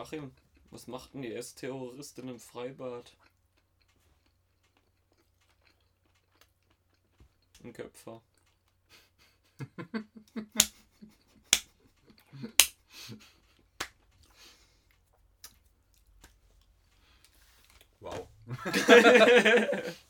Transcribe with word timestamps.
Achim, 0.00 0.32
was 0.70 0.86
macht 0.86 1.12
denn 1.12 1.20
die 1.20 1.34
S-Terroristin 1.34 2.28
im 2.28 2.40
Freibad? 2.40 3.12
Ein 7.62 7.74
Köpfer. 7.74 8.22
Wow. 18.00 18.26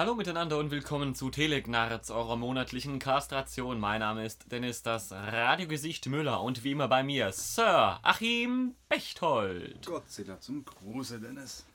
Hallo 0.00 0.14
miteinander 0.14 0.56
und 0.56 0.70
willkommen 0.70 1.14
zu 1.14 1.28
Telegnarz, 1.28 2.08
eurer 2.10 2.36
monatlichen 2.36 2.98
Kastration. 2.98 3.78
Mein 3.78 4.00
Name 4.00 4.24
ist 4.24 4.50
Dennis, 4.50 4.82
das 4.82 5.12
Radiogesicht 5.12 6.06
Müller 6.06 6.42
und 6.42 6.64
wie 6.64 6.70
immer 6.70 6.88
bei 6.88 7.02
mir 7.02 7.32
Sir 7.32 8.00
Achim 8.02 8.74
Bechtold. 8.88 9.84
Gott 9.84 10.10
sei 10.10 10.22
Dank 10.22 10.42
zum 10.42 10.64
Gruße, 10.64 11.20
Dennis. 11.20 11.66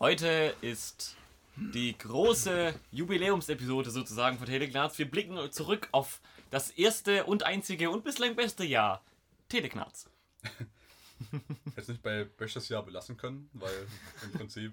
Heute 0.00 0.54
ist 0.62 1.16
die 1.56 1.94
große 1.98 2.74
Jubiläumsepisode 2.92 3.90
sozusagen 3.90 4.38
von 4.38 4.46
Telegnarz. 4.46 4.96
Wir 4.96 5.10
blicken 5.10 5.52
zurück 5.52 5.88
auf 5.92 6.22
das 6.50 6.70
erste 6.70 7.24
und 7.24 7.42
einzige 7.42 7.90
und 7.90 8.04
bislang 8.04 8.36
beste 8.36 8.64
Jahr 8.64 9.02
Telegnarz. 9.50 10.08
Hätte 11.76 11.90
nicht 11.90 12.02
bei 12.02 12.24
bestes 12.24 12.70
Jahr 12.70 12.82
belassen 12.82 13.18
können, 13.18 13.50
weil 13.52 13.86
im 14.22 14.32
Prinzip 14.32 14.72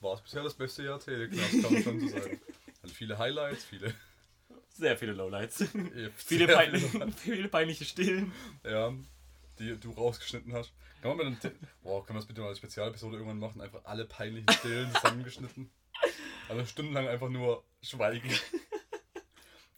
war 0.00 0.14
es 0.14 0.20
bisher 0.20 0.42
das 0.42 0.54
beste 0.54 0.82
Jahr 0.84 0.98
Telegnaz, 1.00 1.50
kann 1.62 1.72
man 1.72 1.82
schon 1.82 2.00
so 2.00 2.08
sagen. 2.08 2.40
Also 2.82 2.94
viele 2.94 3.18
Highlights, 3.18 3.64
viele. 3.64 3.94
Sehr 4.70 4.96
viele 4.96 5.12
Lowlights. 5.12 5.60
Ja, 5.60 6.08
viele, 6.16 6.46
peinliche, 6.48 7.12
viele- 7.16 7.48
peinliche 7.48 7.84
Stillen. 7.84 8.32
Ja, 8.64 8.92
die 9.58 9.76
du 9.78 9.90
rausgeschnitten 9.90 10.52
hast. 10.54 10.72
Kann 11.02 11.16
man 11.16 11.18
mit 11.18 11.26
einem. 11.26 11.38
Können 11.40 12.06
wir 12.08 12.14
das 12.14 12.26
bitte 12.26 12.40
mal 12.40 12.48
als 12.48 12.58
Spezialepisode 12.58 13.16
irgendwann 13.16 13.38
machen? 13.38 13.60
Einfach 13.60 13.84
alle 13.84 14.04
peinlichen 14.06 14.48
Stillen 14.50 14.90
zusammengeschnitten. 14.94 15.70
Also 16.48 16.64
stundenlang 16.64 17.08
einfach 17.08 17.28
nur 17.28 17.64
schweigen. 17.82 18.30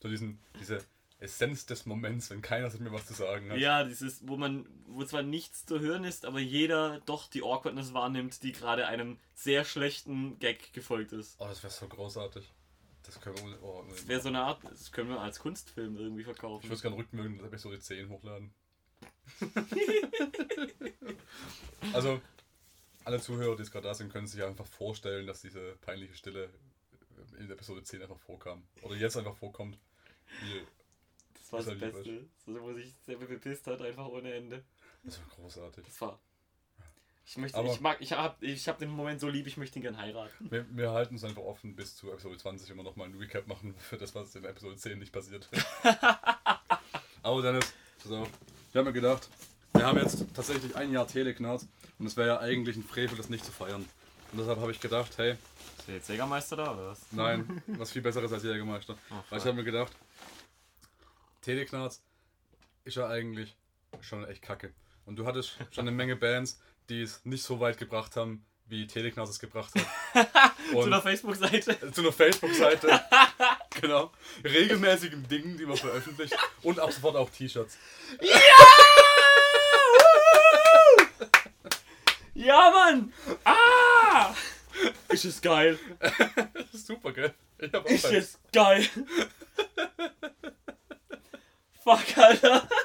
So 0.01 0.08
diesen, 0.08 0.39
diese 0.61 0.84
Essenz 1.25 1.67
des 1.67 1.86
Moments, 1.86 2.30
wenn 2.30 2.42
keiner 2.42 2.70
mehr 2.78 2.92
was 2.92 3.06
zu 3.06 3.14
sagen 3.14 3.50
hat. 3.50 3.58
Ja, 3.58 3.84
dieses, 3.84 4.27
wo 4.28 4.36
man, 4.36 4.67
wo 4.86 5.05
zwar 5.05 5.22
nichts 5.22 5.67
zu 5.67 5.80
hören 5.80 6.05
ist, 6.05 6.25
aber 6.25 6.39
jeder 6.39 7.00
doch 7.06 7.28
die 7.28 7.42
Awkwardness 7.42 7.94
wahrnimmt, 7.94 8.42
die 8.42 8.53
gerade 8.53 8.86
einem 8.86 9.19
sehr 9.34 9.64
schlechten 9.64 10.39
Gag 10.39 10.72
gefolgt 10.72 11.12
ist. 11.12 11.36
Oh, 11.41 11.47
das 11.47 11.62
wäre 11.62 11.72
so 11.72 11.89
großartig. 11.89 12.52
Das 13.02 13.20
können 13.20 13.36
wir. 13.36 13.62
Oh, 13.62 13.84
Das 13.89 14.06
wäre 14.08 14.20
so 14.20 14.28
eine 14.28 14.42
Art, 14.42 14.62
das 14.64 14.92
können 14.92 15.11
wir 15.11 15.20
als 15.20 15.39
Kunstfilm 15.39 15.97
irgendwie 15.97 16.25
verkaufen. 16.25 16.62
Ich 16.62 16.69
würde 16.69 16.77
es 16.77 16.83
gerne 16.83 16.97
rückmögen, 16.97 17.39
dass 17.39 17.47
Episode 17.48 17.80
10 17.80 18.08
hochladen. 18.08 18.55
also, 21.92 22.20
alle 23.05 23.20
Zuhörer, 23.20 23.56
die 23.56 23.62
jetzt 23.62 23.72
gerade 23.72 23.89
da 23.89 23.95
sind, 23.95 24.12
können 24.12 24.27
sich 24.27 24.42
einfach 24.42 24.67
vorstellen, 24.67 25.27
dass 25.27 25.42
diese 25.42 25.77
peinliche 25.83 26.14
Stille 26.14 26.48
in 27.39 27.50
Episode 27.50 27.83
10 27.83 28.02
einfach 28.02 28.19
vorkam. 28.19 28.62
Oder 28.83 28.97
jetzt 28.97 29.17
einfach 29.17 29.36
vorkommt. 29.36 29.78
Wie, 30.42 30.62
Das 31.45 31.53
war 31.53 31.59
das 31.62 31.69
lieb, 31.69 31.81
Beste. 31.81 32.27
So, 32.47 32.61
wo 32.62 32.73
sich 32.73 32.95
sehr 33.05 33.17
bepisst 33.19 33.67
hat, 33.67 33.81
einfach 33.83 34.06
ohne 34.09 34.33
Ende. 34.33 34.64
das 35.03 35.19
war 35.19 35.27
großartig. 35.37 35.84
Das 35.84 36.01
war. 36.01 36.19
Ich 37.27 37.36
möchte, 37.39 37.56
Aber- 37.59 37.73
ich 37.73 37.81
mag, 37.81 37.97
ich 38.01 38.12
hab, 38.12 38.42
ich 38.42 38.69
hab 38.69 38.78
den 38.78 38.91
Moment 38.91 39.20
so 39.20 39.28
lieb, 39.28 39.47
ich 39.47 39.56
möchte 39.56 39.79
ihn 39.79 39.83
gern 39.83 39.96
heiraten. 39.98 40.51
Wir, 40.51 40.67
wir 40.77 40.91
halten 40.92 41.14
es 41.17 41.24
einfach 41.24 41.42
offen 41.42 41.74
bis 41.77 41.96
zu 41.96 42.11
Episode 42.13 42.36
20 42.36 42.68
immer 42.70 42.83
nochmal 42.83 43.08
ein 43.08 43.14
Recap 43.14 43.46
machen 43.46 43.74
für 43.79 43.96
das, 43.96 44.14
was 44.14 44.35
in 44.35 44.45
Episode 44.45 44.77
10 44.77 44.98
nicht 44.98 45.13
passiert. 45.13 45.48
Aber 47.23 47.41
Dennis, 47.42 47.73
pass 48.02 48.13
auf. 48.13 48.29
Ich 48.70 48.77
habe 48.77 48.86
mir 48.86 48.92
gedacht, 48.92 49.29
wir 49.73 49.86
haben 49.86 49.98
jetzt 49.98 50.24
tatsächlich 50.35 50.77
ein 50.77 50.92
Jahr 50.92 51.07
Teleknarz 51.07 51.67
und 51.98 52.07
es 52.07 52.17
wäre 52.17 52.29
ja 52.29 52.41
eigentlich 52.41 52.77
ein 52.77 52.83
Frevel, 52.85 53.17
das 53.17 53.29
nicht 53.30 53.45
zu 53.45 53.52
feiern. 53.52 53.89
Und 54.33 54.39
deshalb 54.39 54.58
habe 54.61 54.73
ich 54.73 54.80
gedacht, 54.80 55.17
hey, 55.17 55.33
Ist 55.79 55.89
der 55.89 55.95
jetzt 55.97 56.08
Jägermeister 56.08 56.57
da 56.57 56.73
oder 56.74 56.89
was? 56.89 57.01
Nein, 57.13 57.63
was 57.68 57.92
viel 57.92 58.02
besseres 58.02 58.33
als 58.33 58.42
Jägermeister. 58.42 58.97
Oh, 59.11 59.14
Weil 59.30 59.39
ich 59.39 59.45
habe 59.45 59.57
mir 59.57 59.64
gedacht, 59.64 59.92
Teleknarz 61.44 62.02
ist 62.84 62.96
ja 62.96 63.08
eigentlich 63.08 63.55
schon 64.00 64.27
echt 64.27 64.42
kacke. 64.42 64.72
Und 65.06 65.16
du 65.16 65.27
hattest 65.27 65.58
schon 65.70 65.86
eine 65.86 65.92
Menge 65.92 66.16
Bands, 66.16 66.60
die 66.88 67.02
es 67.02 67.24
nicht 67.24 67.42
so 67.42 67.60
weit 67.60 67.78
gebracht 67.78 68.16
haben, 68.16 68.44
wie 68.66 68.86
Teleknarz 68.86 69.28
es 69.28 69.38
gebracht 69.38 69.72
hat. 69.74 69.84
Zu 70.70 70.80
einer 70.80 71.02
Facebook-Seite. 71.02 71.92
zu 71.92 72.00
einer 72.00 72.12
Facebook-Seite. 72.12 73.00
genau. 73.80 74.10
Regelmäßigen 74.42 75.28
Dingen, 75.28 75.58
die 75.58 75.66
man 75.66 75.77
veröffentlicht. 75.77 76.34
Und 76.62 76.80
ab 76.80 76.92
sofort 76.92 77.16
auch 77.16 77.28
T-Shirts. 77.28 77.76
Ja, 82.34 82.70
Mann! 82.70 83.12
Ah! 83.44 84.34
Ist 85.08 85.26
es 85.26 85.40
geil. 85.40 85.78
Super, 86.72 87.12
gell? 87.12 87.34
Ich 87.58 87.72
hab 87.72 87.84
auch 87.84 87.90
Ist 87.90 88.05
es 88.06 88.38
geil. 88.52 88.88
Fuck, 91.84 92.18
Alter. 92.18 92.68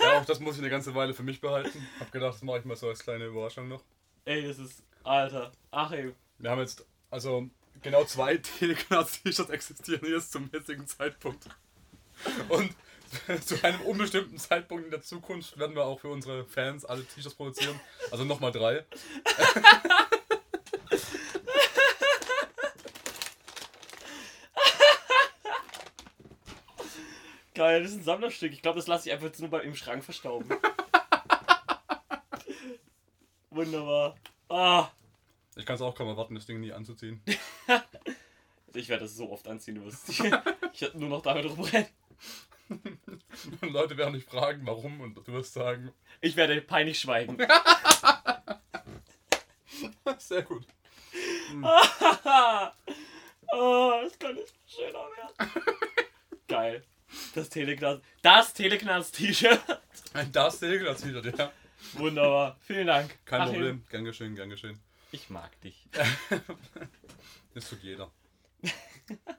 Ja, 0.00 0.20
auch 0.20 0.24
das 0.24 0.40
muss 0.40 0.54
ich 0.54 0.60
eine 0.60 0.70
ganze 0.70 0.94
Weile 0.94 1.12
für 1.12 1.22
mich 1.24 1.40
behalten. 1.40 1.86
Hab 1.98 2.12
gedacht, 2.12 2.34
das 2.34 2.42
mache 2.42 2.58
ich 2.60 2.64
mal 2.64 2.76
so 2.76 2.88
als 2.88 3.00
kleine 3.00 3.26
Überraschung 3.26 3.68
noch. 3.68 3.82
Ey, 4.24 4.46
das 4.46 4.58
ist. 4.58 4.82
Alter. 5.02 5.52
Achim. 5.70 6.14
Wir 6.38 6.50
haben 6.50 6.60
jetzt, 6.60 6.86
also 7.10 7.50
genau 7.82 8.04
zwei 8.04 8.36
Telegnaz-T-Shirts 8.36 9.50
existieren 9.50 10.08
jetzt 10.08 10.32
zum 10.32 10.48
jetzigen 10.52 10.86
Zeitpunkt. 10.86 11.48
Und 12.48 12.72
zu 13.44 13.62
einem 13.64 13.80
unbestimmten 13.82 14.38
Zeitpunkt 14.38 14.84
in 14.84 14.90
der 14.90 15.02
Zukunft 15.02 15.58
werden 15.58 15.74
wir 15.74 15.84
auch 15.84 16.00
für 16.00 16.08
unsere 16.08 16.44
Fans 16.44 16.84
alle 16.84 17.04
T-Shirts 17.04 17.34
produzieren. 17.34 17.78
Also 18.10 18.24
nochmal 18.24 18.52
drei. 18.52 18.84
Geil, 27.58 27.82
das 27.82 27.90
ist 27.90 27.96
ein 27.96 28.02
Sammlerstück. 28.04 28.52
Ich 28.52 28.62
glaube, 28.62 28.76
das 28.78 28.86
lasse 28.86 29.08
ich 29.08 29.12
einfach 29.12 29.26
jetzt 29.26 29.40
nur 29.40 29.50
bei, 29.50 29.62
im 29.62 29.74
Schrank 29.74 30.04
verstauben. 30.04 30.48
Wunderbar. 33.50 34.14
Ah. 34.48 34.90
Ich 35.56 35.66
kann 35.66 35.74
es 35.74 35.82
auch 35.82 35.96
kaum 35.96 36.06
erwarten, 36.06 36.36
das 36.36 36.46
Ding 36.46 36.60
nie 36.60 36.72
anzuziehen. 36.72 37.20
Ich 38.74 38.88
werde 38.88 39.04
das 39.04 39.16
so 39.16 39.32
oft 39.32 39.48
anziehen, 39.48 39.76
du 39.76 39.86
wirst. 39.86 40.08
Ich 40.10 40.20
hätte 40.82 40.98
nur 40.98 41.08
noch 41.08 41.22
damit 41.22 41.46
rumrennen. 41.46 41.88
Und 42.68 43.62
Leute 43.72 43.96
werden 43.96 44.12
dich 44.12 44.24
fragen, 44.24 44.64
warum, 44.64 45.00
und 45.00 45.16
du 45.16 45.32
wirst 45.32 45.54
sagen, 45.54 45.90
Ich 46.20 46.36
werde 46.36 46.60
peinlich 46.60 47.00
schweigen. 47.00 47.38
sehr 50.18 50.42
gut. 50.42 50.64
oh, 53.52 53.92
es 54.06 54.18
kann 54.18 54.34
nicht 54.34 54.54
schöner 54.66 55.08
werden. 55.16 55.52
Geil. 56.46 56.84
Das 57.34 57.48
Teleknast. 57.48 58.02
Das 58.22 58.52
Teleknast-T-Shirt. 58.54 59.60
Ein 60.14 60.30
Das 60.32 60.58
Telegnaz-T-Shirt, 60.60 61.38
ja. 61.38 61.52
Wunderbar. 61.94 62.56
Vielen 62.60 62.86
Dank. 62.86 63.18
Kein 63.24 63.40
Achim. 63.42 63.52
Problem. 63.54 63.84
Gern 63.88 64.04
geschehen, 64.04 64.34
gern 64.34 64.50
geschehen. 64.50 64.78
Ich 65.12 65.30
mag 65.30 65.58
dich. 65.60 65.86
Das 67.54 67.68
tut 67.70 67.82
jeder. 67.82 68.10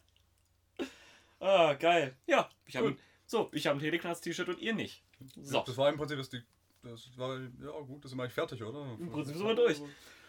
Ah, 1.42 1.74
geil. 1.74 2.16
Ja, 2.28 2.50
ich 2.66 2.76
habe 2.76 2.98
so, 3.26 3.50
ich 3.54 3.66
habe 3.66 3.78
ein 3.78 3.80
Teleknast-T-Shirt 3.80 4.50
und 4.50 4.60
ihr 4.60 4.74
nicht. 4.74 5.02
So, 5.42 5.64
Das 5.66 5.78
war 5.78 5.88
im 5.90 5.96
Prinzip 5.98 6.18
das, 6.18 6.30
die, 6.30 6.42
das 6.84 7.18
war, 7.18 7.38
ja 7.40 7.72
gut, 7.88 8.04
das 8.04 8.12
ist 8.12 8.20
eigentlich 8.20 8.34
fertig, 8.34 8.62
oder? 8.62 8.98
im 9.00 9.10
Prinzip 9.10 9.38
sind 9.38 9.46
wir 9.48 9.56
durch. 9.56 9.80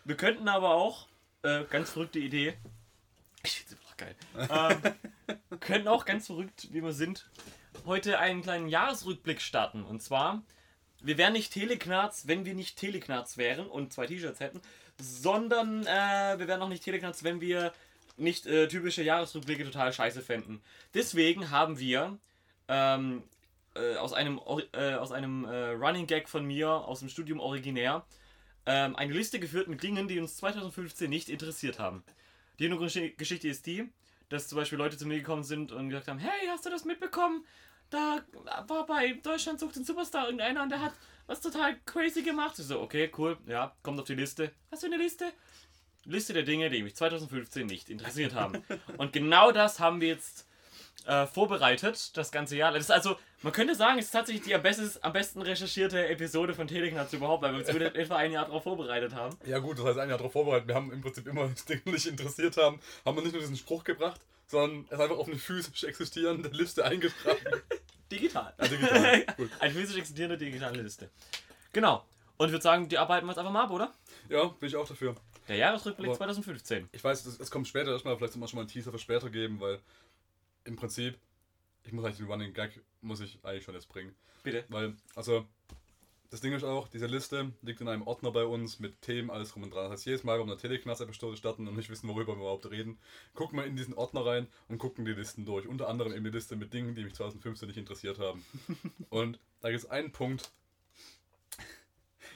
Wir 0.05 0.17
könnten 0.17 0.47
aber 0.49 0.75
auch, 0.75 1.09
äh, 1.43 1.65
ganz 1.65 1.91
verrückte 1.91 2.21
Idee. 2.21 2.57
Ich 3.43 3.65
geil. 4.01 4.17
Ähm, 4.37 5.39
könnten 5.61 5.89
auch 5.89 6.05
ganz 6.05 6.27
verrückt, 6.27 6.69
wie 6.73 6.83
wir 6.83 6.93
sind, 6.93 7.29
heute 7.87 8.19
einen 8.19 8.43
kleinen 8.43 8.69
Jahresrückblick 8.69 9.41
starten. 9.41 9.85
Und 9.85 10.03
zwar, 10.03 10.43
wir 11.03 11.19
wären 11.19 11.33
nicht 11.33 11.53
Teleknarz, 11.53 12.27
wenn 12.27 12.45
wir 12.45 12.55
nicht 12.55 12.79
Teleknarz 12.79 13.37
wären 13.37 13.67
und 13.67 13.93
zwei 13.93 14.07
T-Shirts 14.07 14.41
hätten, 14.41 14.61
sondern 14.99 15.87
äh, 15.87 16.39
wir 16.39 16.49
wären 16.49 16.63
auch 16.63 16.69
nicht 16.69 16.85
Teleknarz, 16.85 17.25
wenn 17.25 17.41
wir 17.41 17.73
nicht 18.17 18.47
äh, 18.47 18.69
typische 18.69 19.03
Jahresrückblicke 19.03 19.65
total 19.65 19.93
scheiße 19.93 20.21
fänden. 20.23 20.61
Deswegen 20.95 21.51
haben 21.51 21.79
wir 21.79 22.19
ähm, 22.69 23.23
äh, 23.75 23.97
aus 23.97 24.13
einem, 24.13 24.41
äh, 24.73 24.95
aus 24.95 25.13
einem 25.13 25.45
äh, 25.45 25.71
Running 25.71 26.07
Gag 26.07 26.29
von 26.29 26.45
mir 26.45 26.69
aus 26.71 27.01
dem 27.01 27.09
Studium 27.09 27.41
originär 27.41 28.05
ähm, 28.67 28.95
eine 28.97 29.13
Liste 29.13 29.41
geführt 29.41 29.69
mit 29.69 29.83
Dingen, 29.83 30.07
die 30.07 30.21
uns 30.21 30.37
2015 30.37 31.09
nicht 31.09 31.29
interessiert 31.29 31.79
haben. 31.79 32.05
Die 32.61 32.65
Hintergrundgeschichte 32.65 33.49
ist 33.49 33.65
die, 33.65 33.91
dass 34.29 34.47
zum 34.47 34.57
Beispiel 34.57 34.77
Leute 34.77 34.99
zu 34.99 35.07
mir 35.07 35.17
gekommen 35.17 35.45
sind 35.45 35.73
und 35.73 35.89
gesagt 35.89 36.09
haben, 36.09 36.19
hey, 36.19 36.47
hast 36.49 36.67
du 36.67 36.71
das 36.71 36.85
mitbekommen? 36.85 37.45
Da 37.89 38.23
war 38.69 38.85
bei 38.85 39.15
Deutschland 39.15 39.59
sucht 39.59 39.77
den 39.77 39.85
Superstar 39.85 40.27
irgendeiner 40.27 40.63
und 40.63 40.69
der 40.69 40.83
hat 40.83 40.93
was 41.27 41.41
total 41.41 41.77
crazy 41.87 42.23
gemacht. 42.23 42.59
Ich 42.59 42.67
so, 42.67 42.81
okay, 42.81 43.11
cool, 43.17 43.39
ja, 43.47 43.75
kommt 43.83 43.99
auf 43.99 44.07
die 44.07 44.15
Liste. 44.15 44.53
Hast 44.71 44.83
du 44.83 44.89
eine 44.89 44.99
Liste? 44.99 45.33
Liste 46.05 46.35
der 46.35 46.43
Dinge, 46.43 46.69
die 46.69 46.83
mich 46.83 46.95
2015 46.95 47.67
nicht 47.67 47.89
interessiert 47.89 48.35
haben. 48.35 48.63
und 48.99 49.15
genau 49.15 49.53
das 49.53 49.81
haben 49.81 50.03
wir 50.03 50.09
jetzt 50.09 50.47
äh, 51.07 51.27
vorbereitet, 51.27 52.17
das 52.17 52.31
ganze 52.33 52.57
Jahr. 52.57 52.73
Das 52.73 52.83
ist 52.83 52.91
also, 52.91 53.17
man 53.43 53.53
könnte 53.53 53.75
sagen, 53.75 53.99
es 53.99 54.07
ist 54.07 54.11
tatsächlich 54.13 54.45
die 54.45 54.55
am, 54.55 54.63
bestes, 54.63 55.03
am 55.03 55.13
besten 55.13 55.43
recherchierte 55.43 56.09
Episode 56.09 56.55
von 56.55 56.67
Teleknatz 56.69 57.13
überhaupt, 57.13 57.43
weil 57.43 57.53
wir 57.53 57.59
uns 57.61 57.69
etwa 57.95 58.17
ein 58.17 58.33
Jahr 58.33 58.47
darauf 58.47 58.63
vorbereitet 58.63 59.15
haben. 59.15 59.37
Ja 59.47 59.59
gut, 59.59 59.79
das 59.79 59.85
heißt 59.87 59.99
ein 59.99 60.09
Jahr 60.09 60.19
darauf 60.19 60.33
vorbereitet. 60.33 60.69
Wir 60.69 60.75
haben 60.75 60.93
im 60.93 61.01
Prinzip 61.01 61.27
immer 61.27 61.49
das 61.55 61.65
Ding 61.65 61.81
nicht 61.85 62.07
interessiert 62.07 62.57
haben, 62.57 62.81
haben 63.05 63.17
wir 63.17 63.23
nicht 63.23 63.33
nur 63.33 63.41
diesen 63.41 63.57
Spruch 63.57 63.85
gebracht, 63.85 64.21
sondern 64.47 64.87
es 64.91 64.99
einfach 65.01 65.17
auf 65.17 65.29
eine 65.29 65.39
physisch 65.39 65.85
existierende 65.85 66.49
Liste 66.51 66.85
eingetragen. 66.85 67.39
Digital. 68.11 68.53
Ah, 68.59 68.67
digital. 68.67 69.25
Gut. 69.37 69.51
Eine 69.61 69.73
physisch 69.73 69.97
existierende 69.97 70.37
digitale 70.37 70.83
Liste. 70.83 71.09
Genau. 71.73 72.05
Und 72.39 72.47
ich 72.47 72.53
würde 72.53 72.63
sagen, 72.63 72.89
die 72.89 72.99
arbeiten 72.99 73.25
wir 73.27 73.31
jetzt 73.31 73.39
einfach 73.39 73.53
mal 73.53 73.63
ab, 73.65 73.71
oder? 73.71 73.93
Ja, 74.29 74.47
bin 74.47 74.69
ich 74.69 74.75
auch 74.75 74.89
dafür. 74.89 75.15
Der 75.47 75.57
Jahresrückblick 75.57 76.09
Aber- 76.09 76.17
2015. 76.17 76.89
Ich 76.91 77.05
weiß, 77.05 77.25
es, 77.27 77.39
es 77.39 77.51
kommt 77.51 77.69
später 77.69 77.93
erstmal, 77.93 78.17
vielleicht 78.17 78.33
soll 78.33 78.41
man 78.41 78.49
schon 78.49 78.57
mal 78.57 78.63
einen 78.63 78.71
Teaser 78.71 78.91
für 78.91 78.99
später 78.99 79.31
geben, 79.31 79.61
weil 79.61 79.79
im 80.65 80.77
Prinzip, 80.77 81.19
ich 81.85 81.93
muss 81.93 82.05
eigentlich 82.05 82.19
den 82.19 82.27
Running 82.27 82.53
Gag, 82.53 82.81
muss 83.01 83.21
ich 83.21 83.39
eigentlich 83.43 83.65
schon 83.65 83.75
jetzt 83.75 83.89
bringen. 83.89 84.15
Bitte. 84.43 84.65
Weil, 84.69 84.95
also, 85.15 85.47
das 86.31 86.41
Ding 86.41 86.53
ist 86.53 86.63
auch, 86.63 86.87
diese 86.87 87.07
Liste 87.07 87.53
liegt 87.63 87.81
in 87.81 87.89
einem 87.89 88.07
Ordner 88.07 88.31
bei 88.31 88.45
uns 88.45 88.79
mit 88.79 89.03
Themen, 89.03 89.31
alles 89.31 89.57
rum 89.57 89.65
und 89.65 89.75
dran. 89.75 89.85
Das 89.85 89.93
heißt, 89.93 90.07
jedes 90.07 90.23
Mal, 90.23 90.39
wenn 90.39 90.47
wir 90.47 90.53
eine 90.53 90.61
Teleknast-Episode 90.61 91.37
starten 91.37 91.67
und 91.67 91.77
nicht 91.77 91.91
wissen, 91.91 92.09
worüber 92.09 92.35
wir 92.35 92.43
überhaupt 92.43 92.71
reden, 92.71 92.99
gucken 93.35 93.59
wir 93.59 93.67
in 93.67 93.75
diesen 93.75 93.95
Ordner 93.95 94.25
rein 94.25 94.47
und 94.69 94.79
gucken 94.79 95.05
die 95.05 95.13
Listen 95.13 95.45
durch. 95.45 95.67
Unter 95.67 95.89
anderem 95.89 96.13
eben 96.13 96.25
die 96.25 96.31
Liste 96.31 96.55
mit 96.55 96.73
Dingen, 96.73 96.95
die 96.95 97.03
mich 97.03 97.15
2015 97.15 97.67
nicht 97.67 97.79
interessiert 97.79 98.21
haben. 98.21 98.45
und 99.11 99.41
da 99.61 99.71
gibt 99.71 99.83
es 99.83 99.91
einen 99.91 100.13
Punkt, 100.13 100.53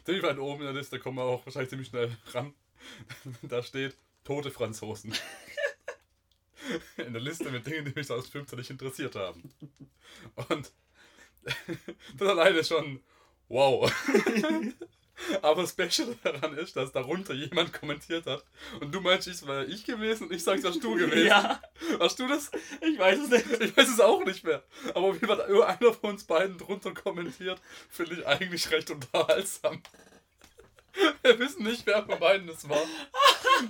ziemlich 0.05 0.25
weit 0.25 0.39
oben 0.39 0.61
in 0.61 0.67
der 0.67 0.75
Liste, 0.75 0.99
kommen 0.99 1.19
wir 1.19 1.25
auch 1.25 1.47
wahrscheinlich 1.47 1.71
ziemlich 1.71 1.89
schnell 1.89 2.17
ran. 2.33 2.53
da 3.43 3.63
steht 3.63 3.97
tote 4.25 4.51
Franzosen. 4.51 5.15
In 6.97 7.13
der 7.13 7.23
Liste 7.23 7.51
mit 7.51 7.67
Dingen, 7.67 7.85
die 7.85 7.93
mich 7.95 8.07
2015 8.07 8.59
nicht 8.59 8.71
interessiert 8.71 9.15
haben. 9.17 9.53
Und 10.49 10.73
das 12.19 12.29
alleine 12.29 12.59
ist 12.59 12.69
schon 12.69 13.01
wow. 13.49 13.93
Aber 15.43 15.63
das 15.63 15.71
Special 15.71 16.17
daran 16.23 16.57
ist, 16.59 16.75
dass 16.77 16.91
darunter 16.93 17.35
jemand 17.35 17.73
kommentiert 17.73 18.27
hat. 18.27 18.45
Und 18.81 18.93
du 18.93 19.01
meinst, 19.01 19.29
es 19.29 19.47
wäre 19.47 19.65
ich 19.65 19.85
gewesen 19.85 20.27
und 20.27 20.33
ich 20.33 20.43
sage, 20.43 20.59
es 20.59 20.65
warst 20.65 20.83
du 20.83 20.95
gewesen. 20.97 21.29
Ja, 21.29 21.63
Hast 22.01 22.19
du 22.19 22.27
das? 22.27 22.51
ich 22.81 22.99
weiß 22.99 23.21
es 23.21 23.31
nicht. 23.31 23.61
Ich 23.61 23.77
weiß 23.77 23.89
es 23.89 24.01
auch 24.01 24.25
nicht 24.25 24.45
mehr. 24.45 24.65
Aber 24.95 25.21
wie 25.21 25.27
hat 25.27 25.41
einer 25.41 25.93
von 25.93 26.11
uns 26.11 26.25
beiden 26.25 26.59
drunter 26.59 26.93
kommentiert, 26.93 27.61
finde 27.89 28.15
ich 28.17 28.27
eigentlich 28.27 28.71
recht 28.71 28.91
unterhaltsam. 28.91 29.83
Wir 31.23 31.39
wissen 31.39 31.65
nicht, 31.65 31.87
wer 31.87 32.05
von 32.05 32.19
beiden 32.19 32.49
es 32.49 32.69
war. 32.69 32.83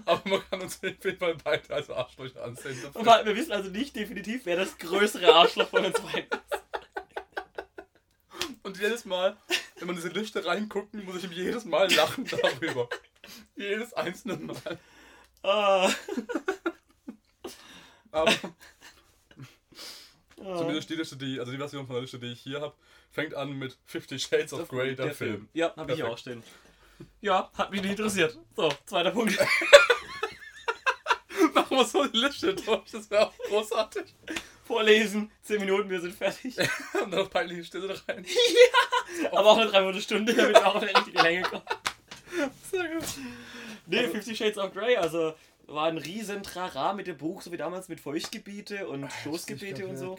Aber 0.04 0.28
man 0.28 0.42
kann 0.50 0.60
uns 0.60 0.76
auf 0.76 0.82
jeden 1.04 1.18
Fall 1.18 1.36
beide 1.42 1.72
als 1.74 1.88
Arschlöcher 1.90 2.42
ansehen. 2.44 2.78
Und 2.94 3.06
wir 3.06 3.36
wissen 3.36 3.52
also 3.52 3.70
nicht 3.70 3.94
definitiv, 3.96 4.42
wer 4.44 4.56
das 4.56 4.76
größere 4.78 5.32
Arschloch 5.34 5.68
von 5.68 5.84
uns 5.84 6.00
beiden 6.00 6.28
ist. 6.30 6.62
Und 8.62 8.78
jedes 8.78 9.04
Mal, 9.04 9.36
wenn 9.76 9.86
man 9.86 9.96
diese 9.96 10.08
Liste 10.08 10.44
reinguckt, 10.44 10.94
muss 10.94 11.22
ich 11.22 11.30
jedes 11.30 11.64
Mal 11.64 11.92
lachen 11.94 12.24
darüber. 12.42 12.88
jedes 13.56 13.92
einzelne 13.94 14.36
Mal. 14.36 14.78
Ah. 15.42 15.90
Aber 18.10 18.32
Ah. 20.44 20.58
zumindest 20.58 20.90
die 20.90 20.94
Liste, 20.96 21.16
die, 21.16 21.38
also 21.38 21.52
die 21.52 21.58
Version 21.58 21.86
von 21.86 21.94
der 21.94 22.02
Liste, 22.02 22.18
die 22.18 22.26
ich 22.32 22.40
hier 22.40 22.60
habe, 22.60 22.74
fängt 23.10 23.34
an 23.34 23.52
mit 23.58 23.78
Fifty 23.86 24.18
Shades 24.18 24.52
of 24.52 24.68
Grey, 24.68 24.94
der, 24.94 25.14
Film. 25.14 25.48
Ja, 25.54 25.74
habe 25.76 25.94
ich 25.94 26.02
auch 26.02 26.18
stehen. 26.18 26.42
Ja, 27.20 27.50
hat 27.54 27.70
mich 27.70 27.82
nicht 27.82 27.92
interessiert. 27.92 28.38
So, 28.54 28.72
zweiter 28.84 29.10
Punkt. 29.10 29.38
Machen 31.54 31.76
wir 31.76 31.84
so 31.84 32.06
die 32.06 32.18
Liste 32.18 32.54
durch, 32.54 32.90
das 32.90 33.10
wäre 33.10 33.28
auch 33.28 33.38
großartig. 33.48 34.14
Vorlesen, 34.64 35.30
10 35.42 35.60
Minuten, 35.60 35.90
wir 35.90 36.00
sind 36.00 36.14
fertig. 36.14 36.58
Und 36.58 37.12
dann 37.12 37.20
noch 37.20 37.30
peinliche 37.30 37.64
Stille 37.64 38.00
rein. 38.08 38.24
Aber 39.30 39.50
auch 39.50 39.58
eine 39.58 39.70
Dreiviertelstunde, 39.70 40.34
damit 40.34 40.56
wir 40.56 40.66
auch 40.66 40.76
auf 40.76 40.82
eine 40.82 40.96
richtige 40.96 41.22
Länge 41.22 41.42
kommen. 41.42 41.62
Sehr 42.70 42.88
gut. 42.88 43.04
Nee, 43.86 44.08
Fifty 44.08 44.34
Shades 44.34 44.58
of 44.58 44.72
Grey, 44.72 44.96
also 44.96 45.34
war 45.66 45.86
ein 45.86 45.98
riesen 45.98 46.42
Trara 46.42 46.94
mit 46.94 47.06
dem 47.06 47.16
Buch, 47.16 47.42
so 47.42 47.52
wie 47.52 47.56
damals 47.56 47.88
mit 47.88 48.00
Feuchtgebiete 48.00 48.88
und 48.88 49.10
Stoßgebete 49.12 49.86
und 49.86 49.96
so. 49.96 50.16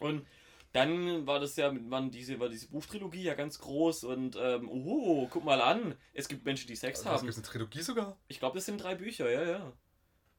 Und 0.00 0.26
dann 0.72 1.26
war 1.26 1.40
das 1.40 1.56
ja, 1.56 1.72
waren 1.90 2.10
diese, 2.10 2.38
war 2.38 2.48
diese 2.48 2.68
Buchtrilogie 2.68 3.22
ja 3.22 3.34
ganz 3.34 3.58
groß 3.58 4.04
und 4.04 4.36
ähm, 4.40 4.68
oh, 4.70 5.26
guck 5.28 5.44
mal 5.44 5.60
an, 5.60 5.96
es 6.14 6.28
gibt 6.28 6.44
Menschen, 6.44 6.68
die 6.68 6.76
Sex 6.76 7.00
Also, 7.00 7.10
haben. 7.10 7.26
gibt 7.26 7.36
eine 7.36 7.46
Trilogie 7.46 7.82
sogar? 7.82 8.16
Ich 8.28 8.38
glaube, 8.38 8.56
das 8.56 8.66
sind 8.66 8.82
drei 8.82 8.94
Bücher, 8.94 9.30
ja, 9.30 9.42
ja. 9.42 9.72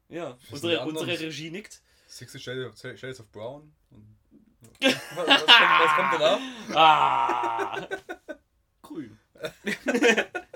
Ja, 0.09 0.37
unsere, 0.51 0.85
unsere 0.85 1.07
Regie 1.19 1.51
nickt. 1.51 1.81
Sixty 2.07 2.39
Shades 2.39 2.65
of, 2.65 2.99
Shades 2.99 3.19
of 3.19 3.31
Brown? 3.31 3.73
Was, 4.81 4.95
kommt, 5.15 5.47
was 5.47 5.95
kommt 5.95 6.13
danach? 6.13 6.39
Ah! 6.73 7.87
Grün. 8.81 9.17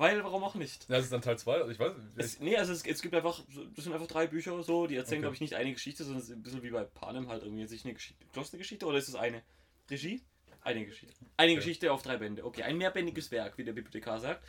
Weil, 0.00 0.24
warum 0.24 0.42
auch 0.44 0.54
nicht? 0.54 0.88
Ja, 0.88 0.96
das 0.96 1.04
ist 1.04 1.12
dann 1.12 1.20
Teil 1.20 1.38
2. 1.38 1.68
Ich 1.68 1.78
weiß 1.78 1.92
Es, 2.16 2.40
nee, 2.40 2.56
also 2.56 2.72
es, 2.72 2.86
es 2.86 3.02
gibt 3.02 3.14
einfach, 3.14 3.38
das 3.76 3.84
sind 3.84 3.92
einfach 3.92 4.06
drei 4.06 4.26
Bücher 4.26 4.62
so, 4.62 4.86
die 4.86 4.96
erzählen, 4.96 5.18
Okay. 5.18 5.24
glaube 5.24 5.34
ich, 5.34 5.40
nicht 5.42 5.54
eine 5.56 5.74
Geschichte, 5.74 6.04
sondern 6.04 6.22
es 6.22 6.30
ist 6.30 6.34
ein 6.36 6.42
bisschen 6.42 6.62
wie 6.62 6.70
bei 6.70 6.84
Panem 6.84 7.28
halt 7.28 7.42
irgendwie 7.42 7.66
sich 7.66 7.84
eine 7.84 7.92
Geschichte, 7.92 8.24
geschlossene 8.28 8.58
Geschichte 8.60 8.86
oder 8.86 8.96
ist 8.96 9.08
es 9.08 9.14
eine 9.14 9.42
Regie? 9.90 10.22
Eine 10.62 10.86
Geschichte. 10.86 11.14
Eine 11.36 11.52
Okay. 11.52 11.56
Geschichte 11.60 11.92
auf 11.92 12.00
drei 12.00 12.16
Bände. 12.16 12.46
Okay, 12.46 12.62
ein 12.62 12.78
mehrbändiges 12.78 13.30
Werk, 13.30 13.58
wie 13.58 13.64
der 13.64 13.74
Bibliothekar 13.74 14.20
sagt. 14.20 14.42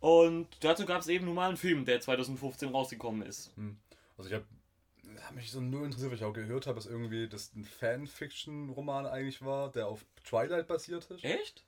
Und 0.00 0.48
dazu 0.64 0.84
gab 0.84 1.00
es 1.00 1.06
eben 1.06 1.26
nun 1.26 1.36
mal 1.36 1.46
einen 1.48 1.56
Film, 1.56 1.84
der 1.84 2.00
2015 2.00 2.70
rausgekommen 2.70 3.22
ist. 3.22 3.52
Also 4.18 4.30
ich 4.30 4.34
habe 4.34 4.44
hab 5.22 5.34
mich 5.36 5.52
so 5.52 5.60
nur 5.60 5.84
interessiert, 5.84 6.10
weil 6.10 6.18
ich 6.18 6.24
auch 6.24 6.32
gehört 6.32 6.66
habe, 6.66 6.74
dass 6.74 6.86
irgendwie 6.86 7.28
das 7.28 7.54
ein 7.54 7.64
Fanfiction-Roman 7.64 9.06
eigentlich 9.06 9.42
war, 9.44 9.70
der 9.70 9.86
auf 9.86 10.04
Twilight 10.24 10.66
basiert 10.66 11.08
ist. 11.08 11.22
Echt? 11.22 11.62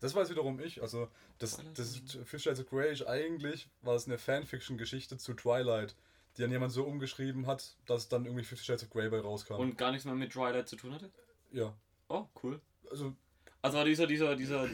Das 0.00 0.14
weiß 0.14 0.30
wiederum 0.30 0.58
ich. 0.60 0.82
Also 0.82 1.08
das, 1.38 1.60
das 1.74 1.96
Fifty 2.24 2.38
Shades 2.40 2.60
of 2.60 2.68
Grey 2.70 2.92
ist 2.92 3.06
eigentlich 3.06 3.68
war 3.82 3.94
es 3.94 4.06
eine 4.06 4.18
Fanfiction-Geschichte 4.18 5.18
zu 5.18 5.34
Twilight, 5.34 5.94
die 6.36 6.42
dann 6.42 6.50
jemand 6.50 6.72
so 6.72 6.84
umgeschrieben 6.84 7.46
hat, 7.46 7.76
dass 7.86 8.08
dann 8.08 8.24
irgendwie 8.24 8.44
Fifty 8.44 8.64
Shades 8.64 8.82
of 8.84 8.90
Grey 8.90 9.08
bei 9.10 9.20
rauskam. 9.20 9.54
Und 9.54 9.76
gar 9.78 9.90
nichts 9.92 10.04
mehr 10.06 10.14
mit 10.14 10.32
Twilight 10.32 10.68
zu 10.68 10.76
tun 10.76 10.94
hatte? 10.94 11.10
ja, 11.52 11.74
Oh, 12.08 12.26
cool. 12.42 12.60
also 12.90 13.14
Also 13.62 13.76
war 13.78 13.84
dieser, 13.84 14.06
dieser, 14.06 14.34
dieser, 14.34 14.68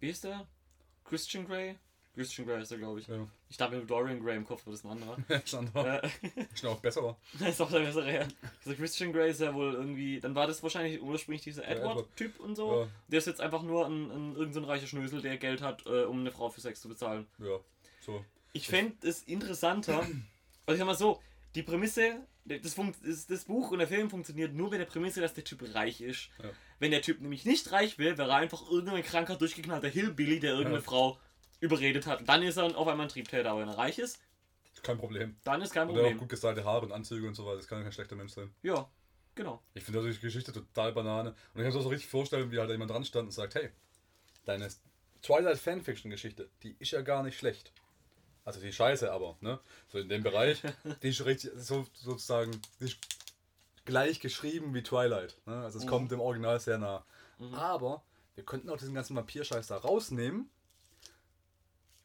wie 0.00 0.08
ist 0.08 0.24
der? 0.24 0.46
Christian 1.04 1.46
Grey? 1.46 1.76
Christian 2.14 2.46
Grey 2.48 2.60
ist 2.62 2.72
er, 2.72 2.78
glaube 2.78 2.98
ich. 3.00 3.06
ja, 3.06 3.28
Ich 3.50 3.56
dachte 3.56 3.76
mit 3.76 3.90
Dorian 3.90 4.22
Grey 4.22 4.36
im 4.36 4.46
Kopf, 4.46 4.62
aber 4.62 4.70
das 4.70 4.80
ist 4.80 4.86
ein 4.86 4.92
anderer. 4.92 5.16
stand 5.44 5.70
da. 5.74 5.98
äh, 5.98 6.08
Ist 6.54 6.64
auch 6.64 6.78
besser. 6.80 7.16
Das 7.38 7.48
ist 7.50 7.60
auch 7.60 7.70
der 7.70 7.80
bessere, 7.80 8.14
ja. 8.14 8.26
Dieser 8.64 8.76
Christian 8.76 9.12
Grey 9.12 9.30
ist 9.30 9.40
ja 9.40 9.52
wohl 9.52 9.74
irgendwie. 9.74 10.20
Dann 10.20 10.34
war 10.34 10.46
das 10.46 10.62
wahrscheinlich 10.62 11.02
ursprünglich 11.02 11.42
dieser 11.42 11.66
Edward. 11.66 11.98
Edward-Typ 11.98 12.40
und 12.40 12.54
so. 12.54 12.82
Ja, 12.82 12.88
Der 13.08 13.18
ist 13.18 13.26
jetzt 13.26 13.40
einfach 13.40 13.62
nur 13.62 13.86
ein, 13.86 14.10
ein 14.10 14.36
irgendein 14.36 14.62
so 14.62 14.68
reicher 14.68 14.86
Schnösel, 14.86 15.20
der 15.20 15.36
Geld 15.36 15.62
hat, 15.62 15.84
äh, 15.86 16.04
um 16.04 16.20
eine 16.20 16.30
Frau 16.30 16.48
für 16.48 16.60
Sex 16.60 16.80
zu 16.80 16.88
bezahlen. 16.88 17.26
ja, 17.38 17.58
so. 18.00 18.24
Ich 18.52 18.66
fände 18.68 19.06
es 19.06 19.22
interessanter. 19.24 20.06
Also 20.66 20.74
ich 20.76 20.78
sag 20.80 20.86
mal 20.86 20.94
so, 20.94 21.20
die 21.56 21.64
Prämisse, 21.64 22.20
das, 22.44 22.76
das, 23.02 23.26
das 23.26 23.44
Buch 23.46 23.72
und 23.72 23.78
der 23.80 23.88
Film 23.88 24.08
funktioniert 24.08 24.54
nur 24.54 24.70
mit 24.70 24.78
der 24.78 24.84
Prämisse, 24.84 25.20
dass 25.20 25.34
der 25.34 25.42
Typ 25.42 25.64
reich 25.74 26.00
ist. 26.00 26.28
Ja. 26.40 26.50
Wenn 26.78 26.92
der 26.92 27.02
Typ 27.02 27.20
nämlich 27.20 27.44
nicht 27.44 27.72
reich 27.72 27.98
will, 27.98 28.16
wäre 28.18 28.28
er 28.30 28.36
einfach 28.36 28.70
irgendein 28.70 29.02
kranker, 29.02 29.34
durchgeknallter 29.34 29.88
Hillbilly, 29.88 30.38
der 30.38 30.50
irgendeine 30.52 30.76
Ja. 30.76 30.82
Frau 30.82 31.18
überredet 31.60 32.06
hat. 32.06 32.26
Dann 32.28 32.42
ist 32.42 32.56
er 32.56 32.64
auf 32.76 32.88
einmal 32.88 33.06
ein 33.06 33.10
Triebtäter, 33.10 33.50
aber 33.50 33.60
wenn 33.60 33.68
er 33.68 33.78
reich 33.78 33.98
ist, 33.98 34.18
Kein 34.82 34.98
Problem. 34.98 35.36
dann 35.44 35.60
ist 35.62 35.72
kein 35.72 35.88
Und 35.88 35.94
der 35.94 36.02
hat 36.02 36.06
auch 36.06 36.10
Problem. 36.12 36.18
gut 36.18 36.28
gestylte 36.30 36.64
Haare 36.64 36.86
und 36.86 36.92
Anzüge 36.92 37.26
und 37.28 37.34
so 37.34 37.44
weiter. 37.46 37.56
Das 37.58 37.68
kann 37.68 37.82
kein 37.82 37.92
schlechter 37.92 38.16
Mensch 38.16 38.32
sein. 38.32 38.52
Ja, 38.62 38.88
genau. 39.34 39.62
Ich 39.74 39.84
finde 39.84 39.98
also 40.00 40.10
die 40.10 40.18
Geschichte 40.18 40.52
total 40.52 40.92
Banane. 40.92 41.30
Und 41.30 41.36
ich 41.36 41.52
kann 41.54 41.62
mir 41.62 41.68
das 41.68 41.76
auch 41.76 41.82
so 41.82 41.88
richtig 41.90 42.08
vorstellen, 42.08 42.50
wie 42.50 42.58
halt 42.58 42.70
jemand 42.70 42.90
dran 42.90 43.04
stand 43.04 43.26
und 43.26 43.32
sagt, 43.32 43.54
hey, 43.54 43.70
deine 44.46 44.68
Twilight 45.22 45.58
Fanfiction-Geschichte, 45.58 46.48
die 46.62 46.74
ist 46.78 46.92
ja 46.92 47.02
gar 47.02 47.22
nicht 47.22 47.38
schlecht. 47.38 47.72
Also 48.44 48.58
die 48.58 48.72
scheiße, 48.72 49.12
aber, 49.12 49.36
ne? 49.42 49.60
So 49.88 49.98
in 49.98 50.08
dem 50.08 50.22
Bereich, 50.22 50.62
die 51.02 51.08
ist 51.10 51.24
richtig, 51.26 51.50
so, 51.56 51.86
sozusagen, 51.92 52.58
gleich 53.84 54.20
geschrieben 54.20 54.72
wie 54.74 54.82
Twilight. 54.82 55.36
Ne? 55.46 55.62
Also 55.62 55.78
es 55.78 55.84
Mhm. 55.84 55.88
kommt 55.88 56.10
dem 56.10 56.20
Original 56.20 56.58
sehr 56.60 56.78
nah. 56.78 57.04
Mhm. 57.38 57.54
Aber 57.54 58.02
wir 58.34 58.44
könnten 58.44 58.70
auch 58.70 58.78
diesen 58.78 58.94
ganzen 58.94 59.14
Vampir-Scheiß 59.16 59.66
da 59.66 59.76
rausnehmen, 59.76 60.48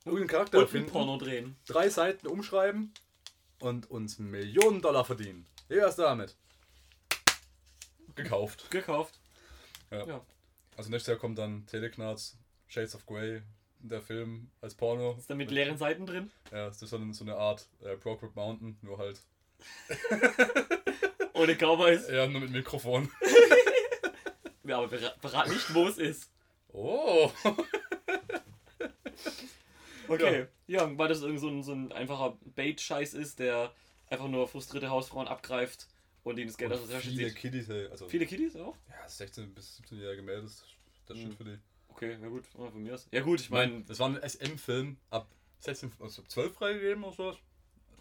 irgendeinen 0.05 0.27
Charakter 0.29 0.57
Und 0.59 0.63
ein 0.63 0.67
erfinden, 0.67 0.91
Porno 0.91 1.17
drehen. 1.17 1.55
drei 1.67 1.89
Seiten 1.89 2.27
umschreiben 2.27 2.93
und 3.59 3.89
uns 3.89 4.19
Millionen 4.19 4.81
Dollar 4.81 5.03
verdienen. 5.05 5.45
Wie 5.67 5.75
wär's 5.75 5.95
damit? 5.95 6.35
Gekauft. 8.15 8.69
Gekauft. 8.71 9.19
Ja. 9.91 10.05
Ja. 10.05 10.25
Also 10.77 10.89
nächstes 10.89 11.07
Jahr 11.11 11.17
kommt 11.17 11.37
dann 11.37 11.65
Teleknarz, 11.67 12.37
Shades 12.67 12.95
of 12.95 13.05
Grey, 13.05 13.41
der 13.79 14.01
Film 14.01 14.51
als 14.61 14.75
Porno. 14.75 15.15
Ist 15.17 15.29
da 15.29 15.35
mit 15.35 15.51
leeren 15.51 15.77
Seiten 15.77 16.05
drin? 16.05 16.31
Ja, 16.51 16.67
das 16.67 16.81
ist 16.81 16.89
so 16.89 16.97
eine, 16.97 17.13
so 17.13 17.23
eine 17.23 17.35
Art 17.35 17.67
äh, 17.81 17.95
Brokeback 17.95 18.35
Mountain, 18.35 18.77
nur 18.81 18.97
halt 18.97 19.21
Ohne 21.33 21.55
Cowboys. 21.55 22.07
Ja, 22.09 22.27
nur 22.27 22.41
mit 22.41 22.51
Mikrofon. 22.51 23.11
Ja, 24.67 24.79
aber 24.79 24.89
verrat 24.89 25.47
nicht, 25.47 25.75
wo 25.75 25.87
es 25.87 25.99
ist. 25.99 26.31
Oh. 26.73 27.29
Okay. 30.07 30.47
Ja, 30.67 30.97
weil 30.97 31.07
das 31.07 31.21
irgend 31.21 31.39
so 31.39 31.49
ein, 31.49 31.63
so 31.63 31.73
ein 31.73 31.91
einfacher 31.91 32.37
Bait-Scheiß 32.55 33.13
ist, 33.13 33.39
der 33.39 33.73
einfach 34.09 34.27
nur 34.27 34.47
frustrierte 34.47 34.89
Hausfrauen 34.89 35.27
abgreift 35.27 35.87
und 36.23 36.37
ihnen 36.37 36.47
das 36.47 36.57
Geld 36.57 36.71
aus 36.73 36.87
der 36.87 36.97
Tasche 36.97 37.09
Viele 37.09 37.27
zieht. 37.27 37.35
Kiddies, 37.37 37.69
ey. 37.69 37.87
Also, 37.87 38.07
Viele 38.07 38.25
Kiddies 38.25 38.55
auch? 38.55 38.75
ja, 38.89 39.05
16- 39.07 39.53
bis 39.53 39.79
17-jährige 39.81 40.21
Mädels, 40.21 40.63
das 41.07 41.17
Shit 41.17 41.29
Mhm. 41.29 41.37
für 41.37 41.43
die. 41.43 41.59
Okay, 41.89 42.17
ja 42.21 42.27
gut, 42.27 42.43
ja, 42.57 42.69
von 42.71 42.83
mir 42.83 42.95
aus. 42.95 43.07
Ja 43.11 43.21
gut, 43.21 43.39
ich 43.39 43.49
meine, 43.49 43.81
das 43.83 43.99
war 43.99 44.09
ein 44.09 44.21
SM-Film 44.21 44.97
ab 45.11 45.27
16, 45.59 45.91
also 45.99 46.23
12 46.23 46.53
freigegeben 46.53 47.03
oder 47.03 47.15
sowas. 47.15 47.37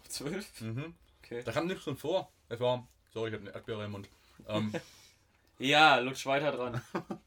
12? 0.09 0.61
Mhm. 0.61 0.93
Okay. 1.23 1.41
Da 1.43 1.51
kam 1.51 1.67
nichts 1.67 1.85
drin 1.85 1.95
vor. 1.97 2.31
Es 2.49 2.59
war, 2.59 2.87
sorry, 3.13 3.29
ich 3.29 3.33
hatte 3.35 3.45
eine 3.45 3.53
Erdbeere 3.55 3.85
im 3.85 3.91
Mund. 3.91 4.09
Ähm, 4.47 4.73
Ja, 5.59 5.97
lutsch 5.99 6.25
weiter 6.25 6.51
dran. 6.51 6.81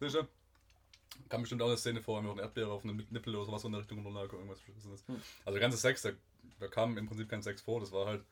sicher. 0.00 0.26
Kam 1.28 1.40
bestimmt 1.42 1.60
auch 1.62 1.66
eine 1.66 1.76
Szene 1.76 2.00
vor, 2.02 2.22
noch 2.22 2.32
eine 2.32 2.42
Erdbeere 2.42 2.70
auf 2.70 2.84
einem 2.84 3.04
Nippel 3.10 3.34
oder 3.34 3.46
sowas 3.46 3.64
in 3.64 3.72
der 3.72 3.80
Richtung 3.80 3.98
runterlag 4.04 4.28
oder 4.30 4.38
irgendwas 4.38 4.60
Beschissenes. 4.60 5.04
Hm. 5.08 5.16
Also 5.44 5.50
der 5.52 5.60
ganze 5.60 5.76
Sex, 5.78 6.02
da, 6.02 6.10
da 6.60 6.68
kam 6.68 6.96
im 6.98 7.06
Prinzip 7.06 7.28
kein 7.28 7.42
Sex 7.42 7.62
vor. 7.62 7.80
Das 7.80 7.90
war 7.92 8.06
halt 8.06 8.24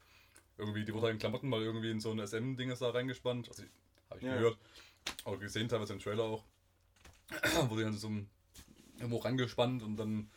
irgendwie, 0.59 0.85
die 0.85 0.95
wurde 0.95 1.07
halt 1.07 1.15
in 1.15 1.19
Klamotten 1.19 1.49
mal 1.49 1.61
irgendwie 1.63 1.91
in 1.91 2.01
so 2.01 2.13
ein 2.13 2.25
SM-Ding 2.25 2.73
da 2.79 2.91
reingespannt. 2.91 3.49
Also 3.49 3.65
habe 4.11 4.21
ich 4.21 4.27
Ja. 4.27 4.35
gehört. 4.35 4.59
Aber 5.25 5.39
gesehen 5.39 5.69
teilweise 5.69 5.93
im 5.95 5.99
Trailer 5.99 6.23
auch. 6.25 6.45
wurde 7.69 7.83
dann 7.85 7.97
so 7.97 8.09
ein- 8.09 8.29
irgendwo 8.99 9.17
rangespannt 9.19 9.83
und 9.83 9.97
dann 9.97 10.31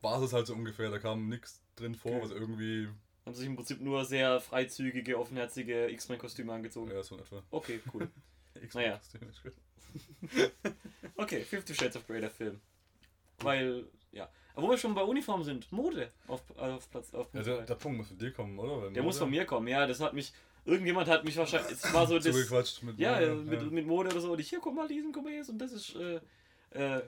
war 0.00 0.20
es 0.22 0.32
halt 0.32 0.46
so 0.48 0.54
ungefähr. 0.54 0.90
Da 0.90 0.98
kam 0.98 1.28
nichts 1.28 1.60
drin 1.76 1.94
vor, 1.94 2.12
Okay. 2.16 2.22
was 2.24 2.30
irgendwie, 2.32 2.88
Haben 3.24 3.34
sich 3.34 3.46
im 3.46 3.54
Prinzip 3.54 3.80
nur 3.80 4.04
sehr 4.04 4.40
freizügige, 4.40 5.16
offenherzige 5.18 5.88
X-Men-Kostüme 5.90 6.52
angezogen. 6.52 6.90
ja, 6.90 7.02
so 7.04 7.14
in 7.14 7.20
etwa. 7.20 7.42
Okay, 7.52 7.80
cool. 7.94 8.10
Naja. 8.74 9.00
Okay, 11.16 11.42
Fifty 11.44 11.74
Shades 11.74 11.96
of 11.96 12.06
Grey, 12.06 12.20
der 12.20 12.30
Film. 12.30 12.60
Weil, 13.40 13.84
ja. 14.12 14.28
Aber 14.54 14.66
wo 14.66 14.70
wir 14.70 14.78
schon 14.78 14.94
bei 14.94 15.02
Uniform 15.02 15.42
sind, 15.44 15.70
Mode 15.72 16.10
auf, 16.28 16.42
auf 16.56 16.90
Platz 16.90 17.12
auf 17.14 17.26
Ja, 17.26 17.32
Punkt 17.32 17.46
der, 17.46 17.56
drei. 17.58 17.64
der 17.66 17.74
Punkt 17.74 17.98
muss 17.98 18.08
von 18.08 18.18
dir 18.18 18.32
kommen, 18.32 18.58
oder? 18.58 18.90
Der 18.90 19.02
muss 19.02 19.18
von 19.18 19.30
mir 19.30 19.44
kommen, 19.44 19.68
ja, 19.68 19.86
das 19.86 20.00
hat 20.00 20.14
mich. 20.14 20.32
Irgendjemand 20.64 21.08
hat 21.08 21.24
mich 21.24 21.36
wahrscheinlich. 21.36 21.72
Es 21.72 21.92
war 21.92 22.06
so 22.06 22.14
das. 22.18 22.24
Zugequatscht 22.34 22.82
mit 22.84 22.98
Ja, 22.98 23.18
Mode, 23.20 23.34
mit, 23.34 23.72
mit 23.72 23.86
Mode 23.86 24.10
oder 24.10 24.20
so. 24.20 24.32
Und 24.32 24.38
ich, 24.40 24.48
hier, 24.48 24.60
guck 24.60 24.74
mal, 24.74 24.86
diesen, 24.88 25.12
jetzt. 25.28 25.50
Und 25.50 25.58
das 25.58 25.72
ist. 25.72 25.94
Äh, 25.96 26.20
äh, 26.70 27.02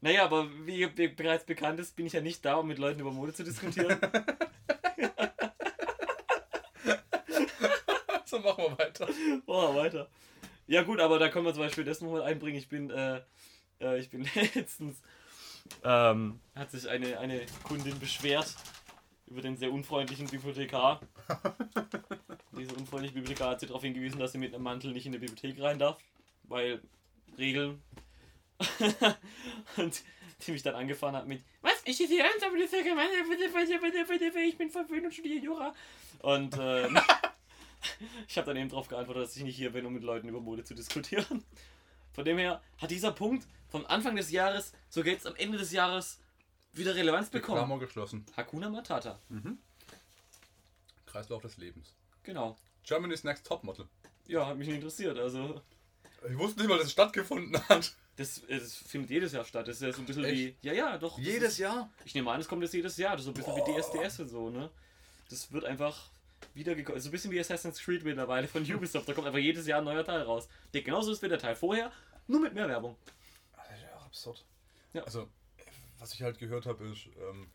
naja, 0.00 0.24
aber 0.24 0.48
wie 0.66 0.86
be- 0.86 1.08
bereits 1.08 1.44
bekannt 1.44 1.80
ist, 1.80 1.96
bin 1.96 2.06
ich 2.06 2.12
ja 2.12 2.20
nicht 2.20 2.44
da, 2.44 2.56
um 2.56 2.68
mit 2.68 2.78
Leuten 2.78 3.00
über 3.00 3.10
Mode 3.12 3.32
zu 3.32 3.44
diskutieren. 3.44 3.98
So 8.24 8.38
machen 8.40 8.64
wir 8.64 8.78
weiter. 8.78 9.08
Oh, 9.46 9.74
weiter. 9.74 10.08
Ja 10.68 10.82
gut, 10.82 11.00
aber 11.00 11.18
da 11.18 11.30
können 11.30 11.46
wir 11.46 11.54
zum 11.54 11.62
Beispiel 11.62 11.84
das 11.84 12.02
nochmal 12.02 12.22
einbringen. 12.22 12.58
Ich 12.58 12.68
bin, 12.68 12.90
äh, 12.90 13.22
äh, 13.80 13.98
ich 13.98 14.10
bin 14.10 14.28
letztens, 14.54 15.00
ähm, 15.82 16.40
hat 16.54 16.70
sich 16.70 16.88
eine, 16.88 17.18
eine 17.18 17.40
Kundin 17.62 17.98
beschwert 17.98 18.54
über 19.26 19.40
den 19.40 19.56
sehr 19.56 19.72
unfreundlichen 19.72 20.26
Bibliothekar. 20.26 21.00
Diese 22.58 22.74
unfreundliche 22.74 23.14
Bibliothekar 23.14 23.52
hat 23.52 23.60
sie 23.60 23.66
darauf 23.66 23.82
hingewiesen, 23.82 24.20
dass 24.20 24.32
sie 24.32 24.38
mit 24.38 24.54
einem 24.54 24.62
Mantel 24.62 24.92
nicht 24.92 25.06
in 25.06 25.12
die 25.12 25.18
Bibliothek 25.18 25.58
rein 25.60 25.78
darf, 25.78 25.98
weil 26.44 26.82
Regeln. 27.38 27.82
Und 29.78 30.02
die 30.46 30.52
mich 30.52 30.62
dann 30.62 30.74
angefahren 30.74 31.16
hat 31.16 31.26
mit, 31.26 31.42
was, 31.62 31.80
ich 31.84 32.00
ist 32.00 32.10
hier 32.10 32.24
ernst, 32.24 32.44
aber 32.44 32.56
das 32.56 32.66
ist 32.66 32.74
ja 32.74 32.82
gemein, 32.82 33.08
bitte, 33.28 33.48
bitte, 33.48 33.78
bitte, 33.78 34.04
bitte, 34.04 34.24
bitte, 34.30 34.40
ich 34.40 34.58
bin 34.58 34.70
verwöhnt 34.70 35.06
und 35.06 35.12
studiere 35.12 35.42
Jura. 35.42 35.74
Und, 36.20 36.56
ähm, 36.60 36.98
ich 38.28 38.36
habe 38.36 38.46
dann 38.46 38.56
eben 38.56 38.68
darauf 38.68 38.88
geantwortet, 38.88 39.24
dass 39.24 39.36
ich 39.36 39.42
nicht 39.44 39.56
hier 39.56 39.72
bin, 39.72 39.86
um 39.86 39.92
mit 39.94 40.02
Leuten 40.02 40.28
über 40.28 40.40
Mode 40.40 40.64
zu 40.64 40.74
diskutieren. 40.74 41.44
Von 42.12 42.24
dem 42.24 42.38
her 42.38 42.60
hat 42.78 42.90
dieser 42.90 43.12
Punkt 43.12 43.46
vom 43.68 43.86
Anfang 43.86 44.16
des 44.16 44.30
Jahres, 44.30 44.72
so 44.88 45.02
jetzt 45.02 45.26
am 45.26 45.36
Ende 45.36 45.58
des 45.58 45.72
Jahres, 45.72 46.18
wieder 46.72 46.94
Relevanz 46.94 47.30
bekommen. 47.30 47.58
Klammer 47.58 47.78
geschlossen. 47.78 48.24
Hakuna 48.36 48.68
Matata. 48.70 49.18
Kreislauf 51.06 51.42
des 51.42 51.56
Lebens. 51.56 51.94
Genau. 52.22 52.56
Germany's 52.84 53.24
Next 53.24 53.46
Topmodel. 53.46 53.86
Ja, 54.26 54.46
hat 54.46 54.56
mich 54.58 54.66
nicht 54.68 54.76
interessiert. 54.76 55.18
Also, 55.18 55.60
Ich 56.28 56.36
wusste 56.36 56.60
nicht 56.60 56.68
mal, 56.68 56.76
dass 56.76 56.86
es 56.86 56.92
stattgefunden 56.92 57.56
hat. 57.68 57.94
das, 58.16 58.42
das 58.48 58.74
findet 58.74 59.10
jedes 59.10 59.32
Jahr 59.32 59.44
statt. 59.44 59.66
Das 59.68 59.76
ist 59.76 59.82
ja 59.82 59.92
so 59.92 60.00
ein 60.02 60.06
bisschen 60.06 60.24
Echt? 60.24 60.36
wie. 60.36 60.56
Ja, 60.66 60.72
ja, 60.72 60.98
doch. 60.98 61.18
Jedes 61.18 61.52
ist, 61.52 61.58
Jahr? 61.58 61.90
Ich 62.04 62.14
nehme 62.14 62.30
an, 62.30 62.40
es 62.40 62.48
kommt 62.48 62.62
jetzt 62.62 62.74
jedes 62.74 62.96
Jahr. 62.96 63.12
Das 63.12 63.20
ist 63.20 63.24
so 63.26 63.30
ein 63.30 63.34
bisschen 63.34 63.56
wie 63.56 63.60
Boah. 63.60 63.80
DSDS 63.80 64.20
und 64.20 64.28
so, 64.28 64.50
ne? 64.50 64.70
Das 65.30 65.52
wird 65.52 65.64
einfach 65.64 66.10
wiedergekommen. 66.54 67.00
So 67.00 67.08
ein 67.08 67.12
bisschen 67.12 67.30
wie 67.30 67.40
Assassin's 67.40 67.80
Creed 67.80 68.04
mittlerweile 68.04 68.48
von 68.48 68.62
Ubisoft. 68.62 69.08
Da 69.08 69.14
kommt 69.14 69.26
einfach 69.26 69.38
jedes 69.38 69.66
Jahr 69.66 69.78
ein 69.78 69.84
neuer 69.84 70.04
Teil 70.04 70.22
raus. 70.22 70.48
Der 70.74 70.82
genauso 70.82 71.12
ist 71.12 71.22
wie 71.22 71.28
der 71.28 71.38
Teil 71.38 71.56
vorher, 71.56 71.92
nur 72.26 72.40
mit 72.40 72.54
mehr 72.54 72.68
Werbung. 72.68 72.96
Das 73.56 73.76
ist 73.76 73.82
ja 73.82 73.96
auch 73.96 74.06
absurd. 74.06 74.44
Ja. 74.92 75.02
Also, 75.02 75.28
was 75.98 76.14
ich 76.14 76.22
halt 76.22 76.38
gehört 76.38 76.66
habe, 76.66 76.84
ist, 76.86 77.06
ähm, 77.06 77.48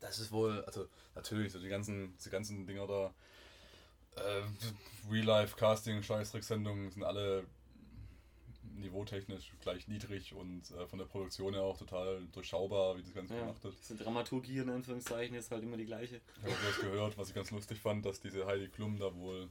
das 0.00 0.18
ist 0.18 0.32
wohl, 0.32 0.64
also 0.64 0.88
natürlich, 1.14 1.52
so 1.52 1.60
die 1.60 1.68
ganzen, 1.68 2.16
die 2.18 2.30
ganzen 2.30 2.66
Dinger 2.66 2.86
da, 2.86 3.14
äh, 4.16 4.42
Real-Life-Casting, 5.10 6.02
Scheißdrecksendungen 6.02 6.90
sind 6.90 7.04
alle 7.04 7.46
niveautechnisch 8.82 9.52
gleich 9.60 9.88
niedrig 9.88 10.34
und 10.34 10.70
äh, 10.72 10.86
von 10.86 10.98
der 10.98 11.06
Produktion 11.06 11.54
her 11.54 11.62
auch 11.62 11.78
total 11.78 12.26
durchschaubar, 12.32 12.96
wie 12.96 13.02
das 13.02 13.14
Ganze 13.14 13.34
Ja, 13.34 13.40
gemacht 13.40 13.62
wird. 13.64 13.74
diese 13.78 13.96
Dramaturgie 13.96 14.58
in 14.58 14.70
Anführungszeichen 14.70 15.34
ist 15.36 15.50
halt 15.50 15.62
immer 15.62 15.76
die 15.76 15.86
gleiche. 15.86 16.20
Ich 16.38 16.42
habe 16.44 16.54
bloß 16.54 16.80
gehört, 16.80 17.18
was 17.18 17.28
ich 17.28 17.34
ganz 17.34 17.50
lustig 17.50 17.80
fand, 17.80 18.04
dass 18.04 18.20
diese 18.20 18.46
Heidi 18.46 18.68
Klum 18.68 18.98
da 18.98 19.14
wohl 19.14 19.48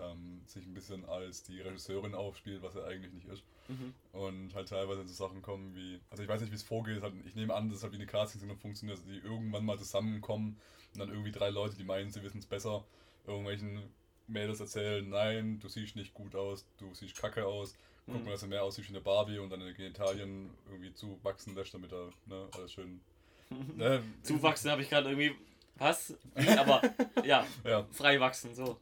ähm, 0.00 0.42
sich 0.46 0.64
ein 0.66 0.74
bisschen 0.74 1.04
als 1.04 1.42
die 1.42 1.60
Regisseurin 1.60 2.14
aufspielt, 2.14 2.62
was 2.62 2.76
er 2.76 2.86
eigentlich 2.86 3.12
nicht 3.12 3.26
ist. 3.28 3.42
Mhm. 3.68 3.94
Und 4.12 4.54
halt 4.54 4.68
teilweise 4.68 5.06
so 5.06 5.12
Sachen 5.14 5.42
kommen 5.42 5.74
wie, 5.74 6.00
also 6.10 6.22
ich 6.22 6.28
weiß 6.28 6.40
nicht, 6.40 6.50
wie 6.50 6.56
es 6.56 6.62
vorgeht, 6.62 7.02
halt, 7.02 7.14
ich 7.26 7.34
nehme 7.34 7.54
an, 7.54 7.68
dass 7.68 7.78
es 7.78 7.82
halt 7.82 7.92
wie 7.92 7.96
eine 7.96 8.06
Casting-Sendung 8.06 8.58
funktioniert, 8.58 8.98
dass 8.98 9.04
die 9.04 9.18
irgendwann 9.18 9.64
mal 9.64 9.78
zusammenkommen 9.78 10.58
und 10.94 11.00
dann 11.00 11.10
irgendwie 11.10 11.32
drei 11.32 11.50
Leute, 11.50 11.76
die 11.76 11.84
meinen, 11.84 12.10
sie 12.10 12.22
wissen 12.22 12.38
es 12.38 12.46
besser, 12.46 12.84
irgendwelchen 13.26 13.82
Mädels 14.26 14.60
erzählen, 14.60 15.08
nein, 15.08 15.58
du 15.60 15.68
siehst 15.68 15.96
nicht 15.96 16.14
gut 16.14 16.34
aus, 16.34 16.66
du 16.78 16.94
siehst 16.94 17.16
kacke 17.16 17.46
aus, 17.46 17.76
guck 18.08 18.18
Mhm. 18.20 18.24
mal, 18.24 18.30
dass 18.32 18.40
du 18.40 18.46
mehr 18.48 18.62
aussiehst 18.62 18.88
wie 18.88 18.92
eine 18.94 19.00
Barbie 19.02 19.38
und 19.38 19.50
deine 19.50 19.72
Genitalien 19.74 20.50
irgendwie 20.68 20.92
zuwachsen 20.94 21.54
lässt, 21.54 21.72
damit 21.74 21.92
er, 21.92 22.10
ne, 22.26 22.48
alles 22.56 22.72
schön... 22.72 23.00
Ne, 23.76 24.02
Zuwachsen 24.22 24.70
habe 24.70 24.82
ich 24.82 24.90
gerade 24.90 25.08
irgendwie. 25.10 25.34
Was? 25.76 26.12
Aber 26.58 26.82
ja, 27.24 27.46
Ja, 27.64 27.86
frei 27.92 28.18
wachsen, 28.20 28.54
so. 28.54 28.78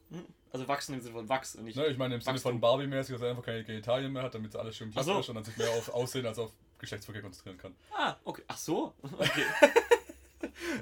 Also 0.52 0.66
wachsen 0.66 0.94
im 0.94 1.00
Sinne 1.02 1.12
von 1.14 1.28
Wachs 1.28 1.54
und 1.56 1.64
nicht. 1.64 1.76
Ne, 1.76 1.86
ich 1.88 1.98
meine 1.98 2.14
im 2.14 2.20
Sinne 2.20 2.38
von 2.38 2.58
Barbie-mäßig, 2.58 3.14
dass 3.14 3.22
er 3.22 3.30
einfach 3.30 3.44
keine 3.44 3.62
Genitalien 3.64 4.12
mehr 4.12 4.22
hat, 4.22 4.34
damit 4.34 4.52
sie 4.52 4.58
alles 4.58 4.76
schön 4.76 4.90
glatt 4.90 5.04
so. 5.04 5.20
ist 5.20 5.28
und 5.28 5.34
dann 5.34 5.44
sich 5.44 5.56
mehr 5.56 5.68
auf 5.70 5.88
Aussehen 5.90 6.24
als 6.26 6.38
auf 6.38 6.50
Geschlechtsverkehr 6.78 7.22
konzentrieren 7.22 7.58
kann. 7.58 7.74
Ah, 7.94 8.16
okay. 8.24 8.42
Ach 8.48 8.56
so. 8.58 8.94
Okay. 9.18 9.44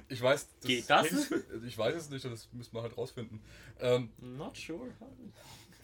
Ich 0.09 0.21
weiß, 0.23 0.49
Geht 0.65 0.89
das? 0.89 1.31
Ich 1.67 1.77
weiß 1.77 1.95
es 1.97 2.11
nicht, 2.11 2.25
das 2.25 2.49
müssen 2.53 2.73
wir 2.75 2.83
halt 2.83 2.97
rausfinden. 2.97 3.41
Ähm, 3.81 4.11
Not 4.19 4.57
sure. 4.57 4.89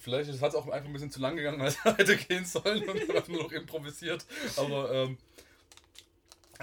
Vielleicht 0.00 0.40
hat 0.40 0.48
es 0.48 0.54
auch 0.54 0.68
einfach 0.68 0.88
ein 0.88 0.92
bisschen 0.92 1.10
zu 1.10 1.20
lang 1.20 1.36
gegangen, 1.36 1.60
als 1.60 1.76
er 1.84 1.96
hätte 1.98 2.16
gehen 2.16 2.44
sollen 2.44 2.88
und 2.88 3.14
hat 3.14 3.28
nur 3.28 3.44
noch 3.44 3.52
improvisiert. 3.52 4.26
Aber 4.56 4.92
ähm, 4.92 5.18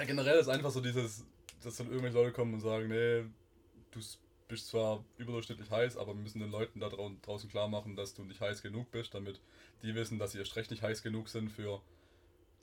generell 0.06 0.40
ist 0.40 0.50
einfach 0.50 0.72
so 0.72 0.82
dieses, 0.82 1.24
dass 1.64 1.78
dann 1.78 1.88
irgendwelche 1.88 2.18
Leute 2.18 2.32
kommen 2.34 2.54
und 2.56 2.62
sagen, 2.62 2.88
nee, 2.90 3.24
du 3.92 4.00
bist 4.48 4.68
zwar 4.68 5.04
überdurchschnittlich 5.18 5.70
heiß, 5.70 5.98
aber 5.98 6.14
wir 6.14 6.22
müssen 6.22 6.40
den 6.40 6.52
Leuten 6.52 6.80
da 6.80 6.90
drau 6.90 7.12
draußen 7.22 7.50
klar 7.50 7.68
machen, 7.68 7.96
dass 7.96 8.14
du 8.14 8.24
nicht 8.24 8.42
heiß 8.42 8.62
genug 8.62 8.92
bist, 8.92 9.14
damit 9.14 9.40
die 9.84 9.94
wissen, 9.96 10.20
dass 10.20 10.32
sie 10.32 10.40
erst 10.40 10.56
recht 10.56 10.72
nicht 10.72 10.84
heiß 10.84 11.04
genug 11.04 11.30
sind 11.30 11.50
für 11.52 11.82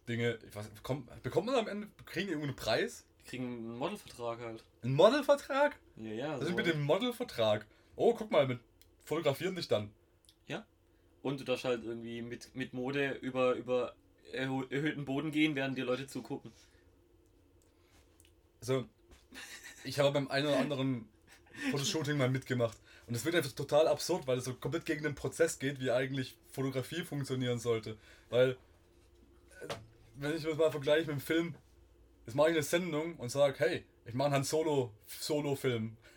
Dinge. 0.08 0.38
Ich 0.48 0.54
weiß, 0.54 0.68
bekommt, 0.70 1.22
bekommt 1.22 1.46
man 1.46 1.56
am 1.56 1.68
Ende, 1.68 1.88
kriegen 2.06 2.26
die 2.26 2.32
irgendeinen 2.32 2.56
Preis? 2.56 3.04
Die 3.20 3.28
kriegen 3.28 3.44
einen 3.46 3.78
Modelvertrag 3.78 4.40
halt. 4.40 4.64
Einen 4.82 4.94
Modelvertrag? 4.94 5.78
Ja, 5.96 6.12
ja. 6.12 6.32
Was 6.34 6.40
So. 6.40 6.46
ist 6.48 6.56
mit 6.56 6.66
dem 6.66 6.82
Modelvertrag? 6.82 7.66
Oh, 7.96 8.14
guck 8.14 8.30
mal, 8.30 8.46
mit 8.46 8.58
fotografieren 9.04 9.54
dich 9.54 9.68
dann. 9.68 9.90
Und 11.22 11.40
du 11.40 11.44
darfst 11.44 11.64
halt 11.64 11.82
irgendwie 11.84 12.20
mit, 12.20 12.54
mit 12.54 12.74
Mode 12.74 13.12
über, 13.22 13.54
über 13.54 13.94
erhö- 14.34 14.70
erhöhten 14.70 15.06
Boden 15.06 15.30
gehen, 15.30 15.54
während 15.54 15.78
dir 15.78 15.86
Leute 15.86 16.06
zugucken. 16.06 16.52
Also, 18.60 18.86
ich 19.84 19.98
habe 19.98 20.12
beim 20.12 20.28
einen 20.28 20.48
oder 20.48 20.58
anderen 20.58 21.08
Fotoshooting 21.70 22.18
mal 22.18 22.28
mitgemacht. 22.28 22.76
Und 23.06 23.14
es 23.14 23.24
wird 23.24 23.34
einfach 23.36 23.52
total 23.52 23.88
absurd, 23.88 24.26
weil 24.26 24.36
es 24.36 24.44
so 24.44 24.52
komplett 24.52 24.84
gegen 24.84 25.02
den 25.02 25.14
Prozess 25.14 25.58
geht, 25.58 25.80
wie 25.80 25.90
eigentlich 25.90 26.36
Fotografie 26.52 27.04
funktionieren 27.04 27.58
sollte. 27.58 27.96
Weil, 28.28 28.50
äh, 28.50 29.74
wenn 30.16 30.36
ich 30.36 30.42
das 30.42 30.58
mal 30.58 30.70
vergleiche 30.70 31.06
mit 31.06 31.16
dem 31.16 31.20
Film, 31.20 31.54
jetzt 32.26 32.34
mache 32.34 32.50
ich 32.50 32.54
eine 32.54 32.62
Sendung 32.62 33.16
und 33.16 33.30
sage, 33.30 33.54
hey, 33.60 33.84
ich 34.04 34.12
mache 34.12 34.34
einen 34.34 34.44
Solo, 34.44 34.92
Solo-Film. 35.06 35.96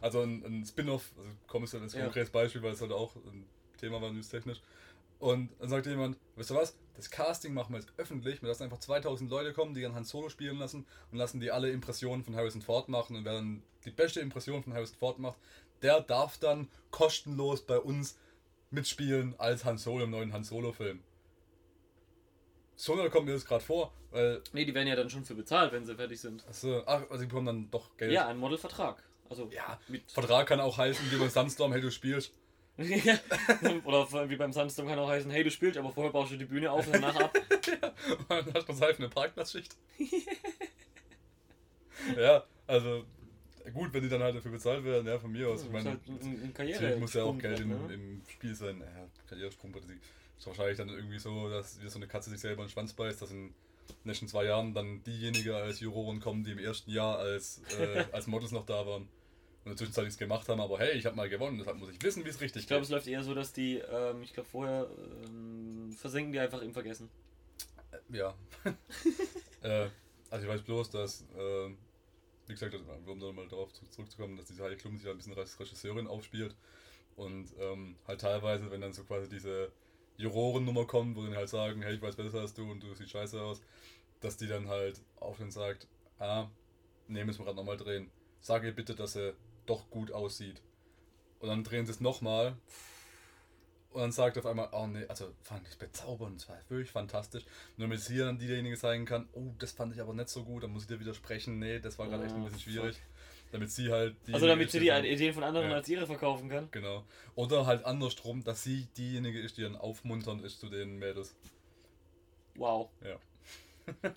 Also 0.00 0.22
ein, 0.22 0.44
ein 0.44 0.64
Spin-off, 0.64 1.12
also 1.18 1.30
komme 1.46 1.66
ich 1.66 1.74
als 1.74 1.94
Ja. 1.94 2.04
konkretes 2.04 2.30
Beispiel, 2.30 2.62
weil 2.62 2.72
es 2.72 2.80
halt 2.80 2.92
auch 2.92 3.14
ein 3.16 3.46
Thema 3.78 4.00
war, 4.00 4.12
newstechnisch. 4.12 4.60
Und 5.18 5.50
dann 5.58 5.68
sagt 5.68 5.86
jemand, 5.86 6.16
weißt 6.36 6.50
du 6.50 6.54
was, 6.54 6.76
das 6.94 7.10
Casting 7.10 7.52
machen 7.52 7.74
wir 7.74 7.80
jetzt 7.80 7.92
öffentlich, 7.98 8.40
wir 8.40 8.48
lassen 8.48 8.62
einfach 8.64 8.78
2000 8.78 9.30
Leute 9.30 9.52
kommen, 9.52 9.74
die 9.74 9.82
dann 9.82 9.94
Han 9.94 10.04
Solo 10.04 10.30
spielen 10.30 10.58
lassen 10.58 10.86
und 11.12 11.18
lassen 11.18 11.40
die 11.40 11.50
alle 11.50 11.70
Impressionen 11.70 12.24
von 12.24 12.34
Harrison 12.34 12.62
Ford 12.62 12.88
machen 12.88 13.16
und 13.16 13.24
wer 13.24 13.34
dann 13.34 13.62
die 13.84 13.90
beste 13.90 14.20
Impression 14.20 14.62
von 14.62 14.72
Harrison 14.72 14.96
Ford 14.96 15.18
macht, 15.18 15.38
der 15.82 16.00
darf 16.00 16.38
dann 16.38 16.68
kostenlos 16.90 17.66
bei 17.66 17.78
uns 17.78 18.18
mitspielen 18.70 19.34
als 19.38 19.64
Han 19.64 19.78
Solo 19.78 20.04
im 20.04 20.10
neuen 20.10 20.32
Han 20.32 20.44
Solo 20.44 20.72
Film. 20.72 21.02
So 22.76 22.96
kommt 23.10 23.26
mir 23.26 23.32
das 23.34 23.44
gerade 23.44 23.62
vor, 23.62 23.92
weil, 24.10 24.42
Nee, 24.54 24.64
die 24.64 24.72
werden 24.74 24.88
ja 24.88 24.96
dann 24.96 25.10
schon 25.10 25.26
für 25.26 25.34
bezahlt, 25.34 25.70
wenn 25.72 25.84
sie 25.84 25.94
fertig 25.94 26.18
sind. 26.18 26.46
achso, 26.48 26.82
ach, 26.86 27.02
also 27.10 27.18
die 27.18 27.26
bekommen 27.26 27.46
dann 27.46 27.70
doch 27.70 27.94
Geld. 27.98 28.12
Ja, 28.12 28.26
ein 28.26 28.38
Modelvertrag. 28.38 29.02
Also 29.30 29.48
Ja, 29.52 29.80
mit 29.88 30.10
Vertrag 30.10 30.46
kann 30.46 30.60
auch 30.60 30.76
heißen, 30.76 31.10
wie 31.10 31.16
beim 31.16 31.30
Sunstorm, 31.30 31.72
hey, 31.72 31.80
du 31.80 31.90
spielst. 31.90 32.32
Oder 33.84 34.30
wie 34.30 34.36
beim 34.36 34.52
Sandstorm 34.52 34.88
kann 34.88 34.98
auch 34.98 35.08
heißen, 35.08 35.30
hey, 35.30 35.44
du 35.44 35.50
spielst, 35.50 35.78
aber 35.78 35.92
vorher 35.92 36.12
baust 36.12 36.32
du 36.32 36.36
die 36.36 36.46
Bühne 36.46 36.70
auf 36.70 36.86
und 36.86 36.94
danach 36.94 37.16
ab. 37.16 37.34
Und 38.28 38.30
dann 38.30 38.54
hast 38.54 38.68
du 38.68 38.80
halt 38.80 38.98
eine 38.98 39.08
Parkplatzschicht. 39.08 39.76
ja, 42.16 42.44
also 42.66 43.04
gut, 43.74 43.92
wenn 43.92 44.02
die 44.02 44.08
dann 44.08 44.22
halt 44.22 44.36
dafür 44.36 44.52
bezahlt 44.52 44.84
werden, 44.84 45.06
ja, 45.06 45.18
von 45.18 45.30
mir 45.30 45.48
aus. 45.48 45.64
Ich 45.64 45.70
meine, 45.70 45.90
halt 45.90 46.54
Karriere 46.54 46.96
muss 46.96 47.14
ja 47.14 47.24
auch 47.24 47.38
Geld 47.38 47.60
im, 47.60 47.68
ne? 47.68 47.92
im 47.92 48.22
Spiel 48.28 48.54
sein. 48.54 48.78
Naja, 48.78 49.08
Karrieresprung, 49.28 49.72
das 49.72 49.84
ist 49.84 50.46
wahrscheinlich 50.46 50.78
dann 50.78 50.88
irgendwie 50.88 51.18
so, 51.18 51.50
dass 51.50 51.78
wieder 51.78 51.90
so 51.90 51.98
eine 51.98 52.06
Katze 52.06 52.30
sich 52.30 52.40
selber 52.40 52.62
in 52.62 52.68
den 52.68 52.72
Schwanz 52.72 52.94
beißt, 52.94 53.20
dass 53.20 53.30
in 53.30 53.48
den 53.48 53.54
nächsten 54.04 54.28
zwei 54.28 54.44
Jahren 54.44 54.72
dann 54.72 55.02
diejenigen 55.04 55.52
als 55.52 55.80
Juroren 55.80 56.20
kommen, 56.20 56.44
die 56.44 56.52
im 56.52 56.58
ersten 56.58 56.90
Jahr 56.90 57.18
als, 57.18 57.60
äh, 57.78 58.04
als 58.12 58.26
Models 58.26 58.52
noch 58.52 58.64
da 58.64 58.86
waren. 58.86 59.08
Und 59.64 59.66
in 59.66 59.70
der 59.72 59.76
Zwischenzeit 59.76 60.04
nichts 60.04 60.18
gemacht 60.18 60.48
haben, 60.48 60.60
aber 60.60 60.78
hey, 60.78 60.96
ich 60.96 61.04
habe 61.06 61.16
mal 61.16 61.28
gewonnen, 61.28 61.58
deshalb 61.58 61.76
muss 61.78 61.90
ich 61.90 62.02
wissen, 62.02 62.24
wie 62.24 62.30
es 62.30 62.40
richtig 62.40 62.62
Ich 62.62 62.68
glaube, 62.68 62.82
es 62.82 62.88
geht. 62.88 62.94
läuft 62.96 63.06
eher 63.08 63.22
so, 63.22 63.34
dass 63.34 63.52
die, 63.52 63.76
ähm, 63.76 64.22
ich 64.22 64.32
glaube, 64.32 64.48
vorher 64.48 64.88
ähm, 65.26 65.92
versenken 65.92 66.32
die 66.32 66.38
einfach 66.40 66.62
im 66.62 66.72
Vergessen. 66.72 67.10
Ja. 68.08 68.34
äh, 69.62 69.88
also 70.30 70.46
ich 70.46 70.50
weiß 70.52 70.62
bloß, 70.62 70.90
dass, 70.90 71.22
äh, 71.36 71.68
wie 72.46 72.52
gesagt, 72.52 72.74
also, 72.74 72.84
um 73.12 73.20
dann 73.20 73.34
mal 73.34 73.46
darauf 73.48 73.72
zu- 73.72 73.86
zurückzukommen, 73.90 74.36
dass 74.36 74.46
diese 74.46 74.62
Heidi 74.64 74.76
Klum 74.76 74.96
sich 74.96 75.06
halt 75.06 75.16
ein 75.16 75.18
bisschen 75.18 75.36
als 75.36 75.58
Regisseurin 75.60 76.06
aufspielt 76.06 76.54
und 77.16 77.48
ähm, 77.58 77.96
halt 78.06 78.20
teilweise, 78.22 78.70
wenn 78.70 78.80
dann 78.80 78.92
so 78.94 79.04
quasi 79.04 79.28
diese 79.28 79.70
Jurorennummer 80.16 80.86
kommt, 80.86 81.16
wo 81.16 81.26
die 81.26 81.34
halt 81.36 81.48
sagen, 81.48 81.82
hey, 81.82 81.94
ich 81.94 82.02
weiß 82.02 82.16
besser 82.16 82.40
als 82.40 82.54
du 82.54 82.70
und 82.70 82.82
du 82.82 82.94
siehst 82.94 83.10
scheiße 83.10 83.40
aus, 83.40 83.60
dass 84.20 84.36
die 84.36 84.46
dann 84.46 84.68
halt 84.68 85.00
auch 85.18 85.36
dann 85.36 85.50
sagt, 85.50 85.86
ah, 86.18 86.48
nee, 87.08 87.24
müssen 87.24 87.40
wir 87.40 87.44
gerade 87.44 87.56
nochmal 87.56 87.76
drehen. 87.76 88.10
Sag 88.40 88.64
ihr 88.64 88.72
bitte, 88.74 88.94
dass 88.94 89.16
er 89.16 89.34
doch 89.70 89.88
gut 89.90 90.12
aussieht. 90.12 90.60
Und 91.38 91.48
dann 91.48 91.64
drehen 91.64 91.86
sie 91.86 91.92
es 91.92 92.00
nochmal 92.00 92.56
und 93.92 94.00
dann 94.02 94.12
sagt 94.12 94.36
auf 94.38 94.46
einmal, 94.46 94.68
oh 94.72 94.86
nee, 94.86 95.04
also 95.08 95.32
fand 95.42 95.66
ich 95.68 95.78
bezaubernd, 95.78 96.40
es 96.40 96.48
war 96.48 96.56
wirklich 96.68 96.90
fantastisch. 96.90 97.44
Nur 97.76 97.88
damit 97.88 98.00
sie 98.00 98.18
dann 98.18 98.38
diejenige 98.38 98.76
sagen 98.76 99.04
kann, 99.04 99.28
oh, 99.32 99.52
das 99.58 99.72
fand 99.72 99.94
ich 99.94 100.00
aber 100.00 100.12
nicht 100.14 100.28
so 100.28 100.44
gut, 100.44 100.62
dann 100.62 100.70
muss 100.70 100.82
ich 100.82 100.88
dir 100.88 101.00
widersprechen, 101.00 101.58
nee, 101.58 101.80
das 101.80 101.98
war 101.98 102.08
gerade 102.08 102.24
echt 102.24 102.34
ein 102.34 102.42
Ah, 102.42 102.44
bisschen 102.44 102.60
schwierig. 102.60 102.96
Damit 103.52 103.72
sie 103.72 103.90
halt 103.90 104.14
die. 104.28 104.34
Also 104.34 104.46
damit 104.46 104.70
sie 104.70 104.78
die 104.78 104.90
Ideen 104.90 105.34
von 105.34 105.42
anderen 105.42 105.70
Ja. 105.70 105.76
als 105.78 105.88
ihre 105.88 106.06
verkaufen 106.06 106.48
kann. 106.48 106.68
Genau. 106.70 107.04
Oder 107.34 107.66
halt 107.66 107.84
andersrum, 107.84 108.44
dass 108.44 108.62
sie 108.62 108.86
diejenige 108.96 109.40
ist, 109.40 109.56
die 109.56 109.62
dann 109.62 109.74
aufmunternd 109.74 110.42
ist 110.44 110.60
zu 110.60 110.68
den 110.68 110.98
Mädels. 110.98 111.34
Wow. 112.54 112.90
Ja. 113.02 113.18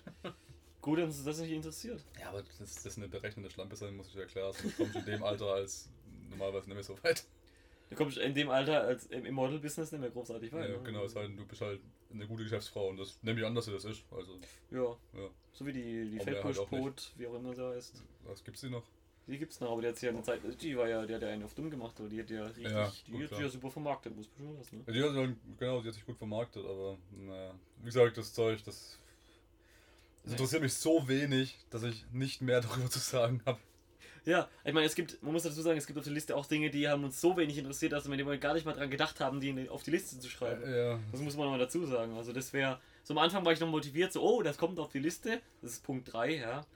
Gut, 0.84 0.98
dass 0.98 1.16
uns 1.16 1.24
das 1.24 1.38
nicht 1.38 1.50
interessiert. 1.50 2.04
Ja, 2.20 2.28
aber 2.28 2.42
das, 2.42 2.58
das 2.58 2.84
ist 2.84 2.98
eine 2.98 3.08
berechnende 3.08 3.48
Schlampe 3.50 3.74
sein, 3.74 3.96
muss 3.96 4.08
ich 4.08 4.16
ja 4.16 4.26
klar 4.26 4.52
sagen. 4.52 4.68
Das 4.68 4.76
kommt 4.76 4.96
in 4.96 5.04
dem 5.06 5.22
Alter 5.22 5.46
als 5.54 5.88
normalerweise 6.28 6.66
nicht 6.66 6.74
mehr 6.74 6.84
so 6.84 7.02
weit. 7.02 7.24
Du 7.88 7.96
kommst 7.96 8.18
in 8.18 8.34
dem 8.34 8.50
Alter 8.50 8.82
als 8.82 9.06
im, 9.06 9.32
Model-Business 9.32 9.92
nicht 9.92 10.00
mehr 10.02 10.10
großartig 10.10 10.52
Ja, 10.52 10.58
weit. 10.58 10.68
ne? 10.68 10.80
genau, 10.84 11.04
es 11.04 11.12
sei 11.12 11.22
denn, 11.22 11.38
du 11.38 11.46
bist 11.46 11.62
halt 11.62 11.80
eine 12.12 12.26
gute 12.26 12.42
Geschäftsfrau 12.42 12.88
und 12.88 12.98
das 12.98 13.18
nehme 13.22 13.40
ich 13.40 13.46
an, 13.46 13.54
dass 13.54 13.64
sie 13.64 13.72
das 13.72 13.86
ist. 13.86 14.04
Also, 14.10 14.38
Ja. 14.70 14.94
ja. 15.18 15.30
So 15.54 15.64
wie 15.64 15.72
die, 15.72 16.10
die 16.10 16.20
Aber 16.20 16.32
halt 16.32 16.42
Feldbusch-Pot, 16.42 17.12
wie 17.16 17.28
auch 17.28 17.34
immer 17.34 17.54
sie 17.54 17.66
heißt. 17.66 18.02
Was 18.24 18.44
gibt's 18.44 18.60
die 18.60 18.68
noch? 18.68 18.84
Die 19.26 19.38
gibt's 19.38 19.60
noch, 19.60 19.70
aber 19.70 19.80
die 19.80 19.88
hat 19.88 20.02
ja 20.02 20.10
eine 20.10 20.22
Zeit. 20.22 20.42
Die 20.60 20.76
war 20.76 20.86
ja, 20.86 21.06
die 21.06 21.14
hat 21.14 21.22
ja 21.22 21.28
einen 21.28 21.44
auf 21.44 21.54
dumm 21.54 21.70
gemacht, 21.70 21.98
oder 21.98 22.10
die 22.10 22.20
hat 22.20 22.28
ja 22.28 22.44
richtig. 22.44 22.64
Ja, 22.64 22.92
die 23.06 23.10
gut, 23.10 23.22
hat 23.22 23.28
klar. 23.28 23.40
ja 23.40 23.48
super 23.48 23.70
vermarktet, 23.70 24.14
muss 24.14 24.28
man 24.36 24.48
schon 24.48 24.58
lassen. 24.58 24.76
Ne? 24.76 24.84
Ja, 24.86 24.92
die 24.92 25.02
hat 25.02 25.16
halt, 25.16 25.36
genau, 25.58 25.80
die 25.80 25.88
hat 25.88 25.94
sich 25.94 26.04
gut 26.04 26.18
vermarktet, 26.18 26.62
aber 26.66 26.98
naja. 27.10 27.54
Wie 27.78 27.86
gesagt, 27.86 28.18
das 28.18 28.34
Zeug, 28.34 28.62
das, 28.64 28.98
das 30.24 30.32
interessiert 30.32 30.62
mich 30.62 30.74
so 30.74 31.06
wenig, 31.08 31.58
dass 31.70 31.82
ich 31.82 32.04
nicht 32.12 32.42
mehr 32.42 32.60
darüber 32.62 32.90
zu 32.90 32.98
sagen 32.98 33.42
habe. 33.46 33.58
Ja, 34.26 34.48
ich 34.64 34.72
meine, 34.72 34.86
es 34.86 34.94
gibt, 34.94 35.22
man 35.22 35.32
muss 35.32 35.42
dazu 35.42 35.60
sagen, 35.60 35.76
es 35.76 35.86
gibt 35.86 35.98
auf 35.98 36.04
der 36.04 36.12
Liste 36.14 36.34
auch 36.34 36.46
Dinge, 36.46 36.70
die 36.70 36.88
haben 36.88 37.04
uns 37.04 37.20
so 37.20 37.36
wenig 37.36 37.58
interessiert, 37.58 37.92
dass 37.92 38.06
wir 38.06 38.12
in 38.12 38.18
dem 38.18 38.24
Moment 38.24 38.40
gar 38.40 38.54
nicht 38.54 38.64
mal 38.64 38.72
dran 38.72 38.88
gedacht 38.90 39.20
haben, 39.20 39.38
die 39.38 39.68
auf 39.68 39.82
die 39.82 39.90
Liste 39.90 40.18
zu 40.18 40.30
schreiben. 40.30 40.62
Ja, 40.62 40.98
Das 41.12 41.20
muss 41.20 41.36
man 41.36 41.48
mal 41.50 41.58
dazu 41.58 41.84
sagen. 41.84 42.16
Also 42.16 42.32
das 42.32 42.54
wäre, 42.54 42.80
so 43.02 43.12
am 43.12 43.18
Anfang 43.18 43.44
war 43.44 43.52
ich 43.52 43.60
noch 43.60 43.68
motiviert, 43.68 44.14
so, 44.14 44.22
oh, 44.22 44.42
das 44.42 44.56
kommt 44.56 44.78
auf 44.78 44.90
die 44.92 44.98
Liste. 44.98 45.42
Das 45.60 45.72
ist 45.72 45.84
Punkt 45.84 46.10
3, 46.10 46.36
ja. 46.36 46.66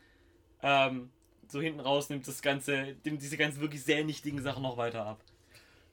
Ähm, 0.63 1.09
so 1.51 1.63
hinten 1.63 1.81
raus 1.81 2.11
nimmt 2.11 2.29
das 2.29 2.43
Ganze, 2.43 2.97
nimmt 3.03 3.23
diese 3.23 3.39
ganzen 3.39 3.63
wirklich 3.63 3.83
sehr 3.83 4.05
nichtigen 4.05 4.43
Sachen 4.43 4.63
noch 4.63 4.77
weiter 4.77 5.07
ab. 5.07 5.25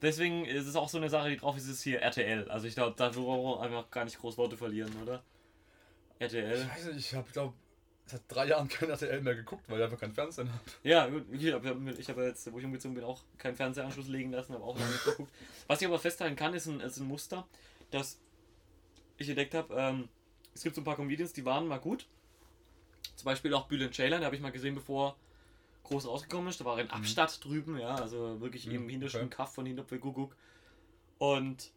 Deswegen 0.01 0.43
ist 0.43 0.67
es 0.67 0.75
auch 0.75 0.89
so 0.89 0.97
eine 0.97 1.09
Sache, 1.09 1.29
die 1.29 1.37
drauf 1.37 1.55
ist, 1.55 1.69
ist 1.69 1.81
hier 1.83 2.01
RTL. 2.01 2.49
Also 2.49 2.67
ich 2.67 2.75
glaube, 2.75 2.95
da 2.97 3.09
brauchen 3.09 3.59
wir 3.59 3.61
einfach 3.61 3.89
gar 3.91 4.03
nicht 4.03 4.19
groß 4.19 4.37
Worte 4.37 4.57
verlieren, 4.57 4.91
oder? 5.01 5.23
RTL. 6.19 6.61
ich 6.61 6.69
weiß 6.69 6.85
nicht, 6.87 6.97
ich 6.97 7.13
habe, 7.13 7.29
glaube 7.31 7.53
seit 8.07 8.21
drei 8.27 8.45
Jahren 8.47 8.67
kein 8.67 8.89
RTL 8.89 9.21
mehr 9.21 9.35
geguckt, 9.35 9.67
weil 9.67 9.79
ich 9.79 9.83
einfach 9.83 9.99
keinen 9.99 10.13
Fernsehen 10.13 10.47
habe. 10.51 10.61
Ja, 10.83 11.07
gut, 11.07 11.25
ich 11.31 11.51
habe 11.51 11.95
ich 11.97 12.09
hab 12.09 12.17
jetzt, 12.17 12.51
wo 12.51 12.59
ich 12.59 12.65
umgezogen 12.65 12.93
bin, 12.93 13.03
auch 13.03 13.23
keinen 13.37 13.55
Fernsehanschluss 13.55 14.07
legen 14.07 14.31
lassen, 14.31 14.53
habe 14.53 14.63
auch 14.63 14.77
noch 14.77 14.87
nicht 14.87 15.03
geguckt. 15.03 15.31
Was 15.67 15.81
ich 15.81 15.87
aber 15.87 15.97
festhalten 15.99 16.35
kann, 16.35 16.53
ist 16.53 16.67
ein, 16.67 16.79
ist 16.81 16.97
ein 16.97 17.07
Muster, 17.07 17.47
das 17.91 18.19
ich 19.17 19.27
entdeckt 19.29 19.55
habe. 19.55 19.73
Ähm, 19.75 20.09
es 20.53 20.61
gibt 20.63 20.75
so 20.75 20.81
ein 20.81 20.85
paar 20.85 20.95
Comedians, 20.95 21.33
die 21.33 21.45
waren 21.45 21.67
mal 21.67 21.79
gut. 21.79 22.05
Zum 23.15 23.25
Beispiel 23.25 23.53
auch 23.53 23.67
Bülent 23.67 23.95
Ceylan, 23.95 24.19
den 24.21 24.25
habe 24.25 24.35
ich 24.35 24.41
mal 24.41 24.51
gesehen, 24.51 24.75
bevor 24.75 25.15
groß 25.83 26.07
rausgekommen 26.07 26.49
ist. 26.49 26.61
Da 26.61 26.65
war 26.65 26.77
er 26.77 26.83
in 26.83 26.91
Abstadt 26.91 27.43
drüben, 27.43 27.77
ja, 27.79 27.95
also 27.95 28.39
wirklich 28.39 28.67
Mhm, 28.67 28.75
im 28.75 28.89
hintersten 28.89 29.21
okay. 29.21 29.35
Kaff 29.35 29.53
von 29.53 29.65
Hinterpfel-Guguck. 29.65 30.35
Und 31.17 31.71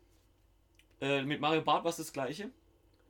äh, 1.00 1.22
mit 1.22 1.40
Mario 1.40 1.62
Barth 1.62 1.84
war 1.84 1.90
es 1.90 1.96
das 1.96 2.12
gleiche. 2.12 2.50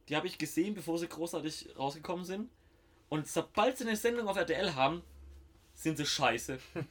Die 0.08 0.16
habe 0.16 0.26
ich 0.26 0.38
gesehen, 0.38 0.74
bevor 0.74 0.98
sie 0.98 1.08
großartig 1.08 1.70
rausgekommen 1.78 2.24
sind. 2.24 2.50
Und 3.08 3.26
sobald 3.28 3.78
sie 3.78 3.84
eine 3.84 3.96
Sendung 3.96 4.28
auf 4.28 4.36
RTL 4.36 4.74
haben, 4.74 5.02
sind 5.74 5.96
sie 5.96 6.06
scheiße. 6.06 6.58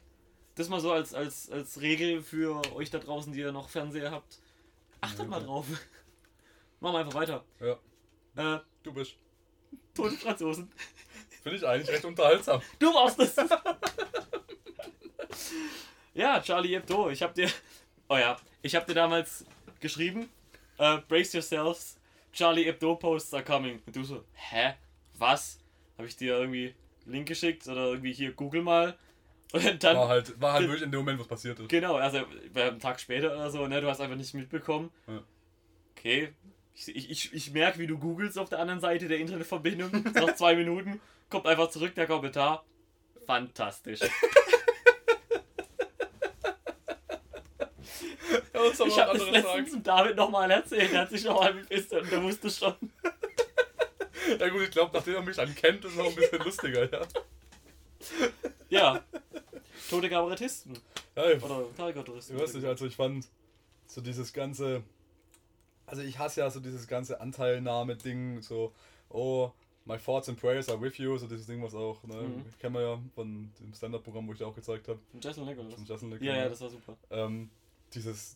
Das 0.56 0.70
mal 0.70 0.80
so 0.80 0.92
als, 0.92 1.14
als, 1.14 1.52
als 1.52 1.82
Regel 1.82 2.24
für 2.24 2.60
euch 2.74 2.90
da 2.90 2.98
draußen, 2.98 3.32
die 3.32 3.42
ihr 3.42 3.52
noch 3.52 3.70
Fernseher 3.70 4.10
habt. 4.10 4.40
Achtet 5.02 5.20
Ja, 5.20 5.26
mal 5.26 5.40
drauf. 5.44 5.68
Machen 6.80 6.94
wir 6.96 7.00
einfach 7.02 7.14
weiter. 7.14 7.46
Ja, 7.60 8.56
Äh, 8.56 8.60
du 8.82 8.92
bist. 8.92 9.18
tote 9.94 10.16
Franzosen. 10.18 10.72
Finde 11.44 11.58
ich 11.60 11.68
eigentlich 11.68 11.90
recht 11.90 12.06
unterhaltsam. 12.06 12.60
Du 12.80 12.92
warst 12.92 13.20
es! 13.20 13.36
ja, 16.16 16.42
Charlie 16.42 16.74
Hebdo, 16.76 17.10
ich 17.12 17.22
hab 17.22 17.36
dir. 17.36 17.50
Oh 18.10 18.18
ja, 18.18 18.38
ich 18.64 18.76
hab 18.76 18.88
dir 18.88 18.96
damals 18.96 19.46
geschrieben: 19.80 20.28
äh, 20.80 20.98
Brace 21.08 21.34
yourselves, 21.36 21.98
Charlie 22.32 22.66
Hebdo 22.66 22.96
Posts 22.96 23.34
are 23.34 23.44
coming. 23.44 23.82
Und 23.86 23.96
du 23.96 24.04
so, 24.04 24.24
hä? 24.34 24.74
Was? 25.18 25.60
Habe 25.98 26.08
ich 26.08 26.16
dir 26.16 26.38
irgendwie 26.38 26.76
einen 27.06 27.14
Link 27.14 27.28
geschickt 27.28 27.68
oder 27.68 27.88
irgendwie 27.88 28.14
hier 28.14 28.32
Google 28.34 28.62
mal? 28.62 28.98
Und 29.54 29.84
dann. 29.84 29.96
War 29.96 30.10
halt, 30.10 30.40
war 30.40 30.54
halt 30.54 30.64
wirklich 30.68 30.84
in 30.84 30.92
dem 30.92 31.00
Moment, 31.00 31.20
was 31.20 31.28
passiert 31.28 31.60
ist. 31.60 31.70
Genau, 31.70 31.96
also 31.96 32.20
war 32.54 32.64
einen 32.64 32.80
Tag 32.80 33.00
später 33.00 33.34
oder 33.34 33.50
so, 33.50 33.66
ne, 33.68 33.82
du 33.82 33.90
hast 33.90 34.02
einfach 34.02 34.18
nicht 34.18 34.34
mitbekommen. 34.34 34.92
Ja. 35.08 35.24
Okay, 35.98 36.34
ich, 36.76 36.96
ich, 36.96 37.10
ich, 37.10 37.34
ich 37.34 37.52
merke, 37.54 37.80
wie 37.80 37.88
du 37.88 37.98
googelst 37.98 38.38
auf 38.38 38.50
der 38.50 38.60
anderen 38.60 38.80
Seite 38.80 39.08
der 39.08 39.18
Internetverbindung. 39.18 39.90
Nach 40.14 40.36
zwei 40.36 40.56
Minuten 40.58 41.00
kommt 41.30 41.48
einfach 41.48 41.70
zurück 41.70 41.96
der 41.96 42.06
Kommentar. 42.06 42.66
Fantastisch. 43.26 44.02
Was 48.70 48.78
soll 48.78 48.88
Ich 48.90 48.96
das 48.96 49.10
anderes 49.10 49.44
sagen? 49.44 49.68
zum 49.68 49.84
David 49.84 50.16
nochmal 50.16 50.50
erzählt, 50.52 50.92
er 50.94 51.02
hat 51.02 51.10
sich 51.10 51.24
nochmal 51.24 51.54
befistet 51.54 52.02
und 52.04 52.12
der 52.12 52.24
wusste 52.24 52.50
schon. 52.50 52.76
Ja 54.40 54.50
gut, 54.50 54.62
ich 54.64 54.72
glaube, 54.72 54.92
nachdem 54.94 55.16
er 55.16 55.22
mich 55.22 55.38
dann 55.38 55.56
kennt, 55.56 55.86
ist 55.86 55.92
es 55.92 55.98
noch 55.98 56.08
ein 56.08 56.16
bisschen 56.16 56.40
lustiger, 56.44 56.92
ja. 56.92 57.02
Ja. 58.70 59.04
Tote 59.90 60.10
Kabarettisten. 60.10 60.78
ja 61.16 61.32
ich, 61.32 61.42
Oder 61.42 61.64
Karikaturisten. 61.78 62.36
ich 62.36 62.44
weiß 62.44 62.54
nicht, 62.56 62.66
also 62.66 62.86
ich 62.86 62.96
fand 62.96 63.26
so 63.86 64.02
dieses 64.02 64.34
ganze, 64.34 64.84
also 65.86 66.02
ich 66.02 66.20
hasse 66.20 66.42
ja 66.42 66.50
so 66.50 66.60
dieses 66.60 66.88
ganze 66.88 67.22
Anteilnahme-Ding, 67.22 68.42
so, 68.42 68.74
oh, 69.10 69.52
my 69.86 69.98
thoughts 69.98 70.28
and 70.28 70.38
prayers 70.38 70.68
are 70.68 70.82
with 70.82 70.98
you, 70.98 71.18
so 71.18 71.26
dieses 71.28 71.46
Ding, 71.46 71.64
was 71.64 71.74
auch, 71.74 72.04
ne, 72.04 72.16
Mhm. 72.16 72.44
kennen 72.60 72.76
wir 72.76 72.82
ja 72.82 73.00
von 73.16 73.50
dem 73.62 73.74
Stand-Up-Programm, 73.74 74.28
wo 74.28 74.34
ich 74.34 74.40
dir 74.40 74.48
auch 74.48 74.56
gezeigt 74.56 74.90
habe, 74.90 75.00
Von 75.12 75.22
Jessel 75.22 75.46
Nicholas. 75.46 75.74
von 75.74 75.86
Justin 75.86 76.18
Ja, 76.22 76.36
ja, 76.36 76.50
das 76.50 76.60
war 76.60 76.70
super. 76.70 76.98
ähm, 77.12 77.50
dieses, 77.94 78.36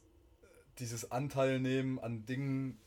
dieses 0.80 1.12
Anteilnehmen 1.12 2.00
an 2.00 2.26
Dingen, 2.26 2.80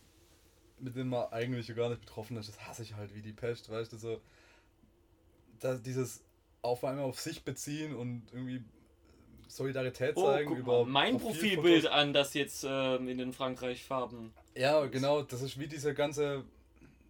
mit 0.79 0.97
denen 0.97 1.11
man 1.11 1.33
eigentlich 1.33 1.75
gar 1.75 1.89
nicht 1.89 2.01
betroffen 2.01 2.37
ist, 2.37 2.49
das 2.49 2.67
hasse 2.67 2.83
ich 2.83 2.95
halt 2.95 3.15
wie 3.15 3.23
die 3.23 3.33
Pest, 3.33 3.71
weißt 3.71 3.93
du, 3.93 3.97
so, 3.97 4.21
da, 5.61 5.75
dieses 5.77 6.25
auf 6.63 6.85
einmal 6.85 7.05
auf 7.05 7.21
sich 7.21 7.45
beziehen 7.45 7.95
und 7.95 8.23
irgendwie 8.33 8.65
Solidarität 9.49 10.17
Oh, 10.17 10.25
zeigen 10.27 10.49
guck 10.49 10.59
über 10.59 10.85
mal, 10.85 10.91
mein 10.91 11.19
Profilfotos. 11.19 11.55
Profilbild 11.55 11.87
an, 11.87 12.13
das 12.13 12.35
jetzt 12.35 12.65
ähm, 12.69 13.09
in 13.09 13.19
den 13.19 13.33
Frankreich-Farben. 13.33 14.33
Ja, 14.57 14.87
genau, 14.87 15.23
das 15.23 15.43
ist 15.43 15.59
wie 15.59 15.69
diese 15.69 15.95
ganze. 15.95 16.45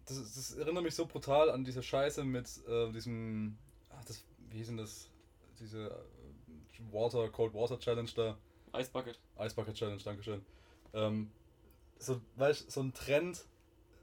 Das, 0.05 0.17
das 0.17 0.55
erinnert 0.55 0.83
mich 0.83 0.93
so 0.93 1.05
brutal 1.05 1.49
an 1.49 1.63
diese 1.63 1.81
Scheiße 1.81 2.23
mit 2.23 2.47
äh, 2.67 2.91
diesem. 2.91 3.57
Ach, 3.89 4.03
das, 4.05 4.23
wie 4.49 4.57
hieß 4.57 4.67
denn 4.67 4.77
das? 4.77 5.09
Diese 5.59 5.87
äh, 5.87 6.93
Water, 6.93 7.29
Cold 7.29 7.53
Water 7.53 7.79
Challenge 7.79 8.09
da. 8.15 8.37
Eisbucket. 8.73 9.17
Eisbucket 9.37 9.75
Challenge, 9.75 10.01
Dankeschön. 10.03 10.41
Ähm, 10.95 11.29
so, 11.99 12.19
weißt 12.37 12.71
so 12.71 12.81
ein 12.81 12.93
Trend, 12.93 13.45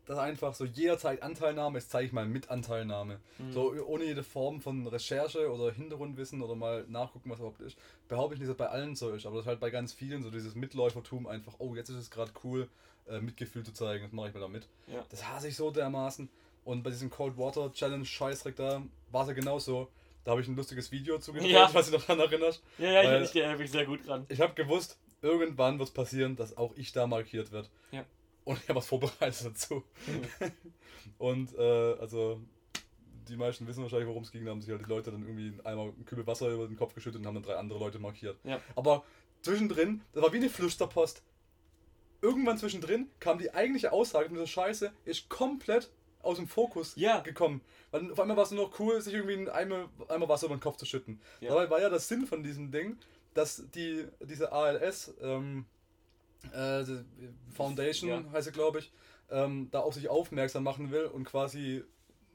dass 0.07 0.19
einfach 0.19 0.55
so 0.55 0.65
jederzeit 0.65 1.23
Anteilnahme 1.23 1.79
ist, 1.79 1.91
zeige 1.91 2.07
ich 2.07 2.13
mal 2.13 2.27
mit 2.27 2.51
Anteilnahme. 2.51 3.21
Mhm. 3.39 3.53
So 3.53 3.73
ohne 3.87 4.05
jede 4.05 4.23
Form 4.23 4.61
von 4.61 4.87
Recherche 4.87 5.51
oder 5.53 5.73
Hintergrundwissen 5.73 6.43
oder 6.43 6.55
mal 6.55 6.85
nachgucken, 6.89 7.31
was 7.31 7.39
überhaupt 7.39 7.61
ist. 7.61 7.77
Behaupte 8.09 8.35
ich 8.35 8.41
nicht, 8.41 8.51
dass 8.51 8.57
das 8.57 8.67
bei 8.67 8.73
allen 8.73 8.97
so 8.97 9.11
ist, 9.11 9.27
aber 9.27 9.37
das 9.37 9.45
ist 9.45 9.49
halt 9.49 9.61
bei 9.61 9.71
ganz 9.71 9.93
vielen 9.93 10.23
so 10.23 10.31
dieses 10.31 10.55
Mitläufertum 10.55 11.27
einfach, 11.27 11.55
oh, 11.59 11.75
jetzt 11.75 11.89
ist 11.89 11.97
es 11.97 12.11
gerade 12.11 12.33
cool, 12.43 12.69
äh, 13.09 13.21
Mitgefühl 13.21 13.65
zu 13.65 13.73
zeigen, 13.73 14.05
das 14.05 14.13
mache 14.13 14.29
ich 14.29 14.35
mal 14.35 14.41
damit. 14.41 14.69
Ja. 14.89 15.05
Das 15.11 15.27
hasse 15.29 15.49
ich 15.49 15.57
so 15.57 15.71
dermaßen. 15.71 16.29
Und 16.65 16.83
bei 16.83 16.91
diesem 16.91 17.11
Cold 17.11 17.37
Water 17.39 17.73
Challenge 17.73 18.05
Scheißdreck 18.05 18.57
da 18.57 18.83
war 19.11 19.23
es 19.23 19.29
ja 19.29 19.35
genauso. 19.35 19.89
Da 20.25 20.33
habe 20.33 20.41
ich 20.41 20.47
ein 20.47 20.55
lustiges 20.55 20.93
Video 20.93 21.19
zu 21.19 21.33
gedreht, 21.33 21.51
Ja. 21.51 21.69
was 21.75 21.87
du 21.91 21.97
noch 21.97 22.05
daran 22.05 22.21
erinnerst. 22.21 22.63
Ja, 22.79 23.03
ja, 23.03 23.21
ich 23.21 23.35
erinnere 23.35 23.59
mich 23.59 23.71
sehr 23.71 23.85
gut 23.85 24.07
dran. 24.07 24.25
Ich 24.29 24.41
habe 24.41 24.55
gewusst, 24.55 24.99
irgendwann 25.23 25.79
wird 25.79 25.89
es 25.89 25.95
passieren, 25.95 26.37
dass 26.37 26.57
auch 26.57 26.75
ich 26.77 26.93
da 26.93 27.07
markiert 27.07 27.53
wird. 27.53 27.71
Ja. 27.91 28.05
Und 28.45 28.59
ich 28.61 28.69
habe 28.69 28.79
was 28.79 28.87
vorbereitet 28.87 29.45
dazu. 29.47 29.85
Und 31.19 31.55
äh, 31.57 31.95
also 32.01 32.41
die 33.29 33.37
meisten 33.37 33.67
wissen 33.67 33.83
wahrscheinlich, 33.83 34.09
worum 34.09 34.25
es 34.25 34.33
ging. 34.33 34.45
Da 34.45 34.51
haben 34.51 34.61
sich 34.61 34.71
halt 34.71 34.81
die 34.85 34.89
Leute 34.89 35.11
dann 35.13 35.23
irgendwie 35.23 35.53
einmal 35.65 35.89
einen 35.91 36.05
Kübel 36.05 36.27
Wasser 36.27 36.49
über 36.51 36.67
den 36.67 36.77
Kopf 36.77 36.95
geschüttet 36.95 37.21
und 37.21 37.27
haben 37.27 37.35
dann 37.35 37.45
drei 37.45 37.57
andere 37.57 37.79
Leute 37.79 37.99
markiert. 37.99 38.37
Ja. 38.45 38.61
Aber 38.75 39.05
zwischendrin, 39.43 40.03
das 40.13 40.23
war 40.23 40.33
wie 40.33 40.39
eine 40.39 40.51
Flüsterpost. 40.51 41.23
Irgendwann 42.21 42.59
zwischendrin 42.59 43.09
kam 43.21 43.39
die 43.39 43.53
eigentliche 43.53 43.93
Aussage 43.93 44.29
mit 44.29 44.37
dieser 44.37 44.47
Scheiße, 44.47 44.93
ist 45.05 45.29
komplett 45.29 45.91
aus 46.23 46.37
dem 46.37 46.47
Fokus 46.47 46.95
Ja. 46.97 47.21
gekommen. 47.21 47.61
Weil 47.91 48.11
auf 48.13 48.21
einmal 48.21 48.37
war 48.37 48.45
es 48.45 48.51
nur 48.53 48.65
noch 48.69 48.79
cool, 48.79 49.01
sich 49.01 49.15
irgendwie 49.15 49.35
einen 49.35 49.49
Eimer, 49.49 49.89
Eimer 50.09 50.29
Wasser 50.29 50.47
über 50.47 50.57
den 50.57 50.61
Kopf 50.61 50.77
zu 50.77 50.87
schütten. 50.87 51.21
Ja. 51.41 51.49
Dabei 51.51 51.69
war 51.71 51.81
ja 51.81 51.89
der 51.91 51.99
Sinn 51.99 52.27
von 52.27 52.43
diesem 52.43 52.71
Ding, 52.71 52.97
dass 53.35 53.65
die, 53.75 54.07
diese 54.21 54.53
ALS, 54.53 55.15
ähm, 55.21 55.67
äh, 56.53 56.85
Foundation 57.55 58.11
Ja. 58.11 58.33
heißt 58.33 58.47
sie, 58.47 58.53
glaube 58.53 58.81
ich, 58.81 58.93
ähm, 59.31 59.69
da 59.71 59.81
auf 59.81 59.95
sich 59.95 60.09
aufmerksam 60.09 60.65
machen 60.65 60.91
will 60.91 61.07
und 61.07 61.25
quasi 61.25 61.83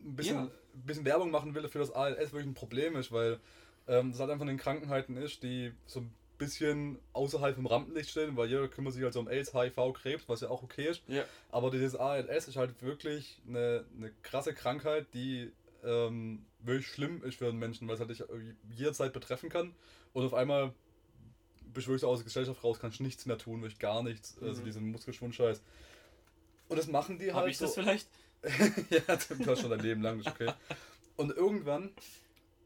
ein 0.04 0.16
bisschen, 0.16 0.36
Ja. 0.38 0.44
ein 0.74 0.86
bisschen 0.86 1.06
Werbung 1.06 1.32
machen 1.32 1.54
will, 1.56 1.62
dafür 1.62 1.82
dass 1.82 1.92
ALS 1.92 2.32
wirklich 2.32 2.48
ein 2.48 2.54
Problem 2.54 2.96
ist, 2.96 3.12
weil 3.12 3.40
ähm, 3.88 4.12
das 4.12 4.20
halt 4.20 4.30
einfach 4.32 4.46
eine 4.46 4.58
Krankheiten 4.58 5.16
ist, 5.18 5.44
die 5.44 5.72
so 5.86 6.02
ein 6.02 6.14
bisschen 6.38 7.00
außerhalb 7.14 7.56
vom 7.56 7.66
Rampenlicht 7.66 8.10
stehen, 8.10 8.36
weil 8.38 8.48
jeder 8.50 8.68
kümmert 8.68 8.94
sich 8.94 9.04
halt 9.04 9.14
so 9.14 9.20
um 9.20 9.28
AIDS, 9.28 9.54
HIV, 9.54 9.94
Krebs, 9.94 10.28
was 10.28 10.42
ja 10.42 10.50
auch 10.50 10.62
okay 10.62 10.88
ist. 10.90 11.02
Ja. 11.08 11.24
Aber 11.52 11.72
dieses 11.72 11.96
ALS 11.96 12.48
ist 12.48 12.58
halt 12.58 12.82
wirklich 12.84 13.42
eine, 13.48 13.86
eine 13.96 14.12
krasse 14.24 14.54
Krankheit, 14.54 15.08
die 15.14 15.52
ähm, 15.84 16.46
wirklich 16.60 16.88
schlimm 16.88 17.24
ist 17.24 17.38
für 17.38 17.48
einen 17.48 17.60
Menschen, 17.60 17.88
weil 17.88 17.96
es 17.96 18.00
halt 18.02 18.10
dich 18.10 18.24
jederzeit 18.76 19.14
betreffen 19.14 19.50
kann. 19.50 19.74
Und 20.14 20.26
auf 20.26 20.34
einmal 20.34 20.74
bist 21.78 21.88
wirklich 21.88 22.02
so 22.02 22.10
aus 22.10 22.20
der 22.20 22.26
Gesellschaft 22.26 22.64
raus, 22.64 22.80
kannst 22.80 23.00
nichts 23.00 23.26
mehr 23.26 23.38
tun, 23.38 23.62
wirklich 23.62 23.80
gar 23.80 24.04
nichts. 24.04 24.38
Also 24.42 24.62
Mhm. 24.62 24.66
diesen 24.66 24.92
Muskelschwund-Scheiß. 24.92 25.62
Und 26.68 26.78
das 26.78 26.88
machen 26.88 27.18
die 27.18 27.32
Habe 27.32 27.42
halt 27.42 27.52
ich 27.52 27.58
so. 27.58 27.66
das 27.66 27.76
vielleicht? 27.76 28.08
ja, 28.90 29.16
du 29.40 29.46
hast 29.52 29.62
schon 29.62 29.70
dein 29.70 29.80
Leben 29.80 30.02
lang, 30.02 30.22
okay. 30.26 30.52
Und 31.16 31.36
irgendwann 31.36 31.92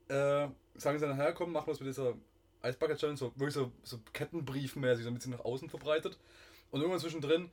äh, 0.08 0.48
sagen 0.76 1.00
sie 1.00 1.08
dann, 1.08 1.36
komm, 1.36 1.52
machen 1.52 1.68
wir 1.68 1.74
es 1.74 1.80
mit 1.80 1.90
dieser 1.90 2.16
Eisbucket 2.62 2.98
Challenge, 2.98 3.18
so 3.18 3.32
wirklich 3.36 3.54
so, 3.54 3.72
so 3.84 4.00
Kettenbriefmäßig, 4.14 5.06
damit 5.06 5.22
sie 5.22 5.30
nach 5.30 5.40
außen 5.46 5.70
verbreitet. 5.70 6.18
Und 6.72 6.82
irgendwann 6.82 7.00
zwischendrin, 7.00 7.50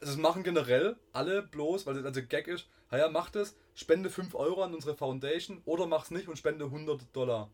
das 0.00 0.16
machen 0.16 0.42
generell 0.42 0.96
alle 1.12 1.42
bloß, 1.42 1.86
weil 1.86 1.94
das 1.94 2.04
also 2.04 2.22
Gag 2.22 2.48
ist, 2.48 2.66
ja, 2.90 3.08
mach 3.08 3.30
das, 3.30 3.54
spende 3.74 4.10
5 4.10 4.34
Euro 4.34 4.62
an 4.62 4.74
unsere 4.74 4.94
Foundation 4.94 5.62
oder 5.64 5.86
mach's 5.86 6.10
nicht 6.10 6.28
und 6.28 6.36
spende 6.36 6.66
100 6.66 7.00
Dollar. 7.14 7.50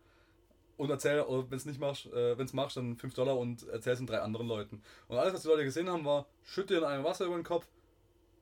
Und 0.79 0.88
erzähl, 0.91 1.21
oder 1.23 1.51
wenn 1.51 1.59
es 1.59 1.67
nicht 1.67 1.81
machst, 1.81 2.07
äh, 2.07 2.38
wenn 2.38 2.47
es 2.47 2.53
machst, 2.55 2.77
dann 2.77 2.97
5 2.97 3.12
Dollar 3.12 3.37
und 3.37 3.67
erzähl 3.69 3.93
es 3.93 3.99
den 3.99 4.07
drei 4.07 4.21
anderen 4.21 4.47
Leuten. 4.47 4.81
Und 5.09 5.19
alles, 5.19 5.35
was 5.35 5.43
die 5.43 5.49
Leute 5.49 5.64
gesehen 5.64 5.91
haben, 5.91 6.05
war, 6.07 6.27
schütte 6.45 6.75
dir 6.75 6.79
in 6.79 6.85
einem 6.85 7.05
Wasser 7.05 7.27
über 7.27 7.35
den 7.35 7.45
Kopf 7.45 7.67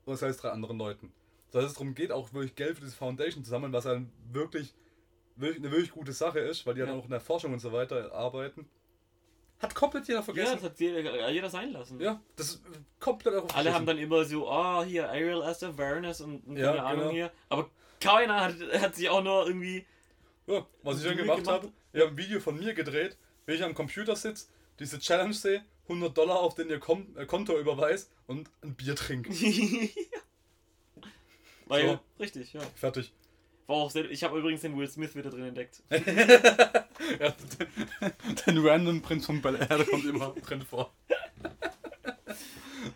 und 0.04 0.12
erzähl 0.12 0.28
es 0.28 0.36
drei 0.36 0.50
anderen 0.50 0.78
Leuten. 0.78 1.12
So, 1.50 1.60
dass 1.60 1.68
es 1.70 1.74
darum 1.74 1.94
geht, 1.94 2.12
auch 2.12 2.32
wirklich 2.34 2.54
Geld 2.54 2.76
für 2.76 2.84
diese 2.84 2.94
Foundation 2.96 3.42
zu 3.42 3.48
sammeln, 3.50 3.72
was 3.72 3.84
dann 3.84 4.12
wirklich, 4.32 4.74
wirklich 5.36 5.58
eine 5.64 5.70
wirklich 5.72 5.90
gute 5.92 6.12
Sache 6.12 6.38
ist, 6.40 6.66
weil 6.66 6.74
die 6.74 6.80
Ja. 6.80 6.86
dann 6.86 7.00
auch 7.00 7.04
in 7.04 7.10
der 7.10 7.20
Forschung 7.20 7.52
und 7.54 7.58
so 7.60 7.72
weiter 7.72 8.12
arbeiten. 8.12 8.68
Hat 9.58 9.74
komplett 9.74 10.06
jeder 10.06 10.18
Ja, 10.18 10.22
vergessen. 10.22 10.54
das 10.56 10.62
hat 10.64 10.78
jeder, 10.78 11.30
jeder 11.30 11.48
sein 11.48 11.72
lassen. 11.72 11.98
Ja, 11.98 12.20
das 12.36 12.48
ist 12.50 12.62
komplett 13.00 13.34
auch 13.36 13.54
Alle 13.54 13.72
haben 13.72 13.86
dann 13.86 13.96
immer 13.96 14.22
so, 14.26 14.46
oh, 14.46 14.82
hier, 14.84 15.08
ALS 15.08 15.62
Awareness 15.62 16.20
und, 16.20 16.40
und 16.46 16.58
Ja, 16.58 16.72
keine 16.72 16.82
Ahnung 16.84 16.98
genau. 17.04 17.10
hier. 17.12 17.32
Aber 17.48 17.70
keiner 17.98 18.40
hat, 18.44 18.54
hat 18.82 18.94
sich 18.94 19.08
auch 19.08 19.22
nur 19.24 19.46
irgendwie. 19.46 19.86
Ja, 20.46 20.66
was 20.82 20.98
ich 20.98 21.04
dann 21.08 21.16
gemacht 21.16 21.38
gemacht. 21.38 21.62
habe, 21.62 21.72
ich 21.96 22.02
habe 22.02 22.12
ein 22.12 22.18
Video 22.18 22.40
von 22.40 22.58
mir 22.58 22.74
gedreht, 22.74 23.16
wie 23.46 23.54
ich 23.54 23.62
am 23.64 23.74
Computer 23.74 24.14
sitze, 24.16 24.48
diese 24.78 24.98
Challenge 24.98 25.32
sehe, 25.32 25.64
100 25.84 26.16
Dollar 26.16 26.40
auf 26.40 26.54
den 26.54 26.68
ihr 26.68 26.78
Kom 26.78 27.06
äh, 27.16 27.24
Konto 27.26 27.58
überweist 27.58 28.10
und 28.26 28.50
ein 28.62 28.74
Bier 28.74 28.94
trinke. 28.96 29.30
Weil, 31.66 31.82
So. 31.88 31.98
richtig, 32.20 32.52
ja. 32.52 32.60
Fertig. 32.74 33.12
War 33.66 33.76
auch 33.76 33.90
sehr, 33.90 34.08
ich 34.10 34.22
habe 34.22 34.38
übrigens 34.38 34.60
den 34.60 34.76
Will 34.78 34.86
Smith 34.88 35.14
wieder 35.16 35.30
drin 35.30 35.44
entdeckt. 35.44 35.82
Ja, 37.20 37.30
den, 37.30 37.68
den 38.56 38.66
Random 38.66 39.00
Prinz 39.02 39.26
von 39.26 39.40
Bel 39.40 39.54
Air 39.56 39.84
kommt 39.84 40.04
immer 40.06 40.34
drin 40.44 40.62
vor. 40.62 40.92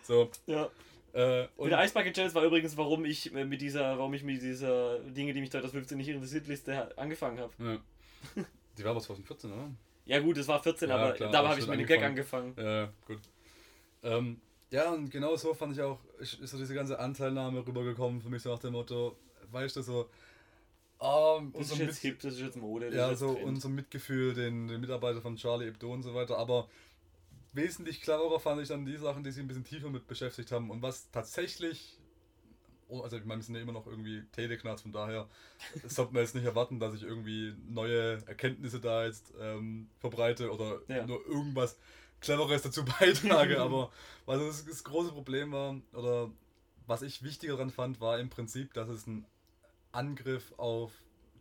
So, 0.03 0.29
Ja. 0.47 0.69
äh, 1.13 1.41
Mit 1.43 1.49
und 1.57 1.69
der 1.69 1.79
Eisbucket 1.79 2.13
Challenge 2.15 2.33
war 2.35 2.43
übrigens, 2.43 2.75
warum 2.77 3.05
ich 3.05 3.33
äh, 3.33 3.45
mit 3.45 3.61
dieser, 3.61 3.97
warum 3.97 4.13
ich 4.13 4.23
mit 4.23 4.41
dieser 4.41 4.99
Dinge, 4.99 5.33
die 5.33 5.39
mich 5.41 5.51
2015 5.51 5.97
nicht 5.97 6.09
interessiert 6.09 6.47
Liste 6.47 6.97
angefangen 6.97 7.39
habe. 7.39 7.53
Ja. 7.59 8.43
Die 8.81 8.85
war 8.85 8.91
aber 8.91 9.01
2014, 9.01 9.51
oder? 9.51 9.71
Ja 10.05 10.19
gut, 10.19 10.37
es 10.37 10.47
war 10.47 10.61
14, 10.61 10.89
Ja, 10.89 10.95
aber 10.95 11.13
klar, 11.13 11.31
da 11.31 11.47
habe 11.47 11.59
ich 11.59 11.67
mit 11.67 11.79
dem 11.79 11.85
Gag 11.85 12.01
angefangen. 12.01 12.55
Ja, 12.57 12.91
gut. 13.05 13.19
Ähm, 14.03 14.41
ja, 14.71 14.91
und 14.91 15.11
genau 15.11 15.35
so 15.35 15.53
fand 15.53 15.73
ich 15.73 15.81
auch, 15.81 15.99
ist, 16.19 16.39
so 16.41 16.57
diese 16.57 16.73
ganze 16.73 16.97
Anteilnahme 16.97 17.65
rübergekommen 17.65 18.21
für 18.21 18.29
mich 18.29 18.41
so 18.41 18.51
nach 18.51 18.59
dem 18.59 18.73
Motto, 18.73 19.15
weißt 19.51 19.75
du, 19.75 19.81
so, 19.83 20.09
ähm, 21.01 21.53
Das 21.57 21.71
ist 21.71 21.77
jetzt 21.77 21.99
hip, 21.99 22.19
das 22.21 22.33
ist 22.33 22.41
jetzt 22.41 22.57
Mode. 22.57 22.93
Ja, 22.93 23.13
so 23.15 23.33
Trend. 23.33 23.45
unser 23.45 23.69
Mitgefühl, 23.69 24.33
den, 24.33 24.67
den 24.67 24.81
Mitarbeiter 24.81 25.21
von 25.21 25.35
Charlie 25.35 25.65
Hebdo 25.65 25.93
und 25.93 26.03
so 26.03 26.15
weiter, 26.15 26.37
aber 26.37 26.67
wesentlich 27.53 28.01
cleverer 28.01 28.39
fand 28.39 28.61
ich 28.61 28.69
dann 28.69 28.85
die 28.85 28.97
Sachen, 28.97 29.23
die 29.23 29.31
sich 29.31 29.43
ein 29.43 29.47
bisschen 29.47 29.63
tiefer 29.63 29.89
mit 29.89 30.07
beschäftigt 30.07 30.51
haben 30.51 30.71
und 30.71 30.81
was 30.81 31.11
tatsächlich, 31.11 31.97
also 32.99 33.17
ich 33.17 33.25
meine, 33.25 33.39
wir 33.39 33.45
sind 33.45 33.55
ja 33.55 33.61
immer 33.61 33.71
noch 33.71 33.87
irgendwie 33.87 34.23
Teleknarz, 34.31 34.81
von 34.81 34.91
daher 34.91 35.29
sollte 35.85 36.13
man 36.13 36.23
jetzt 36.23 36.35
nicht 36.35 36.45
erwarten, 36.45 36.79
dass 36.79 36.93
ich 36.93 37.03
irgendwie 37.03 37.53
neue 37.67 38.21
Erkenntnisse 38.27 38.79
da 38.79 39.05
jetzt 39.05 39.33
ähm, 39.39 39.89
verbreite 39.99 40.51
oder 40.51 40.81
Ja. 40.87 41.05
nur 41.05 41.25
irgendwas 41.25 41.77
Cleveres 42.19 42.61
dazu 42.63 42.83
beitrage, 42.99 43.61
aber 43.61 43.91
was 44.25 44.39
das, 44.39 44.65
das 44.65 44.83
große 44.83 45.11
Problem 45.11 45.51
war, 45.51 45.77
oder 45.93 46.29
was 46.87 47.01
ich 47.01 47.23
wichtiger 47.23 47.53
daran 47.53 47.69
fand, 47.69 48.01
war 48.01 48.19
im 48.19 48.29
Prinzip, 48.29 48.73
dass 48.73 48.89
es 48.89 49.07
ein 49.07 49.25
Angriff 49.91 50.53
auf 50.57 50.91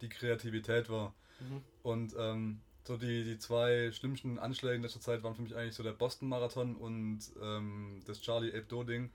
die 0.00 0.08
Kreativität 0.08 0.88
war. 0.88 1.14
Mhm. 1.40 1.62
Und 1.82 2.14
ähm, 2.18 2.60
so 2.84 2.96
die, 2.96 3.24
die 3.24 3.38
zwei 3.38 3.92
schlimmsten 3.92 4.38
Anschläge 4.38 4.76
in 4.76 4.82
letzter 4.82 5.00
Zeit 5.00 5.22
waren 5.22 5.34
für 5.34 5.42
mich 5.42 5.54
eigentlich 5.56 5.74
so 5.74 5.82
der 5.82 5.92
Boston-Marathon 5.92 6.76
und 6.76 7.20
ähm, 7.42 8.00
das 8.06 8.20
Charlie 8.20 8.52
Hebdo-Ding. 8.52 9.10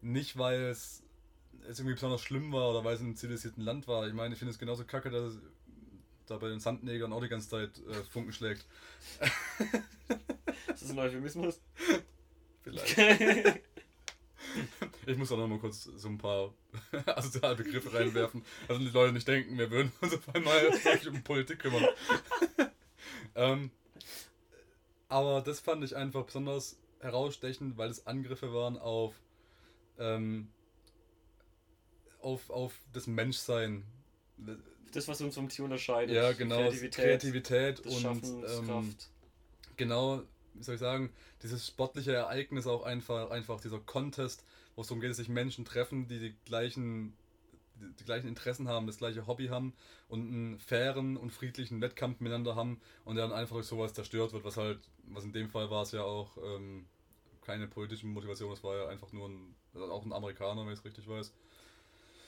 Nicht, 0.00 0.36
weil 0.36 0.60
es, 0.62 1.02
es 1.68 1.78
irgendwie 1.78 1.94
besonders 1.94 2.22
schlimm 2.22 2.52
war 2.52 2.70
oder 2.70 2.84
weil 2.84 2.94
es 2.94 3.00
in 3.00 3.06
einem 3.06 3.16
zivilisierten 3.16 3.62
Land 3.62 3.88
war. 3.88 4.06
Ich 4.06 4.14
meine, 4.14 4.34
ich 4.34 4.38
finde 4.38 4.52
es 4.52 4.58
genauso 4.58 4.84
kacke, 4.84 5.10
dass 5.10 5.34
es 5.34 5.40
da 6.26 6.38
bei 6.38 6.48
den 6.48 6.60
Sandnegern 6.60 7.12
auch 7.12 7.20
die 7.20 7.28
ganze 7.28 7.48
Zeit 7.48 7.70
äh, 7.88 7.94
Funken 8.10 8.32
schlägt. 8.32 8.66
Das 10.66 10.82
ist 10.82 10.90
ein 10.90 10.98
Euphemismus. 10.98 11.60
Vielleicht. 12.62 13.60
Ich 15.06 15.16
muss 15.16 15.32
auch 15.32 15.36
noch 15.36 15.48
mal 15.48 15.58
kurz 15.58 15.84
so 15.84 16.08
ein 16.08 16.18
paar 16.18 16.52
asoziale 17.06 17.56
Begriffe 17.56 17.92
reinwerfen, 17.92 18.44
also 18.68 18.80
die 18.80 18.90
Leute 18.90 19.12
nicht 19.12 19.26
denken, 19.26 19.58
wir 19.58 19.70
würden 19.70 19.92
uns 20.00 20.14
auf 20.14 20.34
einmal 20.34 20.70
um 21.08 21.22
Politik 21.22 21.60
kümmern. 21.60 21.86
ähm, 23.34 23.70
aber 25.08 25.40
das 25.40 25.60
fand 25.60 25.84
ich 25.84 25.96
einfach 25.96 26.24
besonders 26.24 26.78
herausstechend, 27.00 27.76
weil 27.76 27.90
es 27.90 28.06
Angriffe 28.06 28.52
waren 28.54 28.78
auf, 28.78 29.14
ähm, 29.98 30.48
auf, 32.22 32.50
auf 32.50 32.74
das 32.92 33.06
Menschsein. 33.06 33.84
das, 34.92 35.08
was 35.08 35.20
uns 35.20 35.34
vom 35.34 35.48
Tier 35.48 35.64
unterscheidet. 35.64 36.14
Ja, 36.14 36.32
genau, 36.32 36.56
Kreativität, 36.56 37.04
Kreativität 37.04 37.80
und 37.80 38.24
ähm, 38.24 38.94
genau, 39.76 40.22
wie 40.54 40.62
soll 40.62 40.74
ich 40.74 40.80
sagen, 40.80 41.10
dieses 41.42 41.66
sportliche 41.66 42.12
Ereignis 42.12 42.66
auch 42.66 42.84
einfach, 42.84 43.30
einfach 43.30 43.60
dieser 43.60 43.80
Contest, 43.80 44.44
wo 44.74 44.82
es 44.82 44.88
darum 44.88 45.00
geht, 45.00 45.10
dass 45.10 45.16
sich 45.16 45.28
Menschen 45.28 45.64
treffen, 45.64 46.08
die 46.08 46.18
die 46.18 46.34
gleichen, 46.44 47.14
die, 47.76 48.04
gleichen 48.04 48.28
Interessen 48.28 48.68
haben, 48.68 48.86
das 48.86 48.98
gleiche 48.98 49.26
Hobby 49.26 49.48
haben 49.48 49.72
und 50.08 50.20
einen 50.20 50.58
fairen 50.58 51.16
und 51.16 51.30
friedlichen 51.30 51.80
Wettkampf 51.80 52.20
miteinander 52.20 52.54
haben 52.54 52.80
und 53.04 53.16
dann 53.16 53.32
einfach 53.32 53.56
durch 53.56 53.66
sowas 53.66 53.94
zerstört 53.94 54.32
wird, 54.32 54.44
was 54.44 54.56
halt, 54.56 54.80
was 55.04 55.24
in 55.24 55.32
dem 55.32 55.50
Fall 55.50 55.70
war 55.70 55.82
es 55.82 55.92
ja 55.92 56.02
auch 56.02 56.36
ähm, 56.38 56.86
keine 57.42 57.66
politische 57.66 58.06
Motivation, 58.06 58.50
das 58.50 58.62
war 58.62 58.76
ja 58.76 58.88
einfach 58.88 59.12
nur 59.12 59.28
ein, 59.28 59.54
auch 59.74 60.04
ein 60.04 60.12
Amerikaner, 60.12 60.64
wenn 60.64 60.72
ich 60.72 60.78
es 60.78 60.84
richtig 60.84 61.08
weiß. 61.08 61.32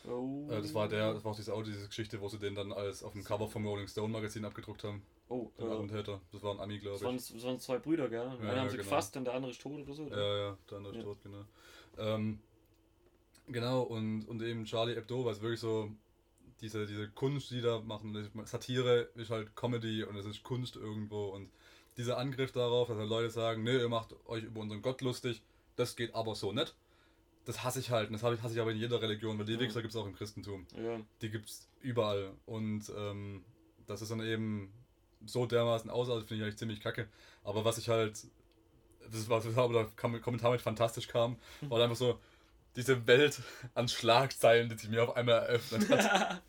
Oh. 0.07 0.47
Äh, 0.51 0.61
das 0.61 0.75
war 0.75 0.89
der, 0.89 1.15
das 1.15 1.25
war 1.25 1.33
auch 1.33 1.37
diese, 1.37 1.55
auch 1.55 1.63
diese 1.63 1.87
Geschichte, 1.89 2.21
wo 2.21 2.29
sie 2.29 2.39
den 2.39 2.55
dann 2.55 2.73
als 2.73 3.03
auf 3.03 3.13
dem 3.13 3.25
Cover 3.25 3.49
vom 3.49 3.67
Rolling 3.67 3.89
Stone 3.89 4.13
Magazin 4.13 4.45
abgedruckt 4.45 4.85
haben. 4.85 5.03
Oh, 5.29 5.51
Den 5.59 5.67
äh, 5.67 5.71
Attentäter. 5.71 6.21
Das 6.33 6.43
war 6.43 6.53
ein 6.55 6.61
Ami, 6.61 6.79
glaube 6.79 6.95
das 6.95 7.01
ich. 7.03 7.07
waren, 7.07 7.17
das 7.39 7.47
waren 7.47 7.61
zwei 7.61 7.79
Brüder, 7.79 8.09
gell? 8.09 8.21
Einen 8.21 8.43
Ja, 8.43 8.57
haben 8.57 8.71
sie 8.71 8.77
genau. 8.77 8.89
gefasst 8.89 9.17
und 9.17 9.25
der 9.25 9.35
andere 9.35 9.53
ist 9.53 9.61
tot 9.61 9.81
oder 9.81 9.95
so. 9.95 10.05
oder? 10.05 10.17
Ja, 10.17 10.37
ja, 10.51 10.59
der 10.71 10.77
andere 10.79 10.93
ist 10.93 10.99
Ja. 10.99 11.05
tot, 11.05 11.19
genau. 11.23 11.45
Ähm, 11.97 12.39
genau, 13.47 13.83
und, 13.83 14.25
und 14.29 14.43
eben 14.43 14.65
Charlie 14.65 14.95
Hebdo, 14.95 15.25
weil 15.25 15.33
es 15.33 15.41
wirklich 15.41 15.61
so 15.61 15.91
diese, 16.61 16.87
diese 16.87 17.09
Kunst, 17.11 17.51
die 17.51 17.61
da 17.61 17.81
machen, 17.81 18.13
das 18.13 18.51
Satire 18.51 19.09
ist 19.15 19.31
halt 19.31 19.55
Comedy 19.57 20.05
und 20.05 20.17
es 20.17 20.27
ist 20.27 20.43
Kunst 20.43 20.77
irgendwo 20.77 21.27
und 21.29 21.51
dieser 21.97 22.19
Angriff 22.19 22.53
darauf, 22.53 22.89
dass 22.89 22.97
halt 22.99 23.09
Leute 23.09 23.31
sagen, 23.31 23.63
ne, 23.63 23.79
ihr 23.79 23.89
macht 23.89 24.15
euch 24.27 24.45
über 24.45 24.61
unseren 24.61 24.83
Gott 24.83 25.01
lustig, 25.01 25.43
das 25.77 25.97
geht 25.97 26.15
aber 26.15 26.35
so 26.35 26.53
nicht. 26.53 26.75
Das 27.47 27.63
hasse 27.63 27.81
ich 27.81 27.91
halt, 27.91 28.07
und 28.09 28.15
das 28.15 28.23
habe 28.23 28.35
ich, 28.35 28.43
hasse 28.43 28.55
ich 28.55 28.61
aber 28.61 28.71
in 28.71 28.79
jeder 28.79 29.01
Religion, 29.03 29.39
weil 29.39 29.45
die 29.45 29.53
Ja. 29.55 29.61
Wichser 29.61 29.83
gibt 29.83 29.93
es 29.93 30.01
auch 30.01 30.07
im 30.07 30.15
Christentum. 30.15 30.67
Ja. 30.77 30.99
Die 31.21 31.31
gibt 31.31 31.49
es 31.51 31.69
überall. 31.81 32.33
Und 32.47 32.91
ähm, 32.97 33.45
das 33.87 34.01
ist 34.03 34.11
dann 34.11 34.21
eben 34.21 34.73
so 35.27 35.45
dermaßen 35.47 35.91
ausartet, 35.91 36.27
finde 36.29 36.43
ich 36.43 36.47
eigentlich 36.47 36.59
ziemlich 36.59 36.81
kacke. 36.81 37.07
Aber 37.43 37.65
was 37.65 37.77
ich 37.79 37.89
halt, 37.91 38.27
das 39.11 39.29
was, 39.29 39.47
was 39.47 39.59
aber 39.59 39.73
der 39.75 39.89
Kom- 39.97 40.21
Kommentar 40.21 40.53
mit 40.53 40.63
fantastisch 40.63 41.09
kam, 41.09 41.37
war 41.63 41.83
einfach 41.83 41.97
so 41.97 42.19
diese 42.77 43.07
Welt 43.07 43.41
an 43.75 43.89
Schlagzeilen, 43.89 44.69
die 44.71 44.77
sich 44.77 44.89
mir 44.89 45.03
auf 45.03 45.15
einmal 45.17 45.41
eröffnet 45.43 45.89
hat. 45.91 46.43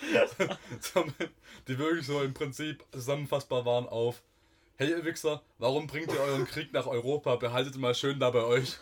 Die 1.66 1.76
wirklich 1.78 2.06
so 2.06 2.22
im 2.22 2.32
Prinzip 2.34 2.84
zusammenfassbar 2.92 3.64
waren 3.64 3.88
auf 3.88 4.22
Hey 4.76 4.90
ihr 4.90 5.04
Wichser, 5.04 5.42
warum 5.58 5.88
bringt 5.88 6.12
ihr 6.12 6.20
euren 6.20 6.44
Krieg 6.44 6.72
nach 6.72 6.86
Europa? 6.86 7.34
Behaltet 7.34 7.76
mal 7.76 7.96
schön 7.96 8.20
da 8.20 8.30
bei 8.30 8.44
euch. 8.44 8.76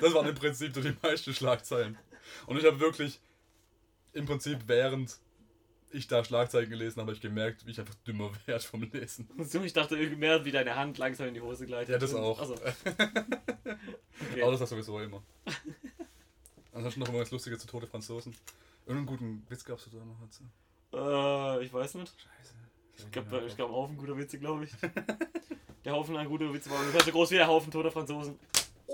Das 0.00 0.14
waren 0.14 0.26
im 0.26 0.34
Prinzip 0.34 0.74
so 0.74 0.80
die 0.80 0.94
meisten 1.02 1.34
Schlagzeilen. 1.34 1.98
Und 2.46 2.58
ich 2.58 2.64
habe 2.64 2.80
wirklich 2.80 3.20
im 4.12 4.26
Prinzip 4.26 4.58
während 4.66 5.18
ich 5.90 6.08
da 6.08 6.24
Schlagzeilen 6.24 6.68
gelesen 6.68 7.00
habe, 7.00 7.08
habe 7.08 7.16
ich 7.16 7.20
gemerkt, 7.20 7.66
wie 7.66 7.70
ich 7.70 7.80
einfach 7.80 7.94
dümmer 8.06 8.30
werde 8.46 8.64
vom 8.64 8.82
Lesen. 8.82 9.28
Ich 9.64 9.72
dachte 9.72 9.96
irgendwie 9.96 10.16
mehr, 10.16 10.44
wie 10.44 10.50
deine 10.52 10.74
Hand 10.74 10.98
langsam 10.98 11.28
in 11.28 11.34
die 11.34 11.40
Hose 11.40 11.66
gleitet. 11.66 11.90
Ja, 11.90 11.98
das 11.98 12.14
auch. 12.14 12.38
Also, 12.38 12.54
okay. 12.54 14.42
Aber 14.42 14.52
das 14.52 14.60
ist 14.60 14.70
sowieso 14.70 15.00
immer. 15.00 15.22
Ansonsten 16.72 17.00
noch 17.00 17.08
immer 17.08 17.20
was 17.20 17.30
Lustiges 17.30 17.60
zu 17.60 17.66
Tote 17.66 17.86
Franzosen. 17.86 18.34
Irgendeinen 18.86 19.06
guten 19.06 19.46
Witz 19.48 19.64
gab's 19.64 19.88
da 19.90 19.98
noch 20.04 20.20
dazu. 20.20 20.44
Äh, 20.92 21.64
ich 21.64 21.72
weiß 21.72 21.94
nicht. 21.94 22.12
Scheiße. 22.12 22.54
Ich 22.98 23.10
glaube, 23.10 23.44
ich 23.46 23.56
glaub, 23.56 23.70
ein 23.70 23.74
Haufen 23.74 23.96
guter 23.96 24.16
Witze, 24.16 24.38
glaube 24.38 24.64
ich. 24.64 24.72
Der 25.84 25.92
Haufen 25.92 26.16
an 26.16 26.28
guter 26.28 26.52
Witze 26.52 26.70
war 26.70 26.80
ungefähr 26.80 27.02
so 27.02 27.12
groß 27.12 27.30
wie 27.30 27.36
der 27.36 27.46
Haufen 27.46 27.70
toter 27.70 27.90
Franzosen. 27.90 28.38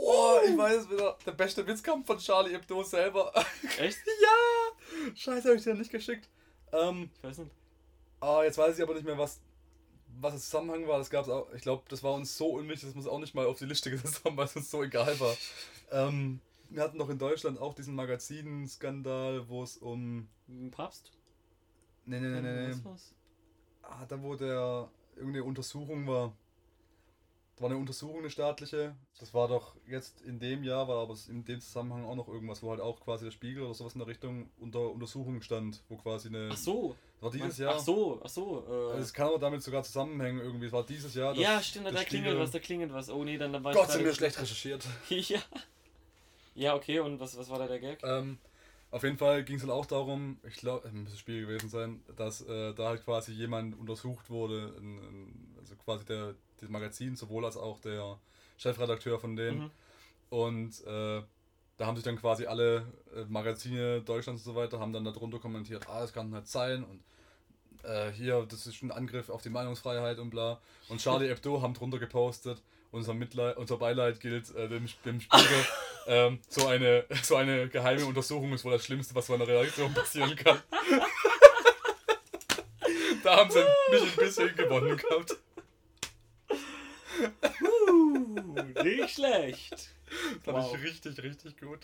Oh, 0.04 0.38
ich 0.44 0.56
weiß 0.58 0.90
wieder. 0.90 1.16
Der 1.24 1.32
beste 1.32 1.64
Witz 1.66 1.82
kam 1.82 2.04
von 2.04 2.18
Charlie 2.18 2.52
Hebdo 2.52 2.82
selber. 2.82 3.32
Echt? 3.78 3.98
ja! 4.20 5.12
Scheiße, 5.14 5.48
habe 5.48 5.56
ich 5.58 5.62
dir 5.62 5.74
nicht 5.74 5.90
geschickt. 5.92 6.28
Ähm, 6.72 7.08
Ich 7.18 7.22
weiß 7.24 7.38
nicht. 7.38 7.52
ah, 8.20 8.42
jetzt 8.42 8.58
weiß 8.58 8.76
ich 8.76 8.82
aber 8.82 8.94
nicht 8.94 9.04
mehr, 9.06 9.16
was, 9.16 9.40
was 10.20 10.32
der 10.32 10.40
Zusammenhang 10.40 10.88
war. 10.88 10.98
Das 10.98 11.08
gab's 11.08 11.28
auch. 11.28 11.52
Ich 11.54 11.62
glaube, 11.62 11.84
das 11.88 12.02
war 12.02 12.14
uns 12.14 12.36
so 12.36 12.48
unwichtig, 12.48 12.88
dass 12.88 12.94
wir 12.96 13.00
es 13.00 13.06
auch 13.06 13.20
nicht 13.20 13.34
mal 13.34 13.46
auf 13.46 13.58
die 13.58 13.64
Liste 13.66 13.90
gesetzt 13.90 14.24
haben, 14.24 14.36
weil 14.36 14.46
es 14.46 14.56
uns 14.56 14.70
so 14.70 14.82
egal 14.82 15.18
war. 15.20 15.36
Ähm, 15.92 16.40
wir 16.70 16.82
hatten 16.82 16.98
doch 16.98 17.08
in 17.10 17.18
Deutschland 17.18 17.60
auch 17.60 17.74
diesen 17.74 17.94
Magazinskandal, 17.94 19.48
wo 19.48 19.62
es 19.62 19.76
um. 19.76 20.28
Papst? 20.72 21.12
Nee, 22.06 22.18
nee, 22.18 22.28
nee, 22.28 22.40
nee, 22.40 22.68
nee. 22.74 22.90
Ah, 23.82 24.04
da 24.06 24.20
wo 24.20 24.34
der 24.34 24.90
irgendeine 25.16 25.44
Untersuchung 25.44 26.06
war. 26.08 26.32
War 27.58 27.70
eine 27.70 27.78
Untersuchung, 27.78 28.18
eine 28.20 28.30
staatliche. 28.30 28.96
Das 29.20 29.34
war 29.34 29.46
doch 29.46 29.76
jetzt 29.86 30.20
in 30.22 30.40
dem 30.40 30.64
Jahr, 30.64 30.88
war 30.88 31.02
aber 31.02 31.14
in 31.28 31.44
dem 31.44 31.60
Zusammenhang 31.60 32.04
auch 32.06 32.16
noch 32.16 32.26
irgendwas, 32.28 32.62
wo 32.62 32.70
halt 32.70 32.80
auch 32.80 32.98
quasi 33.00 33.26
der 33.26 33.30
Spiegel 33.30 33.62
oder 33.62 33.74
sowas 33.74 33.92
in 33.92 33.98
der 34.00 34.08
Richtung 34.08 34.50
unter 34.58 34.90
Untersuchung 34.90 35.40
stand, 35.42 35.82
wo 35.88 35.96
quasi 35.96 36.28
eine. 36.28 36.48
Ach 36.50 36.56
so. 36.56 36.96
Das 37.20 37.22
war 37.22 37.30
dieses 37.30 37.58
Jahr. 37.58 37.74
Ach 37.76 37.78
so, 37.78 38.20
ach 38.24 38.28
so. 38.28 38.92
Äh, 38.94 38.98
Es 38.98 39.12
kann 39.12 39.28
aber 39.28 39.38
damit 39.38 39.62
sogar 39.62 39.84
zusammenhängen 39.84 40.40
irgendwie. 40.40 40.66
Es 40.66 40.72
war 40.72 40.84
dieses 40.84 41.14
Jahr. 41.14 41.34
ja, 41.36 41.62
stimmt, 41.62 41.86
da 41.86 41.90
der 41.92 42.04
klingelt 42.04 42.30
Spiegel- 42.32 42.42
was, 42.42 42.50
da 42.50 42.58
klingelt 42.58 42.92
was. 42.92 43.10
Oh 43.10 43.22
nee, 43.22 43.38
dann, 43.38 43.52
dann 43.52 43.62
war 43.62 43.74
Gott, 43.74 43.90
sind 43.92 44.04
wir 44.04 44.14
schlecht 44.14 44.40
recherchiert. 44.40 44.84
ja. 45.08 45.38
Ja, 46.54 46.74
okay, 46.74 46.98
und 47.00 47.20
was, 47.20 47.36
was 47.38 47.48
war 47.48 47.58
da 47.58 47.66
der 47.66 47.78
Gag? 47.80 48.02
Ähm, 48.02 48.38
auf 48.90 49.02
jeden 49.04 49.16
Fall 49.16 49.44
ging 49.44 49.56
es 49.56 49.62
dann 49.62 49.70
auch 49.70 49.86
darum, 49.86 50.38
ich 50.46 50.56
glaube, 50.56 50.86
es 50.88 50.92
müsste 50.92 51.16
Spiel 51.18 51.42
gewesen 51.46 51.68
sein, 51.70 52.02
dass 52.16 52.42
äh, 52.42 52.74
da 52.74 52.88
halt 52.88 53.04
quasi 53.04 53.32
jemand 53.32 53.78
untersucht 53.78 54.28
wurde, 54.28 54.74
ein, 54.78 54.98
ein, 54.98 55.54
also 55.60 55.76
quasi 55.76 56.04
der, 56.04 56.34
das 56.62 56.70
Magazin, 56.70 57.16
sowohl 57.16 57.44
als 57.44 57.56
auch 57.56 57.80
der 57.80 58.18
Chefredakteur 58.56 59.18
von 59.18 59.36
denen. 59.36 59.58
Mhm. 59.58 59.70
Und 60.30 60.86
äh, 60.86 61.22
da 61.76 61.86
haben 61.86 61.96
sich 61.96 62.04
dann 62.04 62.16
quasi 62.16 62.46
alle 62.46 62.86
äh, 63.14 63.24
Magazine 63.28 64.00
Deutschlands 64.00 64.46
und 64.46 64.54
so 64.54 64.58
weiter, 64.58 64.78
haben 64.78 64.92
dann 64.92 65.04
darunter 65.04 65.38
kommentiert, 65.38 65.88
ah, 65.88 66.00
das 66.00 66.12
kann 66.12 66.30
nicht 66.30 66.48
sein 66.48 66.84
und 66.84 67.02
äh, 67.84 68.10
hier, 68.12 68.46
das 68.48 68.66
ist 68.66 68.82
ein 68.82 68.92
Angriff 68.92 69.28
auf 69.28 69.42
die 69.42 69.50
Meinungsfreiheit 69.50 70.18
und 70.18 70.30
bla. 70.30 70.60
Und 70.88 71.00
Charlie 71.00 71.28
Hebdo 71.28 71.60
haben 71.62 71.74
drunter 71.74 71.98
gepostet, 71.98 72.62
unser, 72.90 73.14
Mitleid, 73.14 73.56
unser 73.56 73.78
Beileid 73.78 74.20
gilt 74.20 74.54
äh, 74.54 74.68
dem, 74.68 74.88
dem 75.04 75.20
Spiegel. 75.20 75.66
ähm, 76.06 76.38
so, 76.48 76.66
eine, 76.66 77.04
so 77.22 77.36
eine 77.36 77.68
geheime 77.68 78.06
Untersuchung 78.06 78.52
ist 78.52 78.64
wohl 78.64 78.72
das 78.72 78.84
Schlimmste, 78.84 79.14
was 79.14 79.26
so 79.26 79.34
einer 79.34 79.46
Redaktion 79.46 79.92
passieren 79.92 80.36
kann. 80.36 80.58
da 83.24 83.36
haben 83.36 83.50
sie 83.50 83.64
mich 83.90 84.02
ein 84.02 84.16
bisschen 84.16 84.54
gewonnen 84.54 84.96
gehabt. 84.96 85.36
Uh, 87.62 88.82
nicht 88.82 89.10
schlecht. 89.10 89.90
Fand 90.42 90.58
Wow. 90.58 90.74
ich 90.76 90.82
richtig, 90.82 91.22
richtig 91.22 91.58
gut. 91.60 91.80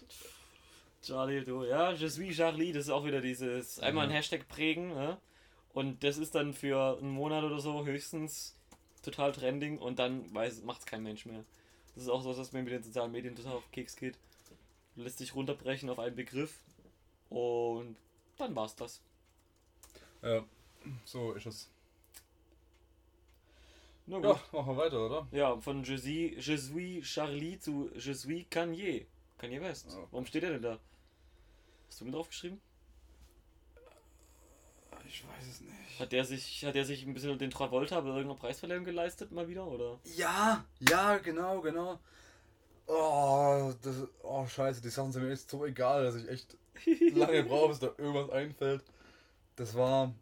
Charlie 1.03 1.38
Hebdo, 1.38 1.64
ja, 1.64 1.92
Je 1.92 2.09
suis 2.09 2.37
Charlie, 2.37 2.72
das 2.72 2.85
ist 2.87 2.90
auch 2.90 3.05
wieder 3.05 3.20
dieses 3.20 3.79
einmal 3.81 4.05
ein 4.05 4.11
Mhm. 4.11 4.14
Hashtag 4.14 4.48
prägen, 4.48 4.88
ne? 4.88 5.18
Und 5.72 6.03
das 6.03 6.18
ist 6.18 6.35
dann 6.35 6.55
für 6.55 6.98
einen 6.98 7.11
Monat 7.11 7.44
oder 7.44 7.61
so 7.61 7.87
höchstens 7.87 8.57
total 9.03 9.33
trending 9.33 9.79
und 9.79 9.98
dann 9.98 10.33
weiß 10.35 10.62
macht's 10.62 10.87
kein 10.87 11.03
Mensch 11.03 11.24
mehr. 11.24 11.44
Das 11.94 12.03
ist 12.05 12.09
auch 12.09 12.22
so, 12.22 12.35
dass 12.35 12.53
mir 12.53 12.62
mit 12.62 12.72
den 12.72 12.83
sozialen 12.83 13.12
Medien 13.12 13.37
total 13.37 13.55
auf 13.55 13.70
Keks 13.70 13.96
geht. 13.96 14.16
Lässt 14.96 15.18
sich 15.18 15.35
runterbrechen 15.35 15.88
auf 15.88 15.98
einen 16.01 16.16
Begriff 16.16 16.59
und 17.31 17.96
dann 18.38 18.55
war's 18.57 18.74
das. 18.74 19.01
Ja, 20.22 20.44
so 21.05 21.33
ist 21.33 21.46
es. 21.46 21.68
Na 24.09 24.16
gut. 24.16 24.25
Ja, 24.25 24.40
machen 24.53 24.77
wir 24.77 24.77
weiter, 24.79 25.05
oder? 25.05 25.29
Ja, 25.33 25.61
von 25.61 25.85
Je 25.85 25.97
suis, 25.97 26.47
Je 26.47 26.57
suis 26.57 27.03
Charlie 27.05 27.59
zu 27.59 27.90
Je 27.94 28.14
suis 28.14 28.47
Kanye. 28.49 29.07
Kanye 29.37 29.61
West. 29.61 29.90
Ja. 29.90 29.99
Warum 30.11 30.25
steht 30.25 30.42
er 30.44 30.53
denn 30.53 30.62
da? 30.62 30.79
Hast 31.87 32.01
du 32.01 32.07
mir 32.07 32.12
drauf 32.12 32.29
geschrieben? 32.29 32.61
Ich 35.07 35.25
weiß 35.27 35.47
es 35.47 35.61
nicht. 35.61 36.01
Hat 36.01 36.12
der 36.12 36.25
sich, 36.25 36.64
hat 36.64 36.75
der 36.75 36.85
sich 36.85 37.05
ein 37.07 37.12
bisschen 37.12 37.38
den 37.38 37.51
Travolta 37.51 38.01
bei 38.01 38.09
irgendeiner 38.09 38.35
Preisverleihung 38.35 38.85
geleistet 38.85 39.31
mal 39.31 39.49
wieder, 39.49 39.66
oder? 39.66 39.99
Ja, 40.05 40.64
ja, 40.81 41.18
genau, 41.18 41.61
genau. 41.61 41.99
Oh, 42.87 43.73
das, 43.83 44.07
oh, 44.23 44.47
scheiße, 44.47 44.81
die 44.81 44.88
Sachen 44.88 45.12
sind 45.12 45.25
mir 45.25 45.33
echt 45.33 45.51
so 45.51 45.64
egal, 45.66 46.05
dass 46.05 46.14
ich 46.14 46.29
echt 46.29 46.57
lange 47.14 47.42
brauche, 47.44 47.68
bis 47.68 47.81
da 47.81 47.88
irgendwas 47.99 48.31
einfällt. 48.31 48.83
Das 49.57 49.75
war. 49.75 50.14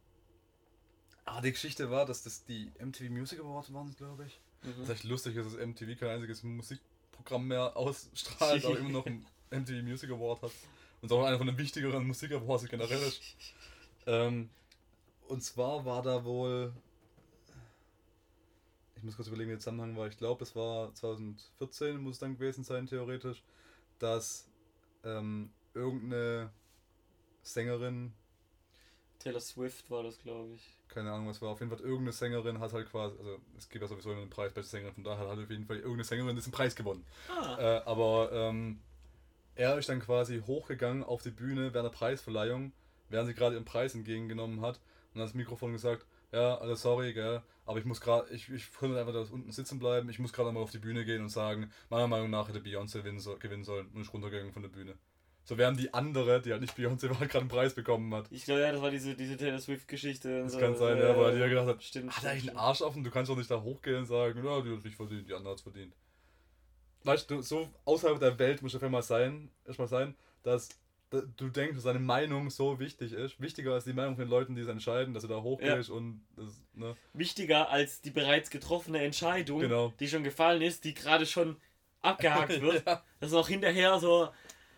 Ah, 1.26 1.40
die 1.40 1.52
Geschichte 1.52 1.90
war, 1.90 2.06
dass 2.06 2.22
das 2.22 2.44
die 2.44 2.70
MTV 2.78 3.10
Music 3.10 3.40
Awards 3.40 3.72
waren, 3.72 3.94
glaube 3.96 4.26
ich. 4.26 4.40
Das 4.62 4.78
ist 4.78 4.88
echt 4.88 5.04
lustig, 5.04 5.34
dass 5.34 5.52
das 5.52 5.54
MTV 5.54 5.98
kein 5.98 6.10
einziges 6.10 6.42
Musikprogramm 6.42 7.46
mehr 7.48 7.76
ausstrahlt, 7.76 8.64
aber 8.64 8.78
immer 8.78 8.90
noch 8.90 9.06
ein 9.06 9.26
MTV 9.50 9.82
Music 9.82 10.10
Award 10.10 10.42
hat. 10.42 10.52
Und 11.02 11.12
auch 11.12 11.24
einer 11.24 11.36
von 11.36 11.48
den 11.48 11.58
wichtigeren 11.58 12.06
Musik 12.06 12.32
Awards 12.32 12.66
generell 12.68 13.02
ist. 13.02 13.20
Ähm, 14.06 14.48
und 15.28 15.42
zwar 15.42 15.84
war 15.84 16.02
da 16.02 16.24
wohl. 16.24 16.72
Ich 18.94 19.02
muss 19.02 19.16
kurz 19.16 19.28
überlegen, 19.28 19.50
wie 19.50 19.54
der 19.54 19.60
Zusammenhang 19.60 19.96
war. 19.96 20.06
Ich 20.06 20.16
glaube, 20.16 20.42
es 20.42 20.56
war 20.56 20.94
2014, 20.94 21.98
muss 21.98 22.14
es 22.14 22.18
dann 22.20 22.34
gewesen 22.34 22.64
sein, 22.64 22.86
theoretisch, 22.86 23.42
dass 23.98 24.48
ähm, 25.04 25.50
irgendeine 25.74 26.50
Sängerin, 27.42 28.12
Taylor 29.26 29.40
Swift 29.40 29.90
war 29.90 30.04
das, 30.04 30.18
glaube 30.18 30.54
ich. 30.54 30.62
keine 30.88 31.10
Ahnung 31.10 31.26
was 31.28 31.42
war, 31.42 31.50
auf 31.50 31.58
jeden 31.58 31.70
Fall 31.70 31.80
irgendeine 31.80 32.12
Sängerin 32.12 32.60
hat 32.60 32.72
halt 32.72 32.88
quasi, 32.88 33.16
also 33.18 33.40
es 33.58 33.68
gibt 33.68 33.82
ja 33.82 33.88
sowieso 33.88 34.12
immer 34.12 34.20
einen 34.20 34.30
Preis 34.30 34.52
beste 34.52 34.70
Sängerin, 34.70 34.94
von 34.94 35.02
daher 35.02 35.28
hat 35.28 35.38
auf 35.38 35.50
jeden 35.50 35.66
Fall 35.66 35.76
irgendeine 35.78 36.04
Sängerin 36.04 36.36
diesen 36.36 36.52
Preis 36.52 36.76
gewonnen. 36.76 37.04
Ah. 37.28 37.56
Äh, 37.58 37.82
aber 37.86 38.30
ähm, 38.32 38.78
er 39.56 39.76
ist 39.78 39.88
dann 39.88 40.00
quasi 40.00 40.42
hochgegangen 40.46 41.02
auf 41.02 41.22
die 41.22 41.30
Bühne 41.30 41.74
während 41.74 41.92
der 41.92 41.98
Preisverleihung, 41.98 42.72
während 43.08 43.26
sie 43.28 43.34
gerade 43.34 43.56
ihren 43.56 43.64
Preis 43.64 43.96
entgegengenommen 43.96 44.60
hat 44.60 44.80
und 45.12 45.20
hat 45.20 45.28
das 45.28 45.34
Mikrofon 45.34 45.72
gesagt, 45.72 46.06
ja, 46.30 46.58
also 46.58 46.76
sorry, 46.76 47.12
gell, 47.12 47.42
aber 47.64 47.80
ich 47.80 47.84
muss 47.84 48.00
gerade, 48.00 48.32
ich, 48.32 48.48
ich 48.48 48.72
konnte 48.72 48.98
einfach 49.00 49.12
da 49.12 49.20
unten 49.20 49.50
sitzen 49.50 49.80
bleiben, 49.80 50.08
ich 50.08 50.20
muss 50.20 50.32
gerade 50.32 50.52
mal 50.52 50.60
auf 50.60 50.70
die 50.70 50.78
Bühne 50.78 51.04
gehen 51.04 51.22
und 51.22 51.30
sagen, 51.30 51.72
meiner 51.90 52.06
Meinung 52.06 52.30
nach 52.30 52.48
hätte 52.48 52.60
Beyoncé 52.60 53.02
gewinnen 53.02 53.64
sollen 53.64 53.88
und 53.92 54.02
ist 54.02 54.12
runtergegangen 54.12 54.52
von 54.52 54.62
der 54.62 54.68
Bühne. 54.68 54.94
So 55.48 55.56
wären 55.56 55.76
die 55.76 55.94
andere, 55.94 56.42
die 56.42 56.50
halt 56.50 56.60
nicht 56.60 56.76
Beyoncé 56.76 57.08
war, 57.08 57.18
gerade 57.28 57.38
einen 57.38 57.48
Preis 57.48 57.72
bekommen 57.72 58.12
hat. 58.14 58.26
Ich 58.30 58.44
glaube, 58.44 58.62
ja, 58.62 58.72
das 58.72 58.82
war 58.82 58.90
diese, 58.90 59.14
diese 59.14 59.36
Taylor 59.36 59.60
Swift-Geschichte. 59.60 60.42
Das 60.42 60.52
so. 60.52 60.58
kann 60.58 60.76
sein, 60.76 60.98
Äh, 60.98 61.08
ja, 61.08 61.16
weil 61.16 61.34
die 61.34 61.40
ja 61.40 61.46
gedacht 61.46 61.68
hat, 61.68 61.82
Stimmt. 61.84 62.16
hat 62.16 62.24
er 62.24 62.32
eigentlich 62.32 62.50
einen. 62.50 62.58
Arsch 62.58 62.82
offen? 62.82 63.04
Du 63.04 63.10
kannst 63.12 63.30
doch 63.30 63.36
nicht 63.36 63.50
da 63.50 63.62
hochgehen 63.62 63.98
und 63.98 64.06
sagen, 64.06 64.44
ja, 64.44 64.60
die 64.60 64.72
hat 64.76 64.84
nicht 64.84 64.96
verdient, 64.96 65.28
die 65.28 65.32
andere 65.34 65.50
hat 65.52 65.58
es 65.58 65.62
verdient. 65.62 65.94
Weißt 67.04 67.30
du, 67.30 67.40
so 67.42 67.68
außerhalb 67.84 68.18
der 68.18 68.38
Welt 68.38 68.62
muss 68.62 68.74
auf 68.74 68.82
mal 68.82 69.02
sein, 69.02 69.48
erstmal 69.64 69.86
sein, 69.86 70.16
dass 70.42 70.68
da- 71.10 71.22
du 71.36 71.48
denkst, 71.48 71.76
dass 71.76 71.84
deine 71.84 72.00
Meinung 72.00 72.50
so 72.50 72.80
wichtig 72.80 73.12
ist, 73.12 73.40
wichtiger 73.40 73.74
als 73.74 73.84
die 73.84 73.92
Meinung 73.92 74.16
von 74.16 74.24
den 74.24 74.30
Leuten, 74.30 74.56
die 74.56 74.62
es 74.62 74.68
entscheiden, 74.68 75.14
dass 75.14 75.22
du 75.22 75.28
da 75.28 75.40
hochgehst 75.40 75.90
und 75.90 76.26
das, 76.36 76.60
ne? 76.74 76.96
Wichtiger 77.12 77.70
als 77.70 78.00
die 78.00 78.10
bereits 78.10 78.50
getroffene 78.50 78.98
Entscheidung, 78.98 79.60
Genau. 79.60 79.92
die 80.00 80.08
schon 80.08 80.24
gefallen 80.24 80.62
ist, 80.62 80.82
die 80.82 80.94
gerade 80.94 81.24
schon 81.26 81.56
abgehakt 82.02 82.60
wird. 82.60 82.84
Ja. 82.84 83.04
Das 83.20 83.30
ist 83.30 83.36
auch 83.36 83.48
hinterher 83.48 84.00
so. 84.00 84.28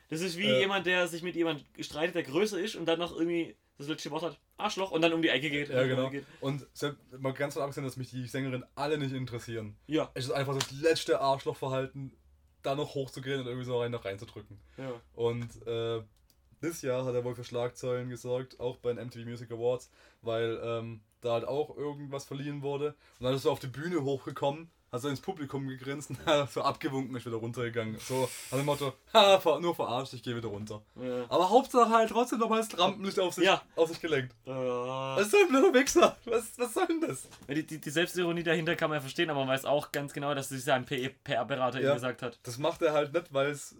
Das 0.09 0.21
ist 0.21 0.37
wie 0.39 0.49
Ja. 0.49 0.59
jemand, 0.59 0.87
der 0.87 1.07
sich 1.09 1.23
mit 1.23 1.37
jemand 1.37 1.65
streitet, 1.81 2.15
der 2.15 2.23
größer 2.23 2.59
ist 2.59 2.77
und 2.77 2.87
dann 2.87 2.99
noch 2.99 3.15
irgendwie 3.17 3.57
das 3.77 3.87
letzte 3.89 4.11
Wort 4.11 4.23
hat, 4.25 4.39
Arschloch, 4.57 4.91
und 4.91 5.03
dann 5.03 5.13
um 5.13 5.23
die 5.23 5.29
Ecke 5.29 5.51
geht. 5.51 5.69
Ja, 5.69 5.85
genau. 5.87 6.11
Geht. 6.11 6.25
Und 6.41 6.67
selbst, 6.73 6.99
mal 7.19 7.33
ganz 7.33 7.55
von 7.55 7.63
abgesehen, 7.63 7.85
dass 7.85 7.97
mich 7.97 8.11
die 8.11 8.27
Sängerin 8.27 8.65
alle 8.75 8.99
nicht 8.99 9.13
interessieren. 9.15 9.77
Ja, 9.87 10.11
Es 10.15 10.25
ist 10.25 10.31
einfach 10.33 10.55
das 10.59 10.71
letzte 10.73 11.21
Arschlochverhalten, 11.21 12.13
da 12.63 12.75
noch 12.75 12.95
hochzugehen 12.97 13.41
und 13.41 13.47
irgendwie 13.47 13.65
so 13.67 13.81
rein 13.81 13.93
noch 13.93 14.05
reinzudrücken. 14.05 14.59
ja. 14.79 15.01
Und 15.15 15.65
äh, 15.67 16.03
dieses 16.61 16.83
Jahr 16.83 17.05
hat 17.05 17.15
er 17.15 17.23
wohl 17.25 17.37
für 17.37 17.45
Schlagzeilen 17.45 18.09
gesorgt, 18.11 18.59
auch 18.59 18.79
bei 18.79 18.93
den 18.93 19.07
MTV 19.07 19.25
Music 19.27 19.53
Awards, 19.53 19.91
weil 20.23 20.59
ähm, 20.61 21.01
da 21.21 21.35
halt 21.35 21.45
auch 21.47 21.77
irgendwas 21.77 22.25
verliehen 22.25 22.63
wurde. 22.63 22.97
Und 23.21 23.25
dann 23.27 23.35
ist 23.35 23.45
er 23.45 23.53
auf 23.53 23.61
die 23.61 23.69
Bühne 23.69 24.03
hochgekommen, 24.03 24.71
hat 24.91 25.01
so 25.03 25.09
ins 25.09 25.21
Publikum 25.21 25.69
gegrinst 25.69 26.11
so 26.55 26.63
abgewunken 26.63 27.15
ist 27.17 27.27
wieder 27.27 27.37
runtergegangen. 27.37 27.99
So, 28.01 28.29
nach 28.51 28.59
dem 28.59 28.67
Motto, 28.67 28.93
ha, 29.15 29.59
nur 29.61 29.75
verarscht, 29.75 30.15
ich 30.15 30.23
gehe 30.23 30.35
wieder 30.37 30.49
runter. 30.49 30.81
ja. 30.97 31.25
Aber 31.29 31.51
Hauptsache 31.51 31.91
halt 31.91 32.11
trotzdem 32.11 32.39
nochmal 32.39 32.61
das 32.61 32.79
Rampenlicht 32.79 33.19
auf 33.21 33.35
sich, 33.35 33.45
Ja. 33.45 33.63
auf 33.77 33.89
sich 33.89 34.01
gelenkt. 34.01 34.35
Äh, 34.47 34.51
Was 34.51 35.31
soll 35.31 35.41
ein 35.43 35.49
blöder 35.49 35.75
Wichser? 35.75 36.17
Was, 36.25 36.59
was 36.59 36.73
soll 36.75 36.87
denn 36.87 37.01
das? 37.03 37.29
die, 37.49 37.67
die, 37.67 37.79
die 37.79 37.91
Selbstironie 37.91 38.43
dahinter 38.43 38.77
kann 38.77 38.91
man 38.91 38.97
ja 38.97 39.01
verstehen, 39.01 39.31
aber 39.31 39.41
man 39.41 39.49
weiß 39.49 39.65
auch 39.67 39.93
ganz 39.93 40.13
genau, 40.13 40.35
dass 40.35 40.51
es 40.51 40.67
ein 40.69 40.87
PR-Berater 40.87 41.81
Ja. 41.81 41.91
ihm 41.91 41.95
gesagt 41.95 42.23
hat. 42.23 42.39
Das 42.43 42.59
macht 42.59 42.81
er 42.83 42.93
halt 42.93 43.13
nicht, 43.13 43.33
weil 43.33 43.51
es 43.51 43.75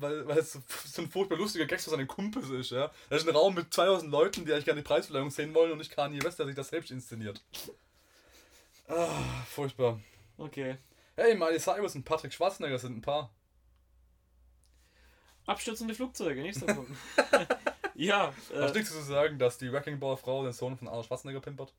weil, 0.00 0.28
weil 0.28 0.38
es 0.38 0.52
so, 0.52 0.60
so 0.86 1.02
ein 1.02 1.10
furchtbar 1.10 1.36
lustiger 1.36 1.66
Gag 1.66 1.80
für 1.80 1.90
seine 1.90 2.06
Kumpels 2.06 2.48
ist, 2.50 2.70
ja. 2.70 2.88
Da 3.10 3.16
ist 3.16 3.28
ein 3.28 3.34
Raum 3.34 3.54
mit 3.54 3.74
2000 3.74 4.10
Leuten, 4.12 4.44
die 4.46 4.52
eigentlich 4.52 4.64
gerne 4.64 4.80
die 4.80 4.86
Preisverleihung 4.86 5.30
sehen 5.30 5.52
wollen 5.54 5.72
und 5.72 5.78
nicht 5.78 5.90
Kanye 5.90 6.22
West, 6.22 6.38
der 6.38 6.46
sich 6.46 6.54
das 6.54 6.68
selbst 6.68 6.92
inszeniert. 6.92 7.42
Ah, 8.88 9.08
furchtbar. 9.50 9.98
Okay. 10.38 10.78
Hey, 11.16 11.34
Miley 11.34 11.58
Cyrus 11.58 11.96
und 11.96 12.04
Patrick 12.04 12.32
Schwarzenegger 12.32 12.78
sind 12.78 12.98
ein 12.98 13.02
Paar. 13.02 13.30
Abstürzende 15.46 15.94
Flugzeuge, 15.94 16.42
nächster 16.42 16.66
Punkt. 16.74 16.92
ja, 17.94 18.32
Hast 18.54 18.74
äh, 18.74 18.78
nichts 18.78 18.92
zu 18.92 19.02
sagen, 19.02 19.38
dass 19.38 19.58
die 19.58 19.72
Wrecking 19.72 19.98
Ball 19.98 20.16
Frau 20.16 20.44
den 20.44 20.52
Sohn 20.52 20.76
von 20.76 20.86
Arnold 20.86 21.06
Schwarzenegger 21.06 21.40
pimpert? 21.40 21.72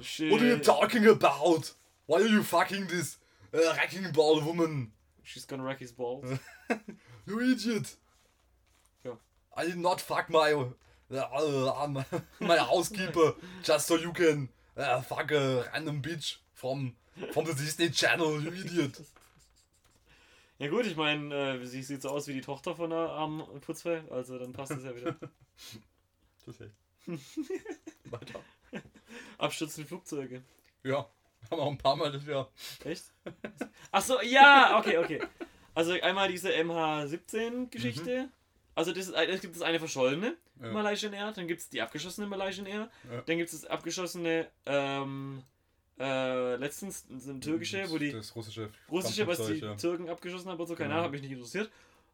she, 0.00 0.30
What 0.30 0.40
are 0.40 0.48
you 0.48 0.58
talking 0.58 1.06
about? 1.06 1.74
Why 2.06 2.22
are 2.22 2.26
you 2.28 2.42
fucking 2.42 2.88
this 2.88 3.18
uh, 3.54 3.58
Wrecking 3.76 4.10
Ball 4.12 4.44
woman? 4.44 4.92
she's 5.22 5.46
gonna 5.46 5.62
wreck 5.62 5.78
his 5.78 5.92
balls. 5.92 6.24
You 7.26 7.38
idiot! 7.40 7.96
Ja. 9.04 9.16
I 9.56 9.66
did 9.66 9.76
not 9.76 10.00
fuck 10.00 10.28
my 10.30 10.52
uh, 10.52 11.86
my, 11.86 12.04
my 12.40 12.56
housekeeper 12.56 13.34
just 13.62 13.86
so 13.86 13.94
you 13.94 14.12
can 14.12 14.48
uh, 14.76 15.00
fuck 15.02 15.30
a 15.30 15.66
random 15.72 16.02
bitch 16.02 16.39
from 16.60 16.94
from 17.32 17.46
the 17.46 17.54
Disney 17.54 17.90
Channel, 17.90 18.42
you 18.44 18.52
idiot. 18.52 18.92
Ja 20.58 20.68
gut, 20.68 20.84
ich 20.86 20.94
meine, 20.96 21.34
äh, 21.58 21.64
sie 21.66 21.82
sieht 21.82 22.02
so 22.02 22.10
aus 22.10 22.26
wie 22.28 22.34
die 22.34 22.42
Tochter 22.42 22.76
von 22.76 22.92
einer 22.92 23.08
armen 23.10 23.42
Putzfrau, 23.60 24.00
also 24.10 24.38
dann 24.38 24.52
passt 24.52 24.72
das 24.72 24.84
ja 24.84 24.94
wieder. 24.94 25.16
Das 26.46 26.58
echt. 26.60 26.72
Weiter. 28.10 28.40
Abstürzende 29.38 29.86
Flugzeuge. 29.86 30.42
Ja, 30.82 30.96
haben 31.50 31.58
wir 31.58 31.58
auch 31.58 31.70
ein 31.70 31.76
paar 31.78 31.96
Mal 31.96 32.10
das 32.10 32.24
Jahr. 32.26 32.50
Echt? 32.82 33.04
Ach 33.92 34.02
so, 34.02 34.20
ja, 34.22 34.78
okay, 34.78 34.96
okay. 34.98 35.22
Also 35.74 35.92
einmal 35.92 36.28
diese 36.28 36.48
MH17-Geschichte. 36.50 38.28
Also 38.74 38.92
das 38.92 39.08
ist, 39.08 39.14
es 39.14 39.40
gibt 39.42 39.54
das 39.56 39.62
eine 39.62 39.78
verschollene 39.78 40.36
Ja. 40.60 40.72
Malaysian 40.72 41.12
Air, 41.12 41.32
dann 41.32 41.46
gibt 41.46 41.60
es 41.60 41.68
die 41.68 41.82
abgeschossene 41.82 42.26
Malaysian 42.26 42.66
Air, 42.66 42.90
Ja. 43.10 43.20
dann 43.22 43.36
gibt 43.36 43.52
es 43.52 43.60
das 43.60 43.70
abgeschossene, 43.70 44.48
ähm, 44.66 45.42
äh, 46.00 46.56
letztens 46.56 47.04
ein 47.10 47.40
türkische, 47.40 47.88
wo 47.90 47.98
die 47.98 48.12
Das 48.12 48.34
russische 48.34 48.70
russische, 48.90 49.26
was 49.26 49.46
die 49.46 49.54
ja. 49.58 49.74
Türken 49.76 50.08
abgeschossen 50.08 50.50
haben 50.50 50.58
und 50.58 50.66
so, 50.66 50.74
keine 50.74 50.88
Genau. 50.88 50.94
Ahnung, 51.00 51.04
hat 51.06 51.12
mich 51.12 51.22
nicht 51.22 51.32
interessiert. 51.32 51.70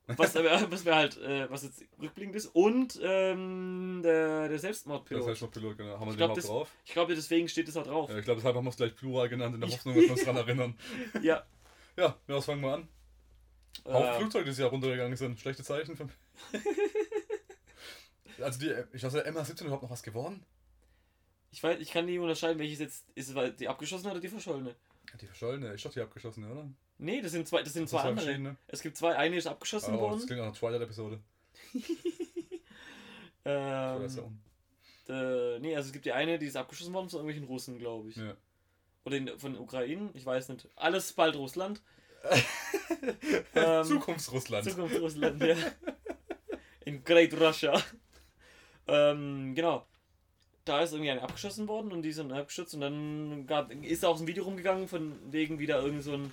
Was, 0.08 0.36
aber, 0.36 0.50
was 0.70 0.84
wir 0.84 0.94
halt, 0.94 1.16
äh, 1.22 1.50
was 1.50 1.64
jetzt 1.64 1.82
rückblickend 2.00 2.36
ist. 2.36 2.46
Und 2.54 3.00
ähm, 3.02 4.00
der, 4.04 4.40
der 4.42 4.48
Das 4.50 4.60
Selbstmordpilot. 4.60 5.26
heißt 5.28 5.42
noch 5.42 5.50
Pilot, 5.50 5.78
genau. 5.78 5.94
Haben 5.94 6.00
wir 6.02 6.06
Ich 6.08 6.12
den 6.14 6.18
glaub, 6.18 6.34
das- 6.34 6.46
drauf? 6.46 6.70
Ich 6.84 6.92
glaube, 6.92 7.14
deswegen 7.14 7.48
steht 7.48 7.66
es 7.68 7.74
da 7.74 7.82
drauf. 7.82 8.10
Ja, 8.10 8.18
ich 8.18 8.24
glaube, 8.24 8.40
deshalb 8.40 8.54
haben 8.56 8.64
wir 8.64 8.70
es 8.70 8.76
gleich 8.76 8.94
Plural 8.94 9.28
genannt, 9.28 9.54
in 9.56 9.60
der 9.62 9.70
Hoffnung, 9.70 9.94
dass 9.96 10.04
wir 10.04 10.12
uns 10.12 10.20
daran 10.24 10.36
erinnern. 10.36 10.74
Ja. 11.22 11.44
Ja, 11.96 12.16
ja, 12.28 12.34
was 12.36 12.44
fangen 12.44 12.60
wir 12.62 12.74
an? 12.74 12.88
Äh, 13.84 14.18
Flugzeuge, 14.18 14.50
die 14.52 14.60
Jahr 14.60 14.70
runtergegangen 14.70 15.16
sind. 15.16 15.40
Schlechte 15.40 15.64
Zeichen 15.64 15.96
für 15.96 16.08
Also 18.42 18.60
die, 18.60 18.72
ich 18.92 19.02
weiß 19.02 19.14
ja, 19.14 19.22
MH17 19.22 19.62
überhaupt 19.62 19.82
noch 19.82 19.90
was 19.90 20.02
geworden? 20.02 20.44
Ich, 21.56 21.62
weiß, 21.62 21.80
ich 21.80 21.90
kann 21.90 22.04
nicht 22.04 22.18
unterscheiden, 22.18 22.58
welches 22.58 22.80
jetzt 22.80 23.06
ist, 23.14 23.34
weil 23.34 23.50
die 23.50 23.66
abgeschossene 23.66 24.10
oder 24.10 24.20
die 24.20 24.28
verschollene. 24.28 24.74
Die 25.18 25.26
verschollene, 25.26 25.68
ist 25.72 25.86
doch 25.86 25.90
die 25.90 26.02
abgeschossene, 26.02 26.52
oder? 26.52 26.68
Nee, 26.98 27.22
das 27.22 27.32
sind 27.32 27.48
zwei, 27.48 27.62
das 27.62 27.72
sind 27.72 27.84
Das 27.84 27.92
zwei 27.92 28.10
andere. 28.10 28.56
Es 28.68 28.82
gibt 28.82 28.98
zwei, 28.98 29.16
eine 29.16 29.36
ist 29.36 29.46
abgeschossen 29.46 29.94
Oh, 29.94 29.96
das 29.96 30.00
worden. 30.02 30.26
klingt 30.26 30.40
nach 30.40 30.46
einer 30.48 30.54
Twilight-Episode. 30.54 31.20
Ähm, 33.48 34.40
äh, 35.08 35.60
nee, 35.60 35.76
also 35.76 35.86
es 35.86 35.92
gibt 35.92 36.04
die 36.04 36.10
eine, 36.10 36.36
die 36.36 36.46
ist 36.46 36.56
abgeschossen 36.56 36.92
worden 36.92 37.08
von 37.08 37.20
irgendwelchen 37.20 37.44
Russen, 37.44 37.78
glaube 37.78 38.08
ich. 38.08 38.16
Ja. 38.16 38.36
Oder 39.04 39.18
in, 39.18 39.38
von 39.38 39.56
Ukraine, 39.56 40.10
ich 40.14 40.26
weiß 40.26 40.48
nicht. 40.48 40.68
Alles 40.74 41.12
bald 41.12 41.36
Russland. 41.36 41.80
ähm, 43.54 43.84
Zukunftsrussland. 43.84 44.68
Zukunft 44.68 44.98
Russland, 44.98 45.40
ja. 45.44 45.54
In 46.84 47.04
Great 47.04 47.40
Russia. 47.40 47.80
Ähm, 48.88 49.54
genau. 49.56 49.84
Da 50.66 50.82
ist 50.82 50.92
irgendwie 50.92 51.10
eine 51.10 51.22
abgeschossen 51.22 51.66
worden 51.68 51.92
und 51.92 52.02
die 52.02 52.12
sind 52.12 52.32
abgestürzt 52.32 52.74
und 52.74 52.80
dann 52.82 53.46
gab, 53.46 53.72
ist 53.72 54.04
auch 54.04 54.20
ein 54.20 54.26
Video 54.26 54.44
rumgegangen 54.44 54.88
von 54.88 55.14
wegen 55.32 55.58
wieder 55.58 55.80
irgend 55.82 56.02
so 56.02 56.12
ein 56.12 56.32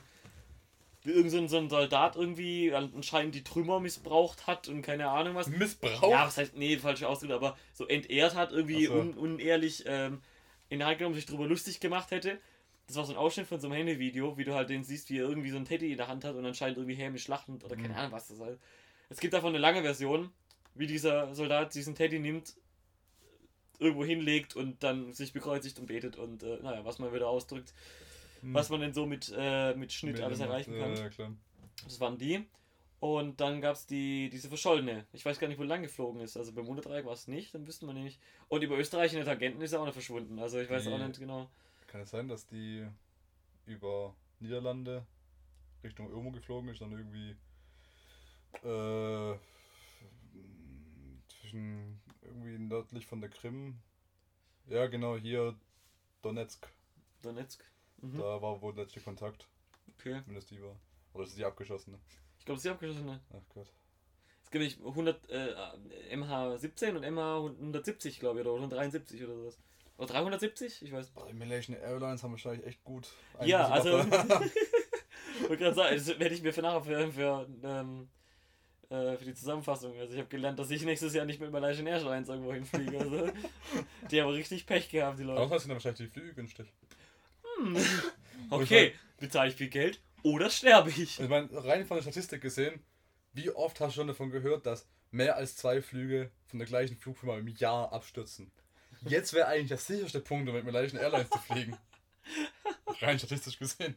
wie 1.04 1.12
irgend 1.12 1.32
so 1.32 1.38
ein, 1.38 1.48
so 1.50 1.58
ein 1.58 1.70
Soldat 1.70 2.16
irgendwie 2.16 2.74
anscheinend 2.74 3.36
die 3.36 3.44
Trümmer 3.44 3.80
missbraucht 3.80 4.48
hat 4.48 4.70
und 4.70 4.82
keine 4.82 5.10
Ahnung 5.10 5.36
was. 5.36 5.48
Missbrauch? 5.48 6.10
Ja, 6.10 6.26
was 6.26 6.38
heißt, 6.38 6.56
nee, 6.56 6.78
falsche 6.78 7.10
Ausdruck, 7.10 7.32
aber 7.32 7.58
so 7.74 7.86
entehrt 7.88 8.36
hat, 8.36 8.52
irgendwie 8.54 8.86
so. 8.86 8.94
un, 8.94 9.14
unehrlich 9.14 9.84
ähm, 9.86 10.22
in 10.70 10.80
die 10.80 10.86
Hand 10.86 10.98
genommen, 11.00 11.16
sich 11.16 11.26
drüber 11.26 11.46
lustig 11.46 11.80
gemacht 11.82 12.12
hätte. 12.12 12.40
Das 12.88 12.96
war 12.96 13.06
so 13.06 13.12
ein 13.14 13.18
Ausschnitt 13.18 13.48
von 13.48 13.60
so 13.60 13.68
einem 13.68 13.76
Handyvideo, 13.76 14.38
wie 14.38 14.46
du 14.46 14.54
halt 14.54 14.70
den 14.70 14.84
siehst, 14.86 15.10
wie 15.10 15.20
er 15.20 15.28
irgendwie 15.28 15.50
so 15.50 15.58
ein 15.58 15.66
Teddy 15.66 15.92
in 15.92 15.98
der 15.98 16.08
Hand 16.08 16.24
hat 16.24 16.36
und 16.36 16.46
anscheinend 16.46 16.78
irgendwie 16.78 16.96
hämisch 16.96 17.28
lachend 17.28 17.64
oder 17.66 17.76
keine 17.76 17.90
Mhm. 17.90 17.96
Ahnung, 17.96 18.12
was 18.14 18.30
das 18.30 18.40
ist. 18.40 18.60
Es 19.10 19.20
gibt 19.20 19.34
davon 19.34 19.50
eine 19.50 19.58
lange 19.60 19.82
Version, 19.82 20.32
wie 20.74 20.88
dieser 20.88 21.36
Soldat 21.36 21.76
diesen 21.76 21.96
Teddy 21.96 22.20
nimmt, 22.20 22.54
irgendwo 23.84 24.04
hinlegt 24.06 24.56
und 24.56 24.82
dann 24.84 25.14
sich 25.14 25.34
bekreuzigt 25.34 25.78
und 25.80 25.86
betet 25.88 26.16
und 26.18 26.42
äh, 26.44 26.58
naja, 26.64 26.84
was 26.86 27.00
man 27.00 27.14
wieder 27.14 27.28
ausdrückt, 27.28 27.74
Hm. 28.42 28.54
was 28.54 28.70
man 28.70 28.82
denn 28.82 28.94
so 28.94 29.06
mit, 29.06 29.34
äh, 29.38 29.74
mit 29.76 29.94
Schnitt 29.94 30.20
alles 30.20 30.40
Medien 30.40 30.52
erreichen 30.52 30.78
kann. 30.80 30.96
Ja, 30.96 31.10
klar. 31.10 31.32
Das 31.86 32.00
waren 32.00 32.18
die. 32.18 32.46
Und 33.00 33.42
dann 33.42 33.60
gab 33.62 33.76
es 33.76 33.86
die, 33.86 34.30
diese 34.30 34.48
verschollene. 34.48 35.06
Ich 35.14 35.26
weiß 35.26 35.38
gar 35.40 35.48
nicht, 35.50 35.58
wo 35.60 35.64
lang 35.64 35.82
geflogen 35.82 36.22
ist. 36.22 36.38
Also 36.38 36.54
beim 36.54 36.66
Munderdreieck 36.66 37.06
war 37.06 37.14
es 37.14 37.28
nicht, 37.28 37.54
dann 37.54 37.68
wüssten 37.68 37.86
wir 37.86 37.94
nämlich. 37.94 38.18
Und 38.50 38.62
über 38.62 38.78
Österreich 38.78 39.12
in 39.12 39.18
der 39.18 39.26
Tangenten 39.26 39.62
ist 39.62 39.74
er 39.74 39.82
auch 39.82 39.86
noch 39.86 39.94
verschwunden. 39.94 40.40
Also 40.40 40.60
ich 40.60 40.70
weiß 40.70 40.84
Die- 40.84 40.90
auch 40.90 40.98
nicht 40.98 41.20
genau. 41.20 41.50
Kann 41.88 42.02
es 42.02 42.10
sein, 42.12 42.28
dass 42.30 42.48
die 42.48 42.86
über 43.66 44.16
Niederlande 44.40 45.06
Richtung 45.84 46.10
Irmo 46.10 46.32
geflogen 46.32 46.70
ist, 46.70 46.82
dann 46.82 46.92
irgendwie 46.94 47.36
äh, 48.64 49.36
zwischen 51.42 52.00
irgendwie 52.34 52.58
nördlich 52.58 53.06
von 53.06 53.22
der 53.22 53.30
Krim. 53.30 53.80
Ja, 54.68 54.88
genau, 54.88 55.18
hier 55.18 55.56
Donetsk. 56.22 56.68
Donetsk. 57.22 57.64
Mhm. 58.02 58.18
Da 58.18 58.42
war 58.42 58.62
wohl 58.62 58.74
der 58.74 58.86
letzte 58.86 59.02
Kontakt, 59.02 59.48
Okay. 60.00 60.22
das 60.34 60.46
die 60.48 60.62
war. 60.62 60.76
Oder 61.14 61.24
ist 61.26 61.38
die 61.38 61.46
abgeschossene? 61.46 62.00
Ich 62.40 62.46
glaube, 62.46 62.58
es 62.58 62.66
ist 62.66 62.66
die 62.66 62.74
abgeschossene. 62.74 63.20
Ach 63.32 63.42
Gott. 63.54 63.72
Es 64.44 64.50
gibt 64.52 64.62
nämlich 64.62 64.80
100, 64.80 65.30
äh, 65.30 66.16
MH17 66.16 66.96
und 66.96 67.06
MH170, 67.06 68.20
glaube 68.20 68.42
ich, 68.42 68.46
oder 68.46 68.56
173 68.56 69.24
oder 69.24 69.36
sowas. 69.36 69.58
Oder 69.98 70.08
370? 70.08 70.82
Ich 70.82 70.92
weiß. 70.92 71.12
Boah, 71.12 71.28
Die 71.28 71.34
Malaysian 71.34 71.80
Airlines 71.80 72.24
haben 72.24 72.32
wahrscheinlich 72.32 72.66
echt 72.66 72.84
gut. 72.84 73.08
Ja, 73.44 73.68
also. 73.70 74.00
ich 74.00 75.42
wollte 75.42 75.58
gerade 75.58 75.76
sagen, 75.76 75.96
das 75.96 76.08
werde 76.08 76.36
ich 76.36 76.42
mir 76.42 76.54
für 76.54 76.62
nachher 76.62 76.82
für, 76.82 77.12
für, 77.12 77.48
ähm, 77.64 78.10
äh, 78.94 79.18
für 79.18 79.26
die 79.26 79.34
Zusammenfassung. 79.34 79.98
Also 79.98 80.14
ich 80.14 80.20
habe 80.20 80.30
gelernt, 80.30 80.60
dass 80.60 80.70
ich 80.70 80.84
nächstes 80.84 81.14
Jahr 81.14 81.26
nicht 81.26 81.42
mit 81.42 81.52
Malaysian 81.52 81.88
Airlines 81.88 82.30
irgendwo 82.30 82.54
hinfliege. 82.54 83.00
Also, 83.00 83.32
die 84.12 84.22
haben 84.22 84.30
richtig 84.30 84.66
Pech 84.66 84.90
gehabt, 84.90 85.18
die 85.18 85.24
Leute. 85.24 85.42
Außer 85.42 85.60
sind 85.60 85.70
dann 85.70 85.78
wahrscheinlich 85.78 86.08
die 86.10 86.14
Flüge 86.14 86.34
günstig. 86.34 86.68
Hm. 87.58 87.78
Okay, 88.50 88.94
bezahle 89.20 89.50
ich 89.50 89.56
viel 89.56 89.70
Geld 89.70 90.02
oder 90.22 90.50
sterbe 90.50 90.90
ich? 90.90 91.20
Ich 91.20 91.30
meine, 91.30 91.48
rein 91.52 91.86
von 91.86 91.96
der 91.98 92.02
Statistik 92.02 92.42
gesehen, 92.42 92.84
Wie 93.32 93.50
oft 93.50 93.80
hast 93.80 93.94
du 93.94 94.02
schon 94.02 94.08
davon 94.08 94.32
gehört, 94.32 94.66
dass 94.66 94.88
mehr 95.12 95.38
als 95.38 95.56
zwei 95.56 95.82
Flüge 95.82 96.30
von 96.46 96.60
der 96.60 96.68
gleichen 96.68 96.98
Flugfirma 96.98 97.38
im 97.38 97.48
Jahr 97.48 97.94
abstürzen? 97.94 98.52
Jetzt 99.06 99.34
wäre 99.34 99.48
eigentlich 99.48 99.70
der 99.70 99.78
sicherste 99.78 100.20
Punkt, 100.20 100.50
um 100.50 100.56
mit 100.56 100.66
Malaysian 100.66 101.02
Airlines 101.02 101.30
zu 101.30 101.40
fliegen. 101.40 101.78
Rein 103.02 103.18
statistisch 103.18 103.58
gesehen. 103.58 103.96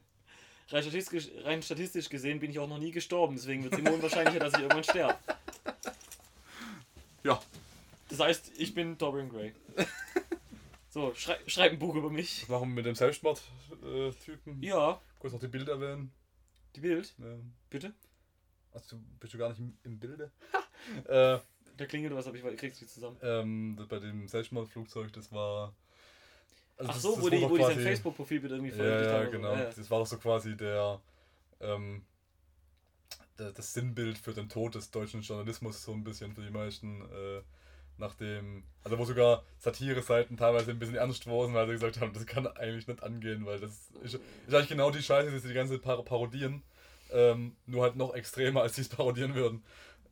Rein 0.69 0.83
statistisch, 0.83 1.29
rein 1.45 1.63
statistisch 1.63 2.09
gesehen 2.09 2.41
bin 2.41 2.51
ich 2.51 2.59
auch 2.59 2.69
noch 2.69 2.79
nie 2.79 2.91
gestorben, 2.91 3.37
deswegen 3.37 3.63
wird 3.63 3.75
es 3.75 3.79
immer 3.79 3.93
unwahrscheinlicher, 3.95 4.41
dass 4.41 4.53
ich 4.55 4.61
irgendwann 4.61 4.83
sterbe. 4.85 5.17
Ja. 7.23 7.41
Das 8.09 8.21
heißt, 8.21 8.53
ich 8.59 8.75
bin 8.75 8.97
Dorian 8.99 9.29
Gray. 9.29 9.53
So, 10.91 11.15
schrei 11.15 11.37
schreib 11.47 11.73
ein 11.73 11.79
Buch 11.79 11.95
über 11.95 12.11
mich. 12.11 12.43
Was 12.43 12.49
machen 12.49 12.69
wir 12.71 12.75
mit 12.77 12.87
dem 12.87 12.95
Selbstmord-Typen? 12.95 14.63
Ja, 14.63 15.01
Kurz 15.19 15.33
noch 15.33 15.41
die 15.41 15.49
Bilder 15.49 15.73
erwähnen. 15.73 16.13
die 16.75 16.81
Bild, 16.81 17.15
Ähm, 17.21 17.53
bitte. 17.71 17.93
also, 18.73 18.97
bist 19.21 19.35
du 19.35 19.39
gar 19.39 19.51
nicht 19.51 19.59
im, 19.59 19.77
im 19.85 19.99
Bilde? 19.99 20.31
äh, 21.05 21.39
Da 21.77 21.87
klingelt 21.87 22.15
was, 22.15 22.27
aber 22.27 22.37
ich 22.37 22.57
krieg's 22.59 22.81
nicht 22.81 22.93
zusammen. 22.93 23.19
ähm, 23.23 23.77
bei 23.89 23.99
dem 23.99 24.27
Selbstmordflugzeug, 24.29 25.13
das 25.13 25.31
war. 25.33 25.75
Also 26.77 26.91
Ach 26.91 26.95
das- 26.95 27.03
so, 27.03 27.15
das 27.15 27.25
wo, 27.25 27.29
die, 27.29 27.43
wo 27.43 27.57
die 27.57 27.63
sein 27.63 27.81
Facebook-Profilbild 27.81 28.53
irgendwie 28.53 28.71
veröffentlicht 28.73 29.13
ja, 29.13 29.21
haben. 29.21 29.31
genau. 29.31 29.55
Ja, 29.55 29.71
Das 29.71 29.91
war 29.91 29.99
doch 30.01 30.07
so 30.07 30.19
quasi 30.19 30.57
der, 30.57 31.01
ähm, 31.61 32.03
der, 33.39 33.53
das 33.53 33.73
Sinnbild 33.73 34.19
für 34.19 34.33
den 34.33 34.49
Tod 34.49 34.75
des 34.75 34.91
deutschen 34.91 35.23
Journalismus, 35.23 35.83
so 35.83 35.93
ein 35.93 36.05
bisschen 36.05 36.33
für 36.35 36.43
die 36.43 36.51
meisten. 36.51 37.03
Äh, 37.03 37.43
nachdem, 37.99 38.63
also 38.85 38.99
wo 38.99 39.05
sogar 39.05 39.43
Satire-Seiten 39.59 40.37
teilweise 40.37 40.71
ein 40.71 40.79
bisschen 40.79 40.97
ernst 40.97 41.27
wurden, 41.27 41.55
weil 41.55 41.67
sie 41.67 41.73
gesagt 41.73 42.01
haben, 42.01 42.13
das 42.13 42.27
kann 42.27 42.47
eigentlich 42.47 42.87
nicht 42.87 43.03
angehen, 43.03 43.47
weil 43.47 43.59
das 43.59 43.91
ist, 44.03 44.15
ist 44.47 44.55
eigentlich 44.55 44.69
genau 44.69 44.91
die 44.91 45.03
Scheiße, 45.03 45.31
die 45.31 45.39
sie 45.39 45.49
die 45.49 45.55
ganze 45.55 45.75
Zeit 45.75 45.83
par 45.83 46.03
parodieren. 46.05 46.63
Ähm, 47.11 47.57
nur 47.67 47.85
halt 47.85 47.97
noch 47.97 48.15
extremer, 48.15 48.63
als 48.63 48.75
sie 48.77 48.83
es 48.83 48.89
parodieren 48.89 49.35
würden. 49.35 49.63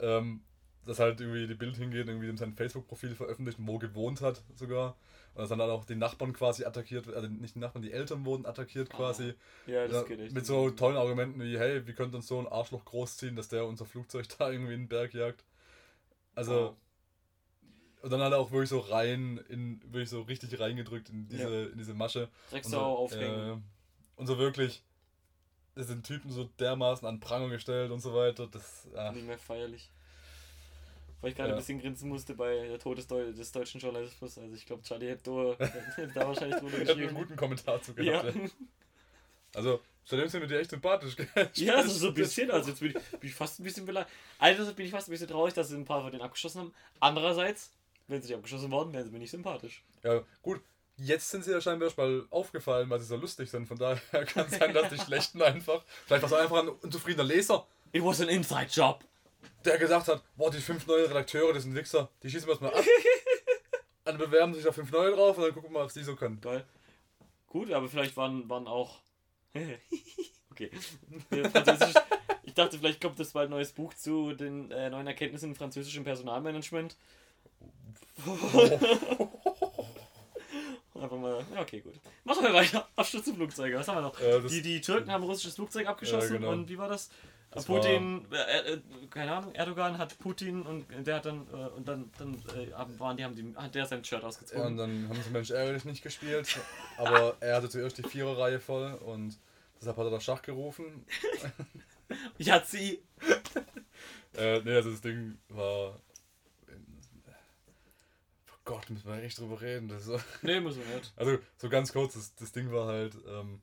Ähm, 0.01 0.41
dass 0.87 0.99
halt 0.99 1.21
irgendwie 1.21 1.47
die 1.47 1.55
Bild 1.55 1.77
hingeht, 1.77 2.09
irgendwie 2.09 2.29
in 2.29 2.37
sein 2.37 2.53
Facebook-Profil 2.55 3.15
veröffentlicht, 3.15 3.59
wo 3.61 3.79
gewohnt 3.79 4.21
hat 4.21 4.43
sogar. 4.55 4.97
Und 5.35 5.41
dass 5.41 5.49
dann 5.49 5.61
halt 5.61 5.71
auch 5.71 5.85
die 5.85 5.97
Nachbarn 5.97 6.33
quasi 6.33 6.65
attackiert, 6.65 7.09
also 7.13 7.27
nicht 7.29 7.57
die 7.57 7.59
Nachbarn, 7.59 7.83
die 7.83 7.91
Eltern 7.93 8.25
wurden 8.25 8.47
attackiert 8.47 8.89
Ah, 8.93 8.97
quasi. 8.97 9.35
ja, 9.67 9.87
das 9.89 10.07
geht 10.07 10.21
echt. 10.21 10.33
mit 10.35 10.47
so 10.47 10.71
tollen 10.71 10.97
Argumenten 10.97 11.41
wie, 11.43 11.59
hey, 11.59 11.85
wie 11.87 11.93
könnte 11.93 12.17
uns 12.17 12.29
so 12.29 12.39
ein 12.39 12.47
Arschloch 12.47 12.85
großziehen, 12.85 13.35
dass 13.35 13.49
der 13.49 13.67
unser 13.67 13.85
Flugzeug 13.85 14.27
da 14.39 14.51
irgendwie 14.51 14.75
in 14.75 14.83
den 14.83 14.89
Berg 14.89 15.13
jagt. 15.13 15.45
Also, 16.37 16.53
Wow. 16.53 16.77
und 18.03 18.11
dann 18.11 18.21
halt 18.21 18.35
auch 18.35 18.53
wirklich 18.53 18.69
so 18.71 18.79
rein, 18.79 19.39
in, 19.49 19.81
wirklich 19.83 20.11
so 20.11 20.23
richtig 20.23 20.59
reingedrückt 20.61 21.09
in 21.11 21.27
diese, 21.29 21.63
Ja. 21.65 21.71
in 21.71 21.79
diese 21.79 21.95
Masche. 21.95 22.29
Drecksau 22.51 22.71
so, 22.71 22.79
aufhängen. 22.99 23.63
Äh, 24.17 24.21
und 24.21 24.27
so 24.29 24.39
wirklich, 24.39 24.85
das 25.75 25.89
sind 25.89 26.07
Typen 26.07 26.31
so 26.31 26.45
dermaßen 26.61 27.09
an 27.09 27.19
Pranger 27.19 27.49
gestellt 27.49 27.91
und 27.91 27.99
so 28.01 28.15
weiter. 28.15 28.47
Das, 28.47 28.87
ah, 28.95 29.11
Nicht 29.11 29.27
mehr 29.27 29.39
feierlich. 29.39 29.91
Weil 31.25 31.31
ich 31.31 31.37
gerade 31.37 31.49
Ja. 31.49 31.55
ein 31.55 31.59
bisschen 31.59 31.81
grinsen 31.81 32.11
musste 32.11 32.35
bei 32.35 32.67
der 32.69 32.79
Tod 32.79 32.99
des, 32.99 33.07
Deu 33.07 33.33
des 33.33 33.51
deutschen 33.51 33.81
Journalismus. 33.81 34.37
Also 34.37 34.55
ich 34.55 34.67
glaube, 34.67 34.83
Charlie 34.83 35.09
Hebdo 35.09 35.57
hätte 35.59 36.13
da 36.15 36.29
wahrscheinlich 36.29 36.57
ich 36.59 36.63
habe 36.63 36.77
einen 36.77 36.85
geschrieben. 36.87 37.15
guten 37.15 37.35
Kommentar 37.37 37.81
zu 37.81 37.95
gehabt. 37.95 38.35
Ja. 38.35 38.41
Also, 39.55 39.81
seitdem 40.05 40.29
sind 40.29 40.43
wir 40.43 40.49
dir 40.49 40.59
echt 40.61 40.69
sympathisch, 40.69 41.17
gell? 41.17 41.29
ja, 41.55 41.83
so, 41.83 41.89
so 41.89 42.09
ein 42.09 42.15
bisschen. 42.15 42.51
Also 42.51 42.69
jetzt 42.71 42.81
bin 42.81 42.89
ich, 42.91 43.19
bin 43.19 43.31
ich 43.31 43.35
fast 43.35 43.59
ein 43.59 43.63
bisschen 43.65 43.87
beleidigt. 43.87 44.13
Einerseits 44.39 44.77
bin 44.77 44.85
ich 44.85 44.93
fast 44.93 45.09
ein 45.09 45.13
bisschen 45.13 45.29
traurig, 45.29 45.55
dass 45.55 45.69
sie 45.69 45.77
ein 45.77 45.87
paar 45.87 46.03
von 46.03 46.11
denen 46.11 46.23
abgeschossen 46.23 46.61
haben. 46.61 46.75
Andererseits, 47.01 47.71
wenn 48.09 48.21
sie 48.21 48.29
nicht 48.29 48.37
abgeschossen 48.37 48.71
worden, 48.71 48.93
wären 48.93 49.07
sie 49.07 49.11
mir 49.11 49.19
nicht 49.21 49.31
sympathisch. 49.31 49.83
Ja, 50.03 50.23
gut. 50.43 50.61
Jetzt 50.99 51.31
sind 51.31 51.43
sie 51.45 51.53
ja 51.53 51.61
scheinbar 51.61 51.87
erst 51.89 51.97
mal 51.97 52.25
aufgefallen, 52.31 52.91
weil 52.91 53.01
sie 53.01 53.07
so 53.07 53.17
lustig 53.17 53.51
sind. 53.51 53.67
Von 53.67 53.79
daher 53.79 53.97
kann 54.27 54.47
es 54.47 54.59
sein, 54.59 54.75
dass 54.75 54.91
die 54.91 54.99
Schlechten 54.99 55.41
einfach. 55.41 55.83
Vielleicht 56.05 56.23
war 56.23 56.31
es 56.33 56.37
einfach 56.45 56.59
ein 56.59 56.69
unzufriedener 56.69 57.25
Leser, 57.25 57.67
It 57.93 58.05
was 58.05 58.21
an 58.21 58.29
inside 58.29 58.67
job. 58.71 59.03
Der 59.65 59.79
gesagt 59.79 60.09
hat: 60.09 60.23
Boah, 60.37 60.51
die 60.51 60.59
fünf 60.59 60.87
neuen 60.87 61.07
Redakteure, 61.07 61.53
das 61.53 61.65
sind 61.65 61.75
Wichser, 61.75 62.11
die 62.23 62.31
schießen 62.31 62.47
wir 62.47 62.53
erstmal 62.53 62.75
ab. 62.75 62.85
Dann 64.05 64.19
bewerben 64.19 64.53
sich 64.55 64.65
da 64.65 64.73
fünf 64.73 64.93
neue 64.93 65.13
drauf 65.13 65.39
und 65.39 65.45
dann 65.45 65.55
gucken 65.55 65.71
wir 65.71 65.79
mal, 65.79 65.87
was 65.87 65.95
die 65.95 66.03
so 66.03 66.15
können. 66.15 66.39
Geil. 66.43 66.67
Gut, 67.47 67.73
aber 67.73 67.89
vielleicht 67.89 68.19
waren, 68.19 68.47
waren 68.51 68.67
auch. 68.67 69.01
okay. 70.51 70.71
Französisch, 71.31 71.95
ich 72.43 72.53
dachte, 72.53 72.79
vielleicht 72.79 73.01
kommt 73.01 73.19
das 73.19 73.33
bald 73.33 73.49
ein 73.49 73.53
neues 73.53 73.73
Buch 73.73 73.95
zu 73.95 74.35
den 74.35 74.71
äh, 74.71 74.91
neuen 74.91 75.07
Erkenntnissen 75.07 75.51
im 75.51 75.57
französischen 75.57 76.05
Personalmanagement. 76.05 76.99
Einfach 80.95 81.17
mal. 81.17 81.45
Ja, 81.55 81.63
okay, 81.63 81.81
gut. 81.81 81.95
Machen 82.25 82.45
wir 82.45 82.53
weiter. 82.53 82.89
Abstürzflugzeuge. 82.97 83.77
Was 83.77 83.89
haben 83.89 83.97
wir 83.97 84.03
noch? 84.03 84.21
Äh, 84.21 84.41
die, 84.49 84.63
die 84.63 84.81
Türken 84.81 85.11
haben 85.11 85.23
ein 85.23 85.29
russisches 85.29 85.57
Flugzeug 85.57 85.87
abgeschossen 85.87 86.35
Ja, 86.35 86.39
genau. 86.39 86.53
und 86.53 86.69
wie 86.69 86.79
war 86.79 86.89
das? 86.89 87.11
Das 87.55 87.67
Putin, 87.67 88.27
äh, 88.33 88.73
äh, 88.73 88.81
keine 89.11 89.33
Ahnung, 89.33 89.55
Erdogan 89.55 89.97
hat 89.99 90.19
Putin 90.19 90.63
und 90.63 90.87
der 91.07 91.17
hat 91.17 91.27
dann, 91.27 91.47
äh, 91.53 91.69
und 91.69 91.87
dann, 91.87 92.11
dann 92.19 92.35
äh, 92.35 92.99
waren 92.99 93.17
die, 93.17 93.25
haben 93.25 93.35
die, 93.37 93.55
hat 93.57 93.75
der 93.75 93.87
sein 93.87 94.05
Shirt 94.05 94.21
Ja, 94.21 94.27
und 94.27 94.29
ausgezogen. 94.29 94.77
dann 94.77 95.09
haben 95.09 95.23
sie 95.23 95.31
Mensch 95.31 95.51
ärgerlich 95.51 95.85
nicht 95.85 96.03
gespielt. 96.03 96.59
Aber 96.99 97.37
er 97.41 97.57
hatte 97.57 97.69
zuerst 97.71 97.97
die 97.99 98.03
Viererreihe 98.03 98.59
voll 98.61 98.93
und 98.95 99.39
deshalb 99.81 99.97
hat 99.97 100.05
er 100.07 100.11
das 100.11 100.25
Schach 100.25 100.43
gerufen. 100.43 101.07
Ja, 102.39 102.63
sie. 102.63 103.03
Äh, 104.37 104.61
nee, 104.65 104.75
also 104.75 104.91
das 104.91 105.01
Ding 105.01 105.39
war. 105.49 106.01
Oh 108.51 108.57
Gott, 108.65 108.91
müssen 108.91 109.07
wir 109.09 109.23
echt 109.23 109.39
drüber 109.39 109.61
reden. 109.61 109.89
Das 109.89 110.01
ist 110.01 110.07
so. 110.07 110.21
Nee, 110.43 110.59
muss 110.61 110.77
man 110.77 110.89
nicht. 110.95 111.13
Also, 111.17 111.39
so 111.57 111.69
ganz 111.69 111.93
kurz, 111.93 112.15
das, 112.15 112.35
das 112.35 112.51
Ding 112.53 112.73
war 112.73 112.87
halt, 112.89 113.15
ähm, 113.29 113.63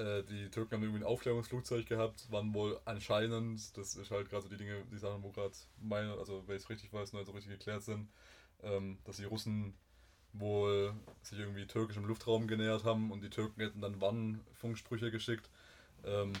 äh, 0.00 0.22
die 0.24 0.48
Türken 0.50 0.74
haben 0.74 0.82
irgendwie 0.82 1.00
ein 1.00 1.06
Aufklärungsflugzeug 1.06 1.86
gehabt, 1.86 2.30
waren 2.30 2.54
wohl 2.54 2.80
anscheinend, 2.84 3.76
das 3.76 3.94
ist 3.96 4.10
halt 4.10 4.30
gerade 4.30 4.42
so 4.42 4.48
die 4.48 4.56
Dinge, 4.56 4.82
die 4.90 4.98
Sachen, 4.98 5.22
wo 5.22 5.30
gerade 5.30 5.54
meine, 5.80 6.14
also 6.14 6.42
wenn 6.46 6.56
ich 6.56 6.62
es 6.62 6.70
richtig 6.70 6.92
weiß, 6.92 7.12
noch 7.12 7.20
nicht 7.20 7.26
so 7.26 7.32
richtig 7.32 7.52
geklärt 7.52 7.82
sind, 7.82 8.08
ähm, 8.62 8.98
dass 9.04 9.16
die 9.16 9.24
Russen 9.24 9.74
wohl 10.32 10.94
sich 11.22 11.38
irgendwie 11.38 11.66
türkisch 11.66 11.96
im 11.96 12.06
Luftraum 12.06 12.46
genähert 12.46 12.84
haben 12.84 13.10
und 13.10 13.22
die 13.22 13.30
Türken 13.30 13.60
hätten 13.60 13.80
dann 13.80 14.00
Warnfunksprüche 14.00 15.10
geschickt. 15.10 15.50
Ähm, 16.04 16.32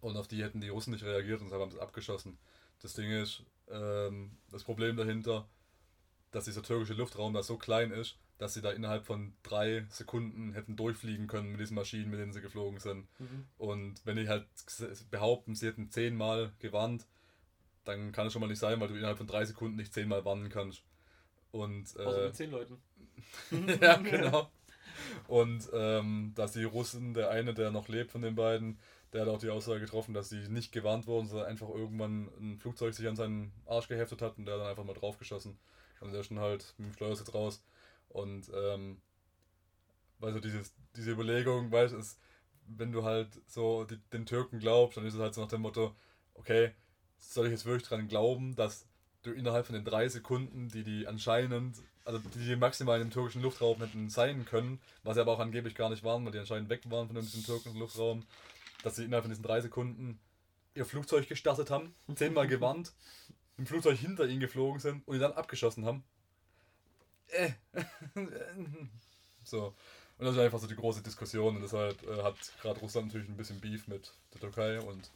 und 0.00 0.16
auf 0.16 0.28
die 0.28 0.42
hätten 0.42 0.60
die 0.60 0.68
Russen 0.68 0.92
nicht 0.92 1.04
reagiert 1.04 1.40
und 1.40 1.46
deshalb 1.46 1.62
haben 1.62 1.70
sie 1.70 1.76
es 1.76 1.82
abgeschossen. 1.82 2.38
Das 2.80 2.94
Ding 2.94 3.10
ist, 3.10 3.42
ähm, 3.68 4.30
das 4.50 4.64
Problem 4.64 4.96
dahinter, 4.96 5.46
dass 6.30 6.44
dieser 6.44 6.62
türkische 6.62 6.94
Luftraum 6.94 7.34
da 7.34 7.42
so 7.42 7.56
klein 7.56 7.90
ist, 7.90 8.16
dass 8.38 8.54
sie 8.54 8.62
da 8.62 8.70
innerhalb 8.70 9.04
von 9.04 9.34
drei 9.42 9.84
Sekunden 9.90 10.52
hätten 10.52 10.76
durchfliegen 10.76 11.26
können 11.26 11.50
mit 11.50 11.60
diesen 11.60 11.74
Maschinen, 11.74 12.10
mit 12.10 12.20
denen 12.20 12.32
sie 12.32 12.40
geflogen 12.40 12.78
sind. 12.78 13.06
Mhm. 13.18 13.46
Und 13.58 14.00
wenn 14.04 14.16
die 14.16 14.28
halt 14.28 14.46
behaupten, 15.10 15.54
sie 15.54 15.66
hätten 15.66 15.90
zehnmal 15.90 16.52
gewarnt, 16.60 17.06
dann 17.84 18.12
kann 18.12 18.26
es 18.26 18.32
schon 18.32 18.40
mal 18.40 18.48
nicht 18.48 18.60
sein, 18.60 18.80
weil 18.80 18.88
du 18.88 18.94
innerhalb 18.94 19.18
von 19.18 19.26
drei 19.26 19.44
Sekunden 19.44 19.76
nicht 19.76 19.92
zehnmal 19.92 20.24
warnen 20.24 20.48
kannst. 20.50 20.82
Und 21.50 21.84
Außer 21.96 22.22
äh, 22.22 22.26
mit 22.26 22.36
zehn 22.36 22.50
Leuten. 22.50 22.78
ja, 23.80 23.96
genau. 23.96 24.50
Und 25.26 25.68
ähm, 25.72 26.32
dass 26.34 26.52
die 26.52 26.64
Russen, 26.64 27.14
der 27.14 27.30
eine, 27.30 27.54
der 27.54 27.70
noch 27.70 27.88
lebt 27.88 28.12
von 28.12 28.22
den 28.22 28.34
beiden, 28.34 28.78
der 29.12 29.22
hat 29.22 29.28
auch 29.28 29.38
die 29.38 29.48
Aussage 29.48 29.80
getroffen, 29.80 30.12
dass 30.12 30.28
sie 30.28 30.48
nicht 30.48 30.70
gewarnt 30.70 31.06
wurden, 31.06 31.26
sondern 31.26 31.48
einfach 31.48 31.68
irgendwann 31.68 32.28
ein 32.38 32.58
Flugzeug 32.58 32.94
sich 32.94 33.08
an 33.08 33.16
seinen 33.16 33.52
Arsch 33.66 33.88
geheftet 33.88 34.20
hat 34.20 34.36
und 34.38 34.44
der 34.44 34.58
dann 34.58 34.66
einfach 34.66 34.84
mal 34.84 34.94
draufgeschossen. 34.94 35.58
Und 36.00 36.12
der 36.12 36.20
ist 36.20 36.30
dann 36.30 36.40
halt 36.40 36.74
mit 36.76 36.88
dem 36.88 36.94
Steuersitz 36.94 37.32
raus. 37.32 37.62
Und 38.08 38.50
ähm, 38.54 39.00
weil 40.18 40.32
so 40.32 40.40
dieses, 40.40 40.74
diese 40.96 41.12
Überlegung, 41.12 41.70
weißt 41.70 41.94
du, 41.94 42.02
wenn 42.66 42.92
du 42.92 43.04
halt 43.04 43.28
so 43.46 43.84
die, 43.84 43.98
den 44.12 44.26
Türken 44.26 44.58
glaubst, 44.58 44.96
dann 44.96 45.06
ist 45.06 45.14
es 45.14 45.20
halt 45.20 45.34
so 45.34 45.40
nach 45.40 45.48
dem 45.48 45.62
Motto, 45.62 45.94
okay, 46.34 46.72
soll 47.18 47.46
ich 47.46 47.52
jetzt 47.52 47.64
wirklich 47.64 47.88
dran 47.88 48.08
glauben, 48.08 48.54
dass 48.54 48.86
du 49.22 49.32
innerhalb 49.32 49.66
von 49.66 49.74
den 49.74 49.84
drei 49.84 50.08
Sekunden, 50.08 50.68
die 50.68 50.84
die 50.84 51.06
anscheinend, 51.06 51.76
also 52.04 52.18
die, 52.18 52.38
die 52.38 52.56
maximal 52.56 53.00
im 53.00 53.10
türkischen 53.10 53.42
Luftraum 53.42 53.78
hätten 53.78 54.08
sein 54.08 54.44
können, 54.44 54.80
was 55.02 55.14
sie 55.14 55.20
aber 55.20 55.32
auch 55.32 55.40
angeblich 55.40 55.74
gar 55.74 55.90
nicht 55.90 56.04
waren, 56.04 56.24
weil 56.24 56.32
die 56.32 56.38
anscheinend 56.38 56.68
weg 56.68 56.82
waren 56.90 57.06
von 57.08 57.16
diesem 57.16 57.44
türkischen 57.44 57.78
Luftraum, 57.78 58.24
dass 58.82 58.96
sie 58.96 59.04
innerhalb 59.04 59.24
von 59.24 59.30
diesen 59.30 59.44
drei 59.44 59.60
Sekunden 59.60 60.18
ihr 60.74 60.84
Flugzeug 60.84 61.28
gestartet 61.28 61.70
haben, 61.70 61.94
zehnmal 62.14 62.46
gewarnt, 62.46 62.92
im 63.56 63.66
Flugzeug 63.66 63.98
hinter 63.98 64.26
ihnen 64.26 64.40
geflogen 64.40 64.80
sind 64.80 65.06
und 65.06 65.16
ihn 65.16 65.20
dann 65.20 65.32
abgeschossen 65.32 65.84
haben. 65.84 66.04
Äh. 67.28 67.50
so. 69.44 69.74
Und 70.18 70.24
das 70.26 70.34
ist 70.34 70.40
einfach 70.40 70.58
so 70.58 70.66
die 70.66 70.74
große 70.76 71.02
Diskussion 71.02 71.56
und 71.56 71.62
deshalb 71.62 72.02
äh, 72.02 72.22
hat 72.22 72.36
gerade 72.60 72.80
Russland 72.80 73.08
natürlich 73.08 73.28
ein 73.28 73.36
bisschen 73.36 73.60
Beef 73.60 73.86
mit 73.86 74.12
der 74.34 74.40
Türkei 74.40 74.80
und 74.80 75.10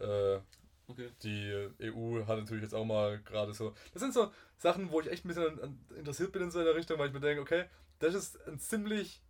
äh, 0.00 0.40
Okay. 0.88 1.10
die 1.22 1.68
EU 1.80 2.26
hat 2.26 2.38
natürlich 2.38 2.64
jetzt 2.64 2.74
auch 2.74 2.84
mal 2.84 3.20
gerade 3.20 3.54
so. 3.54 3.72
Das 3.92 4.02
sind 4.02 4.12
so 4.12 4.30
Sachen, 4.58 4.90
wo 4.90 5.00
ich 5.00 5.10
echt 5.10 5.24
ein 5.24 5.28
bisschen 5.28 5.78
interessiert 5.96 6.32
bin 6.32 6.42
in 6.42 6.50
so 6.50 6.58
einer 6.58 6.74
Richtung, 6.74 6.98
weil 6.98 7.06
ich 7.08 7.14
mir 7.14 7.20
denke, 7.20 7.40
okay, 7.40 7.64
das 7.98 8.14
ist 8.14 8.46
ein 8.46 8.58
ziemlich 8.58 9.22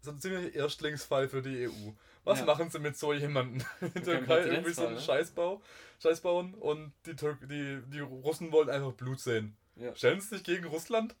so 0.00 0.12
ein 0.12 0.20
ziemlicher 0.20 0.54
Erstlingsfall 0.54 1.28
für 1.28 1.42
die 1.42 1.64
EU. 1.64 1.92
Was 2.24 2.38
Ja. 2.38 2.44
machen 2.46 2.70
sie 2.70 2.78
mit 2.78 2.96
so 2.96 3.12
jemandem 3.12 3.62
in 3.80 3.92
der 3.94 4.02
Türkei? 4.04 4.42
Irgendwie 4.42 4.72
so 4.72 4.86
einen 4.86 4.94
ne? 4.94 5.00
Scheißbau, 5.00 5.60
Scheiß 6.00 6.20
bauen 6.20 6.54
und 6.54 6.92
die, 7.04 7.16
Tür 7.16 7.36
die, 7.42 7.82
die 7.86 8.00
Russen 8.00 8.52
wollen 8.52 8.70
einfach 8.70 8.92
Blut 8.92 9.20
sehen. 9.20 9.56
Ja. 9.74 9.94
Stellen 9.94 10.20
sie 10.20 10.28
sich 10.28 10.44
gegen 10.44 10.64
Russland? 10.66 11.14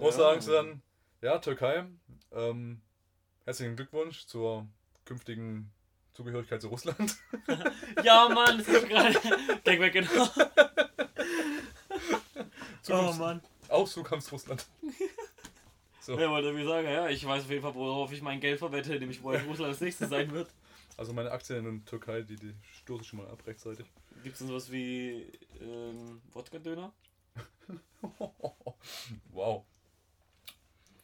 Wo 0.00 0.06
Ja. 0.06 0.12
sagen 0.12 0.40
sie 0.40 0.52
dann, 0.52 0.82
ja, 1.20 1.38
Türkei, 1.38 1.84
ähm, 2.32 2.80
herzlichen 3.44 3.76
Glückwunsch 3.76 4.24
zur 4.26 4.66
künftigen 5.04 5.70
Zugehörigkeit 6.14 6.60
zu 6.62 6.68
Russland. 6.68 7.16
Ja, 8.04 8.28
Mann, 8.28 8.58
das 8.58 8.68
ist 8.68 8.88
gerade. 8.88 9.12
Denk 9.66 9.80
weg, 9.80 9.92
genau. 9.92 10.28
Oh, 10.38 10.42
Zukunfts- 12.82 13.18
Mann. 13.18 13.42
Auch 13.68 13.88
Zukunftsrussland. 13.88 14.66
So. 16.02 16.18
Ja, 16.18 16.30
wollte 16.30 16.58
ich 16.58 16.66
sagen, 16.66 16.88
ja, 16.88 17.08
ich 17.10 17.26
weiß 17.26 17.44
auf 17.44 17.50
jeden 17.50 17.60
Fall, 17.60 17.74
worauf 17.74 18.10
ich 18.10 18.22
mein 18.22 18.40
Geld 18.40 18.58
verwette, 18.58 18.98
nämlich 18.98 19.22
wo 19.22 19.32
Russland 19.32 19.64
als 19.72 19.82
nächstes 19.82 20.08
sein 20.08 20.32
wird. 20.32 20.48
Also 20.96 21.12
meine 21.12 21.30
Aktien 21.30 21.58
in 21.58 21.76
der 21.76 21.84
Türkei, 21.84 22.22
die, 22.22 22.36
die 22.36 22.54
stoße 22.82 23.02
ich 23.02 23.08
schon 23.08 23.18
mal 23.18 23.28
ab 23.28 23.46
rechtzeitig. 23.46 23.84
Gibt 24.22 24.32
es 24.32 24.38
denn 24.38 24.48
sowas 24.48 24.72
wie 24.72 25.30
ähm, 25.60 26.22
Wodka-Döner? 26.32 26.90
wow. 29.30 29.62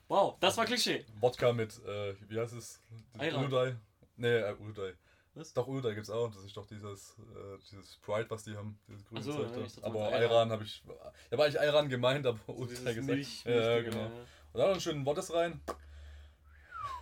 Wow, 0.09 0.37
das 0.41 0.57
war 0.57 0.65
Klischee. 0.67 1.05
Wodka 1.21 1.53
mit, 1.53 1.83
äh, 1.85 2.15
wie 2.29 2.39
heißt 2.39 2.55
es? 2.55 2.81
Ayran. 3.19 3.47
Udai? 3.47 3.77
Nee, 4.17 4.39
äh, 4.39 4.55
Udai. 4.55 4.95
Was? 5.35 5.53
Doch, 5.53 5.67
Udai 5.67 5.95
gibt's 5.95 6.11
auch. 6.11 6.33
Das 6.33 6.45
ist 6.45 6.57
doch 6.57 6.67
dieses, 6.67 7.19
äh, 7.19 7.59
dieses 7.71 7.95
Sprite, 7.95 8.31
was 8.31 8.45
die 8.45 8.57
haben. 8.57 8.79
Dieses 8.89 9.05
grüne 9.05 9.23
so, 9.23 9.33
Zeug 9.33 9.51
ja, 9.57 9.81
da. 9.81 9.87
Aber 9.87 10.07
Ayran 10.07 10.23
Ayran. 10.23 10.51
habe 10.51 10.65
ich. 10.65 10.83
Ich 10.87 11.33
habe 11.33 11.45
eigentlich 11.45 11.61
Ayran 11.61 11.89
gemeint, 11.89 12.25
aber 12.25 12.39
So 12.47 12.53
Udai 12.53 12.69
dieses 12.69 12.85
gesagt. 12.85 13.07
Milch, 13.07 13.45
ja, 13.45 13.53
ja, 13.53 13.83
genau. 13.83 14.07
Und 14.07 14.61
dann 14.61 14.71
einen 14.71 14.81
schönen 14.81 15.05
Woddes 15.05 15.35
rein. 15.35 15.61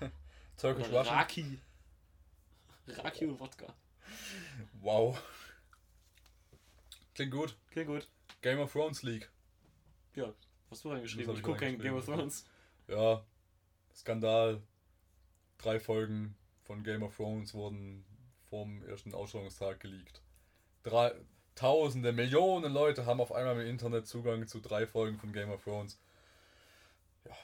Turkish 0.57 0.87
Russian. 0.87 1.17
Raki. 1.17 1.61
Raki 2.89 3.27
und 3.27 3.39
Wodka. 3.39 3.67
Wow. 4.81 5.23
Klingt 7.15 7.33
gut. 7.33 7.57
Okay, 7.71 7.85
gut. 7.85 8.09
Game 8.41 8.59
of 8.59 8.73
Thrones 8.73 9.03
League. 9.03 9.31
Ja, 10.15 10.33
hast 10.71 10.85
du 10.85 10.91
reingeschrieben? 10.91 11.33
Ich 11.33 11.39
ich 11.39 11.45
gucke 11.45 11.59
kein 11.59 11.79
Game 11.79 11.95
of. 11.95 12.05
Thrones. 12.05 12.47
Ja, 12.89 13.25
Skandal. 13.95 14.63
Drei 15.59 15.81
Folgen 15.81 16.37
von 16.65 16.83
Game 16.83 17.03
of 17.03 17.17
Thrones 17.17 17.55
wurden 17.55 18.05
vom 18.51 18.83
ersten 18.83 19.15
Ausstrahlungstag 19.15 19.81
geleakt. 19.81 20.21
Drei, 20.83 21.15
tausende, 21.55 22.13
Millionen 22.13 22.73
Leute 22.73 23.07
haben 23.07 23.21
auf 23.21 23.33
einmal 23.33 23.61
im 23.61 23.67
Internet 23.69 24.07
Zugang 24.07 24.47
zu 24.47 24.61
drei 24.61 24.87
Folgen 24.87 25.19
von 25.19 25.33
Game 25.33 25.51
of 25.51 25.63
Thrones. 25.63 25.99
Ja, 27.25 27.37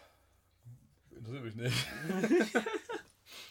interessiert 1.17 1.45
mich 1.45 1.55
nicht. 1.55 1.87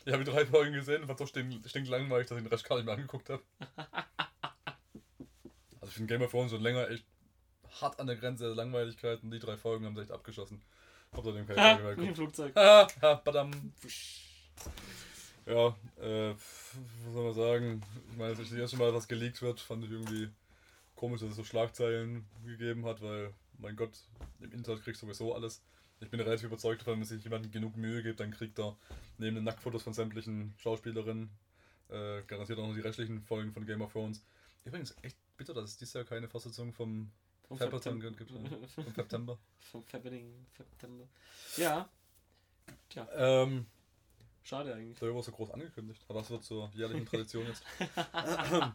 ich 0.06 0.14
habe 0.14 0.24
die 0.24 0.32
drei 0.32 0.46
Folgen 0.46 0.74
gesehen, 0.74 1.08
war 1.08 1.18
so 1.18 1.26
stink- 1.26 1.68
stinklangweilig, 1.68 2.28
dass 2.28 2.38
ich 2.38 2.44
den 2.44 2.52
Rest 2.52 2.66
gar 2.66 2.76
nicht 2.76 2.86
mehr 2.86 2.96
angeguckt 2.96 3.30
habe. 3.30 3.44
Also 5.82 5.92
ich 5.92 5.94
finde 5.94 6.14
Game 6.14 6.22
of 6.22 6.32
Thrones 6.32 6.52
schon 6.52 6.62
länger 6.62 6.90
echt 6.90 7.06
hart 7.80 8.00
an 8.02 8.08
der 8.08 8.18
Grenze 8.18 8.44
der 8.44 8.54
Langweiligkeit 8.56 9.24
und 9.24 9.32
die 9.32 9.40
drei 9.40 9.56
Folgen 9.56 9.86
haben 9.86 9.96
sie 9.96 10.02
echt 10.02 10.12
abgeschossen. 10.12 10.62
Keine 11.12 11.62
Ha, 11.62 11.78
Folge 11.78 12.02
mehr 12.02 12.10
im. 12.10 12.16
Flugzeug. 12.16 12.56
Ah, 12.56 12.88
ah, 13.02 13.16
badam. 13.16 13.52
Ja, 15.46 15.76
äh, 16.00 16.34
was 16.34 17.14
soll 17.14 17.24
man 17.24 17.34
sagen? 17.34 17.82
Ich 18.12 18.18
meine, 18.18 18.36
dass 18.36 18.50
das 18.50 18.58
erste 18.58 18.78
Mal 18.78 18.94
was 18.94 19.08
geleakt 19.08 19.42
wird, 19.42 19.60
fand 19.60 19.84
ich 19.84 19.92
irgendwie 19.92 20.30
komisch, 20.96 21.22
dass 21.22 21.32
es 21.32 21.36
so 21.36 21.44
Schlagzeilen 21.44 22.26
gegeben 22.46 22.86
hat, 22.86 23.02
weil, 23.02 23.34
mein 23.58 23.76
Gott, 23.76 23.98
im 24.40 24.52
Internet 24.52 24.84
kriegst 24.84 25.02
du 25.02 25.08
sowieso 25.08 25.34
alles. 25.34 25.62
Ich 26.02 26.10
bin 26.10 26.20
relativ 26.20 26.46
überzeugt 26.46 26.82
davon, 26.82 27.00
wenn 27.00 27.06
sich 27.06 27.24
jemand 27.24 27.52
genug 27.52 27.76
Mühe 27.76 28.04
gibt, 28.04 28.20
dann 28.20 28.32
kriegt 28.32 28.60
er 28.60 28.78
neben 29.18 29.36
den 29.36 29.44
Nacktfotos 29.44 29.84
von 29.84 29.94
sämtlichen 29.94 30.54
Schauspielerinnen 30.58 31.30
äh, 31.90 32.22
garantiert 32.28 32.60
auch 32.60 32.68
noch 32.68 32.76
die 32.76 32.82
restlichen 32.82 33.22
Folgen 33.22 33.52
von 33.52 33.66
Game 33.66 33.82
of 33.82 33.92
Thrones. 33.92 34.24
Übrigens, 34.64 34.96
echt 35.02 35.18
bitter, 35.38 35.54
dass 35.54 35.72
es 35.72 35.78
dieses 35.78 35.94
Jahr 35.94 36.04
keine 36.04 36.28
Fortsetzung 36.28 36.72
vom 36.72 37.12
Vom 37.58 37.58
Septem- 37.58 38.00
gibt. 38.00 38.30
ja. 38.32 38.38
Vom 38.76 38.94
September. 38.94 39.38
Vom 39.60 39.84
Fappening 39.84 40.46
September. 40.56 41.08
Ja, 41.58 41.90
Ähm, 43.16 43.66
schade 44.44 44.76
eigentlich. 44.76 45.00
Der 45.00 45.14
war 45.16 45.24
so 45.24 45.32
groß 45.32 45.52
angekündigt, 45.52 46.02
aber 46.08 46.20
das 46.20 46.30
wird 46.30 46.44
zur 46.44 46.70
jährlichen 46.76 47.06
Tradition 47.08 47.46
jetzt. 47.48 47.64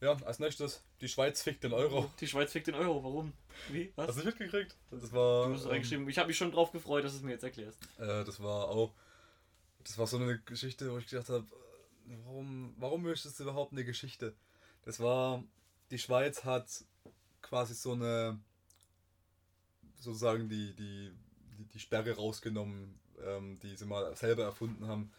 ja, 0.00 0.12
als 0.24 0.38
nächstes, 0.38 0.82
die 1.00 1.08
Schweiz 1.08 1.40
fickt 1.42 1.64
den 1.64 1.72
Euro. 1.72 2.10
Die 2.20 2.26
Schweiz 2.26 2.52
fickt 2.52 2.66
den 2.66 2.74
Euro, 2.74 3.02
warum? 3.02 3.32
Wie? 3.70 3.92
Was? 3.96 4.08
Hast 4.08 4.16
du 4.20 4.24
nicht 4.26 4.38
mitgekriegt? 4.38 4.76
Das 4.90 5.12
war, 5.12 5.46
Du 5.48 5.52
hast 5.54 5.60
es 5.60 5.64
ähm, 5.66 5.70
reingeschrieben. 5.72 6.08
Ich 6.08 6.18
habe 6.18 6.28
mich 6.28 6.36
schon 6.36 6.52
drauf 6.52 6.72
gefreut, 6.72 7.04
dass 7.04 7.12
du 7.12 7.18
es 7.18 7.24
mir 7.24 7.30
jetzt 7.32 7.44
erklärst. 7.44 7.78
äh, 7.98 8.24
das 8.24 8.42
war 8.42 8.68
auch, 8.68 8.92
das 9.84 9.96
war 9.96 10.06
so 10.06 10.18
eine 10.18 10.38
Geschichte, 10.40 10.92
wo 10.92 10.98
ich 10.98 11.06
gedacht 11.06 11.30
habe, 11.30 11.46
warum, 12.26 12.74
warum 12.78 13.02
möchtest 13.02 13.38
du 13.38 13.44
überhaupt 13.44 13.72
eine 13.72 13.84
Geschichte? 13.84 14.34
Das 14.84 15.00
war, 15.00 15.42
die 15.90 15.98
Schweiz 15.98 16.44
hat 16.44 16.84
quasi 17.42 17.74
so 17.74 17.92
eine, 17.92 18.38
sozusagen 19.98 20.48
die, 20.48 20.74
die, 20.74 21.12
die, 21.58 21.64
die 21.64 21.78
Sperre 21.78 22.12
rausgenommen, 22.12 22.98
ähm, 23.24 23.58
die 23.60 23.76
sie 23.76 23.86
mal 23.86 24.14
selber 24.16 24.44
erfunden 24.44 24.86
haben, 24.86 25.12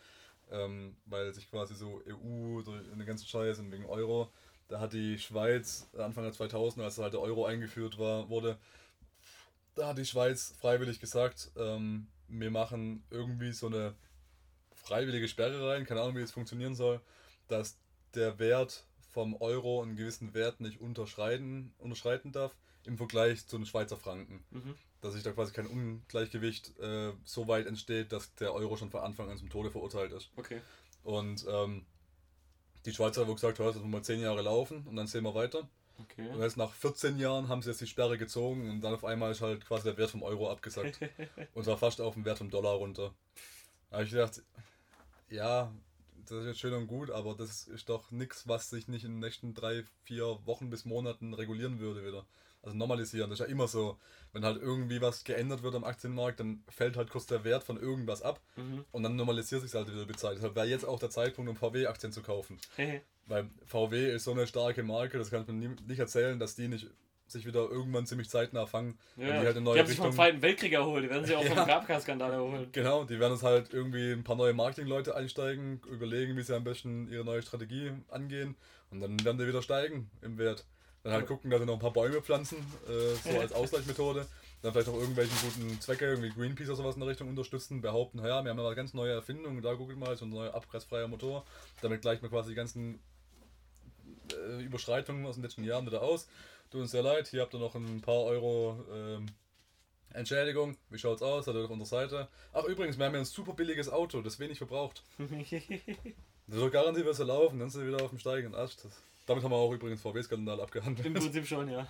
ähm, 0.51 0.95
weil 1.05 1.34
sich 1.34 1.49
quasi 1.49 1.76
so 1.76 2.01
EU 2.07 2.61
durch 2.61 2.84
den 2.88 3.05
ganzen 3.05 3.28
Scheiß 3.28 3.59
und 3.59 3.72
wegen 3.72 3.86
Euro, 3.86 4.32
da 4.68 4.80
hat 4.80 4.93
die 4.93 5.20
Schweiz 5.20 5.88
Anfang 5.97 6.24
der 6.24 6.34
2000, 6.34 6.84
als 6.84 6.97
halt 6.97 7.13
der 7.13 7.22
Euro 7.22 7.45
eingeführt 7.45 7.97
war, 7.99 8.30
wurde, 8.30 8.57
da 9.76 9.88
hat 9.88 9.97
die 9.97 10.05
Schweiz 10.05 10.55
freiwillig 10.59 10.99
gesagt, 10.99 11.51
ähm, 11.57 12.07
wir 12.28 12.49
machen 12.49 13.03
irgendwie 13.11 13.51
so 13.51 13.68
eine 13.68 13.95
freiwillige 14.74 15.28
Sperre 15.28 15.70
rein, 15.70 15.86
keine 15.86 16.01
Ahnung, 16.01 16.16
wie 16.16 16.22
es 16.22 16.32
funktionieren 16.32 16.76
soll, 16.76 17.01
dass 17.47 17.78
der 18.13 18.39
Wert 18.39 18.86
vom 19.16 19.34
Euro 19.36 19.82
einen 19.82 19.95
gewissen 19.95 20.34
Wert 20.34 20.59
nicht 20.59 20.82
unterschreiten, 20.82 21.74
unterschreiten 21.78 22.34
darf 22.34 22.53
im 22.84 22.97
Vergleich 22.97 23.47
zu 23.47 23.57
den 23.57 23.66
Schweizer 23.66 23.95
Franken. 23.95 24.43
Mhm. 24.51 24.76
Dass 24.99 25.13
sich 25.13 25.24
da 25.24 25.32
quasi 25.32 25.53
kein 25.53 25.68
Ungleichgewicht 25.68 26.78
äh, 26.80 27.13
so 27.24 27.47
weit 27.47 27.66
entsteht, 27.66 28.11
dass 28.11 28.36
der 28.36 28.53
Euro 28.53 28.76
schon 28.76 28.91
von 28.91 28.99
Anfang 28.99 29.30
an 29.30 29.38
zum 29.38 29.49
Tode 29.49 29.72
verurteilt 29.72 30.11
ist. 30.11 30.32
Okay. 30.36 30.61
Und 31.03 31.45
ähm, 31.47 31.86
die 32.84 32.91
Schweizer 32.91 33.22
haben 33.22 33.34
gesagt, 33.34 33.57
hör, 33.59 33.72
das 33.72 33.82
muss 33.82 33.89
mal 33.89 34.03
10 34.03 34.20
Jahre 34.20 34.41
laufen 34.41 34.86
und 34.86 34.97
dann 34.97 35.07
sehen 35.07 35.24
wir 35.24 35.34
weiter. 35.34 35.66
Okay. 35.97 36.28
Und 36.28 36.41
jetzt 36.41 36.57
nach 36.57 36.74
14 36.74 37.18
Jahren 37.18 37.47
haben 37.47 37.61
sie 37.61 37.70
jetzt 37.70 37.80
die 37.80 37.88
Sperre 37.88 38.18
gezogen 38.18 38.70
und 38.70 38.82
dann 38.82 38.93
auf 38.93 39.05
einmal 39.05 39.32
ist 39.32 39.39
halt 39.39 39.66
quasi 39.66 39.86
der 39.86 39.97
Wert 39.97 40.11
vom 40.11 40.24
Euro 40.24 40.51
abgesackt. 40.51 40.99
und 41.53 41.63
zwar 41.63 41.78
fast 41.78 42.01
auf 42.01 42.16
den 42.16 42.26
Wert 42.26 42.39
vom 42.39 42.49
Dollar 42.49 42.74
runter. 42.74 43.13
Da 43.89 43.97
habe 43.97 44.03
ich 44.03 44.11
gedacht, 44.11 44.43
ja, 45.30 45.72
das 46.30 46.39
ist 46.41 46.45
jetzt 46.47 46.59
schön 46.59 46.73
und 46.73 46.88
gut, 46.88 47.09
aber 47.11 47.36
das 47.36 47.67
ist 47.67 47.89
doch 47.89 48.11
nichts, 48.11 48.47
was 48.47 48.69
sich 48.69 48.88
nicht 48.88 49.03
in 49.05 49.11
den 49.11 49.19
nächsten 49.19 49.53
drei, 49.53 49.84
vier 50.03 50.39
Wochen 50.45 50.69
bis 50.69 50.86
Monaten 50.86 51.34
regulieren 51.34 51.80
würde 51.80 52.05
wieder. 52.05 52.26
Also 52.61 52.76
normalisieren. 52.78 53.30
Das 53.30 53.39
ist 53.39 53.45
ja 53.45 53.51
immer 53.51 53.67
so, 53.67 53.99
wenn 54.34 54.43
halt 54.43 54.59
irgendwie 54.59 54.99
was 54.99 55.23
geändert 55.23 55.61
wird 55.61 55.76
am 55.76 55.84
Aktienmarkt, 55.84 56.39
dann 56.39 56.63
fällt 56.67 56.97
halt 56.97 57.11
kurz 57.11 57.28
der 57.28 57.43
Wert 57.43 57.63
von 57.63 57.80
irgendwas 57.80 58.23
ab 58.23 58.41
Mhm. 58.55 58.84
und 58.91 59.03
dann 59.03 59.15
normalisiert 59.15 59.61
sich 59.61 59.73
halt 59.76 59.88
wieder 59.88 60.05
die 60.05 60.15
Zeit. 60.15 60.38
Deshalb 60.38 60.55
wäre 60.55 60.65
jetzt 60.67 60.84
auch 60.86 60.97
der 60.99 61.11
Zeitpunkt, 61.11 61.49
um 61.49 61.55
VW-Aktien 61.55 62.11
zu 62.11 62.21
kaufen. 62.23 62.59
Weil 63.28 63.49
VW 63.65 64.11
ist 64.15 64.23
so 64.23 64.32
eine 64.32 64.47
starke 64.47 64.82
Marke, 64.84 65.17
das 65.19 65.30
kann 65.30 65.45
man 65.45 65.59
nie, 65.59 65.69
nicht 65.88 65.99
erzählen, 65.99 66.39
dass 66.39 66.55
die 66.55 66.67
nicht 66.67 66.88
sich 67.28 67.45
wieder 67.45 67.61
irgendwann 67.69 68.05
ziemlich 68.05 68.30
zeitnah 68.30 68.65
fangen. 68.65 68.97
wenn 69.15 69.28
Ja, 69.28 69.34
die 69.34 69.38
halt 69.39 69.47
eine 69.49 69.59
die 69.59 69.61
neue 69.61 69.80
haben 69.80 69.88
sich 69.88 69.97
vom. 69.97 70.11
Zweiten 70.11 70.41
Weltkrieg 70.41 70.73
erholt. 70.73 71.03
Die 71.03 71.09
werden 71.09 71.26
sich 71.26 71.36
auch 71.36 71.43
vom 71.43 71.57
Ja. 71.57 71.65
Grabka-Skandal 71.65 72.32
erholen. 72.32 72.67
Genau, 72.71 73.03
die 73.03 73.19
werden 73.19 73.34
es 73.34 73.43
halt 73.43 73.73
irgendwie 73.73 74.11
ein 74.11 74.23
paar 74.23 74.36
neue 74.36 74.53
Marketingleute 74.53 75.15
einsteigen, 75.15 75.82
überlegen, 75.89 76.38
wie 76.38 76.43
sie 76.43 76.55
am 76.55 76.63
besten 76.63 77.07
ihre 77.09 77.26
neue 77.26 77.41
Strategie 77.41 77.91
angehen 78.09 78.55
und 78.91 79.01
dann 79.01 79.23
werden 79.26 79.38
die 79.38 79.47
wieder 79.47 79.61
steigen 79.61 80.09
im 80.21 80.38
Wert. 80.38 80.65
Dann 81.03 81.13
halt 81.13 81.28
gucken, 81.28 81.51
dass 81.51 81.59
sie 81.59 81.67
noch 81.67 81.73
ein 81.76 81.80
paar 81.80 81.93
Bäume 81.93 82.19
pflanzen, 82.21 82.57
äh, 82.88 83.30
so 83.32 83.39
als 83.39 83.53
Ausgleichsmethode. 83.53 84.26
Dann 84.63 84.71
vielleicht 84.71 84.88
noch 84.88 84.95
irgendwelchen 84.97 85.36
guten 85.43 85.80
Zwecke, 85.80 86.05
irgendwie 86.05 86.30
Greenpeace 86.30 86.69
oder 86.69 86.78
sowas 86.78 86.95
in 86.95 87.01
der 87.01 87.09
Richtung 87.09 87.30
unterstützen, 87.30 87.82
behaupten, 87.82 88.17
ja, 88.19 88.43
wir 88.43 88.49
haben 88.49 88.59
eine 88.59 88.76
ganz 88.76 88.95
neue 88.95 89.11
Erfindung, 89.13 89.61
da 89.61 89.73
guckt 89.76 89.95
mal, 89.97 90.15
so 90.17 90.26
ein 90.26 90.32
neuer 90.32 90.55
abgasfreier 90.55 91.07
Motor. 91.07 91.45
Damit 91.84 92.01
gleicht 92.01 92.23
man 92.23 92.32
quasi 92.32 92.49
die 92.49 92.55
ganzen 92.55 92.99
äh, 94.32 94.63
Überschreitungen 94.63 95.26
aus 95.28 95.36
den 95.36 95.43
letzten 95.43 95.63
Jahren 95.63 95.86
wieder 95.86 96.01
aus. 96.01 96.28
Tut 96.76 96.82
uns 96.82 96.91
sehr 96.91 97.03
leid, 97.03 97.30
hier 97.30 97.39
habt 97.39 97.53
ihr 97.53 97.59
noch 97.61 97.73
ein 97.73 98.01
paar 98.01 98.23
Euro 98.26 98.78
ähm, 98.91 99.28
Entschädigung. 100.09 100.76
Wie 100.89 100.97
schaut's 100.97 101.21
aus? 101.21 101.47
Hat 101.47 101.55
er 101.55 101.63
auf 101.63 101.69
unserer 101.69 101.88
Seite. 102.01 102.28
Ach 102.51 102.65
übrigens, 102.65 102.97
wir 102.97 103.05
haben 103.05 103.13
ja 103.13 103.19
ein 103.19 103.26
super 103.26 103.53
billiges 103.53 103.88
Auto, 103.88 104.21
das 104.21 104.39
wenig 104.39 104.57
verbraucht. 104.57 105.01
Das 106.47 106.59
soll 106.59 106.69
garantiert 106.69 107.05
besser 107.05 107.23
laufen, 107.23 107.59
dann 107.59 107.69
sind 107.69 107.86
wir 107.86 107.93
wieder 107.93 108.03
auf 108.03 108.09
dem 108.09 108.19
steigenden 108.19 108.53
Ast. 108.59 108.84
Das, 108.84 108.91
damit 109.26 109.41
haben 109.45 109.51
wir 109.51 109.55
auch 109.55 109.71
übrigens 109.71 110.01
VW-Skandal 110.01 110.57
Im 110.57 110.63
abgehandelt. 110.63 111.13
Prinzip 111.13 111.47
schon, 111.47 111.69
ja. 111.69 111.88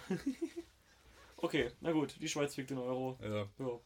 okay, 1.37 1.71
na 1.81 1.91
gut. 1.91 2.15
Die 2.21 2.29
Schweiz 2.29 2.53
fickt 2.53 2.69
den 2.69 2.77
Euro. 2.77 3.17
Ja. 3.23 3.47
Ja, 3.57 3.79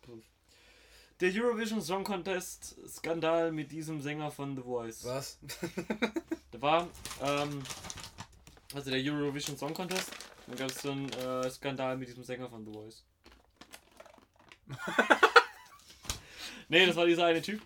der 1.22 1.32
Eurovision 1.34 1.82
Song 1.82 2.04
Contest 2.04 2.76
Skandal 2.90 3.54
mit 3.54 3.72
diesem 3.72 4.02
Sänger 4.02 4.32
von 4.32 4.58
The 4.58 4.64
Voice. 4.64 5.06
Was? 5.06 5.40
Da 6.52 6.62
war, 6.62 6.88
ähm, 7.24 7.64
also 8.74 8.92
der 8.92 9.00
Eurovision 9.00 9.58
Song 9.58 9.74
Contest, 9.74 10.12
dann 10.50 10.58
gab 10.58 10.70
es 10.70 10.82
so 10.82 10.92
einen 10.92 11.10
äh, 11.14 11.50
Skandal 11.50 11.98
mit 11.98 12.10
diesem 12.10 12.24
Sänger 12.24 12.50
von 12.50 12.66
The 12.66 12.72
Voice. 12.74 13.06
nee, 16.70 16.86
das 16.86 16.96
war 16.96 17.06
dieser 17.06 17.26
eine 17.26 17.42
Typ. 17.42 17.62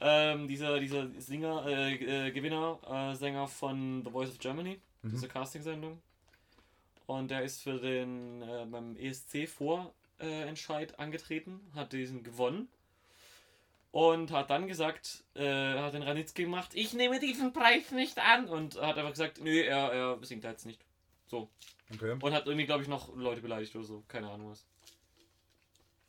Ähm, 0.00 0.48
dieser, 0.48 0.80
dieser 0.80 1.08
Singer, 1.20 1.64
äh, 1.66 2.28
äh, 2.28 2.30
Gewinner, 2.32 2.78
äh, 2.88 3.14
Sänger 3.14 3.46
von 3.46 4.02
The 4.04 4.10
Voice 4.10 4.30
of 4.30 4.38
Germany, 4.38 4.80
Mhm. 5.02 5.10
diese 5.10 5.28
Casting-Sendung. 5.28 6.00
Und 7.06 7.30
der 7.30 7.42
ist 7.42 7.62
für 7.62 7.78
den 7.78 8.40
äh, 8.42 8.64
beim 8.66 8.96
ESC 8.96 9.46
Vorentscheid 9.48 10.98
angetreten, 10.98 11.60
hat 11.74 11.92
diesen 11.92 12.22
gewonnen. 12.22 12.68
Und 13.90 14.30
hat 14.30 14.48
dann 14.48 14.68
gesagt, 14.68 15.22
äh, 15.34 15.74
hat 15.78 15.92
den 15.92 16.02
Ranitzky 16.02 16.44
gemacht, 16.44 16.70
ich 16.72 16.94
nehme 16.94 17.20
diesen 17.20 17.52
Preis 17.52 17.90
nicht 17.90 18.18
an. 18.18 18.48
Und 18.48 18.80
hat 18.80 18.96
einfach 18.96 19.10
gesagt, 19.10 19.40
nö, 19.42 19.60
er, 19.60 19.92
er 19.92 20.18
singt 20.22 20.44
jetzt 20.44 20.64
nicht. 20.64 20.80
So. 21.32 21.48
Okay. 21.94 22.14
Und 22.20 22.34
hat 22.34 22.44
irgendwie, 22.44 22.66
glaube 22.66 22.82
ich, 22.82 22.90
noch 22.90 23.16
Leute 23.16 23.40
beleidigt 23.40 23.74
oder 23.74 23.86
so. 23.86 24.04
Keine 24.06 24.28
Ahnung 24.30 24.50
was. 24.50 24.66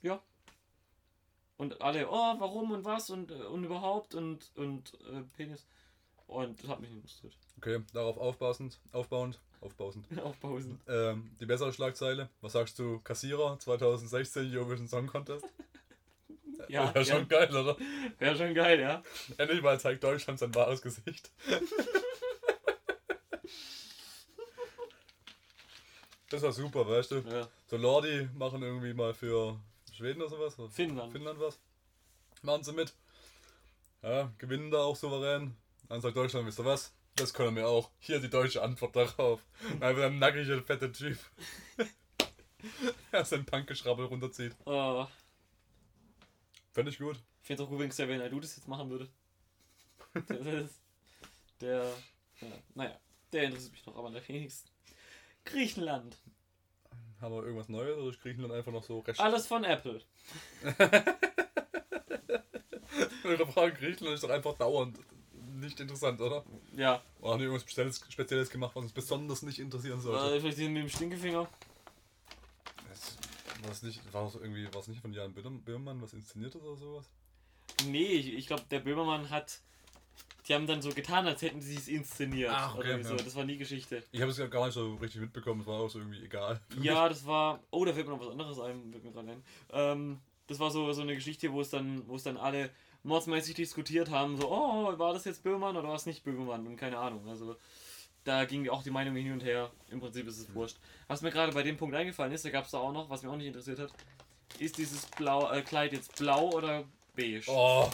Ja. 0.01 0.21
Und 1.55 1.81
alle, 1.81 2.09
oh, 2.09 2.35
warum 2.39 2.71
und 2.71 2.83
was 2.83 3.09
und, 3.09 3.31
äh, 3.31 3.35
und 3.35 3.63
überhaupt 3.63 4.15
und, 4.15 4.51
und 4.55 4.93
äh, 5.09 5.21
Penis. 5.37 5.65
Und 6.27 6.61
das 6.61 6.69
hat 6.69 6.81
mich 6.81 6.89
nicht 6.89 7.03
interessiert. 7.03 7.37
Okay, 7.57 7.81
darauf 7.93 8.17
aufbauend, 8.17 8.81
aufbauend, 8.91 9.39
aufbauend. 9.61 10.05
Aufpausen. 10.21 10.81
Ähm, 10.89 11.31
die 11.39 11.45
bessere 11.45 11.71
Schlagzeile. 11.71 12.27
Was 12.41 12.51
sagst 12.51 12.77
du, 12.77 12.99
Kassierer 12.99 13.57
2016 13.59 14.53
Eurovision 14.53 14.89
Song 14.89 15.07
Contest? 15.07 15.45
Ja, 16.69 16.95
Wäre 16.95 17.03
schon 17.03 17.27
geil, 17.27 17.53
oder? 17.53 17.75
Wäre 18.19 18.37
schon 18.37 18.53
geil, 18.53 18.79
ja. 18.79 19.03
Endlich 19.37 19.61
mal 19.61 19.77
zeigt 19.81 20.01
Deutschland 20.01 20.39
sein 20.39 20.55
wahres 20.55 20.81
Gesicht. 20.81 21.29
das 26.29 26.41
war 26.41 26.51
super, 26.51 26.87
weißt 26.87 27.11
du? 27.11 27.15
ja. 27.19 27.47
So 27.67 27.77
Lordi 27.77 28.29
machen 28.35 28.61
irgendwie 28.61 28.93
mal 28.93 29.13
für 29.13 29.59
Schweden 29.91 30.21
oder 30.21 30.29
sowas. 30.29 30.57
oder 30.59 30.69
Finnland. 30.69 31.11
Finnland 31.11 31.39
was. 31.39 31.59
Machen 32.41 32.63
sie 32.63 32.73
mit. 32.73 32.93
Ja, 34.01 34.31
gewinnen 34.37 34.69
da 34.71 34.79
auch 34.83 34.95
souverän. 34.95 35.55
Dann 35.87 36.01
sagt 36.01 36.17
Deutschland, 36.17 36.45
wisst 36.45 36.59
ihr 36.59 36.65
was? 36.65 36.93
Das 37.15 37.33
können 37.33 37.55
wir 37.55 37.67
auch. 37.67 37.91
Hier 37.99 38.19
die 38.19 38.29
deutsche 38.29 38.61
Antwort 38.61 38.95
darauf. 38.95 39.45
Einfach 39.79 40.03
ein 40.03 40.19
nackiger, 40.19 40.61
fetter 40.63 40.91
Typ. 40.91 41.17
er 43.11 43.23
sein 43.25 43.45
Punkgeschrabbel 43.45 44.05
runterzieht. 44.05 44.55
Oh, 44.65 45.05
Fände 46.71 46.89
ich 46.91 46.97
gut. 46.97 47.17
ich 47.41 47.47
finde 47.47 47.61
es 47.61 47.67
auch 47.67 47.69
gut, 47.69 47.79
wenn 47.79 47.89
Xavier 47.89 48.17
Naidoo 48.17 48.39
das 48.39 48.55
jetzt 48.55 48.67
machen 48.67 48.89
würde. 48.89 49.07
Das 50.13 50.39
ist 50.45 50.81
der, 51.61 51.85
ja, 52.41 52.47
naja, 52.73 52.99
der 53.31 53.43
interessiert 53.43 53.73
mich 53.73 53.85
noch, 53.85 53.95
aber 53.95 54.09
der 54.09 54.27
wenigsten. 54.27 54.69
Griechenland. 55.45 56.17
Haben 57.21 57.35
wir 57.35 57.43
irgendwas 57.43 57.69
Neues 57.69 57.97
oder 57.97 58.09
ist 58.09 58.21
Griechenland 58.21 58.53
einfach 58.53 58.71
noch 58.71 58.83
so 58.83 58.99
recht? 58.99 59.19
Alles 59.19 59.47
von 59.47 59.63
Apple. 59.63 60.01
Eure 63.23 63.47
Frage, 63.47 63.73
Griechenland 63.73 64.15
ist 64.15 64.23
doch 64.23 64.29
einfach 64.29 64.53
dauernd 64.57 64.97
nicht 65.55 65.79
interessant, 65.79 66.19
oder? 66.19 66.43
Ja, 66.75 67.01
Oder 67.19 67.31
haben 67.31 67.39
die 67.39 67.45
irgendwas 67.45 67.63
Spezielles, 67.63 68.03
Spezielles 68.09 68.49
gemacht, 68.49 68.75
was 68.75 68.83
uns 68.83 68.91
besonders 68.93 69.41
nicht 69.43 69.59
interessieren 69.59 70.01
sollte? 70.01 70.35
äh, 70.35 70.39
vielleicht 70.41 70.57
mit 70.57 70.75
dem 70.83 70.89
Stinkefinger. 70.89 71.47
Das, 73.65 73.81
nicht, 73.81 74.01
war 74.13 74.25
das 74.25 74.35
irgendwie, 74.35 74.67
was 74.73 74.87
nicht 74.89 74.99
von 75.01 75.13
Jan 75.13 75.33
Böhm- 75.33 75.61
Böhmermann 75.63 76.01
was 76.01 76.13
inszeniert 76.13 76.53
ist 76.55 76.61
oder 76.63 76.75
sowas? 76.77 77.09
Nee, 77.85 78.03
ich, 78.07 78.33
ich 78.33 78.47
glaube, 78.47 78.63
der 78.69 78.79
Böhmermann 78.81 79.29
hat. 79.29 79.61
Die 80.47 80.53
haben 80.53 80.67
dann 80.67 80.81
so 80.81 80.89
getan, 80.89 81.25
als 81.25 81.41
hätten 81.41 81.61
sie 81.61 81.75
es 81.75 81.87
inszeniert. 81.87 82.51
Ach, 82.53 82.75
okay, 82.75 82.95
oder 82.95 83.03
so. 83.03 83.15
ja. 83.15 83.23
Das 83.23 83.35
war 83.35 83.45
nie 83.45 83.57
Geschichte. 83.57 84.03
Ich 84.11 84.21
habe 84.21 84.31
es 84.31 84.37
ja 84.37 84.47
gar 84.47 84.65
nicht 84.65 84.73
so 84.73 84.95
richtig 84.95 85.21
mitbekommen, 85.21 85.61
es 85.61 85.67
war 85.67 85.79
auch 85.79 85.89
so 85.89 85.99
irgendwie 85.99 86.23
egal. 86.23 86.59
Ja, 86.81 87.07
das 87.09 87.25
war. 87.25 87.61
Oh, 87.71 87.85
da 87.85 87.93
fällt 87.93 88.07
mir 88.07 88.13
noch 88.13 88.21
was 88.21 88.29
anderes 88.31 88.59
ein, 88.59 88.93
wird 88.93 89.03
mir 89.03 89.11
gerade 89.11 89.31
ein. 89.31 89.43
Ähm, 89.71 90.19
das 90.47 90.59
war 90.59 90.71
so, 90.71 90.91
so 90.91 91.01
eine 91.01 91.15
Geschichte, 91.15 91.51
wo 91.51 91.61
es 91.61 91.69
dann, 91.69 92.07
wo 92.07 92.15
es 92.15 92.23
dann 92.23 92.37
alle 92.37 92.69
mordsmäßig 93.03 93.55
diskutiert 93.55 94.09
haben, 94.09 94.37
so, 94.37 94.49
oh, 94.49 94.97
war 94.97 95.13
das 95.13 95.25
jetzt 95.25 95.43
Böhmermann 95.43 95.77
oder 95.77 95.87
war 95.87 95.95
es 95.95 96.05
nicht 96.05 96.23
Böhmermann? 96.23 96.65
Und 96.67 96.77
keine 96.77 96.97
Ahnung. 96.97 97.27
Also 97.27 97.55
da 98.23 98.45
ging 98.45 98.67
auch 98.69 98.83
die 98.83 98.91
Meinung 98.91 99.15
hin 99.15 99.33
und 99.33 99.43
her. 99.43 99.71
Im 99.91 99.99
Prinzip 99.99 100.27
ist 100.27 100.39
es 100.39 100.53
wurscht. 100.53 100.77
Was 101.07 101.21
mir 101.21 101.31
gerade 101.31 101.51
bei 101.51 101.63
dem 101.63 101.77
Punkt 101.77 101.95
eingefallen 101.95 102.31
ist, 102.31 102.45
da 102.45 102.49
gab 102.49 102.65
es 102.65 102.71
da 102.71 102.79
auch 102.79 102.93
noch, 102.93 103.09
was 103.09 103.21
mich 103.23 103.31
auch 103.31 103.35
nicht 103.35 103.47
interessiert 103.47 103.79
hat, 103.79 103.91
ist 104.59 104.77
dieses 104.77 105.05
Blau, 105.07 105.51
äh, 105.51 105.61
Kleid 105.61 105.93
jetzt 105.93 106.15
blau 106.17 106.49
oder 106.51 106.85
beige? 107.15 107.43
Oh, 107.47 107.89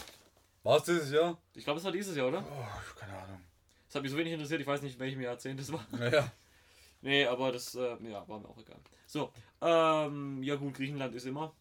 war 0.69 0.77
es 0.77 0.83
dieses 0.83 1.11
Jahr? 1.11 1.37
Ich 1.55 1.63
glaube, 1.63 1.79
es 1.79 1.83
war 1.85 1.91
dieses 1.91 2.15
Jahr, 2.15 2.27
oder? 2.27 2.43
Oh, 2.47 2.95
keine 2.99 3.17
Ahnung. 3.17 3.41
Das 3.87 3.95
hat 3.95 4.03
mich 4.03 4.11
so 4.11 4.17
wenig 4.17 4.33
interessiert, 4.33 4.61
ich 4.61 4.67
weiß 4.67 4.81
nicht, 4.83 4.93
in 4.95 4.99
welchem 4.99 5.21
Jahrzehnt 5.21 5.59
das 5.59 5.71
war. 5.71 5.85
Naja, 5.91 6.31
Nee, 7.01 7.25
aber 7.25 7.51
das, 7.53 7.75
äh, 7.75 7.95
ja, 8.09 8.27
war 8.27 8.39
mir 8.39 8.49
auch 8.49 8.57
egal. 8.57 8.77
So, 9.07 9.31
ähm, 9.61 10.43
ja 10.43 10.55
gut, 10.55 10.73
Griechenland 10.75 11.15
ist 11.15 11.25
immer. 11.25 11.53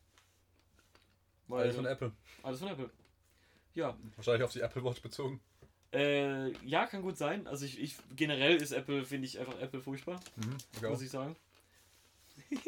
Weil, 1.46 1.62
alles 1.62 1.76
von 1.76 1.86
Apple. 1.86 2.12
Alles 2.42 2.58
von 2.58 2.68
Apple. 2.68 2.90
Ja, 3.74 3.96
Wahrscheinlich 4.16 4.42
auf 4.42 4.52
die 4.52 4.60
Apple 4.60 4.82
Watch 4.84 5.00
bezogen. 5.00 5.40
äh, 5.92 6.50
ja, 6.66 6.86
kann 6.86 7.02
gut 7.02 7.16
sein. 7.16 7.46
Also 7.46 7.64
ich, 7.64 7.78
ich 7.80 7.96
generell 8.16 8.56
ist 8.56 8.72
Apple, 8.72 9.04
finde 9.04 9.26
ich 9.26 9.38
einfach 9.38 9.58
Apple 9.60 9.80
furchtbar, 9.80 10.20
Mhm, 10.36 10.56
ich 10.74 10.82
muss 10.82 11.00
ich 11.02 11.10
sagen. 11.10 11.36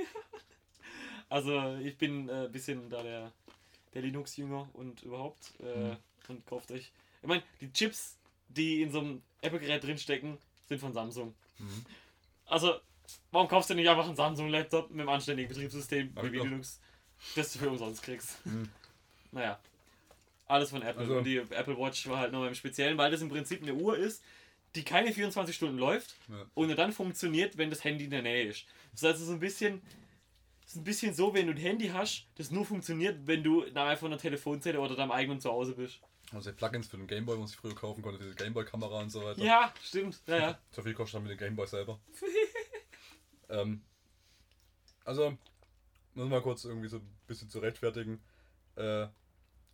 also 1.28 1.76
ich 1.78 1.98
bin 1.98 2.30
ein 2.30 2.46
äh, 2.46 2.48
bisschen 2.48 2.88
da 2.88 3.02
der, 3.02 3.32
der 3.94 4.02
Linux-Jünger 4.02 4.68
und 4.74 5.02
überhaupt. 5.02 5.52
Äh, 5.60 5.90
Mhm. 5.90 5.96
Und 6.28 6.46
kauft 6.46 6.70
euch. 6.70 6.90
Ich 7.22 7.28
meine, 7.28 7.42
die 7.60 7.72
Chips, 7.72 8.16
die 8.48 8.82
in 8.82 8.90
so 8.92 9.00
einem 9.00 9.22
Apple-Gerät 9.42 9.82
drinstecken, 9.84 10.38
sind 10.68 10.78
von 10.80 10.92
Samsung. 10.92 11.34
Mhm. 11.58 11.84
Also, 12.46 12.80
warum 13.30 13.48
kaufst 13.48 13.70
du 13.70 13.74
nicht 13.74 13.88
einfach 13.88 14.06
einen 14.06 14.16
Samsung-Laptop 14.16 14.90
mit 14.90 15.00
einem 15.00 15.08
anständigen 15.08 15.48
Betriebssystem, 15.48 16.12
wie. 16.22 16.28
Linux, 16.28 16.80
das 17.34 17.52
du 17.52 17.58
für 17.58 17.68
umsonst 17.70 18.02
kriegst? 18.02 18.44
Mhm. 18.46 18.68
Naja. 19.32 19.58
Alles 20.46 20.70
von 20.70 20.82
Apple. 20.82 21.02
Also- 21.02 21.18
Und 21.18 21.24
die 21.24 21.36
Apple 21.38 21.78
Watch 21.78 22.08
war 22.08 22.18
halt 22.18 22.32
noch 22.32 22.44
im 22.46 22.54
Speziellen, 22.54 22.98
weil 22.98 23.10
das 23.10 23.20
im 23.22 23.28
Prinzip 23.28 23.62
eine 23.62 23.74
Uhr 23.74 23.96
ist, 23.96 24.22
die 24.74 24.84
keine 24.84 25.12
24 25.12 25.54
Stunden 25.54 25.78
läuft 25.78 26.14
Ja. 26.28 26.44
und 26.54 26.68
nur 26.68 26.76
dann 26.76 26.92
funktioniert, 26.92 27.56
wenn 27.58 27.70
das 27.70 27.82
Handy 27.84 28.04
in 28.04 28.10
der 28.10 28.22
Nähe 28.22 28.44
ist. 28.46 28.64
Das 28.92 29.00
ist 29.02 29.04
also 29.06 29.24
so 29.26 29.32
ein 29.32 29.40
bisschen. 29.40 29.82
Ist 30.66 30.76
ein 30.76 30.84
bisschen 30.84 31.12
so, 31.14 31.34
wenn 31.34 31.46
du 31.48 31.52
ein 31.52 31.56
Handy 31.56 31.88
hast, 31.88 32.26
das 32.36 32.52
nur 32.52 32.64
funktioniert, 32.64 33.26
wenn 33.26 33.42
du 33.42 33.64
nahe 33.74 33.96
von 33.96 34.12
einer 34.12 34.20
Telefonzelle 34.20 34.78
oder 34.78 34.94
deinem 34.94 35.10
eigenen 35.10 35.40
Zuhause 35.40 35.72
bist. 35.74 35.98
Also 36.32 36.52
Plugins 36.52 36.86
für 36.86 36.96
den 36.96 37.06
Gameboy, 37.06 37.40
was 37.40 37.50
ich 37.50 37.56
früher 37.56 37.74
kaufen 37.74 38.02
konnte, 38.02 38.22
diese 38.22 38.36
Gameboy-Kamera 38.36 39.00
und 39.00 39.10
so 39.10 39.24
weiter. 39.24 39.42
Ja, 39.42 39.72
stimmt. 39.82 40.20
Ja, 40.26 40.36
ja. 40.36 40.58
So 40.70 40.82
viel 40.82 40.94
kostet 40.94 41.16
dann 41.16 41.22
mit 41.24 41.32
dem 41.32 41.38
Gameboy 41.38 41.66
selber. 41.66 41.98
ähm, 43.48 43.82
also, 45.04 45.36
muss 46.14 46.28
mal 46.28 46.42
kurz 46.42 46.64
irgendwie 46.64 46.88
so 46.88 46.98
ein 46.98 47.18
bisschen 47.26 47.48
zu 47.50 47.58
rechtfertigen. 47.58 48.22
Äh, 48.76 49.08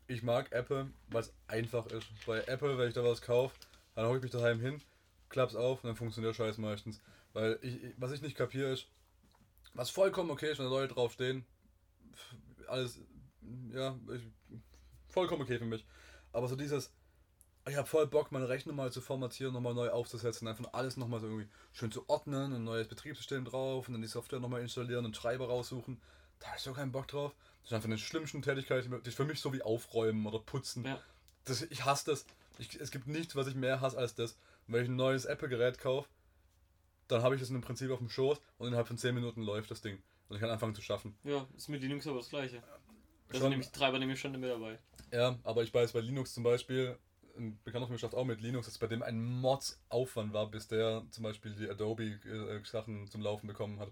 ich 0.06 0.22
mag 0.22 0.52
Apple, 0.52 0.90
weil 1.08 1.20
es 1.20 1.34
einfach 1.46 1.86
ist. 1.86 2.06
Bei 2.26 2.40
Apple, 2.44 2.78
wenn 2.78 2.88
ich 2.88 2.94
da 2.94 3.04
was 3.04 3.20
kaufe, 3.20 3.54
dann 3.94 4.06
hocke 4.06 4.18
ich 4.18 4.22
mich 4.22 4.32
daheim 4.32 4.60
hin, 4.60 4.80
klapp's 5.28 5.54
auf 5.54 5.82
und 5.82 5.88
dann 5.88 5.96
funktioniert 5.96 6.38
der 6.38 6.44
Scheiß 6.44 6.58
meistens. 6.58 7.00
Weil 7.32 7.58
ich, 7.60 7.78
was 7.96 8.12
ich 8.12 8.22
nicht 8.22 8.36
kapiere 8.36 8.72
ist, 8.72 8.86
was 9.74 9.90
vollkommen 9.90 10.30
okay 10.30 10.50
ist, 10.50 10.58
wenn 10.58 10.66
Leute 10.66 10.94
draufstehen, 10.94 11.44
alles, 12.68 13.00
ja, 13.72 13.98
ich, 14.14 14.22
vollkommen 15.08 15.42
okay 15.42 15.58
für 15.58 15.66
mich. 15.66 15.84
Aber 16.32 16.48
so 16.48 16.56
dieses, 16.56 16.92
ich 17.68 17.76
habe 17.76 17.86
voll 17.88 18.06
Bock, 18.06 18.30
meine 18.32 18.48
Rechnung 18.48 18.76
mal 18.76 18.92
zu 18.92 19.00
formatieren, 19.00 19.52
nochmal 19.52 19.74
neu 19.74 19.90
aufzusetzen, 19.90 20.46
einfach 20.48 20.72
alles 20.72 20.96
nochmal 20.96 21.20
so 21.20 21.26
irgendwie 21.26 21.48
schön 21.72 21.90
zu 21.90 22.08
ordnen, 22.08 22.52
ein 22.52 22.64
neues 22.64 22.88
Betriebssystem 22.88 23.44
drauf 23.44 23.88
und 23.88 23.94
dann 23.94 24.02
die 24.02 24.08
Software 24.08 24.40
nochmal 24.40 24.60
installieren 24.60 25.04
und 25.04 25.16
Treiber 25.16 25.46
raussuchen. 25.48 26.00
Da 26.38 26.48
habe 26.48 26.56
ich 26.58 26.62
so 26.62 26.72
keinen 26.72 26.92
Bock 26.92 27.08
drauf. 27.08 27.34
Das 27.62 27.70
ist 27.70 27.74
einfach 27.74 27.88
eine 27.88 27.98
schlimmsten 27.98 28.42
Tätigkeit, 28.42 28.84
die 28.84 29.08
ist 29.08 29.16
für 29.16 29.24
mich 29.24 29.40
so 29.40 29.52
wie 29.52 29.62
aufräumen 29.62 30.26
oder 30.26 30.38
putzen. 30.38 30.84
Ja. 30.84 31.00
Das, 31.44 31.62
ich 31.62 31.84
hasse 31.84 32.10
das. 32.10 32.26
Ich, 32.58 32.78
es 32.80 32.90
gibt 32.90 33.06
nichts, 33.06 33.34
was 33.34 33.46
ich 33.48 33.54
mehr 33.54 33.80
hasse 33.80 33.98
als 33.98 34.14
das. 34.14 34.32
Und 34.66 34.74
wenn 34.74 34.82
ich 34.84 34.88
ein 34.88 34.96
neues 34.96 35.24
Apple-Gerät 35.24 35.78
kaufe, 35.78 36.08
dann 37.08 37.22
habe 37.22 37.34
ich 37.34 37.40
das 37.40 37.50
im 37.50 37.60
Prinzip 37.60 37.90
auf 37.90 37.98
dem 37.98 38.08
Schoß 38.08 38.38
und 38.58 38.68
innerhalb 38.68 38.86
von 38.88 38.98
10 38.98 39.14
Minuten 39.14 39.42
läuft 39.42 39.70
das 39.70 39.80
Ding. 39.80 40.02
Und 40.28 40.36
ich 40.36 40.40
kann 40.40 40.50
anfangen 40.50 40.74
zu 40.74 40.82
schaffen. 40.82 41.16
Ja, 41.24 41.46
ist 41.56 41.68
mit 41.68 41.80
Linux 41.82 42.06
aber 42.06 42.18
das 42.18 42.28
gleiche. 42.28 42.58
Da 42.58 43.34
Schon- 43.34 43.40
sind 43.42 43.50
nämlich 43.50 43.70
Treiber 43.70 43.98
nämlich 43.98 44.20
schon 44.20 44.32
mit 44.32 44.50
dabei. 44.50 44.78
Ja, 45.16 45.38
aber 45.44 45.62
ich 45.62 45.72
weiß 45.72 45.92
bei 45.92 46.00
Linux 46.00 46.34
zum 46.34 46.42
Beispiel, 46.44 46.98
ein 47.38 47.58
Bekannter 47.64 47.86
von 47.86 47.94
mir 47.94 47.98
schafft 47.98 48.14
auch 48.14 48.24
mit 48.26 48.40
Linux, 48.42 48.66
dass 48.66 48.76
bei 48.78 48.86
dem 48.86 49.02
ein 49.02 49.22
Mords-Aufwand 49.22 50.32
war, 50.34 50.46
bis 50.50 50.68
der 50.68 51.04
zum 51.10 51.24
Beispiel 51.24 51.54
die 51.54 51.68
Adobe-Sachen 51.70 53.08
zum 53.08 53.22
Laufen 53.22 53.46
bekommen 53.46 53.78
hat. 53.80 53.90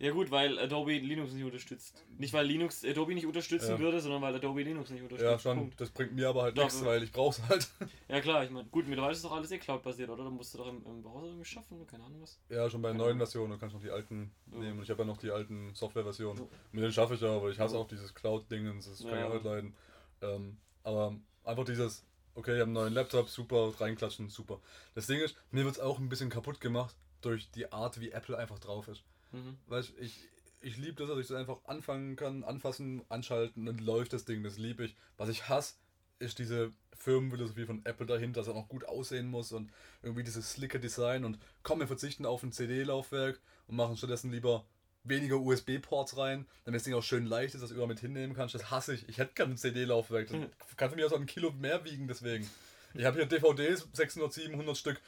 Ja 0.00 0.12
gut, 0.12 0.30
weil 0.30 0.60
Adobe 0.60 0.92
Linux 0.96 1.32
nicht 1.32 1.42
unterstützt. 1.42 2.04
Nicht 2.18 2.32
weil 2.32 2.46
Linux 2.46 2.84
Adobe 2.84 3.14
nicht 3.16 3.26
unterstützen 3.26 3.70
Ja. 3.72 3.78
würde, 3.80 3.98
sondern 4.00 4.22
weil 4.22 4.32
Adobe 4.32 4.62
Linux 4.62 4.90
nicht 4.90 5.02
unterstützt. 5.02 5.28
Ja, 5.28 5.38
schon. 5.40 5.58
Punkt. 5.58 5.80
Das 5.80 5.90
bringt 5.90 6.14
mir 6.14 6.28
aber 6.28 6.42
halt 6.42 6.56
Doch, 6.56 6.62
nichts, 6.64 6.80
ja. 6.82 6.86
weil 6.86 7.02
ich 7.02 7.10
brauch's 7.10 7.42
halt. 7.48 7.68
Ja 8.08 8.20
klar, 8.20 8.44
ich 8.44 8.50
meine, 8.50 8.68
gut, 8.68 8.86
mittlerweile 8.86 9.12
ist 9.14 9.24
doch 9.24 9.32
alles 9.32 9.50
eh 9.50 9.58
Cloud-basiert, 9.58 10.08
oder? 10.08 10.22
Da 10.22 10.30
musst 10.30 10.54
du 10.54 10.58
doch 10.58 10.68
im, 10.68 10.86
im 10.86 11.02
Browser 11.02 11.26
irgendwie 11.26 11.44
schaffen, 11.44 11.84
keine 11.88 12.04
Ahnung 12.04 12.22
was. 12.22 12.38
Ja, 12.48 12.70
schon 12.70 12.80
bei 12.80 12.90
Keine 12.90 12.98
neuen 12.98 13.08
Ahnung. 13.10 13.18
Versionen, 13.26 13.50
du 13.50 13.58
kannst 13.58 13.74
noch 13.74 13.82
die 13.82 13.90
alten 13.90 14.30
Ja. 14.52 14.58
nehmen. 14.58 14.78
Und 14.78 14.84
ich 14.84 14.90
habe 14.90 15.00
ja 15.02 15.04
noch 15.06 15.16
die 15.18 15.32
alten 15.32 15.74
Software-Versionen. 15.74 16.38
Ja. 16.42 16.46
Mit 16.70 16.82
denen 16.84 16.92
schaffe 16.92 17.14
ich 17.14 17.20
ja, 17.20 17.34
aber 17.34 17.50
ich 17.50 17.58
hasse 17.58 17.74
Ja. 17.74 17.80
auch 17.80 17.88
dieses 17.88 18.14
Cloud-Ding, 18.14 18.66
das 18.76 18.86
kann 19.00 19.08
ich 19.08 19.12
Ja. 19.14 19.26
auch 19.28 19.34
nicht 19.34 19.44
leiden. 19.44 19.74
Ähm, 20.22 20.56
aber 20.82 21.14
einfach 21.44 21.64
dieses, 21.64 22.04
okay, 22.34 22.52
ich 22.52 22.60
habe 22.60 22.64
einen 22.64 22.72
neuen 22.72 22.94
Laptop, 22.94 23.28
super, 23.28 23.74
reinklatschen, 23.78 24.28
super. 24.28 24.60
Das 24.94 25.06
Ding 25.06 25.20
ist, 25.20 25.36
mir 25.50 25.64
wird's 25.64 25.80
auch 25.80 25.98
ein 25.98 26.08
bisschen 26.08 26.30
kaputt 26.30 26.60
gemacht 26.60 26.94
durch 27.20 27.50
die 27.50 27.72
Art, 27.72 28.00
wie 28.00 28.10
Apple 28.10 28.38
einfach 28.38 28.58
drauf 28.58 28.88
ist. 28.88 29.02
Mhm. 29.32 29.58
Weißt 29.66 29.92
ich, 29.98 30.28
ich 30.60 30.76
liebe 30.76 30.94
das, 30.94 31.08
dass 31.08 31.18
ich 31.18 31.28
das 31.28 31.36
einfach 31.36 31.58
anfangen 31.64 32.16
kann, 32.16 32.44
anfassen, 32.44 33.02
anschalten 33.08 33.68
und 33.68 33.80
läuft 33.80 34.12
das 34.12 34.24
Ding, 34.24 34.42
das 34.42 34.58
liebe 34.58 34.84
ich. 34.84 34.96
Was 35.16 35.28
ich 35.28 35.48
hasse, 35.48 35.74
ist 36.18 36.38
diese 36.38 36.72
Firmenphilosophie 36.96 37.66
von 37.66 37.84
Apple 37.84 38.06
dahinter, 38.06 38.40
dass 38.40 38.48
er 38.48 38.54
noch 38.54 38.68
gut 38.68 38.84
aussehen 38.84 39.28
muss 39.28 39.52
und 39.52 39.70
irgendwie 40.02 40.24
dieses 40.24 40.52
slicke 40.52 40.80
Design 40.80 41.24
und 41.24 41.38
komm, 41.62 41.80
wir 41.80 41.86
verzichten 41.86 42.26
auf 42.26 42.42
ein 42.42 42.52
CD-Laufwerk 42.52 43.40
und 43.68 43.76
machen 43.76 43.96
stattdessen 43.96 44.32
lieber 44.32 44.64
weniger 45.08 45.36
USB-Ports 45.36 46.16
rein, 46.16 46.46
damit 46.64 46.78
das 46.78 46.84
Ding 46.84 46.94
auch 46.94 47.02
schön 47.02 47.26
leicht 47.26 47.54
ist, 47.54 47.62
dass 47.62 47.70
du 47.70 47.74
überall 47.74 47.88
mit 47.88 48.00
hinnehmen 48.00 48.34
kannst. 48.34 48.54
Das 48.54 48.70
hasse 48.70 48.94
ich. 48.94 49.08
Ich 49.08 49.18
hätte 49.18 49.34
gerne 49.34 49.54
ein 49.54 49.56
CD-Laufwerk. 49.56 50.28
Das 50.28 50.76
kann 50.76 50.90
für 50.90 50.96
mich 50.96 51.04
auch 51.04 51.10
so 51.10 51.16
ein 51.16 51.26
Kilo 51.26 51.52
mehr 51.52 51.84
wiegen, 51.84 52.08
deswegen. 52.08 52.48
Ich 52.94 53.04
habe 53.04 53.16
hier 53.16 53.26
DVDs, 53.26 53.86
600, 53.92 54.32
700 54.32 54.76
Stück. 54.76 55.00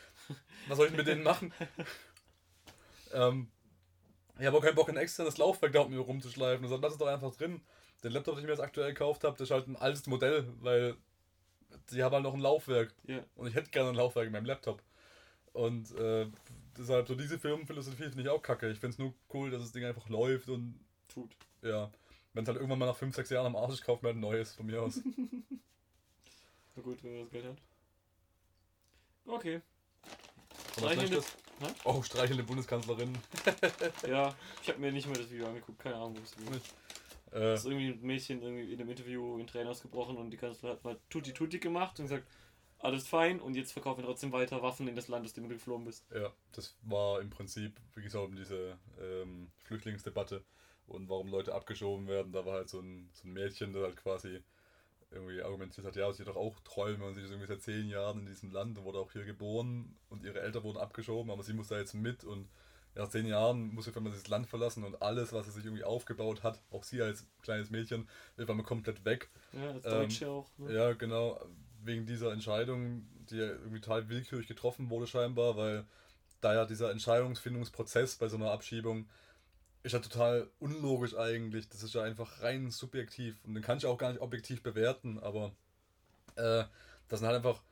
Was 0.68 0.76
soll 0.76 0.88
ich 0.88 0.96
mit 0.96 1.06
denen 1.06 1.22
machen? 1.22 1.52
ähm, 3.12 3.48
ich 4.38 4.46
habe 4.46 4.56
auch 4.56 4.62
keinen 4.62 4.74
Bock, 4.74 4.88
ein 4.88 4.96
externes 4.96 5.38
Laufwerk 5.38 5.72
da 5.72 5.82
mit 5.82 5.90
mir 5.90 5.98
rumzuschleifen. 5.98 6.68
Das 6.68 6.80
lass 6.80 6.92
es 6.92 6.98
doch 6.98 7.06
einfach 7.06 7.34
drin. 7.34 7.60
Den 8.02 8.12
Laptop, 8.12 8.34
den 8.34 8.40
ich 8.40 8.46
mir 8.46 8.52
jetzt 8.52 8.62
aktuell 8.62 8.92
gekauft 8.92 9.24
habe, 9.24 9.36
das 9.36 9.48
ist 9.48 9.50
halt 9.52 9.68
ein 9.68 9.76
altes 9.76 10.06
Modell, 10.06 10.46
weil 10.60 10.96
die 11.90 12.02
haben 12.02 12.14
halt 12.14 12.24
noch 12.24 12.34
ein 12.34 12.40
Laufwerk. 12.40 12.94
Ja. 13.06 13.20
Und 13.34 13.48
ich 13.48 13.54
hätte 13.54 13.70
gerne 13.70 13.90
ein 13.90 13.94
Laufwerk 13.94 14.26
in 14.26 14.32
meinem 14.32 14.46
Laptop. 14.46 14.82
Und 15.52 15.94
äh, 15.98 16.26
deshalb, 16.76 17.08
so 17.08 17.14
diese 17.14 17.38
Firmenphilosophie 17.38 18.04
finde 18.04 18.22
ich 18.22 18.28
auch 18.28 18.42
kacke. 18.42 18.70
Ich 18.70 18.78
finde 18.78 18.92
es 18.94 18.98
nur 18.98 19.14
cool, 19.34 19.50
dass 19.50 19.62
das 19.62 19.72
Ding 19.72 19.84
einfach 19.84 20.08
läuft 20.08 20.48
und 20.48 20.78
Tut. 21.08 21.30
ja. 21.62 21.90
Wenn 22.32 22.44
es 22.44 22.48
halt 22.48 22.58
irgendwann 22.58 22.78
mal 22.78 22.86
nach 22.86 22.96
5, 22.96 23.12
6 23.14 23.28
Jahren 23.30 23.46
am 23.46 23.56
Arsch 23.56 23.72
ist, 23.74 23.82
kauft 23.84 24.04
man 24.04 24.10
halt 24.10 24.18
ein 24.18 24.20
neues 24.20 24.54
von 24.54 24.64
mir 24.66 24.80
aus. 24.82 25.00
Na 26.76 26.82
gut, 26.82 27.02
wenn 27.02 27.12
man 27.12 27.22
das 27.22 27.30
Geld 27.30 27.44
hat. 27.46 27.56
Okay. 29.26 29.60
Streichelnde-? 30.76 31.24
Oh, 31.84 32.02
streichelnde 32.02 32.44
Bundeskanzlerin. 32.44 33.12
Ja, 34.08 34.34
ich 34.62 34.68
habe 34.68 34.78
mir 34.78 34.92
nicht 34.92 35.08
mal 35.08 35.16
das 35.18 35.30
Video 35.30 35.46
angeguckt, 35.48 35.78
keine 35.80 35.96
Ahnung, 35.96 36.16
wo 36.16 36.22
es. 36.22 36.36
Nicht. 36.38 36.66
Äh, 37.32 37.40
Das 37.40 37.60
ist 37.60 37.66
irgendwie 37.66 37.88
ein 37.90 38.00
Mädchen 38.02 38.42
irgendwie 38.42 38.72
in 38.72 38.80
einem 38.80 38.90
Interview 38.90 39.38
in 39.38 39.46
Tränen 39.46 39.68
ausgebrochen 39.68 40.16
und 40.16 40.30
die 40.30 40.36
Kanzlerin 40.36 40.76
hat 40.76 40.84
mal 40.84 40.98
Tutti 41.10 41.32
Tutti 41.32 41.58
gemacht 41.58 41.98
und 41.98 42.06
gesagt, 42.06 42.26
alles 42.80 43.06
fein 43.06 43.40
und 43.40 43.54
jetzt 43.54 43.72
verkaufen 43.72 44.00
wir 44.00 44.06
trotzdem 44.06 44.32
weiter 44.32 44.62
Waffen 44.62 44.88
in 44.88 44.96
das 44.96 45.08
Land, 45.08 45.24
aus 45.24 45.32
dem 45.32 45.44
du 45.44 45.54
geflohen 45.54 45.84
bist. 45.84 46.04
ja, 46.14 46.32
das 46.52 46.76
war 46.82 47.20
im 47.20 47.30
Prinzip, 47.30 47.78
wie 47.94 48.02
gesagt, 48.02 48.24
um 48.24 48.36
diese 48.36 48.78
ähm, 49.00 49.50
Flüchtlingsdebatte 49.64 50.42
und 50.86 51.08
warum 51.08 51.28
Leute 51.28 51.54
abgeschoben 51.54 52.08
werden. 52.08 52.32
Da 52.32 52.44
war 52.44 52.54
halt 52.54 52.68
so 52.68 52.80
ein, 52.80 53.10
so 53.12 53.28
ein 53.28 53.32
Mädchen, 53.32 53.72
das 53.72 53.82
halt 53.82 53.96
quasi 53.96 54.42
irgendwie 55.12 55.42
argumentiert 55.42 55.86
hat, 55.86 55.96
ja, 55.96 56.12
sie 56.12 56.22
hat 56.22 56.28
doch 56.28 56.36
auch 56.36 56.60
Träume 56.60 57.04
und 57.04 57.14
sie 57.14 57.22
ist 57.22 57.30
irgendwie 57.30 57.48
seit 57.48 57.62
zehn 57.62 57.88
Jahren 57.88 58.20
in 58.20 58.26
diesem 58.26 58.52
Land 58.52 58.78
und 58.78 58.84
wurde 58.84 59.00
auch 59.00 59.10
hier 59.10 59.24
geboren 59.24 59.96
und 60.08 60.24
ihre 60.24 60.40
Eltern 60.40 60.62
wurden 60.62 60.78
abgeschoben, 60.78 61.32
aber 61.32 61.42
sie 61.42 61.52
muss 61.52 61.68
da 61.68 61.78
jetzt 61.78 61.94
mit 61.94 62.22
und 62.22 62.48
nach 62.94 63.08
zehn 63.08 63.26
Jahren 63.26 63.74
muss 63.74 63.84
sie 63.84 63.90
auf 63.90 63.96
einmal 63.96 64.12
dieses 64.12 64.28
Land 64.28 64.46
verlassen 64.46 64.84
und 64.84 65.02
alles, 65.02 65.32
was 65.32 65.46
sie 65.46 65.52
sich 65.52 65.64
irgendwie 65.64 65.84
aufgebaut 65.84 66.42
hat, 66.42 66.60
auch 66.70 66.84
sie 66.84 67.02
als 67.02 67.26
kleines 67.42 67.70
Mädchen, 67.70 68.08
wird 68.36 68.50
einmal 68.50 68.64
komplett 68.64 69.04
weg. 69.04 69.30
Ja, 69.52 69.70
als 69.70 69.84
Ähm, 69.84 69.92
Deutsche 69.92 70.28
auch. 70.28 70.48
Ne? 70.58 70.74
Ja, 70.74 70.92
genau, 70.92 71.40
wegen 71.82 72.06
dieser 72.06 72.32
Entscheidung, 72.32 73.06
die 73.30 73.36
ja 73.36 73.46
irgendwie 73.46 73.80
total 73.80 74.08
willkürlich 74.08 74.48
getroffen 74.48 74.90
wurde 74.90 75.06
scheinbar, 75.06 75.56
weil 75.56 75.84
da 76.40 76.54
ja 76.54 76.64
dieser 76.64 76.90
Entscheidungsfindungsprozess 76.90 78.16
bei 78.16 78.28
so 78.28 78.36
einer 78.36 78.50
Abschiebung 78.50 79.08
ist 79.82 79.92
ja 79.92 79.98
total 79.98 80.48
unlogisch 80.58 81.16
eigentlich. 81.16 81.68
Das 81.68 81.82
ist 81.82 81.94
ja 81.94 82.02
einfach 82.02 82.42
rein 82.42 82.70
subjektiv 82.70 83.36
und 83.44 83.54
den 83.54 83.62
kann 83.62 83.78
ich 83.78 83.86
auch 83.86 83.98
gar 83.98 84.10
nicht 84.12 84.20
objektiv 84.20 84.62
bewerten, 84.62 85.18
aber 85.20 85.52
äh, 86.36 86.64
das 87.08 87.20
sind 87.20 87.26
halt 87.26 87.36
einfach 87.36 87.62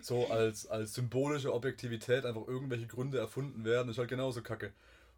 so 0.00 0.28
als, 0.28 0.66
als 0.66 0.94
symbolische 0.94 1.52
Objektivität 1.52 2.24
einfach 2.24 2.46
irgendwelche 2.46 2.86
Gründe 2.86 3.18
erfunden 3.18 3.64
werden, 3.64 3.90
ist 3.90 3.98
halt 3.98 4.08
genauso 4.08 4.42
kacke. 4.42 4.72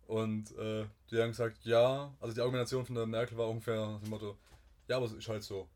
Und 0.06 0.56
äh, 0.58 0.86
die 1.10 1.20
haben 1.20 1.28
gesagt, 1.30 1.64
ja, 1.64 2.12
also 2.20 2.34
die 2.34 2.40
Argumentation 2.40 2.84
von 2.84 2.96
der 2.96 3.06
Merkel 3.06 3.38
war 3.38 3.48
ungefähr 3.48 4.00
dem 4.02 4.10
Motto, 4.10 4.36
ja, 4.88 4.96
aber 4.96 5.06
es 5.06 5.12
ist 5.12 5.28
halt 5.28 5.44
so. 5.44 5.68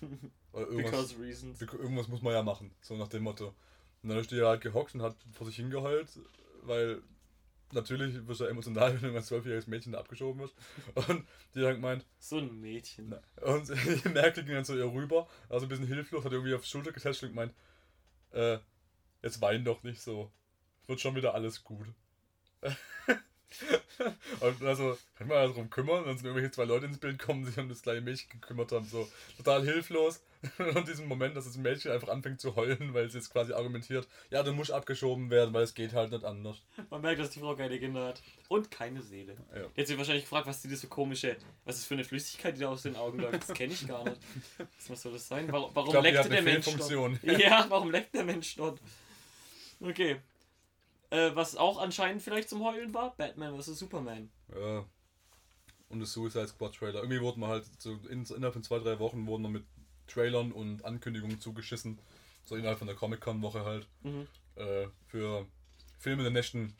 Oder 0.52 0.66
irgendwas, 0.68 0.90
Because 0.90 1.20
reasons. 1.22 1.62
Irgendwas 1.62 2.08
muss 2.08 2.22
man 2.22 2.32
ja 2.32 2.42
machen, 2.42 2.72
so 2.80 2.96
nach 2.96 3.08
dem 3.08 3.22
Motto. 3.22 3.54
Und 4.02 4.08
dann 4.08 4.18
ist 4.18 4.30
die 4.30 4.42
halt 4.42 4.60
gehockt 4.60 4.94
und 4.94 5.02
hat 5.02 5.16
vor 5.32 5.46
sich 5.46 5.56
hingeheult, 5.56 6.08
weil 6.62 7.02
natürlich 7.72 8.26
wirst 8.26 8.40
du 8.40 8.44
ja 8.44 8.50
emotional, 8.50 8.94
wenn 9.02 9.12
du 9.12 9.16
ein 9.16 9.22
zwölfjähriges 9.24 9.66
Mädchen 9.66 9.92
da 9.92 9.98
abgeschoben 10.00 10.40
wird. 10.40 10.54
Und 11.08 11.26
die 11.54 11.64
hat 11.64 11.74
gemeint, 11.74 12.06
So 12.18 12.38
ein 12.38 12.60
Mädchen. 12.60 13.14
und 13.42 13.68
die 14.04 14.08
Merkel 14.08 14.44
ging 14.44 14.54
dann 14.54 14.64
zu 14.64 14.76
ihr 14.76 14.90
rüber, 14.92 15.28
also 15.48 15.66
ein 15.66 15.68
bisschen 15.68 15.86
hilflos, 15.86 16.24
hat 16.24 16.32
irgendwie 16.32 16.54
auf 16.54 16.62
die 16.62 16.68
Schulter 16.68 16.92
getestet 16.92 17.28
und 17.28 17.36
gemeint, 17.36 17.54
äh, 18.32 18.58
jetzt 19.22 19.40
wein 19.40 19.64
doch 19.64 19.82
nicht 19.82 20.00
so. 20.00 20.30
Wird 20.86 21.00
schon 21.00 21.14
wieder 21.14 21.34
alles 21.34 21.62
gut. 21.62 21.86
und 24.40 24.62
also, 24.62 24.96
kann 25.16 25.28
man 25.28 25.48
darum 25.48 25.70
kümmern, 25.70 26.04
dann 26.04 26.16
sind 26.16 26.26
irgendwelche 26.26 26.52
zwei 26.52 26.64
Leute 26.64 26.86
ins 26.86 26.98
Bild 26.98 27.18
gekommen, 27.18 27.44
die 27.44 27.50
sich 27.50 27.58
um 27.58 27.68
das 27.68 27.82
kleine 27.82 28.00
Mädchen 28.00 28.30
gekümmert 28.30 28.72
haben, 28.72 28.84
so 28.84 29.08
total 29.36 29.64
hilflos. 29.64 30.22
Und 30.74 30.88
diesem 30.88 31.06
Moment, 31.06 31.36
dass 31.36 31.44
das 31.44 31.58
Mädchen 31.58 31.92
einfach 31.92 32.08
anfängt 32.08 32.40
zu 32.40 32.56
heulen, 32.56 32.94
weil 32.94 33.10
sie 33.10 33.18
jetzt 33.18 33.30
quasi 33.30 33.52
argumentiert, 33.52 34.08
ja, 34.30 34.42
du 34.42 34.52
musst 34.52 34.70
abgeschoben 34.70 35.28
werden, 35.28 35.52
weil 35.52 35.64
es 35.64 35.74
geht 35.74 35.92
halt 35.92 36.12
nicht 36.12 36.24
anders. 36.24 36.56
Man 36.88 37.02
merkt, 37.02 37.20
dass 37.20 37.30
die 37.30 37.40
Frau 37.40 37.54
keine 37.54 37.78
Kinder 37.78 38.06
hat. 38.06 38.22
Und 38.48 38.70
keine 38.70 39.02
Seele. 39.02 39.36
Ja. 39.54 39.66
Jetzt 39.74 39.90
wird 39.90 39.98
wahrscheinlich 39.98 40.24
gefragt, 40.24 40.46
was 40.46 40.62
die 40.62 40.68
das 40.68 40.80
für 40.80 40.86
komische, 40.86 41.36
was 41.64 41.76
ist 41.76 41.86
für 41.86 41.94
eine 41.94 42.04
Flüssigkeit, 42.04 42.56
die 42.56 42.60
da 42.60 42.68
aus 42.68 42.82
den 42.82 42.96
Augen 42.96 43.18
läuft. 43.18 43.48
Das 43.48 43.54
kenne 43.54 43.74
ich 43.74 43.86
gar 43.86 44.02
nicht. 44.04 44.20
Was 44.88 45.02
soll 45.02 45.12
das 45.12 45.28
sein? 45.28 45.46
Warum, 45.52 45.70
warum 45.74 45.94
die 45.94 46.10
leckt 46.10 46.32
der 46.32 46.42
Mensch 46.42 46.66
dort? 46.66 47.22
Ja, 47.40 47.66
warum 47.68 47.90
leckt 47.90 48.14
der 48.14 48.24
Mensch 48.24 48.56
dort? 48.56 48.80
Okay. 49.80 50.16
Äh, 51.10 51.34
was 51.34 51.56
auch 51.56 51.78
anscheinend 51.78 52.22
vielleicht 52.22 52.48
zum 52.48 52.64
Heulen 52.64 52.94
war, 52.94 53.16
Batman 53.16 53.60
vs. 53.60 53.78
Superman. 53.78 54.30
Ja. 54.54 54.84
Und 55.88 56.00
das 56.00 56.12
Suicide 56.12 56.46
Squad 56.46 56.74
Trailer. 56.76 57.00
Irgendwie 57.00 57.20
wurden 57.20 57.40
wir 57.40 57.48
halt 57.48 57.64
so 57.78 57.98
in, 58.08 58.24
innerhalb 58.24 58.52
von 58.52 58.62
zwei, 58.62 58.78
drei 58.78 58.98
Wochen 59.00 59.26
wurden 59.26 59.42
wir 59.42 59.48
mit 59.48 59.64
Trailern 60.06 60.52
und 60.52 60.84
Ankündigungen 60.84 61.40
zugeschissen. 61.40 61.98
So 62.44 62.54
innerhalb 62.54 62.78
von 62.78 62.86
der 62.86 62.96
Comic-Con-Woche 62.96 63.64
halt. 63.64 63.88
Mhm. 64.02 64.28
Äh, 64.54 64.86
für 65.06 65.46
Filme 65.98 66.22
der 66.22 66.32
nächsten 66.32 66.76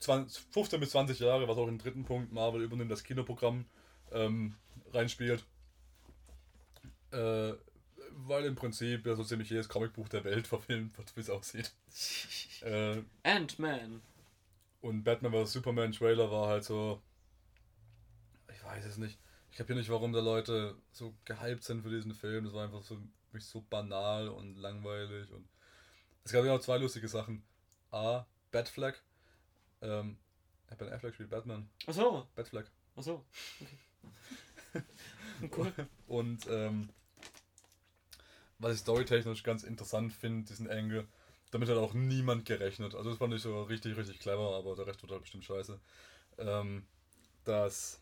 20, 0.00 0.42
15 0.50 0.80
bis 0.80 0.90
20 0.90 1.18
Jahre, 1.20 1.46
was 1.46 1.58
auch 1.58 1.68
im 1.68 1.78
dritten 1.78 2.04
Punkt 2.04 2.32
Marvel 2.32 2.62
übernimmt, 2.62 2.90
das 2.90 3.04
Kinoprogramm 3.04 3.66
ähm, 4.12 4.54
reinspielt. 4.92 5.44
Äh, 7.10 7.52
weil 8.16 8.44
im 8.44 8.54
Prinzip 8.54 9.06
ja 9.06 9.14
so 9.14 9.24
ziemlich 9.24 9.50
jedes 9.50 9.68
Comicbuch 9.68 10.08
der 10.08 10.24
Welt 10.24 10.46
verfilmt 10.54 10.96
wird, 10.98 11.16
wie 11.16 11.20
es 11.20 11.30
aussieht. 11.30 11.72
Äh, 12.62 13.02
Ant-Man. 13.24 14.00
und 14.80 15.04
Batman 15.04 15.32
vs. 15.32 15.52
Superman 15.52 15.92
Trailer 15.92 16.30
war 16.30 16.48
halt 16.48 16.64
so. 16.64 17.02
Ich 18.50 18.64
weiß 18.64 18.86
es 18.86 18.96
nicht. 18.96 19.18
Ich 19.50 19.58
kapiere 19.58 19.78
nicht, 19.78 19.90
warum 19.90 20.14
da 20.14 20.20
Leute 20.20 20.74
so 20.90 21.14
gehypt 21.26 21.62
sind 21.62 21.82
für 21.82 21.90
diesen 21.90 22.14
Film. 22.14 22.44
Das 22.44 22.54
war 22.54 22.64
einfach 22.64 22.82
so, 22.82 22.98
wirklich 23.30 23.44
so 23.44 23.60
banal 23.68 24.28
und 24.28 24.56
langweilig. 24.56 25.30
Und 25.30 25.46
es 26.24 26.32
gab 26.32 26.42
ja 26.46 26.54
auch 26.54 26.60
zwei 26.60 26.78
lustige 26.78 27.06
Sachen. 27.06 27.42
A. 27.90 28.24
Batfleck. 28.50 29.02
Ähm, 29.82 30.16
Ben 30.78 30.90
Affleck 30.90 31.14
spielt 31.14 31.28
Batman. 31.30 31.68
Achso, 31.86 32.26
Batfleck. 32.34 32.66
achso. 32.96 33.24
Okay. 34.72 34.84
cool. 35.56 35.72
Und 36.06 36.46
ähm, 36.48 36.88
was 38.64 38.74
ich 38.76 38.80
storytechnisch 38.80 39.42
ganz 39.42 39.62
interessant 39.62 40.12
finde, 40.12 40.46
diesen 40.46 40.70
Angle, 40.70 41.06
damit 41.50 41.68
hat 41.68 41.76
auch 41.76 41.92
niemand 41.94 42.46
gerechnet. 42.46 42.94
Also 42.94 43.10
das 43.10 43.18
fand 43.18 43.34
ich 43.34 43.42
so 43.42 43.62
richtig, 43.64 43.96
richtig 43.96 44.18
clever, 44.20 44.56
aber 44.56 44.74
der 44.74 44.86
Rest 44.86 45.02
wird 45.02 45.12
halt 45.12 45.20
bestimmt 45.20 45.44
scheiße. 45.44 45.78
Ähm, 46.38 46.86
dass, 47.44 48.00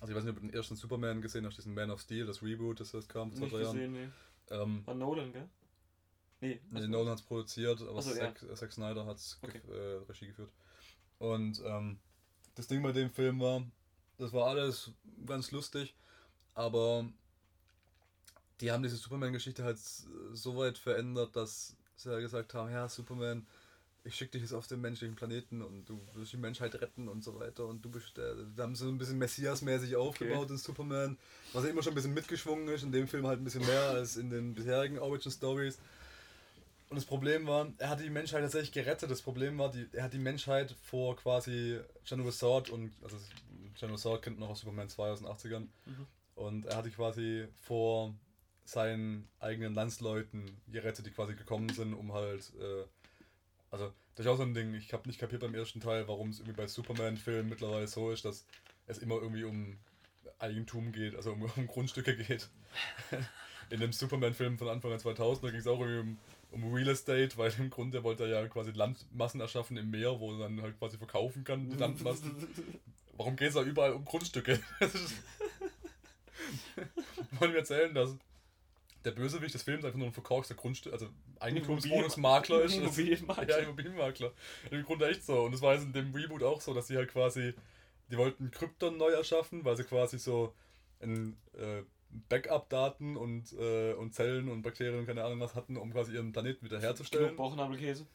also 0.00 0.10
ich 0.10 0.16
weiß 0.16 0.24
nicht, 0.24 0.30
ob 0.34 0.40
du 0.40 0.46
den 0.46 0.54
ersten 0.54 0.74
Superman 0.74 1.20
gesehen 1.20 1.44
hast, 1.46 1.58
diesen 1.58 1.74
Man 1.74 1.90
of 1.90 2.00
Steel, 2.00 2.24
das 2.24 2.42
Reboot, 2.42 2.80
das 2.80 2.92
jetzt 2.92 3.10
kam 3.10 3.30
vor 3.30 3.40
Nicht 3.42 3.50
zwei, 3.50 3.60
Jahren. 3.60 3.74
gesehen, 3.76 3.92
nee. 3.92 4.08
Ähm, 4.50 4.86
War 4.86 4.94
Nolan, 4.94 5.32
gell? 5.32 5.48
Nee. 6.40 6.60
Nee. 6.70 6.86
Nolan 6.86 7.10
hat 7.10 7.18
es 7.18 7.24
produziert, 7.26 7.82
aber 7.82 8.00
so, 8.00 8.10
ja. 8.10 8.34
Zack, 8.34 8.56
Zack 8.56 8.72
Snyder 8.72 9.04
hat 9.04 9.18
Okay. 9.42 9.60
äh, 9.70 10.02
Regie 10.08 10.28
geführt. 10.28 10.52
Und 11.18 11.60
ähm, 11.64 11.98
das 12.54 12.68
Ding 12.68 12.82
bei 12.82 12.92
dem 12.92 13.10
Film 13.10 13.38
war, 13.38 13.62
das 14.16 14.32
war 14.32 14.46
alles 14.46 14.92
ganz 15.26 15.50
lustig, 15.50 15.94
aber 16.54 17.06
die 18.60 18.72
haben 18.72 18.82
diese 18.82 18.96
Superman-Geschichte 18.96 19.64
halt 19.64 19.78
so 20.32 20.56
weit 20.56 20.78
verändert, 20.78 21.36
dass 21.36 21.76
sie 21.96 22.10
ja 22.10 22.18
gesagt 22.18 22.54
haben, 22.54 22.70
ja, 22.70 22.88
Superman, 22.88 23.46
ich 24.04 24.14
schicke 24.14 24.32
dich 24.32 24.42
jetzt 24.42 24.52
auf 24.52 24.66
den 24.66 24.80
menschlichen 24.80 25.16
Planeten 25.16 25.60
und 25.60 25.84
du 25.84 26.00
wirst 26.14 26.32
die 26.32 26.38
Menschheit 26.38 26.74
retten 26.80 27.08
und 27.08 27.22
so 27.22 27.38
weiter 27.38 27.66
und 27.66 27.84
du 27.84 27.90
bist 27.90 28.16
der, 28.16 28.34
da 28.56 28.62
haben 28.62 28.74
sie 28.74 28.84
so 28.84 28.90
ein 28.90 28.98
bisschen 28.98 29.18
Messias-mäßig 29.18 29.96
aufgebaut 29.96 30.50
in 30.50 30.56
Superman, 30.56 31.18
was 31.52 31.64
ja 31.64 31.70
immer 31.70 31.82
schon 31.82 31.92
ein 31.92 31.96
bisschen 31.96 32.14
mitgeschwungen 32.14 32.68
ist, 32.68 32.84
in 32.84 32.92
dem 32.92 33.06
Film 33.06 33.26
halt 33.26 33.40
ein 33.40 33.44
bisschen 33.44 33.66
mehr 33.66 33.82
als 33.90 34.16
in 34.16 34.30
den 34.30 34.54
bisherigen 34.54 34.98
Origin-Stories. 34.98 35.78
Und 36.90 36.96
das 36.96 37.04
Problem 37.04 37.46
war, 37.46 37.70
er 37.76 37.90
hat 37.90 38.00
die 38.00 38.08
Menschheit 38.08 38.40
tatsächlich 38.40 38.72
gerettet. 38.72 39.10
Das 39.10 39.20
Problem 39.20 39.58
war, 39.58 39.70
die, 39.70 39.86
er 39.92 40.04
hat 40.04 40.14
die 40.14 40.18
Menschheit 40.18 40.74
vor 40.84 41.16
quasi 41.16 41.78
General 42.06 42.32
Sword 42.32 42.70
und, 42.70 42.92
also 43.02 43.18
General 43.78 43.98
Sword 43.98 44.22
kennt 44.22 44.38
man 44.38 44.48
noch 44.48 44.54
aus 44.54 44.60
Superman 44.60 44.88
2 44.88 45.10
aus 45.10 45.18
den 45.18 45.28
80ern. 45.28 45.66
Mhm. 45.84 46.06
Und 46.34 46.64
er 46.64 46.76
hat 46.76 46.86
die 46.86 46.90
quasi 46.90 47.46
vor 47.62 48.14
seinen 48.68 49.26
eigenen 49.40 49.72
Landsleuten 49.72 50.44
gerettet, 50.70 51.06
die 51.06 51.10
quasi 51.10 51.34
gekommen 51.34 51.70
sind, 51.70 51.94
um 51.94 52.12
halt, 52.12 52.52
äh, 52.60 52.84
also 53.70 53.94
das 54.14 54.26
ist 54.26 54.30
auch 54.30 54.36
so 54.36 54.42
ein 54.42 54.52
Ding, 54.52 54.74
ich 54.74 54.92
habe 54.92 55.08
nicht 55.08 55.18
kapiert 55.18 55.40
beim 55.40 55.54
ersten 55.54 55.80
Teil, 55.80 56.06
warum 56.06 56.28
es 56.28 56.40
irgendwie 56.40 56.60
bei 56.60 56.66
Superman-Filmen 56.66 57.48
mittlerweile 57.48 57.88
so 57.88 58.10
ist, 58.10 58.26
dass 58.26 58.44
es 58.86 58.98
immer 58.98 59.14
irgendwie 59.14 59.44
um 59.44 59.78
Eigentum 60.38 60.92
geht, 60.92 61.16
also 61.16 61.32
um, 61.32 61.42
um 61.56 61.66
Grundstücke 61.66 62.14
geht. 62.14 62.50
In 63.70 63.80
dem 63.80 63.92
Superman-Film 63.92 64.58
von 64.58 64.68
Anfang 64.68 64.92
an 64.92 65.00
2000, 65.00 65.44
da 65.44 65.50
ging 65.50 65.60
es 65.60 65.66
auch 65.66 65.80
irgendwie 65.80 66.18
um, 66.52 66.62
um 66.62 66.74
Real 66.74 66.88
Estate, 66.88 67.38
weil 67.38 67.50
im 67.58 67.70
Grunde 67.70 68.02
wollte 68.02 68.24
er 68.24 68.42
ja 68.42 68.48
quasi 68.48 68.72
Landmassen 68.72 69.40
erschaffen 69.40 69.78
im 69.78 69.90
Meer, 69.90 70.20
wo 70.20 70.32
er 70.32 70.40
dann 70.40 70.60
halt 70.60 70.78
quasi 70.78 70.98
verkaufen 70.98 71.42
kann, 71.42 71.70
die 71.70 71.76
Landmassen. 71.76 72.34
warum 73.16 73.34
geht 73.36 73.48
es 73.48 73.54
da 73.54 73.62
überall 73.62 73.92
um 73.92 74.04
Grundstücke? 74.04 74.60
Wollen 77.38 77.52
wir 77.52 77.60
erzählen, 77.60 77.94
dass 77.94 78.16
der 79.04 79.12
Bösewicht 79.12 79.54
des 79.54 79.62
Films 79.62 79.84
einfach 79.84 79.98
nur 79.98 80.08
ein 80.08 80.12
verkorkster 80.12 80.54
Grundstück, 80.54 80.92
also 80.92 81.08
Eigentumswohnungsmakler 81.40 82.62
ist? 82.62 82.76
Immobilienmakler. 82.76 83.48
Ja, 83.48 83.56
Immobilienmakler. 83.58 84.32
Im 84.70 84.82
Grunde 84.84 85.08
echt 85.08 85.24
so. 85.24 85.42
Und 85.42 85.52
das 85.52 85.62
war 85.62 85.74
jetzt 85.74 85.84
in 85.84 85.92
dem 85.92 86.14
Reboot 86.14 86.42
auch 86.42 86.60
so, 86.60 86.74
dass 86.74 86.88
sie 86.88 86.96
halt 86.96 87.10
quasi, 87.10 87.54
die 88.10 88.16
wollten 88.16 88.50
Krypton 88.50 88.96
neu 88.96 89.10
erschaffen, 89.10 89.64
weil 89.64 89.76
sie 89.76 89.84
quasi 89.84 90.18
so 90.18 90.54
ein 91.00 91.36
äh, 91.54 91.82
Backup-Daten 92.28 93.16
und, 93.16 93.52
äh, 93.52 93.92
und 93.94 94.14
Zellen 94.14 94.48
und 94.48 94.62
Bakterien 94.62 94.98
und 94.98 95.06
keine 95.06 95.24
Ahnung 95.24 95.40
was 95.40 95.54
hatten, 95.54 95.76
um 95.76 95.92
quasi 95.92 96.14
ihren 96.14 96.32
Planeten 96.32 96.64
wieder 96.64 96.80
herzustellen. 96.80 97.36
Bauchnabelkäse. 97.36 98.06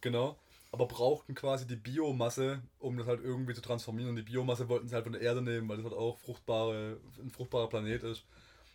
Genau. 0.00 0.38
Aber 0.72 0.86
brauchten 0.86 1.34
quasi 1.34 1.66
die 1.66 1.76
Biomasse, 1.76 2.62
um 2.78 2.96
das 2.96 3.06
halt 3.06 3.22
irgendwie 3.22 3.52
zu 3.52 3.60
transformieren. 3.60 4.10
Und 4.10 4.16
die 4.16 4.22
Biomasse 4.22 4.68
wollten 4.68 4.88
sie 4.88 4.94
halt 4.94 5.04
von 5.04 5.12
der 5.12 5.20
Erde 5.20 5.42
nehmen, 5.42 5.68
weil 5.68 5.76
das 5.76 5.84
halt 5.84 5.94
auch 5.94 6.18
fruchtbare, 6.18 6.98
ein 7.22 7.30
fruchtbarer 7.30 7.68
Planet 7.68 8.02
ist. 8.04 8.24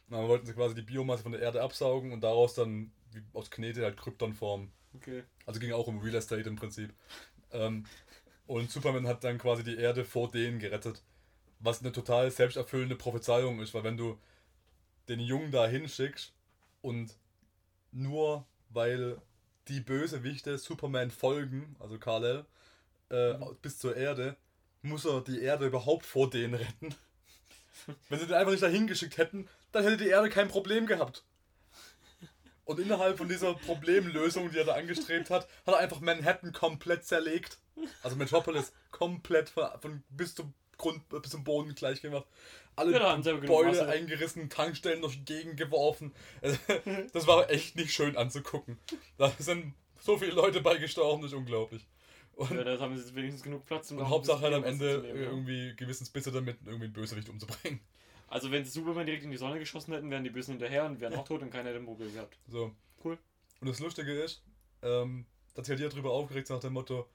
Und 0.09 0.17
dann 0.17 0.27
wollten 0.27 0.45
sie 0.45 0.53
quasi 0.53 0.75
die 0.75 0.81
Biomasse 0.81 1.23
von 1.23 1.31
der 1.33 1.41
Erde 1.41 1.61
absaugen 1.61 2.11
und 2.13 2.21
daraus 2.21 2.53
dann 2.53 2.91
wie 3.11 3.21
aus 3.33 3.49
Knete 3.51 3.83
halt 3.83 3.97
Krypton 3.97 4.33
formen. 4.33 4.71
Okay. 4.95 5.23
Also 5.45 5.59
ging 5.59 5.71
auch 5.73 5.87
um 5.87 5.99
Real 5.99 6.15
Estate 6.15 6.47
im 6.47 6.55
Prinzip. 6.55 6.93
Ähm, 7.51 7.85
und 8.45 8.71
Superman 8.71 9.07
hat 9.07 9.23
dann 9.23 9.37
quasi 9.37 9.63
die 9.63 9.75
Erde 9.77 10.05
vor 10.05 10.31
denen 10.31 10.59
gerettet. 10.59 11.03
Was 11.59 11.81
eine 11.81 11.91
total 11.91 12.31
selbsterfüllende 12.31 12.95
Prophezeiung 12.95 13.59
ist, 13.61 13.73
weil 13.73 13.83
wenn 13.83 13.97
du 13.97 14.17
den 15.09 15.19
Jungen 15.19 15.51
da 15.51 15.67
hinschickst 15.67 16.33
und 16.81 17.15
nur 17.91 18.45
weil 18.69 19.17
die 19.67 19.79
Bösewichte 19.79 20.57
Superman 20.57 21.11
folgen, 21.11 21.75
also 21.79 21.97
Kal-El, 21.97 22.45
äh, 23.09 23.33
Mhm. 23.33 23.57
bis 23.61 23.79
zur 23.79 23.95
Erde, 23.95 24.37
muss 24.81 25.05
er 25.05 25.21
die 25.21 25.41
Erde 25.41 25.65
überhaupt 25.67 26.05
vor 26.05 26.29
denen 26.29 26.53
retten. 26.55 26.95
Wenn 28.09 28.19
sie 28.19 28.27
den 28.27 28.35
einfach 28.35 28.51
nicht 28.51 28.63
dahin 28.63 28.87
geschickt 28.87 29.17
hätten, 29.17 29.47
dann 29.71 29.83
hätte 29.83 29.97
die 29.97 30.07
Erde 30.07 30.29
kein 30.29 30.47
Problem 30.47 30.85
gehabt. 30.87 31.23
Und 32.65 32.79
innerhalb 32.79 33.17
von 33.17 33.29
dieser 33.29 33.53
Problemlösung, 33.53 34.51
die 34.51 34.57
er 34.57 34.65
da 34.65 34.73
angestrebt 34.73 35.29
hat, 35.29 35.47
hat 35.65 35.73
er 35.73 35.77
einfach 35.77 36.01
Manhattan 36.01 36.51
komplett 36.51 37.05
zerlegt. 37.05 37.59
Also 38.03 38.17
Metropolis 38.17 38.73
komplett 38.91 39.49
von, 39.49 39.67
von 39.79 40.03
bis 40.09 40.35
zum 40.35 40.53
Grund, 40.77 41.07
bis 41.09 41.31
zum 41.31 41.43
Boden 41.43 41.75
gleich 41.75 42.01
gemacht. 42.01 42.25
Alle 42.75 42.91
Ja, 42.91 42.99
Masse. 43.79 43.87
eingerissen, 43.87 44.49
Tankstellen 44.49 45.01
durch 45.01 45.15
die 45.15 45.25
Gegend 45.25 45.57
geworfen. 45.57 46.13
Das 47.13 47.25
war 47.25 47.49
echt 47.49 47.75
nicht 47.75 47.93
schön 47.93 48.17
anzugucken. 48.17 48.77
Da 49.17 49.31
sind 49.39 49.73
so 50.01 50.17
viele 50.17 50.33
Leute 50.33 50.61
bei 50.61 50.77
gestorben, 50.77 51.21
das 51.23 51.31
ist 51.31 51.37
unglaublich. 51.37 51.87
Und, 52.35 52.51
Ja, 52.51 52.63
da 52.63 52.79
haben 52.79 52.95
sie 52.95 53.15
wenigstens 53.15 53.43
genug 53.43 53.65
Platz, 53.65 53.89
um 53.91 53.97
und 53.97 54.09
Hauptsache 54.09 54.41
halt 54.41 54.53
am 54.53 54.63
Ende 54.63 54.99
nehmen, 54.99 55.23
irgendwie 55.23 55.73
Gewissensbisse 55.75 56.31
damit, 56.31 56.57
irgendwie 56.65 56.85
einen 56.85 56.93
Bösewicht 56.93 57.29
umzubringen. 57.29 57.79
Also 58.27 58.51
wenn 58.51 58.65
sie 58.65 58.71
Superman 58.71 59.05
direkt 59.05 59.23
in 59.23 59.31
die 59.31 59.37
Sonne 59.37 59.59
geschossen 59.59 59.93
hätten, 59.93 60.11
wären 60.11 60.23
die 60.23 60.29
Bösen 60.29 60.51
hinterher 60.51 60.85
und 60.85 60.99
wären 60.99 61.13
auch 61.15 61.25
tot 61.25 61.41
und 61.41 61.49
keiner 61.49 61.69
hätte 61.69 61.79
ein 61.79 61.85
Problem 61.85 62.13
gehabt. 62.13 62.37
So. 62.47 62.75
Cool. 63.03 63.17
Und 63.61 63.67
das 63.67 63.79
Lustige 63.79 64.11
ist, 64.11 64.43
ähm, 64.81 65.25
dass 65.53 65.67
halt 65.69 65.79
jeder 65.79 65.91
drüber 65.91 66.11
aufgeregt 66.11 66.49
nach 66.49 66.59
dem 66.59 66.73
Motto, 66.73 67.07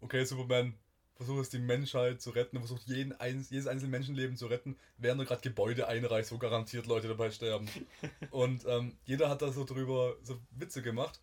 okay, 0.00 0.24
Superman 0.24 0.74
versucht 1.14 1.42
es 1.42 1.48
die 1.50 1.58
Menschheit 1.58 2.22
zu 2.22 2.30
retten, 2.30 2.58
versucht 2.58 2.86
jeden 2.86 3.12
eins, 3.20 3.50
jedes 3.50 3.66
einzelne 3.66 3.90
Menschenleben 3.90 4.36
zu 4.36 4.46
retten, 4.46 4.78
während 4.96 5.20
er 5.20 5.26
gerade 5.26 5.42
Gebäude 5.42 5.86
einreißt, 5.86 6.32
wo 6.32 6.38
garantiert 6.38 6.86
Leute 6.86 7.08
dabei 7.08 7.30
sterben. 7.30 7.68
und 8.30 8.64
ähm, 8.66 8.96
jeder 9.04 9.28
hat 9.28 9.42
da 9.42 9.52
so 9.52 9.64
drüber 9.64 10.16
so 10.22 10.40
Witze 10.52 10.80
gemacht. 10.80 11.20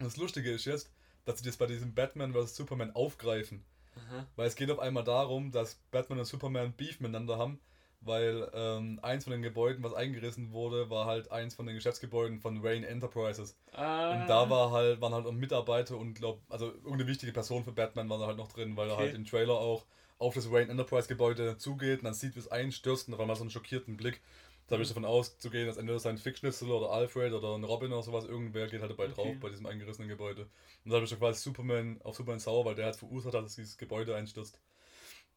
Und 0.00 0.06
das 0.06 0.16
Lustige 0.16 0.50
ist 0.50 0.64
jetzt, 0.64 0.90
dass 1.24 1.38
sie 1.38 1.44
das 1.44 1.56
bei 1.56 1.66
diesem 1.66 1.94
Batman 1.94 2.32
vs. 2.32 2.56
Superman 2.56 2.90
aufgreifen. 2.96 3.64
Aha. 3.94 4.26
Weil 4.34 4.48
es 4.48 4.56
geht 4.56 4.70
auf 4.70 4.80
einmal 4.80 5.04
darum, 5.04 5.52
dass 5.52 5.76
Batman 5.92 6.18
und 6.18 6.24
Superman 6.24 6.72
Beef 6.72 6.98
miteinander 6.98 7.38
haben, 7.38 7.60
weil 8.04 8.50
ähm, 8.54 8.98
eins 9.02 9.24
von 9.24 9.32
den 9.32 9.42
Gebäuden, 9.42 9.82
was 9.82 9.94
eingerissen 9.94 10.52
wurde, 10.52 10.90
war 10.90 11.06
halt 11.06 11.30
eins 11.30 11.54
von 11.54 11.66
den 11.66 11.74
Geschäftsgebäuden 11.76 12.40
von 12.40 12.62
Wayne 12.62 12.86
Enterprises. 12.86 13.56
Ah, 13.72 14.08
Und 14.08 14.28
da 14.28 14.50
war 14.50 14.70
halt, 14.72 15.00
waren 15.00 15.14
halt 15.14 15.26
auch 15.26 15.32
Mitarbeiter 15.32 15.96
und 15.96 16.14
glaub, 16.14 16.42
also 16.48 16.66
irgendeine 16.66 17.06
wichtige 17.06 17.32
Person 17.32 17.64
für 17.64 17.72
Batman 17.72 18.08
war 18.10 18.18
da 18.18 18.26
halt 18.26 18.36
noch 18.36 18.48
drin, 18.52 18.76
weil 18.76 18.88
er 18.90 18.94
Okay. 18.94 18.98
halt 18.98 19.14
im 19.14 19.24
Trailer 19.24 19.54
auch 19.54 19.86
auf 20.18 20.34
das 20.34 20.50
Wayne 20.52 20.70
Enterprise 20.70 21.08
Gebäude 21.08 21.56
zugeht 21.58 21.98
und 22.00 22.04
dann 22.04 22.14
sieht, 22.14 22.34
wie 22.36 22.40
es 22.40 22.48
einstürzt 22.48 23.08
und 23.08 23.18
hat 23.18 23.26
man 23.26 23.36
so 23.36 23.42
einen 23.42 23.50
schockierten 23.50 23.96
Blick. 23.96 24.20
Da 24.66 24.74
habe 24.74 24.82
ich 24.82 24.88
davon 24.88 25.04
auszugehen, 25.04 25.66
dass 25.66 25.76
entweder 25.76 25.98
sein 25.98 26.18
Fiction-Schnitzel 26.18 26.70
oder 26.70 26.90
Alfred 26.90 27.32
oder 27.32 27.54
ein 27.56 27.64
Robin 27.64 27.92
oder 27.92 28.02
sowas, 28.02 28.24
irgendwer 28.24 28.68
geht 28.68 28.80
halt 28.80 28.90
dabei 28.90 29.06
Okay. 29.06 29.08
drauf 29.08 29.38
bei 29.40 29.50
diesem 29.50 29.66
eingerissenen 29.66 30.08
Gebäude. 30.08 30.48
Und 30.84 30.90
da 30.90 30.96
habe 30.96 31.04
ich 31.04 31.10
schon 31.10 31.18
quasi 31.18 31.40
Superman 31.42 32.00
auf 32.02 32.16
Superman 32.16 32.40
sauer, 32.40 32.64
weil 32.64 32.74
der 32.74 32.86
hat 32.86 32.96
verursacht, 32.96 33.34
hat, 33.34 33.44
dass 33.44 33.56
dieses 33.56 33.76
Gebäude 33.76 34.14
einstürzt. 34.16 34.60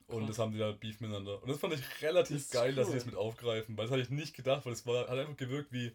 Und 0.07 0.29
das 0.29 0.37
haben 0.37 0.51
die 0.51 0.59
da 0.59 0.71
Beef 0.71 0.99
miteinander. 1.01 1.41
Und 1.41 1.49
das 1.49 1.57
fand 1.59 1.73
ich 1.73 1.81
relativ 2.01 2.37
Das 2.37 2.49
geil, 2.51 2.75
dass 2.75 2.87
sie 2.87 2.93
cool. 2.93 2.97
das 2.99 3.05
mit 3.07 3.15
aufgreifen, 3.15 3.77
weil 3.77 3.85
das 3.85 3.91
hatte 3.91 4.03
ich 4.03 4.09
nicht 4.09 4.35
gedacht, 4.35 4.65
weil 4.65 4.73
es 4.73 4.85
war, 4.85 5.07
hat 5.07 5.17
einfach 5.17 5.35
gewirkt 5.35 5.71
wie, 5.71 5.91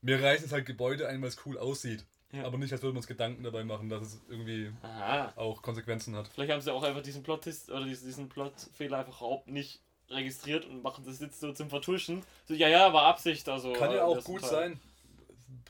wir 0.00 0.22
reißen 0.22 0.44
jetzt 0.46 0.52
halt 0.52 0.66
Gebäude 0.66 1.06
ein, 1.08 1.20
weil 1.20 1.28
es 1.28 1.36
cool 1.44 1.58
aussieht. 1.58 2.04
Ja. 2.32 2.44
Aber 2.44 2.56
nicht, 2.56 2.72
als 2.72 2.80
würden 2.82 2.94
wir 2.94 2.98
uns 2.98 3.06
Gedanken 3.06 3.42
dabei 3.44 3.62
machen, 3.62 3.90
dass 3.90 4.02
es 4.02 4.20
irgendwie 4.28 4.72
Aha. 4.80 5.34
auch 5.36 5.60
Konsequenzen 5.60 6.16
hat. 6.16 6.28
Vielleicht 6.28 6.50
haben 6.50 6.62
sie 6.62 6.72
auch 6.72 6.82
einfach 6.82 7.02
diesen 7.02 7.22
Plot 7.22 7.46
oder 7.68 7.84
diesen, 7.84 8.06
diesen 8.06 8.28
Plotfehler 8.30 8.98
einfach 9.00 9.20
überhaupt 9.20 9.48
nicht 9.48 9.80
registriert 10.08 10.64
und 10.64 10.82
machen 10.82 11.04
das 11.04 11.20
jetzt 11.20 11.40
so 11.40 11.52
zum 11.52 11.68
Vertuschen. 11.68 12.22
So, 12.46 12.54
ja, 12.54 12.68
ja, 12.68 12.92
war 12.92 13.04
Absicht. 13.04 13.48
Also, 13.50 13.74
Kann 13.74 13.90
ja 13.90 13.98
äh, 13.98 14.00
auch 14.00 14.24
gut 14.24 14.40
Teil. 14.40 14.50
sein. 14.50 14.80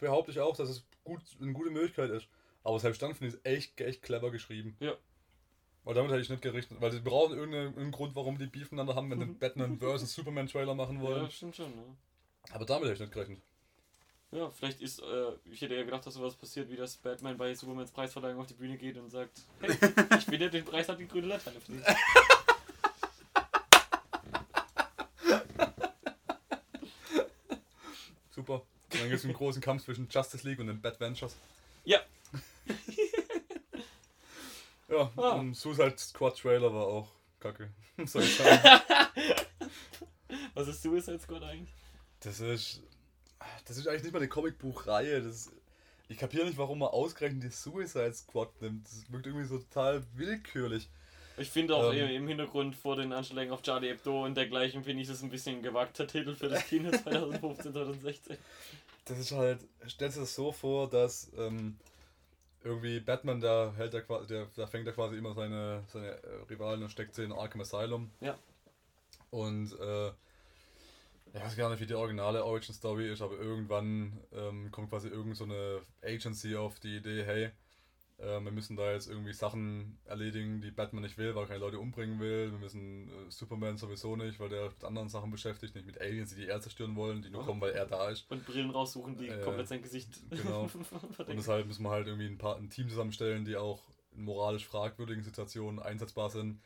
Behaupte 0.00 0.30
ich 0.30 0.38
auch, 0.38 0.56
dass 0.56 0.68
es 0.68 0.84
gut, 1.02 1.20
eine 1.40 1.52
gute 1.52 1.70
Möglichkeit 1.70 2.10
ist. 2.10 2.28
Aber 2.62 2.78
selbst 2.78 3.02
dann 3.02 3.14
finde 3.14 3.34
ich 3.34 3.34
es 3.34 3.40
echt, 3.44 3.80
echt 3.80 4.02
clever 4.02 4.30
geschrieben. 4.30 4.76
Ja. 4.78 4.94
Weil 5.84 5.94
damit 5.94 6.12
hätte 6.12 6.20
ich 6.22 6.30
nicht 6.30 6.42
gerechnet. 6.42 6.80
Weil 6.80 6.92
sie 6.92 7.00
brauchen 7.00 7.36
irgendeinen, 7.36 7.90
Grund, 7.90 8.14
warum 8.14 8.38
die 8.38 8.46
Beef 8.46 8.70
miteinander 8.70 8.94
haben, 8.94 9.10
wenn 9.10 9.18
sie 9.18 9.24
einen 9.24 9.38
Batman 9.38 9.78
vs. 9.78 10.14
Superman 10.14 10.46
Trailer 10.46 10.74
machen 10.74 11.00
wollen. 11.00 11.24
Ja, 11.24 11.30
stimmt 11.30 11.56
schon. 11.56 11.74
Ne? 11.74 11.82
Aber 12.52 12.64
damit 12.64 12.84
hätte 12.84 12.94
ich 12.94 13.00
nicht 13.00 13.12
gerechnet. 13.12 13.40
Ja, 14.30 14.48
vielleicht 14.48 14.80
ist, 14.80 15.00
äh, 15.00 15.32
ich 15.44 15.60
hätte 15.60 15.74
ja 15.74 15.82
gedacht, 15.82 16.06
dass 16.06 16.14
sowas 16.14 16.34
passiert, 16.34 16.70
wie 16.70 16.76
dass 16.76 16.96
Batman 16.96 17.36
bei 17.36 17.54
Supermans 17.54 17.90
Preisverleihung 17.90 18.40
auf 18.40 18.46
die 18.46 18.54
Bühne 18.54 18.78
geht 18.78 18.96
und 18.96 19.10
sagt, 19.10 19.42
hey, 19.60 19.70
ich 20.18 20.24
finde, 20.24 20.48
den 20.48 20.64
Preis 20.64 20.88
hat 20.88 20.98
die 20.98 21.06
grüne 21.06 21.26
Laterne 21.26 21.60
verdient. 21.60 21.84
Super. 28.30 28.54
Und 28.54 28.64
dann 28.94 29.02
gibt 29.02 29.18
es 29.18 29.24
einen 29.24 29.34
großen 29.34 29.60
Kampf 29.60 29.84
zwischen 29.84 30.08
Justice 30.08 30.48
League 30.48 30.60
und 30.60 30.68
den 30.68 30.80
Batventures. 30.80 31.36
Ja. 31.84 32.00
Ja, 34.92 35.10
Ah. 35.16 35.30
und 35.36 35.54
Suicide 35.54 35.94
Squad 35.98 36.38
Trailer 36.38 36.72
war 36.72 36.86
auch 36.86 37.08
kacke. 37.40 37.70
Was 40.54 40.68
ist 40.68 40.82
Suicide 40.82 41.18
Squad 41.18 41.42
eigentlich? 41.42 41.74
Das 42.20 42.40
ist. 42.40 42.82
Das 43.66 43.76
ist 43.76 43.88
eigentlich 43.88 44.04
nicht 44.04 44.12
mal 44.12 44.18
eine 44.20 44.28
Comicbuchreihe. 44.28 45.20
Das 45.22 45.34
ist, 45.46 45.52
ich 46.08 46.16
kapiere 46.18 46.46
nicht, 46.46 46.58
warum 46.58 46.78
man 46.80 46.88
ausgerechnet 46.90 47.42
die 47.42 47.48
Suicide 47.48 48.12
Squad 48.14 48.60
nimmt. 48.60 48.86
Das 48.86 49.10
wirkt 49.10 49.26
irgendwie 49.26 49.46
so 49.46 49.58
total 49.58 50.04
willkürlich. 50.14 50.88
Ich 51.38 51.48
finde 51.50 51.74
auch 51.74 51.92
Ähm. 51.92 51.98
im- 52.08 52.10
im 52.22 52.28
Hintergrund 52.28 52.76
vor 52.76 52.94
den 52.96 53.12
Anschlägen 53.12 53.52
auf 53.52 53.62
Charlie 53.62 53.88
Hebdo 53.88 54.24
und 54.24 54.34
dergleichen 54.36 54.84
finde 54.84 55.02
ich 55.02 55.08
das 55.08 55.22
ein 55.22 55.30
bisschen 55.30 55.56
ein 55.56 55.62
gewagter 55.62 56.06
Titel 56.06 56.34
für 56.34 56.48
das 56.48 56.66
Kino 56.66 56.90
2015, 56.96 57.72
2016. 57.72 58.36
Das 59.06 59.18
ist 59.18 59.32
halt. 59.32 59.60
Stellst 59.88 60.16
du 60.18 60.20
das 60.20 60.34
so 60.34 60.52
vor, 60.52 60.88
dass 60.88 61.32
ähm, 61.36 61.76
irgendwie 62.64 63.00
Batman, 63.00 63.40
da 63.40 63.72
hält 63.76 63.94
er 63.94 64.02
quasi, 64.02 64.26
der, 64.28 64.46
da 64.56 64.66
fängt 64.66 64.86
er 64.86 64.92
quasi 64.92 65.16
immer 65.16 65.34
seine, 65.34 65.82
seine 65.88 66.10
äh, 66.10 66.42
Rivalen 66.48 66.82
und 66.82 66.90
steckt 66.90 67.14
sie 67.14 67.24
in 67.24 67.32
Arkham 67.32 67.60
Asylum. 67.60 68.10
Ja. 68.20 68.38
Und 69.30 69.72
äh, 69.80 70.08
ich 71.34 71.40
weiß 71.40 71.56
gar 71.56 71.70
nicht, 71.70 71.80
wie 71.80 71.86
die 71.86 71.94
originale 71.94 72.44
Origin 72.44 72.74
Story 72.74 73.10
ist, 73.10 73.22
aber 73.22 73.38
irgendwann 73.38 74.12
ähm, 74.32 74.70
kommt 74.70 74.90
quasi 74.90 75.08
irgend 75.08 75.36
so 75.36 75.44
eine 75.44 75.80
Agency 76.02 76.56
auf 76.56 76.78
die 76.78 76.98
Idee, 76.98 77.24
hey, 77.24 77.50
äh, 78.22 78.40
wir 78.40 78.52
müssen 78.52 78.76
da 78.76 78.92
jetzt 78.92 79.08
irgendwie 79.08 79.32
Sachen 79.32 79.98
erledigen, 80.04 80.60
die 80.60 80.70
Batman 80.70 81.02
nicht 81.02 81.18
will, 81.18 81.34
weil 81.34 81.44
er 81.44 81.48
keine 81.48 81.60
Leute 81.60 81.78
umbringen 81.78 82.20
will. 82.20 82.52
Wir 82.52 82.58
müssen 82.58 83.08
äh, 83.08 83.30
Superman 83.30 83.76
sowieso 83.76 84.16
nicht, 84.16 84.38
weil 84.40 84.48
der 84.48 84.70
mit 84.70 84.84
anderen 84.84 85.08
Sachen 85.08 85.30
beschäftigt, 85.30 85.74
nicht 85.74 85.86
mit 85.86 86.00
Aliens, 86.00 86.30
die 86.30 86.36
die 86.42 86.48
er 86.48 86.60
zerstören 86.60 86.96
wollen, 86.96 87.22
die 87.22 87.30
nur 87.30 87.42
Oh. 87.42 87.44
kommen, 87.44 87.60
weil 87.60 87.72
er 87.72 87.86
da 87.86 88.08
ist. 88.08 88.30
Und 88.30 88.46
Brillen 88.46 88.70
raussuchen, 88.70 89.16
die 89.16 89.28
Äh, 89.28 89.40
komplett 89.42 89.68
sein 89.68 89.82
Gesicht 89.82 90.08
genau. 90.30 90.62
Und 91.26 91.36
deshalb 91.36 91.66
müssen 91.66 91.82
wir 91.82 91.90
halt 91.90 92.06
irgendwie 92.06 92.26
ein, 92.26 92.38
paar, 92.38 92.56
ein 92.56 92.70
Team 92.70 92.88
zusammenstellen, 92.88 93.44
die 93.44 93.56
auch 93.56 93.82
in 94.14 94.24
moralisch 94.24 94.66
fragwürdigen 94.66 95.22
Situationen 95.24 95.80
einsetzbar 95.80 96.30
sind. 96.30 96.60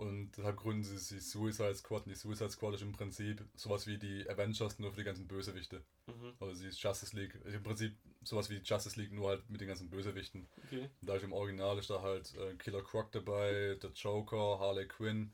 Und 0.00 0.32
deshalb 0.34 0.56
gründen 0.56 0.82
sie 0.82 1.16
die 1.16 1.20
Suicide 1.20 1.74
Squad. 1.74 2.06
Und 2.06 2.12
die 2.12 2.14
Suicide 2.14 2.48
Squad 2.48 2.74
ist 2.74 2.80
im 2.80 2.92
Prinzip 2.92 3.44
sowas 3.54 3.86
wie 3.86 3.98
die 3.98 4.26
Avengers, 4.30 4.78
nur 4.78 4.92
für 4.92 5.00
die 5.00 5.04
ganzen 5.04 5.28
Bösewichte. 5.28 5.82
Mhm, 6.06 6.32
Also 6.40 6.54
sie 6.54 6.68
ist 6.68 6.82
Justice 6.82 7.14
League. 7.14 7.34
Ist 7.44 7.54
Im 7.54 7.62
Prinzip 7.62 7.94
sowas 8.24 8.48
wie 8.48 8.58
die 8.58 8.64
Justice 8.64 8.98
League, 8.98 9.12
nur 9.12 9.28
halt 9.28 9.50
mit 9.50 9.60
den 9.60 9.68
ganzen 9.68 9.90
Bösewichten. 9.90 10.48
okay. 10.64 10.88
Und 11.02 11.06
da 11.06 11.16
ist 11.16 11.22
im 11.22 11.34
Original 11.34 11.78
ist 11.78 11.90
da 11.90 12.00
halt 12.00 12.34
äh, 12.34 12.54
Killer 12.54 12.82
Croc 12.82 13.12
dabei, 13.12 13.76
der 13.82 13.90
Joker, 13.90 14.58
Harley 14.58 14.88
Quinn, 14.88 15.32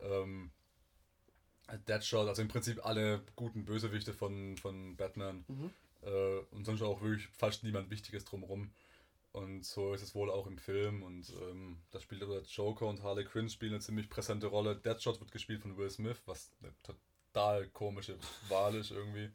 ähm, 0.00 0.50
Deadshot, 1.86 2.26
also 2.26 2.42
im 2.42 2.48
Prinzip 2.48 2.84
alle 2.84 3.22
guten 3.36 3.64
Bösewichte 3.64 4.12
von, 4.12 4.56
von 4.56 4.96
Batman. 4.96 5.44
Mhm. 5.46 5.70
Äh, 6.02 6.38
und 6.50 6.64
sonst 6.64 6.82
auch 6.82 7.00
wirklich 7.00 7.28
fast 7.28 7.62
niemand 7.62 7.90
Wichtiges 7.90 8.24
drumherum. 8.24 8.72
Und 9.32 9.64
so 9.64 9.94
ist 9.94 10.02
es 10.02 10.14
wohl 10.14 10.30
auch 10.30 10.46
im 10.46 10.58
Film. 10.58 11.02
Und 11.02 11.32
ähm, 11.40 11.80
da 11.90 12.00
spielt 12.00 12.22
der 12.22 12.42
Joker 12.42 12.86
und 12.86 13.02
Harley 13.02 13.24
Quinn 13.24 13.48
spielen 13.48 13.72
eine 13.74 13.80
ziemlich 13.80 14.08
präsente 14.10 14.48
Rolle. 14.48 14.76
Deadshot 14.76 15.20
wird 15.20 15.30
gespielt 15.30 15.62
von 15.62 15.76
Will 15.76 15.90
Smith, 15.90 16.20
was 16.26 16.50
eine 16.60 16.74
total 16.82 17.68
komische 17.68 18.18
Wahl 18.48 18.74
ist 18.74 18.90
irgendwie. 18.90 19.30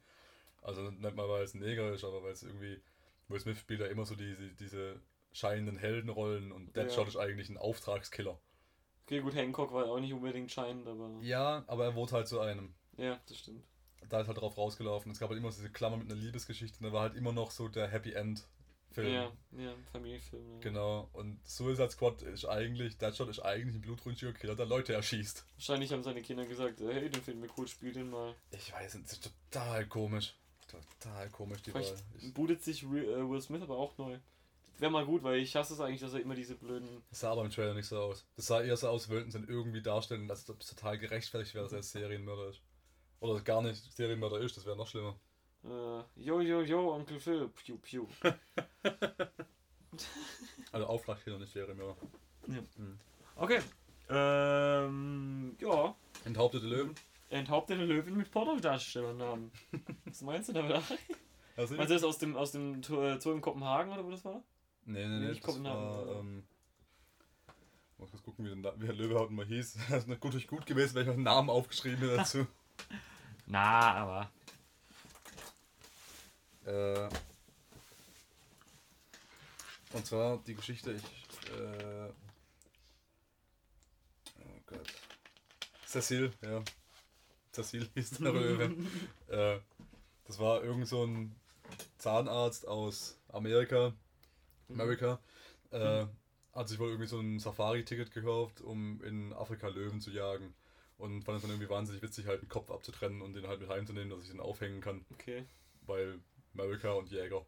Also 0.61 0.89
nicht 0.91 1.15
mal, 1.15 1.29
weil 1.29 1.43
es 1.43 1.53
Neger 1.53 1.93
ist, 1.93 2.03
aber 2.03 2.23
weil 2.23 2.33
es 2.33 2.43
irgendwie. 2.43 2.81
Will 3.27 3.39
Smith 3.39 3.57
spielt 3.57 3.79
ja 3.79 3.87
immer 3.87 4.05
so 4.05 4.15
diese, 4.15 4.49
diese 4.53 4.99
scheinenden 5.31 5.77
Heldenrollen 5.77 6.51
und 6.51 6.75
Deadshot 6.75 7.05
Ja. 7.05 7.09
ist 7.09 7.17
eigentlich 7.17 7.49
ein 7.49 7.57
Auftragskiller. 7.57 8.39
Okay, 9.05 9.19
gut, 9.21 9.35
Hancock 9.35 9.71
war 9.71 9.85
auch 9.85 9.99
nicht 9.99 10.13
unbedingt 10.13 10.51
scheinend, 10.51 10.87
aber. 10.87 11.11
Ja, 11.21 11.63
aber 11.67 11.85
er 11.85 11.95
wurde 11.95 12.13
halt 12.13 12.27
zu 12.27 12.39
einem. 12.39 12.73
Ja, 12.97 13.19
das 13.27 13.37
stimmt. 13.37 13.63
Da 14.09 14.21
ist 14.21 14.27
halt 14.27 14.39
drauf 14.39 14.57
rausgelaufen. 14.57 15.11
Es 15.11 15.19
gab 15.19 15.29
halt 15.29 15.39
immer 15.39 15.51
so 15.51 15.61
diese 15.61 15.71
Klammer 15.71 15.97
mit 15.97 16.11
einer 16.11 16.19
Liebesgeschichte 16.19 16.79
und 16.79 16.85
da 16.87 16.93
war 16.93 17.01
halt 17.03 17.15
immer 17.15 17.31
noch 17.31 17.51
so 17.51 17.67
der 17.67 17.87
Happy 17.87 18.13
End 18.13 18.47
Film. 18.95 19.13
Ja, 19.13 19.31
ja, 19.57 19.75
Familienfilm. 19.91 20.43
Ja. 20.53 20.59
Genau. 20.61 21.09
Und 21.13 21.45
Suicide 21.45 21.91
Squad 21.91 22.21
ist 22.21 22.45
eigentlich, 22.45 22.97
Deadshot 22.97 23.29
ist 23.29 23.39
eigentlich 23.39 23.75
ein 23.75 23.81
blutrünstiger 23.81 24.31
Killer, 24.33 24.55
der 24.55 24.65
Leute 24.65 24.93
erschießt. 24.93 25.45
Wahrscheinlich 25.57 25.91
haben 25.91 26.01
seine 26.01 26.21
Kinder 26.21 26.45
gesagt, 26.45 26.79
äh, 26.81 26.93
hey, 26.93 27.09
den 27.09 27.21
finden 27.21 27.41
wir 27.43 27.49
cool, 27.57 27.67
spiel 27.67 27.91
den 27.91 28.09
mal. 28.09 28.33
Ich 28.51 28.71
weiß, 28.71 28.95
es 28.95 29.11
ist 29.11 29.31
total 29.51 29.85
komisch. 29.87 30.33
Total 30.67 31.29
komisch, 31.29 31.61
die 31.61 31.73
Wahl. 31.73 31.83
Vielleicht 31.83 32.03
Ich, 32.17 32.33
bootet 32.33 32.63
sich 32.63 32.89
Will, 32.89 33.03
äh, 33.03 33.29
Will 33.29 33.41
Smith 33.41 33.61
aber 33.61 33.77
auch 33.77 33.97
neu. 33.97 34.17
Wäre 34.77 34.91
mal 34.91 35.05
gut, 35.05 35.23
weil 35.23 35.39
ich 35.39 35.55
hasse 35.55 35.73
es 35.73 35.79
eigentlich, 35.79 36.01
dass 36.01 36.13
er 36.13 36.21
immer 36.21 36.35
diese 36.35 36.55
blöden. 36.55 37.01
das 37.09 37.19
sah 37.19 37.31
aber 37.31 37.43
im 37.43 37.51
Trailer 37.51 37.73
nicht 37.73 37.87
so 37.87 37.97
aus. 37.97 38.25
Das 38.35 38.47
sah 38.47 38.61
eher 38.61 38.75
so 38.75 38.89
aus, 38.89 39.09
wollten 39.09 39.31
sie 39.31 39.39
irgendwie 39.39 39.81
darstellen, 39.81 40.29
als 40.29 40.49
ob 40.49 40.61
es 40.61 40.67
total 40.67 40.97
gerechtfertigt 40.97 41.53
wäre, 41.53 41.65
dass 41.65 41.73
er 41.73 41.83
Serienmörder 41.83 42.49
ist. 42.49 42.61
Oder 43.19 43.39
gar 43.41 43.61
nicht 43.61 43.93
Serienmörder 43.93 44.39
ist, 44.39 44.57
das 44.57 44.65
wäre 44.65 44.75
noch 44.75 44.87
schlimmer. 44.87 45.17
Äh, 45.65 46.03
yo, 46.17 46.41
yo, 46.41 46.61
yo, 46.61 46.93
Onkel 46.93 47.19
Phil, 47.19 47.49
piu, 47.49 47.77
piu. 47.77 48.07
Also 50.71 50.87
Auftragskiller, 50.87 51.39
nicht 51.39 51.53
Serienmörder. 51.53 51.95
Okay. 53.37 53.59
Ähm, 54.09 55.55
ja. 55.59 55.95
Enthauptete 56.25 56.65
Löwen. 56.67 56.93
Enthauptete 57.29 57.83
Löwen 57.85 58.17
mit 58.17 58.29
Pornodarstellernamen. 58.29 59.51
Was 60.05 60.21
meinst 60.21 60.49
du 60.49 60.53
damit? 60.53 60.75
Also, 61.57 61.75
Meinst 61.75 61.89
du 61.91 61.93
das 61.93 62.03
aus 62.03 62.17
dem, 62.17 62.35
aus 62.35 62.51
dem 62.51 62.83
Zoo 62.83 63.01
äh, 63.01 63.17
Zoo 63.21 63.31
in 63.31 63.39
Kopenhagen 63.39 63.93
oder 63.93 64.03
wo 64.03 64.11
das 64.11 64.25
war? 64.25 64.43
Nee, 64.83 64.99
nee, 64.99 65.07
Nee, 65.07 65.19
nee, 65.19 65.27
nicht 65.29 65.41
das 65.41 65.55
Kopenhagen, 65.55 65.87
war, 65.89 66.19
ähm, 66.19 66.43
muss 67.97 68.11
kurz 68.11 68.23
gucken, 68.23 68.43
wie, 68.43 68.49
der, 68.49 68.57
Na- 68.57 68.73
wie 68.81 68.87
der 68.87 68.95
Löwe 68.95 69.29
mal 69.31 69.45
hieß. 69.45 69.77
Das 69.89 69.99
ist 70.03 70.09
natürlich 70.09 70.47
gut 70.47 70.65
gewesen, 70.65 70.95
wenn 70.95 71.03
ich 71.03 71.07
noch 71.07 71.13
einen 71.13 71.23
Namen 71.23 71.49
aufgeschrieben 71.49 71.99
hätte 71.99 72.17
dazu. 72.17 72.45
Na, 73.45 73.93
aber. 73.93 74.29
Äh, 76.65 77.09
und 79.93 80.05
zwar 80.05 80.37
die 80.39 80.55
Geschichte, 80.55 80.91
ich, 80.91 81.03
äh, 81.51 82.09
oh 84.39 84.59
Gott. 84.65 84.93
Cecil, 85.85 86.31
ja. 86.41 86.63
Cecil 87.53 87.89
hieß 87.95 88.09
der 88.11 88.33
Löwe. 88.33 88.75
äh, 89.27 89.59
das 90.25 90.39
war 90.39 90.63
irgend 90.63 90.87
so 90.87 91.05
ein 91.05 91.35
Zahnarzt 91.97 92.67
aus 92.67 93.17
Amerika, 93.29 93.93
Amerika, 94.69 95.19
äh, 95.71 96.05
hat 96.53 96.69
sich 96.69 96.79
wohl 96.79 96.89
irgendwie 96.89 97.07
so 97.07 97.19
ein 97.19 97.39
Safari-Ticket 97.39 98.11
gekauft, 98.11 98.61
um 98.61 99.01
in 99.03 99.33
Afrika 99.33 99.67
Löwen 99.67 100.01
zu 100.01 100.11
jagen. 100.11 100.53
Und 100.97 101.23
fand 101.23 101.37
es 101.37 101.41
dann 101.41 101.51
irgendwie 101.51 101.69
wahnsinnig 101.69 102.01
witzig, 102.01 102.27
halt 102.27 102.41
den 102.41 102.47
Kopf 102.49 102.71
abzutrennen 102.71 103.21
und 103.21 103.33
den 103.33 103.47
halt 103.47 103.59
mit 103.59 103.69
heimzunehmen, 103.69 104.09
dass 104.09 104.21
ich 104.23 104.29
den 104.29 104.39
aufhängen 104.39 104.79
kann, 104.79 105.05
Okay. 105.13 105.45
weil 105.85 106.19
Amerika 106.57 106.91
und 106.93 107.11
Jäger. 107.11 107.45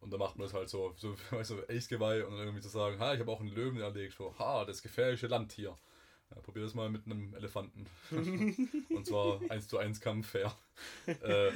Und 0.00 0.12
da 0.12 0.16
macht 0.16 0.36
man 0.36 0.46
das 0.46 0.54
halt 0.54 0.68
so, 0.68 0.94
so 0.96 1.16
weißt 1.30 1.50
du, 1.50 1.62
Ace-Geweih 1.68 2.24
und 2.24 2.32
dann 2.32 2.46
irgendwie 2.46 2.62
zu 2.62 2.68
sagen, 2.68 2.98
ha, 2.98 3.14
ich 3.14 3.20
habe 3.20 3.30
auch 3.30 3.40
einen 3.40 3.54
Löwen 3.54 3.80
erlegt. 3.80 4.14
So, 4.16 4.34
ha, 4.38 4.64
das 4.64 4.82
gefährliche 4.82 5.26
Landtier. 5.26 5.76
Ja, 6.30 6.42
probier 6.42 6.62
das 6.62 6.74
mal 6.74 6.90
mit 6.90 7.06
einem 7.06 7.34
Elefanten. 7.34 7.86
und 8.10 9.06
zwar 9.06 9.40
1 9.48 9.66
zu 9.66 9.78
1 9.78 10.00
Kampf 10.00 10.28
fair. 10.28 10.54
äh, 11.06 11.50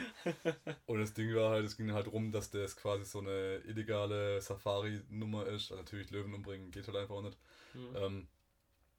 und 0.86 0.98
das 0.98 1.12
Ding 1.12 1.34
war 1.34 1.50
halt, 1.50 1.66
es 1.66 1.76
ging 1.76 1.92
halt 1.92 2.10
rum, 2.10 2.32
dass 2.32 2.50
das 2.50 2.74
quasi 2.74 3.04
so 3.04 3.18
eine 3.18 3.56
illegale 3.66 4.40
Safari-Nummer 4.40 5.46
ist. 5.46 5.70
Also 5.70 5.76
natürlich 5.76 6.10
Löwen 6.10 6.32
umbringen 6.32 6.70
geht 6.70 6.86
halt 6.86 6.96
einfach 6.96 7.16
auch 7.16 7.22
nicht. 7.22 7.38
Hm. 7.74 7.96
Ähm, 7.96 8.28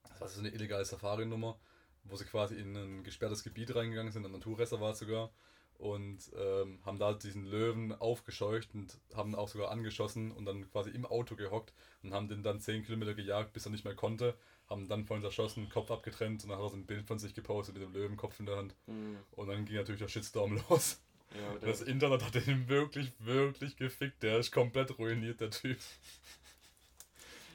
das 0.08 0.20
war 0.20 0.28
so 0.28 0.40
eine 0.40 0.50
illegale 0.50 0.84
Safari-Nummer, 0.84 1.58
wo 2.04 2.14
sie 2.14 2.24
quasi 2.24 2.54
in 2.54 2.76
ein 2.76 3.02
gesperrtes 3.02 3.42
Gebiet 3.42 3.74
reingegangen 3.74 4.12
sind, 4.12 4.24
ein 4.24 4.32
Naturreservat 4.32 4.96
sogar. 4.96 5.32
Und 5.78 6.18
ähm, 6.36 6.78
haben 6.84 6.98
da 6.98 7.12
diesen 7.12 7.44
Löwen 7.44 7.92
aufgescheucht 7.92 8.74
und 8.74 8.96
haben 9.14 9.34
auch 9.34 9.48
sogar 9.48 9.70
angeschossen 9.70 10.32
und 10.32 10.46
dann 10.46 10.70
quasi 10.70 10.90
im 10.90 11.04
Auto 11.04 11.34
gehockt 11.36 11.74
und 12.02 12.14
haben 12.14 12.28
den 12.28 12.42
dann 12.42 12.60
10 12.60 12.84
Kilometer 12.84 13.14
gejagt, 13.14 13.52
bis 13.52 13.66
er 13.66 13.72
nicht 13.72 13.84
mehr 13.84 13.94
konnte. 13.94 14.34
Haben 14.70 14.88
dann 14.88 15.04
von 15.04 15.16
uns 15.16 15.24
erschossen, 15.24 15.68
Kopf 15.68 15.90
abgetrennt 15.90 16.42
und 16.42 16.50
dann 16.50 16.58
hat 16.58 16.64
er 16.64 16.70
so 16.70 16.76
ein 16.76 16.86
Bild 16.86 17.06
von 17.06 17.18
sich 17.18 17.34
gepostet 17.34 17.74
mit 17.74 17.82
dem 17.82 17.92
Löwenkopf 17.92 18.40
in 18.40 18.46
der 18.46 18.56
Hand. 18.56 18.74
Hm. 18.86 19.18
Und 19.32 19.48
dann 19.48 19.64
ging 19.66 19.76
natürlich 19.76 20.00
der 20.00 20.08
Shitstorm 20.08 20.60
los. 20.68 21.00
Ja, 21.34 21.58
das 21.58 21.82
Internet 21.82 22.24
hat 22.24 22.46
ihn 22.46 22.68
wirklich, 22.68 23.12
wirklich 23.18 23.76
gefickt. 23.76 24.22
Der 24.22 24.38
ist 24.38 24.52
komplett 24.52 24.98
ruiniert, 24.98 25.40
der 25.40 25.50
Typ. 25.50 25.78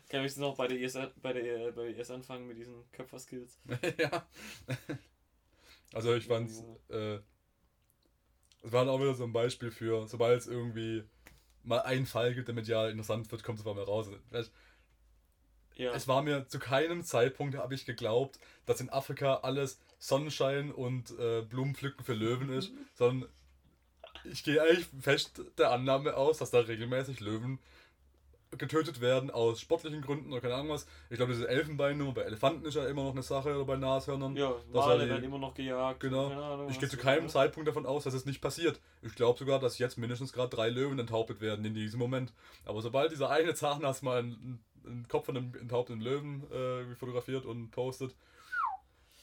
kann 0.10 0.26
ich 0.26 0.36
noch 0.38 0.58
bei 0.58 0.68
der 0.68 0.80
ES, 0.82 0.98
bei 1.22 1.34
der, 1.34 1.68
äh, 1.68 1.72
bei 1.72 1.92
der 1.92 1.98
ES 2.00 2.12
anfangen 2.12 2.48
mit 2.48 2.58
diesen 2.58 2.84
Köpfer-Skills. 2.92 3.60
ja. 3.98 4.28
Also 5.94 6.14
ich 6.16 6.26
fand's, 6.26 6.64
äh, 6.90 7.20
es 8.62 8.72
war 8.72 8.88
auch 8.88 9.00
wieder 9.00 9.14
so 9.14 9.24
ein 9.24 9.34
Beispiel 9.34 9.72
für, 9.72 10.08
sobald 10.08 10.42
es 10.42 10.48
irgendwie 10.48 11.04
mal 11.64 11.80
einen 11.80 12.06
Fall 12.06 12.34
gibt, 12.34 12.48
der 12.48 12.56
medial 12.56 12.90
interessant 12.90 13.32
wird, 13.32 13.44
kommt 13.44 13.60
es 13.60 13.66
auf 13.66 13.72
einmal 13.72 13.86
raus. 13.86 14.10
Ja. 15.76 15.94
Es 15.94 16.08
war 16.08 16.22
mir 16.22 16.48
zu 16.48 16.60
keinem 16.60 17.04
Zeitpunkt, 17.04 17.56
habe 17.56 17.74
ich 17.74 17.86
geglaubt, 17.86 18.38
dass 18.66 18.82
in 18.82 18.90
Afrika 18.90 19.36
alles 19.44 19.80
Sonnenschein 19.98 20.72
und 20.72 21.18
äh, 21.18 21.42
Blumenpflücken 21.42 22.04
für 22.04 22.14
Löwen 22.14 22.50
ist, 22.50 22.72
sondern 22.96 23.30
ich 24.26 24.44
gehe 24.44 24.62
eigentlich 24.62 24.88
fest 25.00 25.42
der 25.58 25.72
Annahme 25.72 26.18
aus, 26.18 26.40
dass 26.40 26.52
da 26.52 26.60
regelmäßig 26.60 27.22
Löwen 27.22 27.60
getötet 28.58 29.00
werden 29.00 29.30
aus 29.30 29.62
sportlichen 29.62 30.02
Gründen 30.02 30.32
oder 30.32 30.42
keine 30.42 30.56
Ahnung 30.56 30.70
was. 30.70 30.88
Ich 31.12 31.18
glaube, 31.18 31.34
diese 31.34 31.48
Elfenbeinnummer 31.48 32.14
bei 32.14 32.22
Elefanten 32.24 32.66
ist 32.66 32.74
ja 32.76 32.88
immer 32.88 33.04
noch 33.04 33.12
eine 33.12 33.22
Sache 33.22 33.56
oder 33.56 33.66
bei 33.66 33.76
Nashörnern. 33.78 34.36
ja, 34.36 34.54
Wale 34.72 35.04
die- 35.04 35.10
werden 35.12 35.24
immer 35.24 35.38
noch 35.38 35.54
gejagt. 35.54 36.00
Genau. 36.00 36.30
Ahnung, 36.32 36.70
Ich 36.70 36.80
gehe 36.80 36.90
zu 36.90 36.98
keinem 36.98 37.26
ne? 37.26 37.30
Zeitpunkt 37.30 37.68
davon 37.68 37.86
aus, 37.86 38.06
dass 38.06 38.14
es 38.16 38.26
nicht 38.26 38.42
passiert. 38.42 38.80
Ich 39.04 39.14
glaube 39.14 39.38
sogar, 39.38 39.60
dass 39.60 39.78
jetzt 39.78 39.98
mindestens 40.00 40.34
gerade 40.34 40.50
drei 40.56 40.70
Löwen 40.70 40.98
enthauptet 40.98 41.42
werden 41.42 41.64
in 41.64 41.76
diesem 41.76 42.00
Moment. 42.00 42.34
Aber 42.66 42.82
sobald 42.82 43.12
dieser 43.12 43.30
eine 43.30 43.54
Zahnarzt 43.54 44.02
mal 44.02 44.20
einen, 44.20 44.64
einen 44.84 45.08
Kopf 45.08 45.28
von 45.28 45.38
einem 45.38 45.54
enthaupteten 45.56 46.02
Löwen 46.02 46.44
äh, 46.52 46.96
fotografiert 46.96 47.46
und 47.46 47.70
postet, 47.70 48.16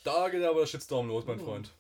da 0.05 0.29
geht 0.29 0.45
aber 0.45 0.61
der 0.61 0.67
Shitstorm 0.67 1.09
los, 1.09 1.27
mein 1.27 1.41
Oh. 1.41 1.45
Freund. 1.45 1.73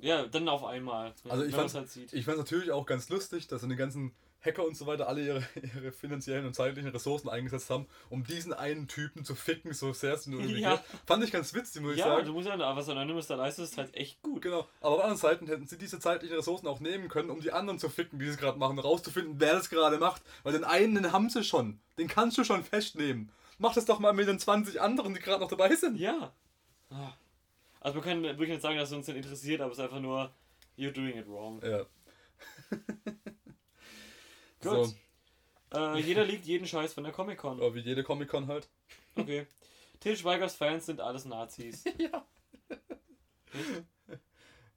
Ja, 0.00 0.26
dann 0.26 0.48
auf 0.48 0.64
einmal. 0.64 1.12
Also 1.28 1.44
ich 1.44 1.54
fand- 1.54 1.72
halt 1.74 1.88
sieht. 1.90 2.12
Ich 2.12 2.24
fand 2.24 2.38
es 2.38 2.44
natürlich 2.44 2.70
auch 2.72 2.86
ganz 2.86 3.08
lustig, 3.10 3.46
dass 3.48 3.62
die 3.62 3.76
ganzen 3.76 4.14
Hacker 4.44 4.64
und 4.64 4.76
so 4.76 4.86
weiter 4.86 5.08
alle 5.08 5.24
ihre, 5.24 5.42
ihre 5.74 5.92
finanziellen 5.92 6.44
und 6.46 6.54
zeitlichen 6.54 6.90
Ressourcen 6.90 7.28
eingesetzt 7.28 7.70
haben, 7.70 7.86
um 8.10 8.24
diesen 8.24 8.52
einen 8.52 8.88
Typen 8.88 9.24
zu 9.24 9.34
ficken, 9.34 9.72
so 9.72 9.92
sehr 9.92 10.14
es 10.14 10.26
nur 10.26 10.40
irgendwie 10.40 10.60
Ja. 10.60 10.76
geht. 10.76 10.84
Fand 11.06 11.24
ich 11.24 11.32
ganz 11.32 11.54
witzig, 11.54 11.82
muss 11.82 11.92
ich 11.92 11.98
ja, 11.98 12.06
sagen. 12.06 12.26
du 12.26 12.32
musst 12.32 12.46
ja, 12.48 12.54
aber 12.54 12.76
was 12.76 12.88
Anonymous 12.88 13.26
da 13.26 13.36
leistet, 13.36 13.64
ist 13.64 13.78
halt 13.78 13.94
echt 13.94 14.22
gut. 14.22 14.42
Genau, 14.42 14.68
aber 14.80 14.90
auf 14.90 14.96
der 14.96 15.04
anderen 15.04 15.20
Seite 15.20 15.46
hätten 15.46 15.66
sie 15.66 15.78
diese 15.78 15.98
zeitlichen 15.98 16.36
Ressourcen 16.36 16.66
auch 16.66 16.80
nehmen 16.80 17.08
können, 17.08 17.30
um 17.30 17.40
die 17.40 17.52
anderen 17.52 17.78
zu 17.78 17.88
ficken, 17.88 18.18
die 18.18 18.26
sie 18.26 18.32
es 18.32 18.36
gerade 18.38 18.58
machen, 18.58 18.78
rauszufinden, 18.78 19.36
wer 19.38 19.54
das 19.54 19.70
gerade 19.70 19.98
macht. 19.98 20.22
Weil 20.42 20.52
den 20.52 20.64
einen, 20.64 20.94
den 20.94 21.12
haben 21.12 21.30
sie 21.30 21.42
schon. 21.44 21.80
Den 21.98 22.08
kannst 22.08 22.36
du 22.38 22.44
schon 22.44 22.64
festnehmen. 22.64 23.30
Mach 23.58 23.72
das 23.74 23.84
doch 23.84 23.98
mal 24.00 24.12
mit 24.12 24.28
den 24.28 24.38
20 24.38 24.80
anderen, 24.80 25.14
die 25.14 25.20
gerade 25.20 25.40
noch 25.40 25.48
dabei 25.48 25.74
sind. 25.74 25.96
Ja. 25.98 26.32
Ah. 26.90 27.12
Also 27.80 27.96
wir 27.96 28.02
können 28.02 28.22
wirklich 28.24 28.48
nicht 28.50 28.62
sagen, 28.62 28.76
dass 28.78 28.90
es 28.90 28.96
uns 28.96 29.06
nicht 29.06 29.16
interessiert, 29.16 29.60
aber 29.60 29.72
es 29.72 29.78
ist 29.78 29.84
einfach 29.84 30.00
nur, 30.00 30.32
you're 30.76 30.90
doing 30.90 31.16
it 31.18 31.28
wrong. 31.28 31.60
Ja. 31.62 31.84
Gut. 34.64 34.86
So, 34.86 34.94
Äh, 35.72 35.98
jeder 36.00 36.24
liegt 36.24 36.44
jeden 36.44 36.66
Scheiß 36.68 36.92
von 36.94 37.02
der 37.04 37.12
Comic-Con. 37.12 37.58
aber 37.58 37.74
wie 37.74 37.80
jede 37.80 38.04
Comic-Con 38.04 38.46
halt. 38.46 38.68
Okay. 39.16 39.46
Til 40.00 40.16
Schweigers 40.16 40.54
Fans 40.54 40.86
sind 40.86 41.00
alles 41.00 41.24
Nazis. 41.24 41.82
ja. 41.98 42.24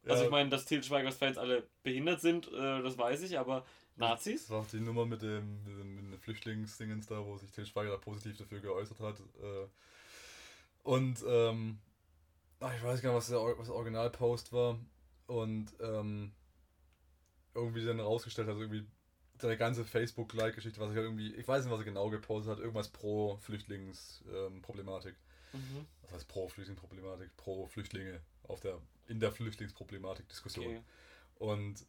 Also 0.05 0.23
ich 0.23 0.29
meine, 0.29 0.49
dass 0.49 0.65
Til 0.65 0.83
Schweigers 0.83 1.17
Fans 1.17 1.37
alle 1.37 1.67
behindert 1.83 2.21
sind, 2.21 2.47
äh, 2.47 2.81
das 2.81 2.97
weiß 2.97 3.21
ich, 3.23 3.37
aber 3.37 3.65
Nazis? 3.95 4.43
Das 4.43 4.49
war 4.51 4.61
auch 4.61 4.67
die 4.67 4.79
Nummer 4.79 5.05
mit 5.05 5.21
dem, 5.21 5.63
mit 5.65 5.77
dem, 5.77 5.95
mit 5.95 6.13
dem 6.13 6.19
Flüchtlingsdingens 6.19 7.07
da, 7.07 7.23
wo 7.25 7.37
sich 7.37 7.51
Til 7.51 7.65
Schweiger 7.65 7.91
da 7.91 7.97
positiv 7.97 8.37
dafür 8.37 8.59
geäußert 8.59 8.99
hat. 8.99 9.19
Äh, 9.19 9.67
und 10.83 11.23
ähm, 11.27 11.79
ach, 12.59 12.73
ich 12.73 12.83
weiß 12.83 13.01
gar 13.01 13.09
nicht, 13.09 13.17
was 13.17 13.27
der, 13.27 13.39
was 13.57 13.67
der 13.67 13.75
Originalpost 13.75 14.53
war. 14.53 14.79
Und 15.27 15.73
ähm, 15.81 16.31
irgendwie 17.53 17.83
dann 17.85 17.99
rausgestellt 17.99 18.47
hat, 18.47 18.55
irgendwie 18.55 18.85
seine 19.39 19.57
ganze 19.57 19.85
Facebook-Like-Geschichte, 19.85 20.79
was 20.79 20.91
er 20.91 21.03
irgendwie, 21.03 21.33
ich 21.35 21.47
weiß 21.47 21.63
nicht, 21.63 21.71
was 21.71 21.79
er 21.79 21.85
genau 21.85 22.09
gepostet 22.09 22.51
hat, 22.51 22.59
irgendwas 22.59 22.89
pro 22.89 23.37
Flüchtlingsproblematik. 23.37 25.15
Mhm. 25.53 25.85
Was 26.03 26.13
heißt 26.13 26.27
pro 26.27 26.47
Flüchtlingsproblematik? 26.49 27.35
Pro 27.37 27.67
Flüchtlinge 27.67 28.21
auf 28.47 28.59
der, 28.59 28.79
in 29.07 29.19
der 29.19 29.31
Flüchtlingsproblematik-Diskussion. 29.31 30.65
Okay. 30.65 30.81
Und 31.39 31.85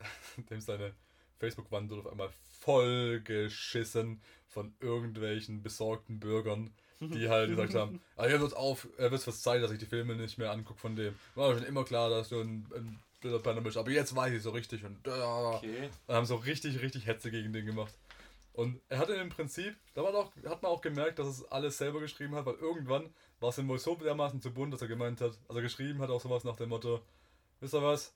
dem 0.50 0.60
seine 0.60 0.94
Facebook-Wand 1.38 1.92
auf 1.92 2.06
einmal 2.06 2.30
voll 2.60 3.20
geschissen 3.20 4.20
von 4.48 4.74
irgendwelchen 4.80 5.62
besorgten 5.62 6.18
Bürgern, 6.18 6.70
die 7.00 7.28
halt 7.28 7.50
gesagt 7.50 7.74
haben, 7.74 8.00
ah, 8.16 8.26
jetzt 8.26 8.40
wird 8.40 8.56
auf, 8.56 8.88
äh, 8.96 9.10
wird 9.10 9.26
was 9.26 9.42
Zeit, 9.42 9.62
dass 9.62 9.70
ich 9.70 9.78
die 9.78 9.86
Filme 9.86 10.16
nicht 10.16 10.38
mehr 10.38 10.50
angucke 10.50 10.80
von 10.80 10.96
dem. 10.96 11.14
War 11.34 11.54
schon 11.54 11.66
immer 11.66 11.84
klar, 11.84 12.08
dass 12.08 12.30
du 12.30 12.40
ein, 12.40 12.66
ein 12.74 12.98
Bist, 13.20 13.76
aber 13.76 13.90
jetzt 13.90 14.14
weiß 14.14 14.32
ich 14.32 14.42
so 14.42 14.50
richtig 14.50 14.84
und, 14.84 15.06
äh, 15.06 15.10
Okay. 15.10 15.90
und 16.06 16.14
haben 16.14 16.26
so 16.26 16.36
richtig, 16.36 16.80
richtig 16.82 17.06
Hetze 17.06 17.30
gegen 17.30 17.52
den 17.52 17.66
gemacht. 17.66 17.94
Und 18.52 18.80
er 18.88 18.98
hatte 18.98 19.14
im 19.14 19.28
Prinzip, 19.28 19.76
da 19.94 20.02
war 20.02 20.14
auch, 20.14 20.32
hat 20.46 20.62
man 20.62 20.72
auch 20.72 20.80
gemerkt, 20.80 21.18
dass 21.18 21.26
es 21.26 21.44
alles 21.50 21.76
selber 21.76 22.00
geschrieben 22.00 22.34
hat, 22.34 22.46
weil 22.46 22.54
irgendwann 22.54 23.10
war 23.40 23.50
es 23.50 23.58
ihm 23.58 23.68
wohl 23.68 23.78
so 23.78 23.94
dermaßen 23.96 24.40
zu 24.40 24.52
bunt, 24.52 24.72
dass 24.72 24.80
er 24.80 24.88
gemeint 24.88 25.20
hat, 25.20 25.38
also 25.48 25.60
geschrieben 25.60 26.00
hat 26.00 26.08
auch 26.10 26.20
sowas 26.20 26.44
nach 26.44 26.56
dem 26.56 26.70
Motto, 26.70 27.02
wisst 27.60 27.74
ihr 27.74 27.82
was, 27.82 28.14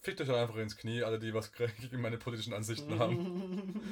fickt 0.00 0.20
euch 0.20 0.30
einfach 0.30 0.56
ins 0.56 0.76
Knie, 0.76 1.02
alle 1.02 1.18
die 1.18 1.34
was 1.34 1.52
gegen 1.80 2.00
meine 2.00 2.16
politischen 2.16 2.54
Ansichten 2.54 2.98
haben. 2.98 3.84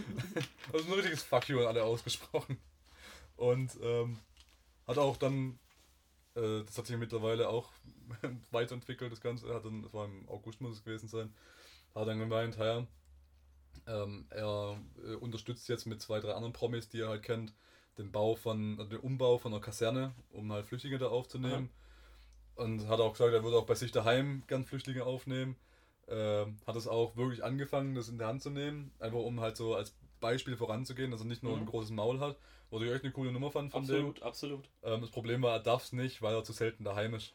also 0.73 0.87
ein 0.87 0.93
richtiges 0.95 1.23
Fuck 1.23 1.49
you 1.49 1.61
an 1.61 1.67
alle 1.67 1.85
ausgesprochen. 1.85 2.59
Und 3.37 3.73
ähm, 3.83 4.19
hat 4.87 4.97
auch 4.97 5.17
dann, 5.17 5.59
äh, 6.35 6.65
das 6.65 6.79
hat 6.79 6.87
sich 6.87 6.97
mittlerweile 6.97 7.49
auch 7.49 7.71
weiterentwickelt, 8.51 9.13
das 9.13 9.21
Ganze, 9.21 9.53
hat 9.55 9.65
dann, 9.65 9.83
das 9.83 9.93
war 9.93 10.07
im 10.07 10.29
August 10.29 10.61
muss 10.61 10.77
es 10.77 10.85
gewesen 10.85 11.09
sein, 11.09 11.33
hat 11.95 12.09
dann 12.09 12.19
gemeint, 12.19 12.57
ja, 12.57 12.87
ähm, 13.87 14.27
er 14.31 14.79
äh, 15.05 15.15
unterstützt 15.15 15.69
jetzt 15.69 15.87
mit 15.87 16.01
zwei, 16.01 16.21
drei 16.21 16.33
anderen 16.33 16.53
Promis, 16.53 16.89
die 16.89 17.01
er 17.01 17.09
halt 17.09 17.23
kennt, 17.23 17.53
den 17.99 18.11
Bau 18.11 18.35
von, 18.35 18.79
äh, 18.79 18.87
den 18.87 19.01
Umbau 19.01 19.39
von 19.39 19.53
einer 19.53 19.61
Kaserne, 19.61 20.15
um 20.31 20.53
halt 20.53 20.67
Flüchtlinge 20.67 20.99
da 20.99 21.09
aufzunehmen. 21.09 21.71
Und 22.55 22.87
hat 22.89 23.01
auch 23.01 23.13
gesagt, 23.13 23.33
er 23.33 23.43
würde 23.43 23.57
auch 23.59 23.67
bei 23.67 23.75
sich 23.75 23.91
daheim 23.91 24.45
gern 24.47 24.65
Flüchtlinge 24.65 25.05
aufnehmen. 25.05 25.57
Ähm, 26.07 26.59
hat 26.67 26.77
es 26.77 26.87
auch 26.87 27.17
wirklich 27.17 27.43
angefangen, 27.43 27.95
das 27.95 28.09
in 28.09 28.19
der 28.19 28.29
Hand 28.29 28.43
zu 28.43 28.51
nehmen, 28.51 28.93
einfach 29.01 29.19
um 29.19 29.41
halt 29.41 29.57
so 29.57 29.75
als 29.75 29.95
Beispiel 30.25 30.57
voranzugehen, 30.57 31.11
dass 31.11 31.21
er 31.21 31.27
nicht 31.27 31.43
nur 31.43 31.55
Mhm. 31.55 31.63
ein 31.63 31.67
großes 31.67 31.91
Maul 31.91 32.19
hat, 32.21 32.39
was 32.71 32.81
ich 32.83 32.91
echt 32.91 33.05
eine 33.05 33.13
coole 33.13 33.31
Nummer 33.31 33.51
fand 33.51 33.71
von 33.73 33.83
Absolut, 33.83 34.23
absolut. 34.23 34.65
dem. 34.83 34.95
Ähm, 34.95 35.01
das 35.03 35.11
Problem 35.11 35.43
war, 35.43 35.53
er 35.53 35.61
darf 35.63 35.85
es 35.85 35.93
nicht, 35.93 36.23
weil 36.23 36.35
er 36.35 36.45
zu 36.45 36.53
selten 36.55 36.83
daheim 36.85 37.13
ist. 37.15 37.35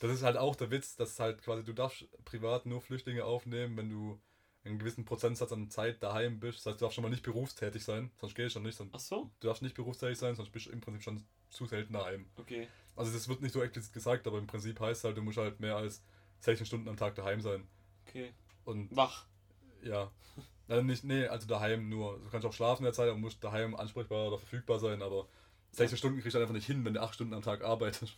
Das 0.00 0.10
ist 0.10 0.22
halt 0.22 0.36
auch 0.38 0.56
der 0.56 0.70
Witz, 0.70 0.96
dass 0.96 1.20
halt 1.20 1.42
quasi 1.42 1.62
du 1.62 1.72
darfst 1.74 2.06
privat 2.24 2.64
nur 2.64 2.80
Flüchtlinge 2.80 3.24
aufnehmen, 3.24 3.76
wenn 3.76 3.90
du 3.90 4.18
einen 4.64 4.78
gewissen 4.78 5.04
Prozentsatz 5.04 5.52
an 5.52 5.68
Zeit 5.70 6.02
daheim 6.02 6.40
bist. 6.40 6.58
Das 6.60 6.66
heißt, 6.72 6.80
du 6.80 6.84
darfst 6.84 6.94
schon 6.94 7.02
mal 7.02 7.10
nicht 7.10 7.22
berufstätig 7.22 7.84
sein, 7.84 8.10
sonst 8.16 8.34
geht 8.34 8.46
es 8.46 8.52
schon 8.54 8.62
nicht. 8.62 8.76
Sonst, 8.76 8.92
Ach 8.94 9.00
so? 9.00 9.30
du 9.40 9.46
darfst 9.48 9.62
nicht 9.62 9.74
berufstätig 9.74 10.18
sein, 10.18 10.34
sonst 10.34 10.50
bist 10.50 10.66
du 10.66 10.70
im 10.70 10.80
Prinzip 10.80 11.02
schon 11.02 11.22
zu 11.50 11.66
selten 11.66 11.92
daheim. 11.92 12.26
Okay. 12.36 12.68
Also 12.96 13.12
das 13.12 13.28
wird 13.28 13.42
nicht 13.42 13.52
so 13.52 13.62
explizit 13.62 13.92
gesagt, 13.92 14.26
aber 14.26 14.38
im 14.38 14.46
Prinzip 14.46 14.80
heißt 14.80 15.04
halt, 15.04 15.16
du 15.16 15.22
musst 15.22 15.38
halt 15.38 15.60
mehr 15.60 15.76
als 15.76 16.02
16 16.40 16.66
Stunden 16.66 16.88
am 16.88 16.96
Tag 16.96 17.14
daheim 17.14 17.40
sein. 17.42 17.66
Okay. 18.06 18.32
Und 18.64 18.94
Wach. 18.96 19.26
ja. 19.82 20.10
Also 20.70 20.84
nicht, 20.84 21.02
nee, 21.02 21.26
also 21.26 21.48
daheim 21.48 21.88
nur. 21.88 22.18
Du 22.22 22.30
kannst 22.30 22.46
auch 22.46 22.52
schlafen 22.52 22.82
in 22.82 22.84
der 22.84 22.92
Zeit, 22.92 23.08
aber 23.08 23.18
musst 23.18 23.42
daheim 23.42 23.74
ansprechbar 23.74 24.28
oder 24.28 24.38
verfügbar 24.38 24.78
sein, 24.78 25.02
aber 25.02 25.26
16 25.72 25.98
Stunden 25.98 26.20
kriegst 26.20 26.34
du 26.36 26.38
einfach 26.40 26.54
nicht 26.54 26.66
hin, 26.66 26.84
wenn 26.84 26.94
du 26.94 27.02
8 27.02 27.14
Stunden 27.14 27.34
am 27.34 27.42
Tag 27.42 27.64
arbeitest. 27.64 28.12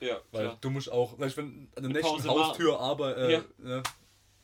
Ja, 0.00 0.20
Weil 0.30 0.42
klar. 0.44 0.58
du 0.60 0.70
musst 0.70 0.92
auch, 0.92 1.14
vielleicht 1.16 1.38
wenn 1.38 1.68
an 1.74 1.82
der 1.82 1.84
Eine 1.84 1.92
nächsten. 1.94 2.28
Haustür 2.28 2.78
arbeiten, 2.78 3.18
äh, 3.20 3.32
Ja. 3.32 3.44
ne, 3.56 3.82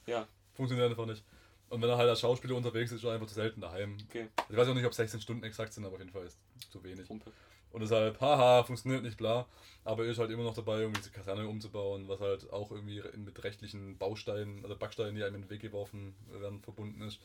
Ja, 0.07 0.27
funktioniert 0.55 0.89
einfach 0.91 1.05
nicht. 1.05 1.23
Und 1.69 1.83
wenn 1.83 1.91
er 1.91 1.99
halt 1.99 2.09
als 2.09 2.21
Schauspieler 2.21 2.57
unterwegs 2.57 2.91
ist, 2.91 2.99
ist 2.99 3.05
er 3.05 3.13
einfach 3.13 3.27
zu 3.27 3.35
selten 3.35 3.61
daheim. 3.61 3.99
okay. 4.09 4.29
Ich 4.49 4.57
weiß 4.57 4.69
auch 4.69 4.75
nicht, 4.75 4.87
ob 4.87 4.95
16 4.95 5.21
Stunden 5.21 5.45
exakt 5.45 5.75
sind, 5.75 5.85
aber 5.85 5.95
auf 5.95 6.01
jeden 6.01 6.11
Fall 6.13 6.25
ist 6.25 6.39
zu 6.71 6.83
wenig. 6.83 7.07
Pumpe. 7.07 7.31
Und 7.73 7.81
deshalb, 7.81 8.21
haha, 8.21 8.63
funktioniert 8.65 9.03
nicht, 9.03 9.17
bla. 9.17 9.47
Aber 9.85 10.05
er 10.05 10.11
ist 10.11 10.19
halt 10.19 10.31
immer 10.31 10.43
noch 10.45 10.55
dabei, 10.55 10.81
irgendwie 10.81 11.01
diese 11.01 11.11
Kaserne 11.11 11.47
umzubauen, 11.49 12.07
was 12.07 12.21
halt 12.21 12.53
auch 12.53 12.71
irgendwie 12.71 12.99
in- 12.99 13.25
mit 13.25 13.43
rechtlichen 13.43 13.97
Bausteinen, 13.99 14.63
also 14.63 14.77
Backsteinen, 14.77 15.15
die 15.17 15.25
einem 15.25 15.37
in 15.37 15.43
den 15.43 15.51
Weg 15.51 15.63
geworfen 15.63 16.15
werden, 16.31 16.61
verbunden 16.63 17.01
ist. 17.03 17.19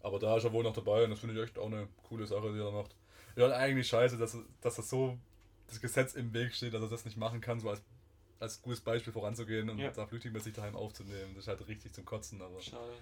Aber 0.00 0.18
da 0.18 0.36
ist 0.36 0.44
er 0.44 0.52
wohl 0.52 0.64
noch 0.64 0.74
dabei 0.74 1.04
und 1.04 1.10
das 1.10 1.20
finde 1.20 1.34
ich 1.34 1.42
echt 1.42 1.58
auch 1.58 1.66
eine 1.66 1.88
coole 2.08 2.26
Sache, 2.26 2.52
die 2.52 2.58
er 2.58 2.70
macht. 2.72 2.94
Ja, 3.36 3.48
eigentlich 3.52 3.86
scheiße, 3.88 4.16
dass, 4.16 4.36
dass 4.60 4.76
das 4.76 4.88
so 4.88 5.18
das 5.66 5.80
Gesetz 5.80 6.14
im 6.14 6.32
Weg 6.34 6.54
steht, 6.54 6.74
dass 6.74 6.82
er 6.82 6.88
das 6.88 7.04
nicht 7.04 7.16
machen 7.16 7.40
kann, 7.40 7.60
so 7.60 7.68
als, 7.70 7.82
als 8.40 8.60
gutes 8.62 8.80
Beispiel 8.80 9.12
voranzugehen 9.12 9.68
und 9.70 9.78
Ja. 9.78 9.90
da 9.90 10.06
Flüchtlinge 10.06 10.34
mit 10.34 10.42
sich 10.44 10.52
daheim 10.54 10.76
aufzunehmen. 10.76 11.34
Das 11.34 11.44
ist 11.44 11.48
halt 11.48 11.66
richtig 11.68 11.92
zum 11.94 12.04
Kotzen, 12.04 12.40
aber. 12.42 12.60
Schade. 12.60 12.92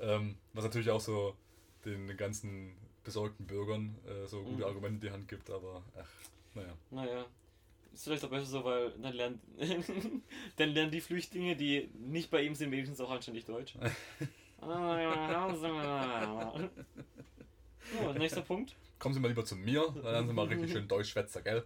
Ähm, 0.00 0.36
was 0.52 0.64
natürlich 0.64 0.90
auch 0.90 1.00
so 1.00 1.36
den, 1.84 2.16
ganzen 2.16 2.74
besorgten 3.04 3.46
Bürgern 3.46 3.96
äh, 4.06 4.26
so 4.26 4.42
gute 4.42 4.56
Mhm. 4.58 4.64
Argumente 4.64 4.94
in 4.94 5.00
die 5.00 5.10
Hand 5.10 5.28
gibt, 5.28 5.50
aber 5.50 5.82
ach, 5.96 6.08
naja. 6.54 6.74
Naja. 6.90 7.26
Ist 7.92 8.04
vielleicht 8.04 8.24
auch 8.24 8.30
besser 8.30 8.46
so, 8.46 8.64
weil 8.64 8.90
dann 8.92 9.12
lernen, 9.12 9.40
dann 10.56 10.70
lernen 10.70 10.90
die 10.90 11.00
Flüchtlinge, 11.02 11.56
die 11.56 11.90
nicht 11.98 12.30
bei 12.30 12.42
ihm 12.42 12.54
sind, 12.54 12.70
wenigstens 12.70 13.00
auch 13.00 13.10
anständig 13.10 13.44
Deutsch. 13.44 13.74
so, 17.92 18.12
nächster 18.14 18.42
Punkt. 18.42 18.76
Kommen 18.98 19.14
Sie 19.14 19.20
mal 19.20 19.28
lieber 19.28 19.44
zu 19.44 19.56
mir, 19.56 19.92
dann 19.94 20.04
lernen 20.04 20.28
Sie 20.28 20.34
mal 20.34 20.46
richtig 20.46 20.70
schön 20.72 20.88
Deutsch 20.88 21.10
schwätzer, 21.10 21.42
gell? 21.42 21.64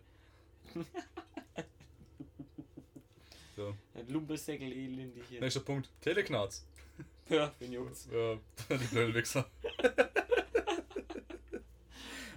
So, 3.55 3.75
Ein 3.95 4.09
Lumpesäckel 4.09 4.71
elendig 4.71 5.25
hier. 5.29 5.41
nächster 5.41 5.61
Punkt. 5.61 5.89
Teleknarz. 6.01 6.67
Ja, 7.29 7.53
wen 7.59 7.73
juckt's? 7.73 8.09
Ja, 8.13 8.35
die 8.77 8.85
blöden 8.87 9.15
Wichser. 9.15 9.49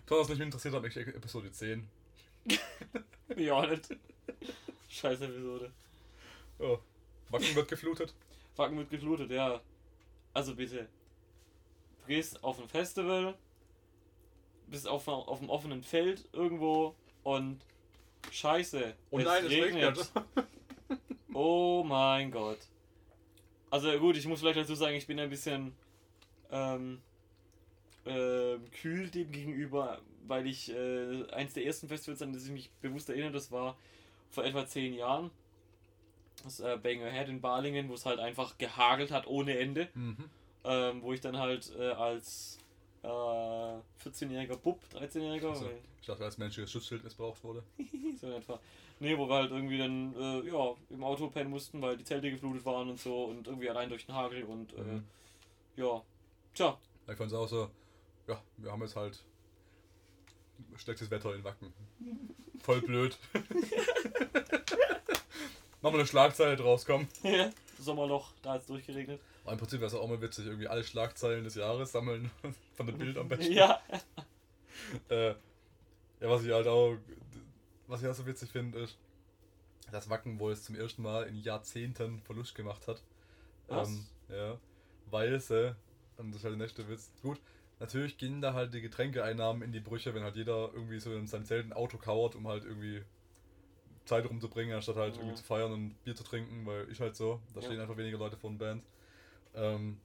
Besonders 0.06 0.30
nicht 0.30 0.42
interessiert 0.42 0.74
hat 0.74 0.82
mich 0.82 0.98
Episode 0.98 1.52
10. 1.52 1.88
Ja, 3.38 3.64
nicht. 3.68 3.96
Scheiß 4.90 5.22
Episode. 5.22 5.72
Ja. 6.58 6.80
Wacken 7.30 7.56
wird 7.56 7.68
geflutet. 7.70 8.16
Wacken 8.56 8.78
wird 8.78 8.90
geflutet, 8.90 9.30
ja. 9.30 9.62
Also 10.34 10.56
bitte. 10.56 10.90
Du 12.02 12.08
gehst 12.08 12.44
auf 12.44 12.60
ein 12.60 12.68
Festival, 12.68 13.36
bist 14.66 14.88
auf, 14.88 15.08
auf 15.08 15.40
einem 15.40 15.52
offenen 15.52 15.84
Feld 15.84 16.28
irgendwo 16.34 16.96
und 17.24 17.62
Scheiße. 18.32 18.96
Oh 19.12 19.20
nein, 19.20 19.46
es 19.46 19.52
regnet. 19.52 20.12
Oh 21.34 21.84
mein 21.84 22.32
Gott. 22.32 22.60
Also 23.72 23.98
gut, 24.00 24.18
ich 24.18 24.26
muss 24.26 24.40
vielleicht 24.40 24.60
dazu 24.60 24.76
sagen, 24.76 24.96
ich 24.96 25.08
bin 25.08 25.20
ein 25.20 25.30
bisschen 25.30 25.74
ähm, 26.52 27.00
ähm, 28.06 28.72
kühl 28.72 29.10
dem 29.10 29.32
gegenüber, 29.32 30.02
weil 30.28 30.48
ich 30.48 30.72
äh, 30.74 31.30
eins 31.32 31.54
der 31.54 31.66
ersten 31.66 31.88
Festivals, 31.88 32.22
an 32.22 32.34
das 32.34 32.46
ich 32.46 32.52
mich 32.52 32.70
bewusst 32.82 33.10
erinnere, 33.10 33.32
das 33.32 33.52
war 33.52 33.78
vor 34.32 34.44
etwa 34.46 34.66
zehn 34.66 34.94
Jahren. 34.94 35.32
Das 36.44 36.60
äh, 36.60 36.78
Banger 36.82 37.12
Head 37.12 37.28
in 37.30 37.42
Balingen, 37.42 37.90
wo 37.90 37.96
es 37.96 38.06
halt 38.06 38.20
einfach 38.20 38.58
gehagelt 38.58 39.12
hat 39.12 39.28
ohne 39.28 39.58
Ende. 39.58 39.90
Mhm. 39.94 40.30
Ähm, 40.64 41.02
wo 41.02 41.14
ich 41.14 41.22
dann 41.22 41.38
halt 41.38 41.72
äh, 41.78 41.92
als 41.92 42.58
äh, 43.04 43.08
14-jähriger 43.08 44.58
Bub, 44.58 44.80
13-jähriger, 44.94 45.50
Also, 45.50 45.70
ich 46.02 46.08
dachte, 46.08 46.24
als 46.24 46.38
menschliches 46.38 46.72
Schutzschild 46.72 47.04
missbraucht 47.04 47.44
wurde. 47.44 47.64
so 48.20 48.28
in 48.28 48.34
etwa. 48.34 48.60
Nee, 49.02 49.18
wo 49.18 49.28
wir 49.30 49.36
halt 49.36 49.52
irgendwie 49.52 49.78
dann 49.78 50.14
äh, 50.16 50.48
ja, 50.50 50.76
im 50.90 51.04
Auto 51.04 51.30
pennen 51.30 51.50
mussten, 51.50 51.82
weil 51.82 51.96
die 51.98 52.04
Zelte 52.04 52.30
geflutet 52.30 52.66
waren 52.66 52.90
und 52.90 53.00
so 53.00 53.26
und 53.26 53.48
irgendwie 53.48 53.70
allein 53.70 53.90
durch 53.90 54.06
den 54.06 54.16
Hagel 54.16 54.44
und 54.44 54.74
äh, 54.74 54.82
Mhm. 54.82 55.04
ja. 55.78 56.02
Tja, 56.54 56.78
Ich 57.08 57.16
fand 57.16 57.32
es 57.32 57.38
auch 57.38 57.48
so, 57.48 57.70
ja, 58.28 58.42
wir 58.58 58.72
haben 58.72 58.82
jetzt 58.82 58.96
halt 58.98 59.24
schlechtes 60.76 61.10
Wetter 61.12 61.34
in 61.36 61.44
Wacken. 61.44 61.72
Voll 62.62 62.82
blöd. 62.82 63.18
Nochmal 65.82 66.02
eine 66.02 66.08
Schlagzeile 66.08 66.58
draus, 66.58 66.86
komm. 66.86 67.08
Sommerloch, 67.80 68.34
da 68.42 68.54
hat 68.54 68.62
es 68.62 68.68
durchgeregnet. 68.68 69.22
Aber 69.44 69.54
Im 69.54 69.60
Prinzip 69.60 69.80
wäre 69.80 69.88
es 69.88 69.94
auch 69.94 70.08
mal 70.10 70.22
witzig, 70.22 70.46
irgendwie 70.48 70.68
alle 70.68 70.84
Schlagzeilen 70.84 71.46
des 71.46 71.56
Jahres 71.56 71.94
sammeln 71.94 72.30
von 72.76 72.86
der 72.86 72.94
Bild 72.94 73.18
am 73.18 73.30
besten. 73.30 73.54
Ja, 73.54 73.80
Äh, 75.10 75.30
ja, 75.30 75.36
was 76.22 76.44
ich 76.44 76.52
halt 76.52 76.68
auch, 76.68 76.98
was 77.90 78.02
ich 78.04 78.08
auch 78.08 78.14
so 78.16 78.26
witzig 78.28 78.52
finde, 78.52 78.80
ist, 78.80 78.98
dass 79.92 80.10
Wacken 80.10 80.40
wohl 80.40 80.52
es 80.54 80.64
zum 80.64 80.76
ersten 80.76 81.02
Mal 81.02 81.24
in 81.28 81.36
Jahrzehnten 81.36 82.22
Verlust 82.22 82.56
gemacht 82.56 82.88
hat. 82.88 83.04
Was? 83.68 83.90
Ähm, 83.90 84.06
ja, 84.30 84.58
weil 85.08 85.40
sie, 85.40 85.76
und 86.18 86.32
das 86.32 86.40
ist 86.40 86.44
halt 86.46 86.54
der 86.54 86.60
nächste 86.66 86.90
Witz, 86.90 87.12
gut, 87.22 87.40
natürlich 87.80 88.18
gehen 88.18 88.42
da 88.42 88.54
halt 88.54 88.74
die 88.74 88.82
Getränkeeinnahmen 88.82 89.64
in 89.64 89.72
die 89.72 89.80
Brüche, 89.80 90.14
wenn 90.14 90.24
halt 90.24 90.36
jeder 90.38 90.72
irgendwie 90.74 91.00
so 91.00 91.14
in 91.16 91.28
seinem 91.28 91.46
seltenen 91.46 91.74
Auto 91.74 91.98
kauert, 91.98 92.36
um 92.36 92.48
halt 92.48 92.66
irgendwie 92.66 93.04
Zeit 94.06 94.28
rumzubringen, 94.30 94.76
anstatt 94.76 94.96
halt 94.96 95.14
Ja. 95.16 95.20
irgendwie 95.20 95.38
zu 95.38 95.44
feiern 95.44 95.72
und 95.72 96.04
Bier 96.04 96.16
zu 96.16 96.24
trinken, 96.24 96.66
weil 96.66 96.90
ich 96.92 97.00
halt 97.00 97.16
so, 97.16 97.40
da 97.54 97.62
Ja. 97.62 97.68
stehen 97.68 97.80
einfach 97.80 97.98
weniger 97.98 98.18
Leute 98.18 98.38
vor 98.38 98.50
den 98.50 98.58
Bands. 98.58 98.86
Ähm, 99.56 100.00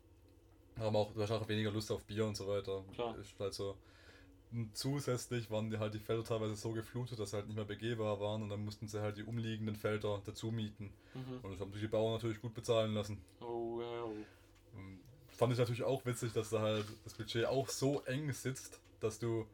haben 0.79 0.97
auch, 0.97 1.13
du 1.13 1.23
hast 1.23 1.31
auch 1.31 1.49
weniger 1.49 1.71
Lust 1.73 1.91
auf 1.93 2.05
Bier 2.05 2.27
und 2.27 2.37
so 2.37 2.47
weiter. 2.49 2.85
Klar. 2.95 3.17
Ist 3.19 3.39
halt 3.41 3.55
so. 3.55 3.77
Zusätzlich 4.73 5.51
waren 5.51 5.71
die 5.71 5.79
halt 5.79 5.95
die 5.95 5.99
Felder 5.99 6.23
teilweise 6.23 6.55
so 6.55 6.71
geflutet, 6.71 7.19
dass 7.19 7.31
sie 7.31 7.37
halt 7.37 7.47
nicht 7.47 7.57
mehr 7.57 7.65
begehbar 7.65 8.21
waren 8.21 8.43
und 8.43 8.51
dann 8.51 8.65
mussten 8.65 8.87
sie 8.87 9.01
halt 9.01 9.17
die 9.17 9.25
umliegenden 9.25 9.75
Felder 9.75 10.23
dazu 10.25 10.53
mieten. 10.53 10.93
Mhm. 11.15 11.41
Und 11.43 11.53
das 11.53 11.61
haben 11.61 11.73
sich 11.73 11.81
die 11.81 11.89
Bauern 11.89 12.15
natürlich 12.15 12.41
gut 12.41 12.55
bezahlen 12.55 12.95
lassen. 12.95 13.21
Oh, 13.41 13.81
ja, 13.81 14.05
oh. 14.05 14.13
Fand 15.29 15.53
ich 15.53 15.59
natürlich 15.59 15.83
auch 15.83 16.07
witzig, 16.07 16.33
dass 16.33 16.51
da 16.51 16.61
halt 16.61 16.87
das 17.03 17.15
Budget 17.15 17.47
auch 17.47 17.69
so 17.69 18.03
eng 18.03 18.33
sitzt, 18.33 18.81
dass 19.01 19.19
du 19.19 19.47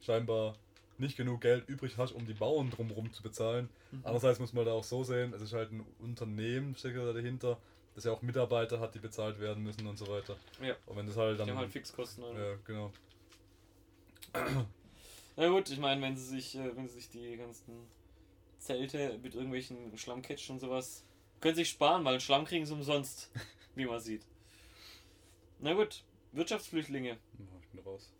scheinbar 0.00 0.54
nicht 0.98 1.16
genug 1.16 1.40
Geld 1.40 1.68
übrig 1.68 1.96
hast, 1.98 2.12
um 2.12 2.26
die 2.26 2.34
Bauern 2.34 2.70
drumherum 2.70 3.12
zu 3.12 3.22
bezahlen. 3.22 3.68
Mhm. 3.90 4.00
Andererseits 4.04 4.38
muss 4.38 4.52
man 4.52 4.64
da 4.64 4.72
auch 4.72 4.84
so 4.84 5.02
sehen, 5.02 5.32
es 5.34 5.42
ist 5.42 5.52
halt 5.52 5.72
ein 5.72 5.84
Unternehmen, 5.98 6.76
steckt 6.76 6.96
da 6.96 7.12
dahinter, 7.12 7.58
dass 7.94 8.04
er 8.04 8.12
auch 8.12 8.22
Mitarbeiter 8.22 8.78
hat, 8.78 8.94
die 8.94 9.00
bezahlt 9.00 9.40
werden 9.40 9.64
müssen 9.64 9.86
und 9.86 9.98
so 9.98 10.06
weiter. 10.06 10.36
Ja. 10.62 10.76
Und 10.86 10.96
wenn 10.96 11.06
das 11.06 11.16
halt 11.16 11.40
dann. 11.40 11.46
Die 11.46 11.52
haben 11.52 11.58
halt 11.58 11.72
Fixkosten. 11.72 12.22
Alter. 12.22 12.50
ja, 12.50 12.56
genau. 12.64 12.92
Na 15.36 15.48
gut, 15.48 15.70
ich 15.70 15.78
meine, 15.78 16.02
wenn 16.02 16.16
sie 16.16 16.26
sich, 16.26 16.56
äh, 16.56 16.76
wenn 16.76 16.88
sie 16.88 16.94
sich 16.94 17.08
die 17.10 17.36
ganzen 17.36 17.86
Zelte 18.58 19.18
mit 19.22 19.34
irgendwelchen 19.34 19.96
Schlammcatchen 19.96 20.54
und 20.54 20.60
sowas 20.60 21.04
können 21.40 21.54
sich 21.56 21.70
sparen, 21.70 22.04
weil 22.04 22.20
Schlamm 22.20 22.44
kriegen 22.44 22.66
sie 22.66 22.74
umsonst, 22.74 23.30
wie 23.74 23.86
man 23.86 24.00
sieht. 24.00 24.22
Na 25.58 25.72
gut, 25.74 26.04
Wirtschaftsflüchtlinge. 26.32 27.10
Ja, 27.10 27.16
Ich 27.62 27.68
bin 27.68 27.80
raus. 27.80 28.12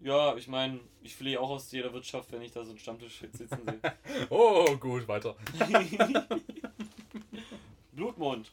Ja, 0.00 0.36
ich 0.36 0.48
meine, 0.48 0.80
ich 1.02 1.16
flehe 1.16 1.40
auch 1.40 1.50
aus 1.50 1.72
jeder 1.72 1.92
Wirtschaft, 1.92 2.30
wenn 2.32 2.42
ich 2.42 2.52
da 2.52 2.62
so 2.62 2.70
einen 2.70 2.78
Stammtisch 2.78 3.20
sitzen 3.20 3.48
sehe. 3.48 3.80
Oh, 4.30 4.76
gut, 4.76 5.08
weiter. 5.08 5.36
Blutmond. 7.92 8.50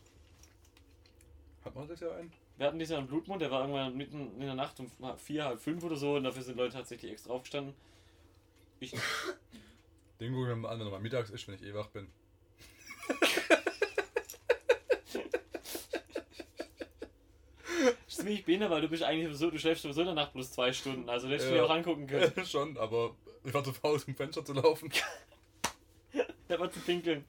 Hat 1.66 1.76
man 1.76 1.88
das 1.88 2.00
ja 2.00 2.12
einen? 2.16 2.32
Wir 2.58 2.68
hatten 2.68 2.78
dieses 2.80 2.92
Jahr 2.92 3.00
einen 3.00 3.08
Blutmond, 3.08 3.42
der 3.42 3.50
war 3.52 3.62
irgendwann 3.62 3.96
mitten 3.98 4.34
in 4.40 4.46
der 4.46 4.54
Nacht 4.56 4.80
um 4.80 4.92
vier, 5.18 5.46
halb 5.46 5.60
fünf 5.60 5.84
oder 5.84 5.96
so 5.96 6.16
und 6.16 6.24
dafür 6.24 6.44
sind 6.44 6.58
Leute 6.58 6.74
tatsächlich 6.74 7.12
extra 7.12 7.34
aufgestanden. 7.34 7.74
Ich, 8.80 8.94
Den 10.20 10.34
gucke 10.34 10.50
ich 10.50 10.50
mir 10.50 10.56
mal 10.58 10.70
an, 10.70 10.80
wenn 10.80 10.88
er 10.88 10.92
mal 10.92 11.00
mittags 11.00 11.30
ist, 11.32 11.48
wenn 11.48 11.56
ich 11.56 11.64
eh 11.64 11.74
wach 11.74 11.88
bin. 11.88 12.08
ist 18.08 18.18
ziemlich 18.18 18.46
behindert, 18.46 18.70
weil 18.72 18.82
du 18.82 18.88
bist 18.90 19.04
eigentlich 19.04 19.36
so, 19.38 19.50
du 19.50 19.58
schläfst 19.58 19.84
sowieso 19.84 20.02
in 20.02 20.08
der 20.08 20.16
Nacht 20.16 20.34
bloß 20.34 20.52
zwei 20.52 20.72
Stunden, 20.74 21.10
also 21.10 21.28
hättest 21.28 21.50
du 21.50 21.56
Ja. 21.56 21.62
dir 21.62 21.66
auch 21.66 21.70
angucken 21.72 22.08
können. 22.08 22.32
Schon, 22.46 22.78
aber 22.78 23.16
ich 23.44 23.54
war 23.54 23.64
zu 23.64 23.74
faul, 23.74 24.00
zum 24.00 24.16
Fenster 24.16 24.44
zu 24.46 24.54
laufen. 24.54 24.92
Der 26.50 26.60
war 26.60 26.70
zu 26.70 26.80
pinkeln. 26.82 27.26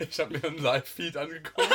ich 0.00 0.18
habe 0.18 0.38
mir 0.38 0.44
einen 0.44 0.58
Live-Feed 0.58 1.16
angeguckt. 1.16 1.68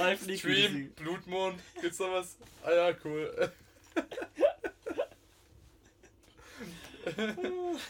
Live 0.00 0.26
liegt 0.26 0.40
Stream, 0.40 0.92
Blutmond, 0.96 1.60
gibt's 1.80 1.98
da 1.98 2.10
was? 2.10 2.36
Ah 2.62 2.72
ja, 2.72 2.94
cool. 3.04 3.52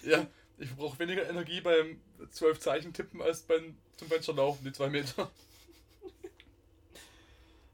ja, 0.05 0.27
ich 0.59 0.74
brauche 0.77 0.99
weniger 0.99 1.28
Energie 1.28 1.61
beim 1.61 2.01
12 2.31 2.61
Zeichen 2.61 2.93
tippen 2.93 3.23
als 3.23 3.43
beim 3.43 3.77
zum 3.97 4.09
Fenster 4.09 4.32
laufen, 4.32 4.65
die 4.65 4.73
zwei 4.73 4.89
Meter. 4.89 5.31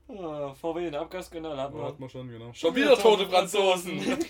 Ah, 0.09 0.55
VW 0.55 0.85
den 0.85 0.95
Abgasskandal 0.95 1.57
hatten 1.61 1.77
Ja, 1.77 1.83
wir. 1.83 1.89
hat 1.89 1.99
man 1.99 2.09
schon, 2.11 2.29
genau. 2.29 2.53
Schon 2.53 2.75
wieder 2.77 2.97
tote 2.97 3.29
Franzosen! 3.29 4.01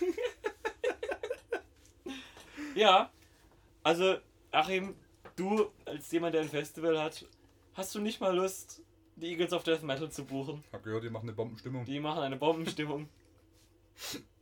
ja, 2.74 3.10
also 3.82 4.16
Achim, 4.52 4.94
du 5.36 5.70
als 5.84 6.10
jemand, 6.12 6.34
der 6.34 6.42
ein 6.42 6.48
Festival 6.48 6.98
hat, 7.00 7.26
hast 7.74 7.94
du 7.94 8.00
nicht 8.00 8.20
mal 8.20 8.34
Lust, 8.34 8.80
die 9.16 9.32
Eagles 9.32 9.52
of 9.52 9.64
Death 9.64 9.82
Metal 9.82 10.10
zu 10.10 10.24
buchen? 10.24 10.64
Hab 10.72 10.82
gehört, 10.82 11.04
die 11.04 11.10
machen 11.10 11.28
eine 11.28 11.32
Bombenstimmung. 11.32 11.84
Die 11.84 12.00
machen 12.00 12.22
eine 12.22 12.36
Bombenstimmung. 12.36 13.08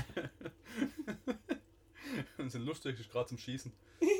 Und 2.38 2.50
sind 2.50 2.66
lustig, 2.66 2.98
ist 2.98 3.10
gerade 3.10 3.28
zum 3.28 3.38
Schießen. 3.38 3.72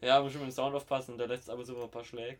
Ja, 0.00 0.20
muss 0.20 0.30
schon 0.30 0.42
mit 0.42 0.50
dem 0.50 0.54
Sound 0.54 0.76
aufpassen, 0.76 1.18
der 1.18 1.26
lässt 1.26 1.50
aber 1.50 1.64
so 1.64 1.82
ein 1.82 1.90
paar 1.90 2.04
Schläge. 2.04 2.38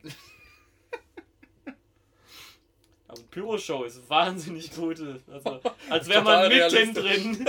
Aber 3.09 3.19
die 3.19 3.25
Pyro-Show 3.25 3.83
ist 3.83 4.09
wahnsinnig 4.09 4.73
gut. 4.73 5.01
Also, 5.01 5.61
als 5.91 6.09
wäre 6.09 6.23
man 6.23 6.49
Total 6.49 6.71
mittendrin. 6.71 7.49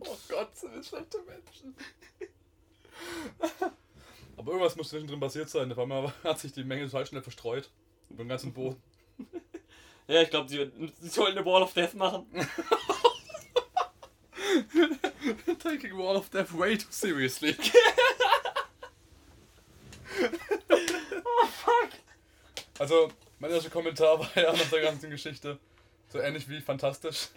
Oh 0.00 0.16
Gott, 0.28 0.56
sind 0.56 0.74
das 0.74 0.88
schlechte 0.88 1.18
Menschen. 1.62 1.76
Aber 4.36 4.52
irgendwas 4.52 4.76
muss 4.76 4.88
zwischendrin 4.88 5.20
passiert 5.20 5.48
sein. 5.48 5.70
Auf 5.70 5.78
einmal 5.78 6.12
hat 6.24 6.38
sich 6.38 6.52
die 6.52 6.64
Menge 6.64 6.86
total 6.86 7.06
schnell 7.06 7.22
verstreut. 7.22 7.70
Über 8.10 8.24
den 8.24 8.28
ganzen 8.28 8.52
Boden. 8.52 8.82
Ja, 10.08 10.20
ich 10.20 10.30
glaube, 10.30 10.48
sie, 10.48 10.68
sie 11.00 11.08
sollen 11.08 11.38
eine 11.38 11.46
Wall 11.46 11.62
of 11.62 11.72
Death 11.74 11.94
machen. 11.94 12.26
Taking 15.60 15.96
Wall 15.96 16.16
of 16.16 16.28
Death 16.28 16.52
way 16.58 16.76
too 16.76 16.88
seriously. 16.90 17.56
Oh, 21.24 21.46
fuck. 21.46 21.90
Also, 22.80 23.12
mein 23.38 23.52
erster 23.52 23.70
Kommentar 23.70 24.18
war 24.18 24.28
ja 24.34 24.52
nach 24.52 24.70
der 24.70 24.82
ganzen 24.82 25.08
Geschichte 25.08 25.58
so 26.08 26.18
ähnlich 26.18 26.48
wie 26.48 26.60
fantastisch. 26.60 27.28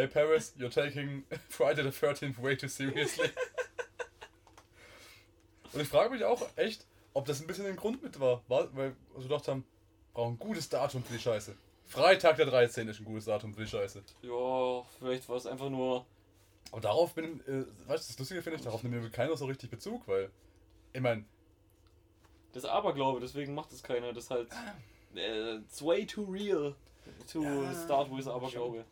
Hey 0.00 0.06
Paris, 0.06 0.54
you're 0.56 0.70
taking 0.70 1.24
Friday 1.50 1.82
the 1.82 1.90
13th 1.90 2.38
way 2.38 2.56
too 2.56 2.68
seriously. 2.68 3.28
Und 5.74 5.82
ich 5.82 5.88
frage 5.88 6.08
mich 6.08 6.24
auch 6.24 6.40
echt, 6.56 6.86
ob 7.12 7.26
das 7.26 7.42
ein 7.42 7.46
bisschen 7.46 7.66
ein 7.66 7.76
Grund 7.76 8.02
mit 8.02 8.18
war, 8.18 8.42
weil 8.48 8.74
wir 8.74 8.96
gedacht 9.20 9.46
haben, 9.46 9.62
brauchen 10.14 10.36
ein 10.36 10.38
gutes 10.38 10.70
Datum 10.70 11.04
für 11.04 11.12
die 11.12 11.18
Scheiße. 11.18 11.54
Freitag 11.84 12.36
der 12.36 12.46
13. 12.46 12.88
ist 12.88 13.00
ein 13.00 13.04
gutes 13.04 13.26
Datum 13.26 13.52
für 13.52 13.60
die 13.60 13.66
Scheiße. 13.66 14.02
Ja, 14.22 14.82
vielleicht 14.98 15.28
war 15.28 15.36
es 15.36 15.44
einfach 15.44 15.68
nur. 15.68 16.06
Aber 16.72 16.80
darauf 16.80 17.14
bin, 17.14 17.40
äh, 17.40 17.66
weißt 17.86 18.08
du, 18.08 18.12
das 18.12 18.18
Lustige 18.18 18.40
finde 18.40 18.56
ich, 18.56 18.64
darauf 18.64 18.82
nimmt 18.82 19.02
mir 19.02 19.10
keiner 19.10 19.36
so 19.36 19.44
richtig 19.44 19.68
Bezug, 19.68 20.08
weil, 20.08 20.30
ich 20.94 21.00
meine, 21.02 21.26
Das 22.54 22.64
Aberglaube, 22.64 23.20
deswegen 23.20 23.54
macht 23.54 23.70
es 23.70 23.82
keiner. 23.82 24.14
Das 24.14 24.30
halt. 24.30 24.48
Äh, 25.14 25.56
it's 25.56 25.84
way 25.84 26.06
too 26.06 26.24
real 26.24 26.74
to 27.30 27.42
Ja, 27.42 27.74
start 27.84 28.10
with 28.10 28.26
Aberglaube. 28.26 28.86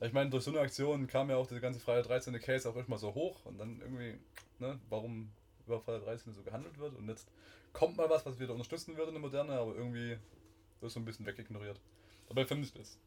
Ich 0.00 0.12
meine, 0.12 0.30
durch 0.30 0.44
so 0.44 0.50
eine 0.50 0.60
Aktion 0.60 1.06
kam 1.06 1.30
ja 1.30 1.36
auch 1.36 1.46
diese 1.46 1.60
ganze 1.60 1.80
Freitag 1.80 2.06
13. 2.06 2.38
Case 2.40 2.68
auch 2.68 2.76
erstmal 2.76 2.98
so 2.98 3.14
hoch 3.14 3.44
und 3.44 3.58
dann 3.58 3.80
irgendwie, 3.80 4.18
ne, 4.58 4.78
warum 4.88 5.30
über 5.66 5.80
Freitag 5.80 6.04
13. 6.04 6.32
so 6.32 6.42
gehandelt 6.42 6.78
wird 6.78 6.96
und 6.96 7.08
jetzt 7.08 7.28
kommt 7.72 7.96
mal 7.96 8.08
was, 8.08 8.24
was 8.24 8.38
wieder 8.38 8.52
unterstützen 8.52 8.96
würde 8.96 9.08
in 9.08 9.14
der 9.14 9.20
Moderne, 9.20 9.52
aber 9.52 9.74
irgendwie 9.74 10.16
wird 10.80 10.92
so 10.92 11.00
ein 11.00 11.04
bisschen 11.04 11.26
wegignoriert. 11.26 11.80
Dabei 12.28 12.44
finde 12.44 12.64
ich 12.64 12.72
das. 12.72 12.98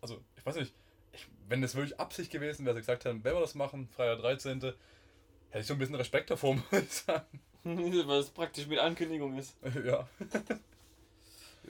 Also, 0.00 0.22
ich 0.36 0.46
weiß 0.46 0.56
nicht, 0.56 0.74
ich, 1.12 1.26
wenn 1.48 1.62
das 1.62 1.74
wirklich 1.74 1.98
Absicht 1.98 2.30
gewesen 2.30 2.64
wäre, 2.64 2.74
sie 2.74 2.80
gesagt 2.80 3.04
haben, 3.04 3.22
wenn 3.24 3.34
wir 3.34 3.40
das 3.40 3.54
machen, 3.54 3.88
Freitag 3.88 4.20
13., 4.20 4.60
hätte 4.60 4.74
ich 5.60 5.66
so 5.66 5.74
ein 5.74 5.78
bisschen 5.78 5.94
Respekt 5.96 6.30
davor, 6.30 6.54
muss 6.70 6.82
ich 6.82 6.92
sagen. 6.92 7.40
Weil 7.62 8.20
es 8.20 8.30
praktisch 8.30 8.66
mit 8.66 8.78
Ankündigung 8.78 9.36
ist. 9.36 9.56
ja. 9.84 10.08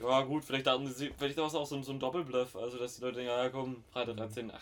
Ja, 0.01 0.21
gut, 0.21 0.43
vielleicht, 0.45 0.67
sie, 0.95 1.11
vielleicht 1.17 1.37
war 1.37 1.47
es 1.47 1.55
auch 1.55 1.65
so, 1.65 1.75
ein- 1.75 1.83
so 1.83 1.91
ein 1.91 1.99
Doppelbluff. 1.99 2.55
Also, 2.55 2.77
dass 2.77 2.95
die 2.95 3.01
Leute 3.01 3.17
denken, 3.17 3.31
ja 3.31 3.49
komm, 3.49 3.83
Freitag 3.91 4.17
13, 4.17 4.51
ach, 4.51 4.61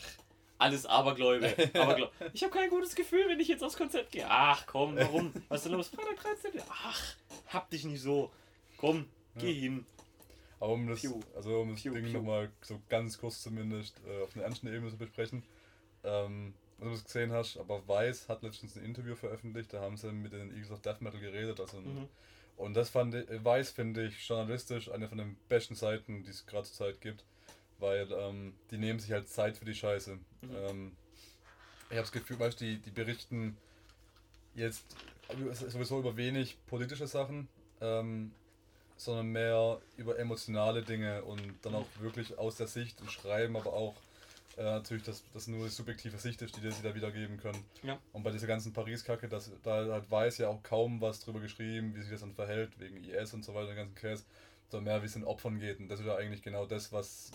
alles 0.57 0.85
Abergläube. 0.85 1.47
Abergläube. 1.73 2.11
Ich 2.33 2.43
habe 2.43 2.53
kein 2.53 2.69
gutes 2.69 2.95
Gefühl, 2.95 3.25
wenn 3.29 3.39
ich 3.39 3.47
jetzt 3.47 3.63
aufs 3.63 3.77
Konzert 3.77 4.11
gehe. 4.11 4.25
Ach 4.27 4.65
komm, 4.65 4.95
warum? 4.97 5.31
Was 5.47 5.59
ist 5.61 5.65
denn 5.65 5.73
los? 5.73 5.87
Freitag 5.89 6.17
13? 6.41 6.61
Ach, 6.69 7.15
hab 7.47 7.69
dich 7.69 7.85
nicht 7.85 8.01
so. 8.01 8.31
Komm, 8.77 9.05
geh 9.37 9.53
hin. 9.53 9.85
Aber 10.59 10.73
um 10.73 10.87
das, 10.87 11.01
also 11.35 11.61
um 11.61 11.71
das 11.71 11.81
Piu, 11.81 11.93
Ding 11.93 12.11
nochmal 12.11 12.51
so 12.61 12.81
ganz 12.89 13.17
kurz 13.17 13.41
zumindest 13.41 13.95
äh, 14.05 14.23
auf 14.23 14.35
einer 14.35 14.43
ernsten 14.43 14.67
Ebene 14.67 14.89
zu 14.89 14.97
besprechen, 14.97 15.41
ähm, 16.03 16.53
wenn 16.77 16.89
du 16.89 16.93
es 16.95 17.03
gesehen 17.05 17.31
hast, 17.31 17.57
aber 17.57 17.85
Weiß 17.87 18.27
hat 18.27 18.41
letztens 18.43 18.75
ein 18.75 18.83
Interview 18.83 19.15
veröffentlicht, 19.15 19.71
da 19.73 19.79
haben 19.79 19.95
sie 19.95 20.11
mit 20.11 20.33
den 20.33 20.51
Eagles 20.51 20.71
of 20.71 20.81
Death 20.81 20.99
Metal 21.01 21.19
geredet, 21.19 21.59
also 21.61 21.77
Mhm. 21.79 22.09
Und 22.59 22.73
das 22.73 22.89
fand 22.89 23.15
ich, 23.15 23.25
Weiß 23.43 23.71
finde 23.71 24.05
ich 24.05 24.27
journalistisch 24.27 24.91
eine 24.91 25.07
von 25.07 25.17
den 25.17 25.37
besten 25.47 25.75
Seiten, 25.75 26.23
die 26.23 26.29
es 26.29 26.45
gerade 26.45 26.65
zur 26.65 26.87
Zeit 26.87 26.99
gibt, 26.99 27.23
weil 27.79 28.11
ähm, 28.11 28.53
die 28.69 28.77
nehmen 28.77 28.99
sich 28.99 29.13
halt 29.13 29.29
Zeit 29.29 29.55
für 29.55 29.63
die 29.63 29.73
Scheiße. 29.73 30.15
Mhm. 30.41 30.55
Ähm, 30.55 30.91
ich 31.89 31.95
habe 31.95 32.01
das 32.01 32.11
Gefühl, 32.11 32.37
weißt 32.37 32.59
die, 32.59 32.77
die 32.77 32.91
berichten 32.91 33.55
jetzt 34.55 34.83
sowieso 35.53 35.99
über 35.99 36.17
wenig 36.17 36.57
politische 36.67 37.07
Sachen, 37.07 37.47
ähm, 37.79 38.33
sondern 38.97 39.27
mehr 39.27 39.79
über 39.95 40.19
emotionale 40.19 40.83
Dinge 40.83 41.23
und 41.23 41.41
dann 41.61 41.75
auch 41.75 41.87
wirklich 41.99 42.37
aus 42.37 42.57
der 42.57 42.67
Sicht 42.67 42.99
und 42.99 43.09
schreiben, 43.09 43.55
aber 43.55 43.71
auch 43.71 43.95
äh, 44.57 44.63
natürlich, 44.63 45.03
dass 45.03 45.23
das 45.33 45.47
nur 45.47 45.65
die 45.65 45.71
subjektive 45.71 46.17
Sicht 46.17 46.41
ist, 46.41 46.55
die 46.55 46.71
sie 46.71 46.81
da 46.83 46.93
wiedergeben 46.95 47.37
können. 47.37 47.63
Ja. 47.83 47.99
Und 48.13 48.23
bei 48.23 48.31
dieser 48.31 48.47
ganzen 48.47 48.73
Paris-Kacke, 48.73 49.27
da 49.29 49.39
halt 49.91 50.09
weiß 50.11 50.37
ja 50.39 50.47
auch 50.49 50.61
kaum 50.63 51.01
was 51.01 51.19
drüber 51.21 51.39
geschrieben, 51.39 51.95
wie 51.95 52.01
sich 52.01 52.11
das 52.11 52.21
dann 52.21 52.33
verhält, 52.33 52.79
wegen 52.79 53.03
IS 53.03 53.33
und 53.33 53.43
so 53.45 53.53
weiter, 53.53 53.67
den 53.67 53.75
ganzen 53.77 53.95
Case, 53.95 54.25
sondern 54.69 54.85
mehr 54.93 55.01
wie 55.01 55.05
es 55.07 55.13
den 55.13 55.23
Opfern 55.23 55.59
geht. 55.59 55.79
Und 55.79 55.87
das 55.89 55.99
ist 55.99 56.05
ja 56.05 56.15
eigentlich 56.15 56.41
genau 56.41 56.65
das, 56.65 56.91
was, 56.91 57.31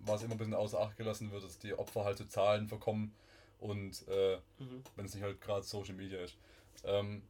was 0.00 0.22
immer 0.22 0.34
ein 0.34 0.38
bisschen 0.38 0.54
außer 0.54 0.80
Acht 0.80 0.96
gelassen 0.96 1.30
wird, 1.30 1.44
dass 1.44 1.58
die 1.58 1.74
Opfer 1.74 2.04
halt 2.04 2.18
zu 2.18 2.26
Zahlen 2.26 2.68
verkommen 2.68 3.14
und 3.60 4.06
äh, 4.08 4.36
Mhm. 4.58 4.82
wenn 4.96 5.06
es 5.06 5.14
nicht 5.14 5.22
halt 5.22 5.40
gerade 5.40 5.64
Social 5.64 5.94
Media 5.94 6.20
ist. 6.20 6.36
Ähm, 6.84 7.22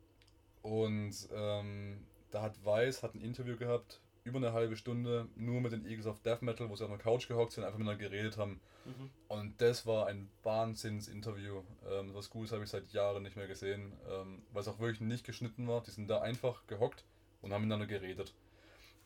und 0.62 1.15
ähm, 1.32 2.06
da 2.31 2.43
hat 2.43 2.65
Weiß 2.65 3.02
hat 3.02 3.15
ein 3.15 3.20
Interview 3.20 3.56
gehabt, 3.56 4.01
über 4.24 4.38
eine 4.38 4.55
halbe 4.55 4.76
Stunde, 4.76 5.28
nur 5.36 5.60
mit 5.60 5.72
den 5.72 5.84
Eagles 5.84 6.06
of 6.06 6.20
Death 6.20 6.40
Metal, 6.42 6.68
wo 6.70 6.76
sie 6.76 6.84
auf 6.84 6.90
einer 6.90 6.98
Couch 6.98 7.28
gehockt 7.28 7.52
sind, 7.52 7.62
einfach 7.64 7.78
miteinander 7.78 8.02
geredet 8.09 8.38
haben. 8.38 8.59
Mhm. 8.86 9.10
Und 9.28 9.60
das 9.60 9.86
war 9.86 10.06
ein 10.06 10.30
Wahnsinns-Interview. 10.42 11.62
Ähm, 11.90 12.14
was 12.14 12.30
Gutes 12.30 12.52
habe 12.52 12.64
ich 12.64 12.70
seit 12.70 12.90
Jahren 12.92 13.22
nicht 13.22 13.36
mehr 13.36 13.46
gesehen, 13.46 13.92
ähm, 14.10 14.42
weil 14.52 14.62
es 14.62 14.68
auch 14.68 14.78
wirklich 14.78 15.01
nicht 15.02 15.24
geschnitten 15.24 15.68
war. 15.68 15.82
Die 15.82 15.90
sind 15.90 16.09
da 16.09 16.22
einfach 16.22 16.66
gehockt 16.66 17.05
und 17.42 17.52
haben 17.52 17.62
miteinander 17.62 17.86
geredet. 17.86 18.32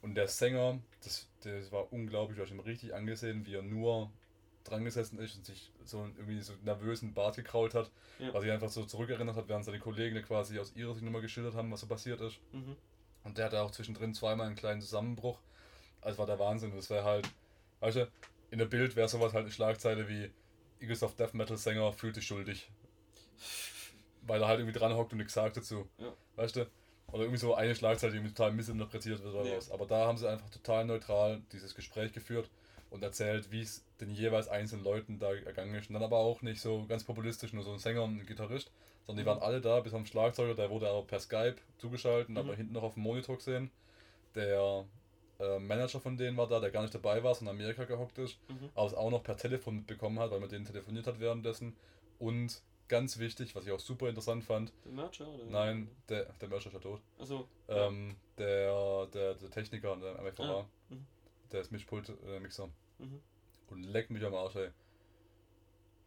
Und 0.03 0.15
der 0.15 0.29
Sänger, 0.29 0.79
das, 1.03 1.29
das 1.43 1.73
war 1.73 1.93
unglaublich, 1.93 2.39
ich 2.39 2.45
habe 2.45 2.55
ihm 2.55 2.61
richtig 2.61 2.95
angesehen, 2.95 3.45
wie 3.45 3.55
er 3.55 3.63
nur 3.63 4.13
dran 4.63 4.85
gesessen 4.85 5.19
ist 5.19 5.35
und 5.37 5.45
sich 5.45 5.73
so 5.85 6.07
irgendwie 6.17 6.41
so 6.43 6.53
nervösen 6.63 7.13
Bart 7.15 7.35
gekrault 7.35 7.75
hat, 7.75 7.91
Ja. 8.21 8.33
was 8.33 8.43
sich 8.43 8.53
einfach 8.53 8.69
so 8.69 8.85
zurückerinnert 8.85 9.35
hat, 9.35 9.49
während 9.49 9.65
seine 9.65 9.81
Kollegen 9.81 10.23
quasi 10.23 10.61
aus 10.61 10.77
ihrer 10.77 10.93
Sicht 10.95 11.05
nochmal 11.05 11.23
geschildert 11.23 11.55
haben, 11.55 11.73
was 11.73 11.81
so 11.81 11.89
passiert 11.89 12.21
ist. 12.21 12.39
Mhm. 12.53 12.77
Und 13.25 13.39
der 13.39 13.47
hatte 13.47 13.61
auch 13.61 13.71
zwischendrin 13.71 14.15
zweimal 14.15 14.47
einen 14.47 14.57
kleinen 14.57 14.81
Zusammenbruch. 14.81 15.39
Also 16.01 16.19
war 16.19 16.27
der 16.27 16.39
Wahnsinn. 16.39 16.75
Das 16.75 16.91
wäre 16.91 17.05
halt, 17.05 17.29
weißt 17.81 17.97
du, 17.99 18.09
in 18.51 18.59
der 18.59 18.67
Bild 18.67 18.97
wäre 18.97 19.09
sowas 19.09 19.33
halt 19.35 19.45
eine 19.45 19.53
Schlagzeile 19.53 20.09
wie 20.09 20.31
Eagles 20.81 21.03
of 21.03 21.15
Death 21.17 21.35
Metal 21.35 21.57
Sänger 21.57 21.93
fühlt 21.93 22.15
sich 22.15 22.27
schuldig. 22.27 22.71
Weil 24.23 24.43
er 24.43 24.49
halt 24.49 24.61
irgendwie 24.61 24.79
dran 24.79 24.95
hockt 24.95 25.13
und 25.13 25.19
nichts 25.19 25.35
sagt 25.35 25.57
dazu. 25.57 25.89
Ja. 25.99 26.13
Weißt 26.37 26.57
du? 26.57 26.67
Oder 27.09 27.23
irgendwie 27.23 27.39
so 27.39 27.55
eine 27.55 27.75
Schlagzeile, 27.75 28.13
die 28.13 28.19
irgendwie 28.19 28.35
total 28.35 28.53
missinterpretiert 28.53 29.23
wird 29.23 29.35
oder 29.35 29.49
Ja. 29.51 29.57
was. 29.57 29.71
Aber 29.71 29.87
da 29.87 30.07
haben 30.07 30.19
sie 30.19 30.29
einfach 30.29 30.49
total 30.51 30.85
neutral 30.85 31.43
dieses 31.53 31.75
Gespräch 31.75 32.13
geführt 32.13 32.51
und 32.91 33.03
erzählt, 33.03 33.51
wie 33.51 33.61
es 33.63 33.85
den 34.01 34.11
jeweils 34.11 34.49
einzelnen 34.49 34.85
Leuten 34.85 35.19
da 35.19 35.33
ergangen 35.35 35.75
ist. 35.75 35.89
Und 35.91 35.95
dann 35.95 36.03
aber 36.03 36.19
auch 36.19 36.43
nicht 36.43 36.61
so 36.61 36.87
ganz 36.87 37.05
populistisch, 37.05 37.53
nur 37.53 37.65
so 37.65 37.73
ein 37.73 37.79
Sänger 37.79 38.03
und 38.05 38.19
ein 38.21 38.27
Gitarrist, 38.27 38.71
sondern 39.07 39.25
die 39.25 39.31
Mhm. 39.31 39.35
waren 39.35 39.43
alle 39.43 39.61
da, 39.61 39.81
bis 39.81 39.93
auf 39.93 40.01
den 40.01 40.07
Schlagzeuger, 40.07 40.55
der 40.55 40.71
wurde 40.71 40.89
aber 40.89 41.03
per 41.05 41.21
Skype 41.21 41.57
zugeschaltet, 41.79 42.31
Mhm. 42.31 42.37
aber 42.39 42.55
hinten 42.55 42.73
noch 42.73 42.83
auf 42.83 42.95
dem 42.95 43.03
Monitor 43.03 43.37
gesehen. 43.37 43.71
Der 44.35 44.85
äh, 45.41 45.59
Manager 45.61 46.01
von 46.01 46.17
denen 46.17 46.37
war 46.37 46.49
da, 46.49 46.59
der 46.61 46.71
gar 46.71 46.83
nicht 46.83 46.95
dabei 46.95 47.23
war, 47.23 47.35
sondern 47.35 47.57
in 47.57 47.63
Amerika 47.63 47.85
gehockt 47.85 48.19
ist, 48.19 48.39
Mhm. 48.49 48.71
aber 48.75 48.87
es 48.87 48.95
auch 48.95 49.11
noch 49.11 49.23
per 49.23 49.37
Telefon 49.37 49.77
mitbekommen 49.77 50.19
hat, 50.19 50.31
weil 50.33 50.41
man 50.41 50.49
denen 50.49 50.65
telefoniert 50.65 51.07
hat 51.07 51.21
währenddessen. 51.21 51.77
Und 52.19 52.61
ganz 52.89 53.19
wichtig, 53.19 53.55
was 53.55 53.65
ich 53.65 53.71
auch 53.73 53.79
super 53.81 54.09
interessant 54.09 54.43
fand, 54.45 54.73
Der 54.85 54.93
Mercher, 54.93 55.29
oder? 55.29 55.45
nein, 55.45 55.89
der, 56.09 56.25
der 56.41 56.49
Mercher 56.49 56.69
ist 56.69 56.73
ja 56.75 56.81
tot. 56.81 57.01
Achso. 57.21 57.47
Ähm, 57.69 58.17
der, 58.39 59.07
der, 59.13 59.35
der 59.35 59.51
Techniker, 59.51 59.97
der 59.97 60.19
MFVA, 60.21 60.61
Ah, 60.61 60.67
mhm. 60.89 61.07
Der 61.53 61.61
ist 61.61 61.73
Mischpult-Mixer. 61.73 62.69
Mhm. 62.99 63.21
Und 63.71 63.83
leck 63.85 64.11
mich 64.11 64.25
am 64.25 64.35
Arsch, 64.35 64.57
ey. 64.57 64.71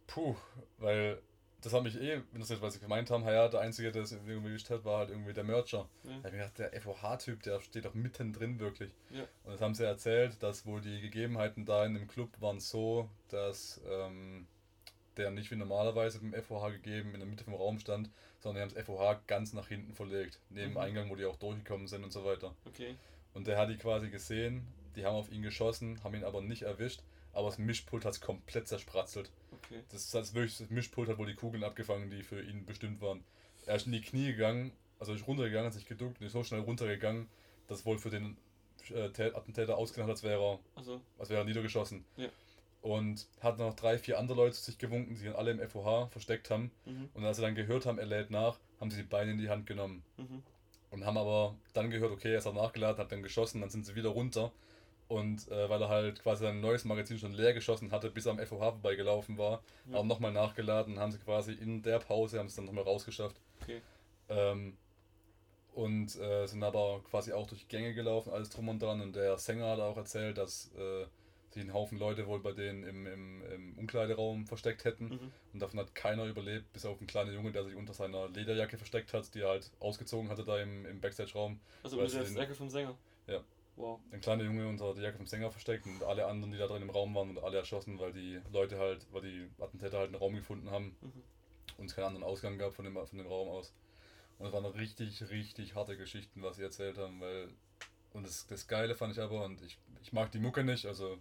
Puh, 0.08 0.36
weil 0.78 1.22
das 1.62 1.74
hat 1.74 1.84
mich 1.84 1.96
eh, 1.96 2.22
wenn 2.32 2.42
das 2.42 2.50
jetzt, 2.50 2.62
was 2.62 2.74
sie 2.74 2.80
gemeint 2.80 3.12
haben, 3.12 3.24
ja, 3.24 3.48
der 3.48 3.60
Einzige, 3.60 3.92
der 3.92 4.02
es 4.02 4.12
irgendwie 4.12 4.52
gestellt 4.52 4.80
hat, 4.80 4.86
war 4.86 5.00
halt 5.00 5.10
irgendwie 5.12 5.34
der 5.34 5.44
Mercher. 5.44 5.88
Ja. 6.04 6.10
Da 6.10 6.16
hab 6.16 6.26
ich 6.26 6.32
mir 6.32 6.38
gedacht, 6.50 6.58
der 6.60 6.82
FOH-Typ, 6.82 7.44
der 7.44 7.62
steht 7.62 7.86
doch 7.86 7.94
mittendrin 7.94 8.60
wirklich. 8.60 8.92
Ja. 9.12 9.22
Und 9.44 9.54
das 9.54 9.62
haben 9.62 9.76
sie 9.76 9.86
erzählt, 9.86 10.42
dass 10.42 10.66
wohl 10.66 10.82
die 10.82 11.02
Gegebenheiten 11.02 11.66
da 11.66 11.86
in 11.86 11.94
dem 11.94 12.08
Club 12.08 12.30
waren 12.42 12.60
so, 12.60 13.10
dass 13.30 13.80
ähm, 13.88 14.48
der 15.18 15.30
nicht 15.30 15.52
wie 15.52 15.56
normalerweise 15.56 16.20
beim 16.20 16.34
FOH 16.42 16.72
gegeben 16.72 17.14
in 17.14 17.20
der 17.20 17.30
Mitte 17.30 17.44
vom 17.44 17.54
Raum 17.54 17.78
stand, 17.80 18.10
sondern 18.40 18.56
die 18.56 18.62
haben 18.74 18.76
das 18.76 18.86
FOH 18.86 19.22
ganz 19.28 19.54
nach 19.54 19.68
hinten 19.68 19.94
verlegt, 19.94 20.40
neben 20.50 20.72
Mhm. 20.72 20.78
Eingang, 20.78 21.10
wo 21.12 21.16
die 21.16 21.26
auch 21.26 21.36
durchgekommen 21.36 21.88
sind 21.88 22.04
und 22.04 22.12
so 22.12 22.26
weiter. 22.26 22.56
Okay. 22.66 22.96
Und 23.36 23.46
der 23.46 23.58
hat 23.60 23.70
die 23.70 23.78
quasi 23.78 24.10
gesehen, 24.10 24.66
die 24.96 25.06
haben 25.06 25.16
auf 25.16 25.32
ihn 25.32 25.42
geschossen, 25.42 26.04
haben 26.04 26.16
ihn 26.16 26.24
aber 26.24 26.42
nicht 26.42 26.64
erwischt, 26.64 27.02
aber 27.34 27.50
das 27.50 27.58
Mischpult 27.58 28.06
hat 28.06 28.14
es 28.14 28.22
komplett 28.22 28.68
zerspratzelt. 28.68 29.32
Okay. 29.52 29.82
Das, 29.90 30.10
das, 30.12 30.34
wirklich, 30.34 30.58
das 30.58 30.70
Mischpult 30.70 31.10
hat 31.10 31.18
wohl 31.18 31.28
die 31.28 31.36
Kugeln 31.36 31.64
abgefangen, 31.64 32.10
die 32.10 32.24
für 32.24 32.42
ihn 32.42 32.66
bestimmt 32.66 33.02
waren. 33.02 33.24
Er 33.66 33.76
ist 33.76 33.86
in 33.86 33.92
die 33.94 34.02
Knie 34.02 34.28
gegangen, 34.32 34.72
also 35.00 35.14
ist 35.14 35.28
runtergegangen, 35.28 35.68
hat 35.68 35.74
sich 35.74 35.86
geduckt 35.86 36.20
und 36.20 36.26
ist 36.28 36.34
so 36.34 36.44
schnell 36.44 36.62
runtergegangen, 36.62 37.28
dass 37.68 37.86
wohl 37.86 37.98
für 37.98 38.10
den 38.10 38.38
äh, 38.90 39.08
Tä- 39.10 39.34
Attentäter 39.36 39.78
ausgesehen 39.78 40.04
hat, 40.08 40.12
als 40.12 40.24
wäre 40.24 40.42
er, 40.44 40.60
Also. 40.76 41.00
als 41.18 41.30
wäre 41.30 41.42
er 41.42 41.46
niedergeschossen. 41.46 42.04
Ja. 42.18 42.28
Und 42.82 43.28
hat 43.42 43.60
noch 43.60 43.76
drei, 43.76 44.00
vier 44.00 44.18
andere 44.18 44.38
Leute 44.38 44.56
zu 44.56 44.64
sich 44.64 44.80
gewunken, 44.80 45.14
die 45.14 45.20
sich 45.20 45.36
alle 45.36 45.52
im 45.52 45.60
FOH 45.70 46.08
versteckt 46.10 46.50
haben. 46.50 46.72
Mhm. 46.86 47.10
Und 47.14 47.24
als 47.24 47.38
sie 47.38 47.44
dann 47.44 47.54
gehört 47.54 47.86
haben, 47.86 48.00
er 48.00 48.08
lädt 48.08 48.32
nach, 48.32 48.58
haben 48.80 48.90
sie 48.90 48.98
die 48.98 49.04
Beine 49.08 49.32
in 49.32 49.38
die 49.38 49.50
Hand 49.50 49.68
genommen. 49.68 50.04
Mhm. 50.18 50.42
Und 50.90 51.06
haben 51.06 51.18
aber 51.18 51.56
dann 51.74 51.92
gehört, 51.92 52.12
okay, 52.12 52.32
er 52.32 52.40
ist 52.40 52.48
auch 52.48 52.56
nachgeladen, 52.56 52.98
hat 52.98 53.12
dann 53.12 53.22
geschossen, 53.22 53.62
dann 53.62 53.70
sind 53.70 53.86
sie 53.86 53.94
wieder 53.96 54.10
runter. 54.10 54.52
Und 55.12 55.52
äh, 55.52 55.70
weil 55.70 55.82
er 55.82 55.90
halt 55.90 56.24
quasi 56.24 56.46
sein 56.46 56.62
neues 56.62 56.86
Magazin 56.86 57.20
schon 57.20 57.34
leer 57.34 57.54
geschossen 57.54 57.92
hatte, 57.92 58.10
bis 58.10 58.26
er 58.28 58.32
am 58.32 58.40
FOH 58.40 58.72
vorbeigelaufen 58.72 59.38
war, 59.38 59.62
Ja. 59.90 59.98
haben 59.98 60.08
nochmal 60.08 60.32
nachgeladen, 60.32 61.00
haben 61.00 61.12
sie 61.12 61.20
quasi 61.20 61.52
in 61.52 61.82
der 61.82 62.00
Pause, 62.00 62.40
haben 62.40 62.46
es 62.46 62.56
dann 62.56 62.64
nochmal 62.64 62.86
rausgeschafft. 62.86 63.36
Okay. 63.62 63.82
Ähm, 64.30 64.78
und 65.74 66.16
äh, 66.18 66.48
sind 66.48 66.64
aber 66.64 67.02
quasi 67.10 67.34
auch 67.34 67.46
durch 67.46 67.68
Gänge 67.68 67.94
gelaufen, 67.94 68.32
alles 68.32 68.52
drum 68.52 68.70
und 68.70 68.82
dran. 68.82 69.02
Und 69.02 69.14
der 69.18 69.38
Sänger 69.38 69.68
hat 69.72 69.80
auch 69.82 69.98
erzählt, 69.98 70.38
dass 70.38 70.72
äh, 70.78 71.06
sich 71.50 71.64
ein 71.64 71.74
Haufen 71.74 71.98
Leute 72.00 72.26
wohl 72.28 72.40
bei 72.40 72.54
denen 72.54 72.84
im, 72.86 73.06
im, 73.06 73.42
im 73.52 73.78
Umkleideraum 73.80 74.48
versteckt 74.48 74.86
hätten. 74.86 75.10
Mhm. 75.10 75.32
Und 75.52 75.62
davon 75.62 75.80
hat 75.82 75.94
keiner 75.94 76.24
überlebt, 76.24 76.72
bis 76.72 76.86
auf 76.86 77.00
einen 77.00 77.08
kleinen 77.08 77.34
Junge, 77.34 77.52
der 77.52 77.66
sich 77.66 77.76
unter 77.76 77.94
seiner 77.94 78.30
Lederjacke 78.30 78.78
versteckt 78.78 79.14
hat, 79.14 79.34
die 79.36 79.42
er 79.42 79.50
halt 79.50 79.72
ausgezogen 79.82 80.30
hatte 80.30 80.46
da 80.46 80.58
im, 80.58 80.86
im 80.86 81.02
Backstage-Raum. 81.02 81.60
Also 81.84 82.00
unter 82.00 82.24
der 82.24 82.32
Jacke 82.32 82.56
vom 82.56 82.70
Sänger. 82.70 82.98
Ja. 83.28 83.42
Wow. 83.82 84.00
Ein 84.12 84.22
kleiner 84.22 84.44
Junge 84.44 84.68
unter 84.68 84.94
der 84.94 85.04
Jacke 85.04 85.18
vom 85.18 85.26
Sänger 85.28 85.50
versteckt 85.52 85.86
und 85.88 86.04
alle 86.04 86.26
anderen, 86.28 86.52
die 86.52 86.58
da 86.60 86.68
drin 86.68 86.82
im 86.84 86.90
Raum 86.90 87.14
waren, 87.16 87.32
und 87.32 87.44
alle 87.44 87.58
erschossen, 87.58 88.00
weil 88.00 88.14
die 88.14 88.40
Leute 88.52 88.78
halt, 88.78 89.06
weil 89.12 89.22
die 89.24 89.50
Attentäter 89.60 89.98
halt 89.98 90.08
einen 90.08 90.16
Raum 90.16 90.36
gefunden 90.36 90.70
haben 90.70 90.96
Mhm. 91.02 91.24
und 91.78 91.86
es 91.86 91.96
keinen 91.96 92.06
anderen 92.06 92.24
Ausgang 92.24 92.58
gab 92.58 92.74
von 92.74 92.86
dem, 92.86 92.94
von 92.94 93.18
dem 93.18 93.28
Raum 93.28 93.50
aus. 93.50 93.74
Und 94.38 94.48
es 94.48 94.54
waren 94.54 94.66
richtig, 94.66 95.30
richtig 95.30 95.76
harte 95.76 95.98
Geschichten, 95.98 96.42
was 96.44 96.56
sie 96.58 96.64
erzählt 96.64 96.98
haben, 96.98 97.20
weil. 97.22 97.50
Und 98.14 98.26
das, 98.26 98.46
das 98.48 98.68
Geile 98.68 98.94
fand 98.96 99.14
ich 99.14 99.22
aber, 99.22 99.46
und 99.46 99.62
ich, 99.62 99.78
ich 100.04 100.14
mag 100.14 100.32
die 100.32 100.40
Mucke 100.40 100.64
nicht, 100.64 100.86
also 100.86 101.18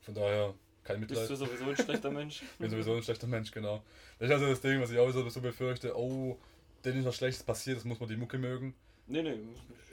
von 0.00 0.14
daher 0.14 0.54
kein 0.82 0.98
Mitleid. 0.98 1.28
Bist 1.28 1.30
du 1.30 1.46
sowieso 1.46 1.66
ein 1.66 1.76
schlechter 1.76 2.10
Mensch? 2.10 2.42
Ich 2.52 2.58
bin 2.58 2.70
sowieso 2.70 2.94
ein 2.94 3.02
schlechter 3.02 3.26
Mensch, 3.26 3.50
genau. 3.50 3.82
Das 4.18 4.28
ist 4.28 4.34
also 4.34 4.46
das 4.46 4.60
Ding, 4.60 4.80
was 4.80 4.90
ich 4.90 4.98
auch 4.98 5.10
so, 5.10 5.28
so 5.28 5.40
befürchte, 5.40 5.96
oh, 5.96 6.38
denen 6.84 7.00
ist 7.00 7.04
was 7.04 7.16
Schlechtes 7.16 7.42
passiert, 7.44 7.76
das 7.76 7.84
muss 7.84 8.00
man 8.00 8.08
die 8.08 8.16
Mucke 8.16 8.38
mögen. 8.38 8.74
Nee, 9.12 9.22
nee. 9.22 9.38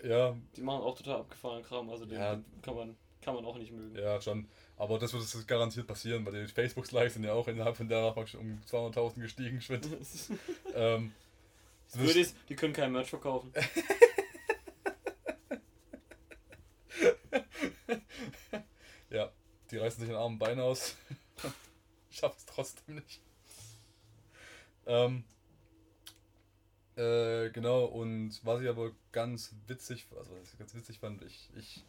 Ja, 0.07 0.35
Die 0.55 0.61
machen 0.61 0.81
auch 0.81 0.95
total 0.97 1.19
abgefahrenen 1.19 1.63
Kram. 1.65 1.89
Also 1.89 2.05
den, 2.05 2.17
Ja. 2.17 2.35
den 2.35 2.45
kann, 2.61 2.75
man, 2.75 2.95
kann 3.21 3.35
man 3.35 3.43
auch 3.45 3.57
nicht 3.57 3.71
mögen. 3.73 3.95
ja, 3.97 4.21
schon. 4.21 4.47
Aber 4.77 4.97
das 4.97 5.11
wird 5.11 5.23
das 5.23 5.45
garantiert 5.45 5.87
passieren, 5.87 6.25
weil 6.25 6.45
die 6.45 6.53
Facebook-Likes 6.53 7.15
sind 7.15 7.25
ja 7.25 7.33
auch 7.33 7.47
innerhalb 7.49 7.75
von 7.75 7.89
der 7.89 8.11
praktisch 8.13 8.35
um 8.35 8.61
200.000 8.65 9.19
gestiegen, 9.19 9.59
Schritt. 9.61 9.85
ähm, 10.73 11.11
das 11.91 11.99
Würde 11.99 12.21
es- 12.21 12.33
die 12.47 12.55
können 12.55 12.71
kein 12.73 12.91
Merch 12.93 13.09
verkaufen. 13.09 13.51
Ja, 19.09 19.31
die 19.71 19.77
reißen 19.77 19.99
sich 19.99 20.09
den 20.09 20.17
armen 20.17 20.37
Bein 20.39 20.59
aus. 20.59 20.95
Schaffen 22.11 22.35
es 22.37 22.45
trotzdem 22.45 22.95
nicht. 22.95 23.21
Ähm, 24.85 25.23
äh, 26.99 27.49
genau, 27.51 27.85
und 27.85 28.39
was 28.43 28.61
ich 28.61 28.67
aber 28.69 28.91
ganz 29.11 29.55
witzig, 29.67 30.07
also 30.17 30.31
was 30.39 30.51
ich 30.53 30.59
ganz 30.59 30.73
witzig 30.75 30.99
fand, 30.99 31.21
ich, 31.23 31.49
ich 31.55 31.83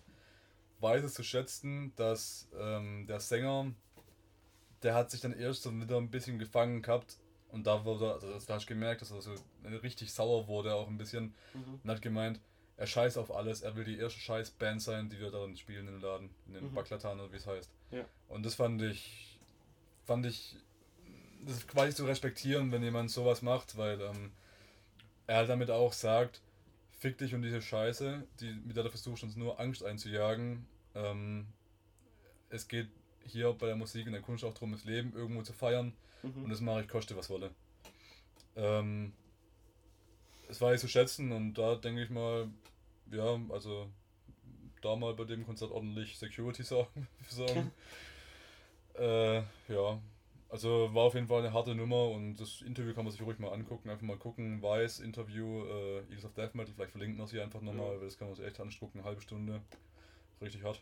weiß 0.81 1.05
es 1.05 1.15
zu 1.15 1.23
schätzen, 1.23 1.93
dass 1.97 2.49
ähm, 2.59 3.07
der 3.07 3.21
Sänger, 3.21 3.73
der 4.83 4.95
hat 4.95 5.11
sich 5.11 5.21
dann 5.21 5.33
erst 5.33 5.63
so 5.63 5.73
wieder 5.79 5.97
ein 5.99 6.11
bisschen 6.11 6.39
gefangen 6.39 6.83
gehabt 6.83 7.19
und 7.51 7.67
da 7.67 7.85
wurde, 7.85 8.13
also 8.13 8.31
das, 8.33 8.47
da 8.47 8.55
hast 8.55 8.65
du 8.65 8.69
gemerkt, 8.69 9.03
dass 9.03 9.11
er 9.11 9.21
so 9.21 9.35
richtig 9.83 10.13
sauer 10.13 10.47
wurde 10.47 10.75
auch 10.75 10.89
ein 10.89 10.97
bisschen 10.99 11.35
Mhm. 11.55 11.81
und 11.83 11.91
hat 11.91 12.01
gemeint, 12.03 12.41
er 12.77 12.87
scheißt 12.87 13.19
auf 13.19 13.35
alles, 13.35 13.61
er 13.61 13.77
will 13.77 13.85
die 13.85 13.99
erste 13.99 14.21
scheiß 14.21 14.53
Band 14.53 14.81
sein, 14.81 15.11
die 15.11 15.19
wir 15.19 15.31
darin 15.31 15.55
spielen 15.57 15.87
im 15.89 16.01
Laden, 16.01 16.31
in 16.47 16.55
dem 16.55 16.65
Mhm. 16.71 16.75
Baklatan 16.75 17.21
oder 17.21 17.31
wie 17.33 17.37
es 17.37 17.47
heißt. 17.47 17.69
Ja. 17.91 18.05
Und 18.29 18.47
das 18.47 18.55
fand 18.55 18.81
ich, 18.81 19.39
fand 20.07 20.25
ich, 20.25 20.57
das 21.45 21.57
ist 21.59 21.69
quasi 21.69 21.95
zu 21.95 22.07
respektieren, 22.07 22.73
wenn 22.73 22.83
jemand 22.83 23.11
sowas 23.11 23.43
macht, 23.43 23.77
weil 23.77 24.01
ähm, 24.01 24.33
er 25.31 25.37
halt 25.37 25.49
damit 25.49 25.71
auch 25.71 25.93
sagt, 25.93 26.41
fick 26.99 27.17
dich 27.19 27.37
um 27.37 27.41
diese 27.41 27.63
Scheiße, 27.63 28.27
die, 28.41 28.53
mit 28.53 28.77
der 28.77 28.83
du 28.83 28.91
versuchst 28.91 29.23
uns 29.23 29.37
nur 29.37 29.61
Angst 29.61 29.85
einzujagen. 29.85 30.67
Ähm, 30.97 31.47
es 32.49 32.67
geht 32.67 32.89
hier 33.25 33.53
bei 33.53 33.67
der 33.67 33.77
Musik 33.77 34.07
und 34.07 34.13
der 34.13 34.23
Kunst 34.23 34.43
auch 34.43 34.53
darum, 34.53 34.73
das 34.73 34.85
Leben 34.85 35.13
irgendwo 35.15 35.43
zu 35.43 35.53
feiern. 35.53 35.93
Mhm. 36.25 36.45
Und 36.45 36.51
das 36.51 36.61
mache 36.61 36.81
ich, 36.81 36.89
koste 36.89 37.17
was 37.17 37.31
wolle. 37.31 37.53
Ähm, 38.57 39.13
das 40.49 40.61
war 40.61 40.75
ich 40.75 40.81
zu 40.81 40.89
schätzen 40.89 41.31
und 41.31 41.55
da 41.55 41.77
denke 41.77 42.03
ich 42.03 42.11
mal, 42.11 42.49
ja, 43.13 43.41
also 43.51 43.89
da 44.83 44.97
mal 44.97 45.15
bei 45.15 45.25
dem 45.25 45.47
Konzert 45.47 45.71
ordentlich 45.71 46.19
Security 46.19 46.63
sorgen. 46.65 47.07
sorgen. 47.29 47.71
äh, 48.95 49.37
ja, 49.69 50.03
also 50.51 50.93
war 50.95 51.05
auf 51.05 51.15
jeden 51.15 51.27
Fall 51.29 51.41
eine 51.41 51.53
harte 51.53 51.75
Nummer 51.75 52.09
und 52.11 52.37
das 52.37 52.63
Interview 52.63 52.93
kann 52.95 53.05
man 53.05 53.13
sich 53.13 53.23
ruhig 53.23 53.39
mal 53.39 53.53
angucken. 53.53 53.89
Einfach 53.91 54.07
mal 54.07 54.17
gucken, 54.17 54.61
Weiß, 54.63 55.01
Interview, 55.01 55.65
äh, 55.65 55.99
Eagles 56.01 56.25
of 56.25 56.35
Death 56.35 56.55
Metal, 56.55 56.73
vielleicht 56.75 56.93
verlinken 56.93 57.19
wir 57.19 57.27
sie 57.27 57.41
einfach 57.41 57.61
nochmal, 57.61 57.95
Ja. 57.95 58.01
weil 58.01 58.07
das 58.07 58.19
kann 58.19 58.29
man 58.29 58.37
sich 58.37 58.45
echt 58.45 58.61
angucken, 58.61 58.99
eine 58.99 59.05
halbe 59.09 59.21
Stunde. 59.23 59.61
Richtig 60.41 60.63
hart. 60.63 60.81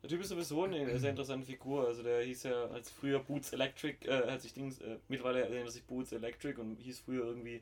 Der 0.00 0.08
Typ 0.10 0.20
ist 0.20 0.28
sowieso 0.28 0.62
eine 0.62 0.96
sehr 0.98 1.10
interessante 1.10 1.44
Figur. 1.46 1.88
Also 1.88 2.04
der 2.04 2.22
hieß 2.22 2.44
ja 2.44 2.66
als 2.66 2.88
früher 2.88 3.18
Boots 3.18 3.52
Electric, 3.52 4.06
äh, 4.06 4.12
als 4.12 4.44
sich 4.44 4.54
Dings, 4.54 4.80
äh, 4.80 4.98
mittlerweile 5.08 5.40
nennt 5.50 5.66
er 5.66 5.70
sich 5.72 5.84
Boots 5.84 6.12
Electric 6.12 6.60
und 6.60 6.76
hieß 6.76 7.00
früher 7.00 7.24
irgendwie, 7.24 7.60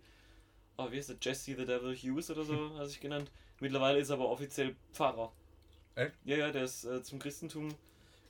oh, 0.76 0.90
wie 0.90 0.96
heißt 0.98 1.08
der, 1.08 1.16
Jesse 1.22 1.56
the 1.56 1.64
Devil 1.64 1.96
Hughes 1.96 2.30
oder 2.30 2.44
so, 2.44 2.70
hat 2.74 2.80
er 2.80 2.86
sich 2.86 3.00
genannt. 3.00 3.30
Mittlerweile 3.60 3.98
ist 4.00 4.10
er 4.10 4.16
aber 4.16 4.28
offiziell 4.28 4.76
Pfarrer. 4.92 5.32
Echt? 5.94 6.12
Ja, 6.26 6.36
ja, 6.36 6.52
der 6.52 6.64
ist 6.64 6.84
äh, 6.84 7.02
zum 7.02 7.18
Christentum 7.18 7.70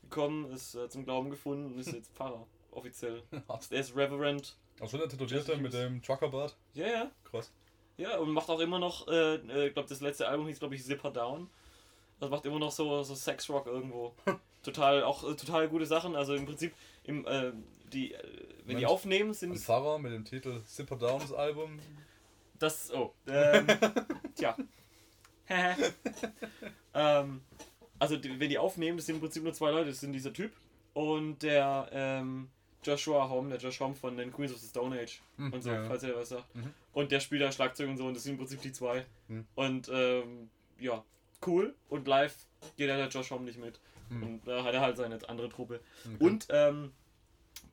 gekommen, 0.02 0.52
ist 0.52 0.76
äh, 0.76 0.88
zum 0.88 1.04
Glauben 1.04 1.30
gefunden 1.30 1.72
und 1.72 1.80
ist 1.80 1.92
jetzt 1.92 2.12
Pfarrer. 2.14 2.46
Offiziell. 2.76 3.22
Der 3.70 3.80
ist 3.80 3.96
Reverend. 3.96 4.54
Auch 4.80 4.90
schon 4.90 5.00
der 5.00 5.08
Tätowierte 5.08 5.56
mit 5.56 5.72
dem 5.72 6.02
Truckerbart. 6.02 6.54
Ja, 6.74 6.86
ja. 6.86 7.10
Krass. 7.24 7.50
Ja, 7.96 8.18
und 8.18 8.30
macht 8.30 8.50
auch 8.50 8.60
immer 8.60 8.78
noch, 8.78 9.08
äh, 9.08 9.36
äh, 9.36 9.68
ich 9.68 9.72
glaube, 9.72 9.88
das 9.88 10.02
letzte 10.02 10.28
Album 10.28 10.46
hieß, 10.46 10.58
glaube 10.58 10.74
ich, 10.74 10.84
Zipper 10.84 11.10
Down. 11.10 11.48
Das 12.20 12.28
macht 12.28 12.44
immer 12.44 12.58
noch 12.58 12.70
so, 12.70 13.02
so 13.02 13.14
Sex-Rock 13.14 13.66
irgendwo. 13.66 14.14
total, 14.62 15.02
auch 15.04 15.24
äh, 15.24 15.34
total 15.34 15.70
gute 15.70 15.86
Sachen. 15.86 16.14
Also 16.14 16.34
im 16.34 16.44
Prinzip, 16.44 16.74
im, 17.04 17.26
äh, 17.26 17.52
die, 17.90 18.12
äh, 18.12 18.18
wenn 18.66 18.76
die 18.76 18.82
Mensch, 18.82 18.84
aufnehmen, 18.84 19.32
sind 19.32 19.56
Pfarrer 19.56 19.98
mit 19.98 20.12
dem 20.12 20.26
Titel 20.26 20.62
Zipper 20.66 20.96
Downs 20.96 21.32
Album. 21.32 21.78
Das, 22.58 22.92
oh, 22.92 23.14
ähm, 23.26 23.66
tja. 24.34 24.54
ähm, 26.92 27.40
also, 27.98 28.18
die, 28.18 28.38
wenn 28.38 28.50
die 28.50 28.58
aufnehmen, 28.58 28.98
das 28.98 29.06
sind 29.06 29.14
im 29.14 29.20
Prinzip 29.22 29.42
nur 29.42 29.54
zwei 29.54 29.70
Leute. 29.70 29.88
Das 29.88 30.00
sind 30.00 30.12
dieser 30.12 30.34
Typ 30.34 30.52
und 30.92 31.42
der 31.42 31.88
ähm, 31.92 32.50
Joshua 32.86 33.28
Home, 33.28 33.48
der 33.50 33.58
Josh 33.58 33.80
Home 33.80 33.94
von 33.94 34.16
den 34.16 34.32
Queens 34.32 34.52
of 34.52 34.58
the 34.58 34.68
Stone 34.68 34.98
Age 35.00 35.20
Hm, 35.36 35.52
und 35.52 35.62
so, 35.62 35.70
ja. 35.70 35.84
falls 35.84 36.02
ihr 36.02 36.14
was 36.16 36.28
sagt. 36.30 36.54
Mhm. 36.54 36.72
Und 36.92 37.10
der 37.12 37.20
spielt 37.20 37.42
da 37.42 37.50
Schlagzeug 37.52 37.88
und 37.88 37.96
so 37.96 38.06
und 38.06 38.14
das 38.14 38.22
sind 38.22 38.32
im 38.32 38.38
Prinzip 38.38 38.62
die 38.62 38.72
zwei. 38.72 39.04
Mhm. 39.28 39.46
Und 39.54 39.90
ähm, 39.92 40.50
ja, 40.78 41.04
cool. 41.46 41.74
Und 41.88 42.06
live 42.06 42.34
geht 42.76 42.88
ja 42.88 42.96
der 42.96 43.08
Josh 43.08 43.30
Home 43.30 43.44
nicht 43.44 43.58
mit. 43.58 43.80
Mhm. 44.08 44.22
Und 44.22 44.46
da 44.46 44.64
hat 44.64 44.74
er 44.74 44.80
halt 44.80 44.96
seine 44.96 45.18
andere 45.28 45.48
Truppe. 45.48 45.80
Okay. 46.04 46.24
Und 46.24 46.46
ähm, 46.50 46.92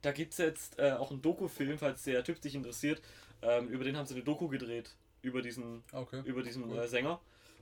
da 0.02 0.12
gibt 0.12 0.32
es 0.34 0.40
jetzt 0.40 0.80
äh, 0.80 0.92
auch 0.92 1.12
einen 1.12 1.22
Doku-Film, 1.22 1.78
falls 1.78 2.04
der 2.04 2.24
Typ 2.24 2.42
dich 2.42 2.56
interessiert. 2.56 3.02
Ähm, 3.42 3.68
über 3.68 3.84
den 3.84 3.98
haben 3.98 4.06
sie 4.06 4.16
eine 4.16 4.24
Doku 4.24 4.48
gedreht. 4.48 4.96
Über 5.22 5.42
diesen, 5.42 5.84
okay. 5.94 6.22
über 6.26 6.44
diesen 6.44 6.70
Cool. 6.70 6.80
äh, 6.80 6.88
Sänger. 6.88 7.20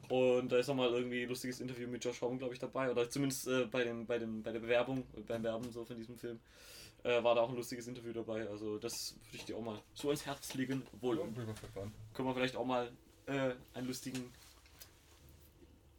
Und 0.10 0.52
da 0.52 0.58
ist 0.58 0.68
nochmal 0.68 0.90
irgendwie 0.92 1.24
ein 1.24 1.30
lustiges 1.30 1.62
Interview 1.62 1.88
mit 1.88 2.04
Josh 2.04 2.22
Homme, 2.22 2.38
glaube 2.38 2.54
ich, 2.54 2.60
dabei. 2.60 2.90
Oder 2.90 3.10
zumindest 3.10 3.48
äh, 3.48 3.66
bei, 3.66 3.84
dem, 3.84 4.06
bei, 4.06 4.18
dem, 4.18 4.42
bei 4.42 4.52
der 4.52 4.60
Bewerbung, 4.60 5.06
beim 5.28 5.44
Werben 5.44 5.72
so 5.72 5.86
von 5.86 5.96
diesem 5.96 6.18
Film. 6.18 6.40
Äh, 7.04 7.24
war 7.24 7.36
da 7.36 7.42
auch 7.42 7.50
ein 7.50 7.56
lustiges 7.56 7.88
Interview 7.88 8.14
dabei. 8.14 8.48
Also 8.48 8.78
das 8.78 9.16
würde 9.26 9.38
ich 9.38 9.46
dir 9.46 9.58
auch 9.58 9.62
mal 9.64 9.82
so 9.94 10.10
ans 10.10 10.26
Herz 10.26 10.54
legen. 10.54 10.84
Obwohl, 10.94 11.18
Ja, 11.18 11.24
ich 11.26 12.14
können 12.14 12.28
wir 12.28 12.34
vielleicht 12.36 12.56
auch 12.56 12.66
mal 12.66 12.92
äh, 13.26 13.54
einen 13.74 13.88
lustigen 13.88 14.32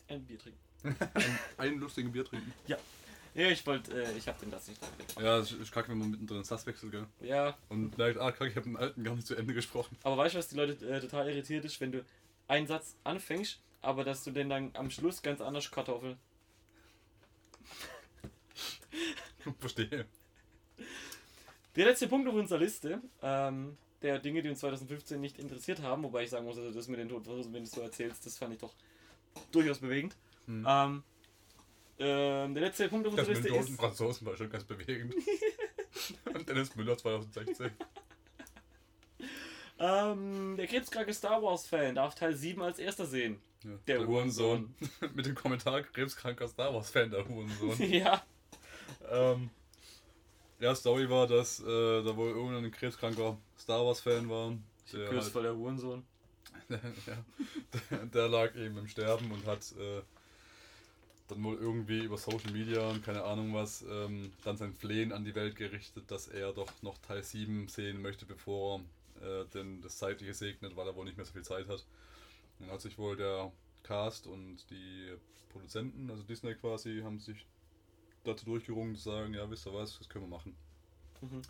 ein 0.08 0.24
Bier 0.24 0.38
trinken. 0.38 0.58
Einen 1.58 1.78
lustigen 1.78 2.10
Bier 2.12 2.24
trinken. 2.24 2.52
Ja, 2.66 2.76
ich 3.34 3.64
wollte, 3.66 3.92
äh, 4.02 4.12
ich 4.18 4.26
habe 4.26 4.38
den 4.40 4.50
das 4.50 4.66
nicht. 4.68 4.80
Ja, 5.18 5.38
es 5.38 5.52
ist 5.52 5.70
kacke, 5.72 5.88
wenn 5.90 5.98
man 5.98 6.10
mittendrin 6.10 6.42
Sass 6.44 6.66
wechselt, 6.66 6.90
gell? 6.92 7.06
Ja, 7.20 7.56
Und 7.68 7.96
merkt, 7.96 8.18
ah, 8.18 8.30
kacke, 8.32 8.48
ich 8.50 8.56
habe 8.56 8.64
den 8.64 8.76
alten 8.76 9.04
gar 9.04 9.14
nicht 9.14 9.26
zu 9.26 9.36
Ende 9.36 9.54
gesprochen. 9.54 9.96
aber 10.02 10.16
weißt 10.16 10.34
du, 10.34 10.38
was 10.38 10.48
die 10.48 10.56
Leute 10.56 10.86
äh, 10.86 11.00
total 11.00 11.28
irritiert 11.30 11.64
ist, 11.64 11.80
wenn 11.80 11.92
du 11.92 12.04
einen 12.48 12.66
Satz 12.66 12.96
anfängst, 13.04 13.60
aber 13.80 14.04
dass 14.04 14.24
du 14.24 14.32
den 14.32 14.50
dann 14.50 14.70
am 14.74 14.90
Schluss 14.90 15.22
ganz 15.22 15.40
anders 15.40 15.70
Kartoffel. 15.70 16.18
Verstehe. 19.60 20.06
Der 21.77 21.86
letzte 21.86 22.09
Punkt 22.09 22.28
auf 22.28 22.35
unserer 22.35 22.59
Liste, 22.59 23.01
ähm, 23.23 23.77
der 24.03 24.19
Dinge, 24.19 24.43
die 24.43 24.49
uns 24.51 24.61
2015 24.61 25.20
nicht 25.20 25.39
interessiert 25.39 25.81
haben, 25.81 26.03
wobei 26.03 26.24
ich 26.24 26.31
sagen 26.31 26.44
muss, 26.44 26.59
also 26.59 26.70
das 26.70 26.89
mit 26.89 26.99
den 26.99 27.09
Toten, 27.09 27.31
wenn 27.47 27.53
du 27.53 27.62
es 27.62 27.70
so 27.70 27.81
erzählst, 27.81 28.27
das 28.27 28.36
fand 28.36 28.55
ich 28.55 28.61
doch 28.61 28.74
durchaus 29.53 29.78
bewegend. 29.78 30.16
Hm. 30.47 30.66
Ähm, 30.69 31.03
ähm, 31.99 32.55
der 32.55 32.65
letzte 32.65 32.89
Punkt 32.89 33.07
auf 33.07 33.15
Das 33.15 33.28
unserer 33.28 33.49
Liste 33.57 33.73
ist. 33.73 33.78
Franzosen 33.81 34.27
war 34.27 34.36
schon 34.36 34.51
ganz 34.51 34.65
bewegend. 34.65 35.15
Und 36.35 36.49
Dennis 36.49 36.74
Müller 36.77 36.97
2016. 36.99 37.70
Ähm, 39.78 40.55
der 40.57 40.69
krebskranke 40.69 41.12
Star 41.12 41.43
Wars-Fan 41.43 41.97
darf 41.97 42.15
Teil 42.15 42.36
7 42.36 42.62
als 42.62 42.78
erster 42.78 43.05
sehen. 43.05 43.40
Ja, 43.65 43.70
Der 43.89 44.07
Hurensohn. 44.07 44.73
mit 45.15 45.27
dem 45.27 45.35
Kommentar 45.35 45.82
krebskranker 45.82 46.47
Star 46.47 46.73
Wars 46.73 46.90
Fan, 46.90 47.11
der 47.11 47.27
Hurensohn. 47.27 47.90
ja. 47.90 48.23
ähm, 49.11 49.51
ja, 50.62 50.74
Story 50.76 51.10
war, 51.10 51.26
dass 51.26 51.59
äh, 51.60 51.64
da 51.64 52.16
wohl 52.16 52.30
irgendein 52.30 52.70
krebskranker 52.70 53.36
Star 53.59 53.84
Wars 53.84 54.01
Fan 54.01 54.30
war. 54.30 54.56
Der, 54.93 55.09
Kürs 55.09 55.34
halt, 55.34 55.44
der 55.44 55.56
Hurensohn. 55.56 56.05
ja, 56.68 56.78
der, 57.90 58.06
der 58.06 58.28
lag 58.28 58.55
eben 58.55 58.78
im 58.78 58.86
Sterben 58.86 59.30
und 59.32 59.44
hat 59.44 59.72
äh, 59.72 60.02
dann 61.26 61.43
wohl 61.43 61.56
irgendwie 61.56 62.05
über 62.05 62.16
Social 62.16 62.52
Media 62.52 62.89
und 62.89 63.05
keine 63.05 63.24
Ahnung 63.24 63.55
was 63.55 63.82
ähm, 63.90 64.32
dann 64.44 64.56
sein 64.56 64.72
Flehen 64.72 65.12
an 65.12 65.24
die 65.24 65.34
Welt 65.34 65.56
gerichtet, 65.56 66.05
dass 66.10 66.28
er 66.28 66.52
doch 66.52 66.70
noch 66.82 66.97
Teil 66.98 67.24
7 67.24 67.66
sehen 67.66 68.01
möchte, 68.01 68.24
bevor 68.24 68.82
er 69.20 69.40
äh, 69.40 69.44
denn 69.47 69.82
das 69.82 69.98
Zeitliche 69.98 70.34
segnet, 70.34 70.76
weil 70.76 70.86
er 70.86 70.94
wohl 70.94 71.05
nicht 71.05 71.16
mehr 71.16 71.26
so 71.26 71.32
viel 71.32 71.43
Zeit 71.43 71.66
hat. 71.66 71.84
Dann 72.60 72.70
hat 72.70 72.80
sich 72.80 72.97
wohl 72.98 73.16
der 73.16 73.51
Cast 73.82 74.28
und 74.28 74.70
die 74.70 75.12
Produzenten, 75.51 76.09
also 76.09 76.22
Disney 76.22 76.55
quasi, 76.55 77.01
haben 77.02 77.18
sich 77.18 77.44
dazu 78.24 78.44
durchgerungen 78.44 78.94
zu 78.97 79.03
sagen, 79.11 79.35
ja 79.35 79.49
wisst 79.51 79.66
ihr 79.66 79.74
was, 79.74 79.99
das 79.99 80.09
können 80.09 80.24
wir 80.24 80.36
machen. 80.36 80.57
Mhm. 81.20 81.43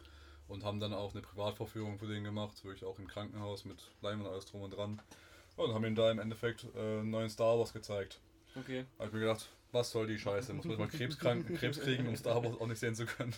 Und 0.48 0.64
haben 0.64 0.80
dann 0.80 0.92
auch 0.92 1.12
eine 1.12 1.22
Privatvorführung 1.22 1.98
für 1.98 2.06
den 2.06 2.24
gemacht, 2.24 2.62
wirklich 2.64 2.84
auch 2.84 2.98
im 2.98 3.06
Krankenhaus 3.06 3.64
mit 3.64 3.90
Leinwand 4.02 4.28
und 4.28 4.32
alles 4.32 4.46
drum 4.46 4.62
und 4.62 4.76
dran. 4.76 5.00
Und 5.56 5.74
haben 5.74 5.84
ihm 5.84 5.94
da 5.94 6.10
im 6.10 6.18
Endeffekt 6.18 6.66
äh, 6.74 6.78
einen 6.78 7.10
neuen 7.10 7.30
Star 7.30 7.58
Wars 7.58 7.72
gezeigt. 7.72 8.20
Okay. 8.54 8.84
Da 8.96 9.04
hab 9.04 9.08
ich 9.08 9.14
mir 9.14 9.20
gedacht, 9.20 9.48
was 9.70 9.90
soll 9.90 10.06
die 10.06 10.18
Scheiße? 10.18 10.52
Muss 10.52 10.64
man 10.64 10.78
mal 10.78 10.88
Krebs 10.88 11.18
kriegen, 11.18 12.06
um 12.06 12.16
Star 12.16 12.42
Wars 12.44 12.60
auch 12.60 12.66
nicht 12.66 12.78
sehen 12.78 12.94
zu 12.94 13.06
können. 13.06 13.34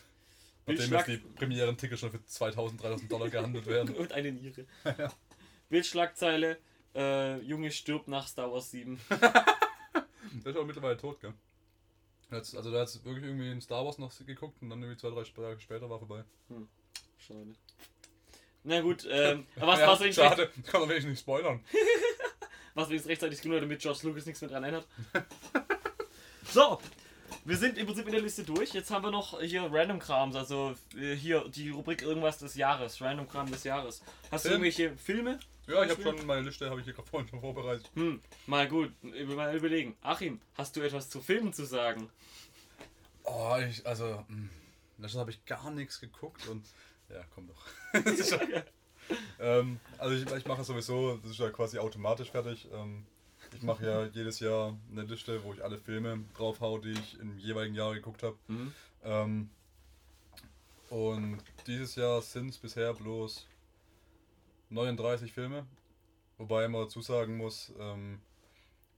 Nachdem 0.66 0.92
jetzt 0.92 1.08
die 1.08 1.16
Premieren-Tickets 1.18 2.00
schon 2.00 2.10
für 2.10 2.24
2000, 2.24 2.82
3000 2.82 3.12
Dollar 3.12 3.28
gehandelt 3.28 3.66
werden. 3.66 3.94
Und 3.96 4.12
eine 4.12 4.32
Niere. 4.32 4.64
Bildschlagzeile: 5.68 6.58
äh, 6.94 7.40
Junge 7.40 7.70
stirbt 7.70 8.08
nach 8.08 8.26
Star 8.26 8.50
Wars 8.50 8.70
7. 8.70 8.98
Der 9.10 10.50
ist 10.50 10.56
aber 10.56 10.64
mittlerweile 10.64 10.96
tot, 10.96 11.20
gell? 11.20 11.34
Also 12.34 12.70
der 12.70 12.80
hat 12.80 13.04
wirklich 13.04 13.24
irgendwie 13.24 13.50
in 13.50 13.60
Star 13.60 13.84
Wars 13.84 13.98
noch 13.98 14.12
geguckt 14.26 14.60
und 14.62 14.70
dann 14.70 14.82
irgendwie 14.82 15.00
zwei, 15.00 15.10
drei 15.10 15.22
Tage 15.22 15.60
später 15.60 15.88
war 15.88 15.98
vorbei. 15.98 16.24
Schade. 17.18 17.54
Na 18.64 18.80
gut, 18.80 19.06
ähm, 19.10 19.46
aber 19.56 19.66
was, 19.68 19.80
ja, 19.80 19.88
was, 19.88 20.00
wenigstens, 20.00 20.24
schade, 20.24 20.50
ich 20.56 20.64
kann 20.64 20.80
doch 20.80 20.88
wenigstens 20.88 21.10
nicht 21.10 21.20
spoilern. 21.20 21.60
was 22.74 22.88
wenigstens 22.88 23.10
rechtzeitig 23.10 23.42
genug, 23.42 23.60
damit 23.60 23.80
George 23.80 24.00
Lucas 24.02 24.26
nichts 24.26 24.40
mehr 24.40 24.50
dran 24.50 24.64
ändert. 24.64 24.86
so, 26.50 26.80
wir 27.44 27.56
sind 27.56 27.76
im 27.78 27.86
Prinzip 27.86 28.06
in 28.06 28.12
der 28.12 28.22
Liste 28.22 28.42
durch. 28.42 28.72
Jetzt 28.72 28.90
haben 28.90 29.04
wir 29.04 29.10
noch 29.10 29.40
hier 29.40 29.68
Random 29.70 29.98
Krams, 29.98 30.34
also 30.34 30.74
äh, 30.96 31.14
hier 31.14 31.46
die 31.48 31.70
Rubrik 31.70 32.02
irgendwas 32.02 32.38
des 32.38 32.54
Jahres, 32.54 33.00
Random 33.00 33.28
Kram 33.28 33.50
des 33.50 33.64
Jahres. 33.64 34.02
Hast 34.30 34.44
du 34.44 34.48
Film? 34.48 34.64
irgendwelche 34.64 34.96
Filme? 34.96 35.38
Ja, 35.66 35.82
ich 35.82 35.90
habe 35.90 36.02
schon 36.02 36.26
meine 36.26 36.42
Liste, 36.42 36.68
habe 36.68 36.80
ich 36.80 36.84
hier 36.84 36.94
gerade 36.94 37.08
vorhin 37.08 37.28
schon 37.28 37.40
vorbereitet. 37.40 37.90
Hm, 37.94 38.20
mal 38.46 38.68
gut, 38.68 38.92
mal 39.02 39.56
überlegen. 39.56 39.96
Achim, 40.02 40.40
hast 40.56 40.76
du 40.76 40.80
etwas 40.80 41.08
zu 41.08 41.20
Filmen 41.20 41.52
zu 41.52 41.64
sagen? 41.64 42.10
Oh, 43.24 43.56
ich, 43.68 43.86
also, 43.86 44.24
mh, 44.28 44.48
letztens 44.98 45.20
habe 45.20 45.30
ich 45.30 45.44
gar 45.44 45.70
nichts 45.70 46.00
geguckt 46.00 46.46
und. 46.48 46.66
Ja, 47.10 47.22
komm 47.34 47.48
doch. 47.48 47.66
Das 48.04 48.38
ähm, 49.38 49.80
also, 49.98 50.14
ich, 50.16 50.30
ich 50.38 50.46
mache 50.46 50.62
es 50.62 50.66
sowieso, 50.66 51.18
das 51.18 51.32
ist 51.32 51.38
ja 51.38 51.50
quasi 51.50 51.78
automatisch 51.78 52.30
fertig. 52.30 52.68
Ähm, 52.72 53.06
ich 53.54 53.62
mache 53.62 53.86
ja 53.86 54.04
jedes 54.06 54.40
Jahr 54.40 54.76
eine 54.90 55.02
Liste, 55.02 55.42
wo 55.44 55.52
ich 55.52 55.62
alle 55.62 55.78
Filme 55.78 56.24
draufhau, 56.36 56.78
die 56.78 56.92
ich 56.92 57.18
im 57.20 57.38
jeweiligen 57.38 57.74
Jahr 57.74 57.94
geguckt 57.94 58.22
habe. 58.22 58.36
Mhm. 58.48 58.72
Ähm, 59.04 59.50
und 60.90 61.38
dieses 61.66 61.96
Jahr 61.96 62.20
sind 62.22 62.50
es 62.50 62.58
bisher 62.58 62.92
bloß 62.94 63.46
39 64.70 65.32
Filme. 65.32 65.66
Wobei 66.38 66.66
man 66.68 66.82
dazu 66.82 67.00
sagen 67.00 67.36
muss, 67.36 67.72
ähm, 67.78 68.20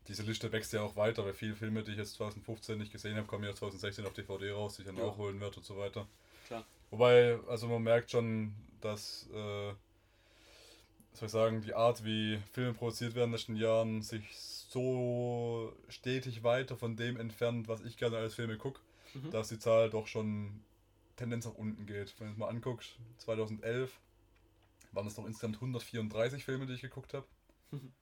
diese 0.09 0.23
Liste 0.23 0.51
wächst 0.53 0.73
ja 0.73 0.83
auch 0.83 0.97
weiter, 0.97 1.25
weil 1.25 1.35
viele 1.35 1.55
Filme, 1.55 1.83
die 1.83 1.93
ich 1.93 1.99
jetzt 1.99 2.15
2015 2.15 2.79
nicht 2.79 2.93
gesehen 2.93 3.17
habe, 3.17 3.27
kommen 3.27 3.45
ja 3.45 3.55
2016 3.55 4.07
auf 4.07 4.13
DVD 4.13 4.53
raus, 4.53 4.77
die 4.77 4.83
ich 4.83 4.87
dann 4.87 4.97
Ja. 4.97 5.05
auch 5.05 5.17
holen 5.17 5.41
werde 5.41 5.57
und 5.57 5.65
so 5.65 5.77
weiter. 5.77 6.07
Klar. 6.47 6.65
Wobei, 6.91 7.39
also 7.49 7.67
man 7.69 7.83
merkt 7.83 8.11
schon, 8.11 8.55
dass, 8.81 9.29
äh, 9.35 9.75
soll 11.19 11.27
ich 11.27 11.33
sagen, 11.33 11.61
die 11.63 11.75
Art, 11.75 12.05
wie 12.05 12.39
Filme 12.53 12.73
produziert 12.75 13.15
werden 13.15 13.27
in 13.29 13.33
den 13.33 13.37
letzten 13.39 13.57
Jahren, 13.57 14.03
sich 14.03 14.37
so 14.37 15.73
stetig 15.89 16.43
weiter 16.43 16.77
von 16.77 16.97
dem 16.97 17.19
entfernt, 17.19 17.69
was 17.69 17.83
ich 17.83 17.97
gerne 17.97 18.19
als 18.19 18.35
Filme 18.35 18.57
gucke, 18.59 18.81
Mhm. 19.15 19.31
dass 19.31 19.49
die 19.49 19.59
Zahl 19.59 19.89
doch 19.91 20.07
schon 20.07 20.61
Tendenz 21.17 21.47
nach 21.47 21.55
unten 21.55 21.87
geht. 21.87 22.15
Wenn 22.19 22.27
du 22.29 22.33
es 22.33 22.39
mal 22.39 22.49
anguckst, 22.49 22.97
2011 23.19 23.99
waren 24.93 25.07
es 25.07 25.17
noch 25.17 25.27
insgesamt 25.27 25.57
134 25.61 26.45
Filme, 26.45 26.67
die 26.67 26.75
ich 26.75 26.83
geguckt 26.83 27.15
habe. 27.15 27.27
Mhm. 27.71 27.93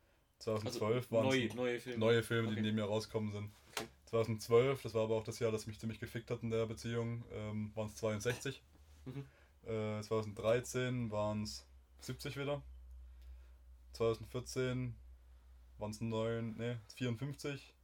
2012 0.40 0.96
Also 1.04 1.10
waren 1.16 1.26
neue, 1.26 1.46
es 1.46 1.54
neue 1.54 1.80
Filme. 1.80 1.98
neue 1.98 2.22
Filme, 2.22 2.48
die 2.48 2.52
Okay. 2.54 2.62
neben 2.62 2.76
mir 2.76 2.84
rauskommen 2.84 3.32
sind. 3.32 3.50
Okay. 3.76 3.86
2012, 4.06 4.82
das 4.82 4.94
war 4.94 5.04
aber 5.04 5.14
auch 5.16 5.24
das 5.24 5.38
Jahr, 5.38 5.52
das 5.52 5.66
mich 5.66 5.78
ziemlich 5.78 6.00
gefickt 6.00 6.30
hat 6.30 6.42
in 6.42 6.50
der 6.50 6.66
Beziehung, 6.66 7.24
ähm, 7.32 7.70
waren 7.74 7.86
es 7.86 7.94
62. 7.96 8.62
Mhm. 9.04 9.24
Äh, 9.66 10.00
2013 10.02 11.10
waren 11.10 11.42
es 11.44 11.64
70 12.00 12.36
wieder. 12.36 12.62
2014 13.94 14.94
waren 15.78 15.90
es 15.90 16.00
9, 16.00 16.56
ne, 16.56 16.80
54. 16.96 17.74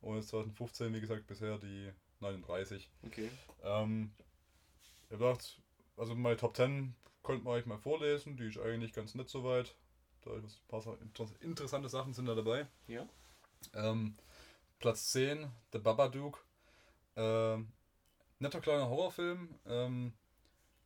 Und 0.00 0.16
jetzt 0.16 0.28
2015, 0.28 0.94
wie 0.94 1.00
gesagt, 1.00 1.26
bisher 1.26 1.58
die 1.58 1.92
39. 2.20 2.90
Okay. 3.04 3.30
Ähm, 3.62 4.12
ich 5.06 5.12
hab 5.12 5.18
gedacht, 5.18 5.60
also 5.96 6.14
meine 6.14 6.36
Top 6.36 6.56
10 6.56 6.94
könnte 7.22 7.44
man 7.44 7.54
euch 7.54 7.66
mal 7.66 7.78
vorlesen, 7.78 8.36
die 8.36 8.44
ist 8.48 8.58
eigentlich 8.58 8.92
ganz 8.92 9.14
nett 9.14 9.28
soweit. 9.28 9.74
Da 10.22 10.34
ist 10.36 10.44
ein 10.62 10.68
paar 10.68 10.80
Sa- 10.82 10.96
inter- 11.00 11.40
interessante 11.40 11.88
Sachen 11.88 12.12
sind 12.14 12.26
da 12.26 12.34
dabei. 12.34 12.66
Ja. 12.86 13.06
Ähm, 13.74 14.16
Platz 14.78 15.10
10, 15.10 15.50
The 15.72 15.78
Babadook. 15.78 16.44
Ähm, 17.16 17.72
netter 18.38 18.60
kleiner 18.60 18.88
Horrorfilm. 18.88 19.58
Ähm, 19.66 20.12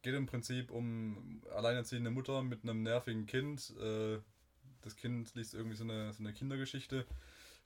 geht 0.00 0.14
im 0.14 0.26
Prinzip 0.26 0.70
um 0.70 1.42
alleinerziehende 1.54 2.10
Mutter 2.10 2.42
mit 2.42 2.62
einem 2.62 2.82
nervigen 2.82 3.26
Kind. 3.26 3.74
Äh, 3.78 4.18
das 4.82 4.96
Kind 4.96 5.34
liest 5.34 5.54
irgendwie 5.54 5.76
so 5.76 5.84
eine, 5.84 6.12
so 6.12 6.22
eine 6.22 6.32
Kindergeschichte 6.32 7.06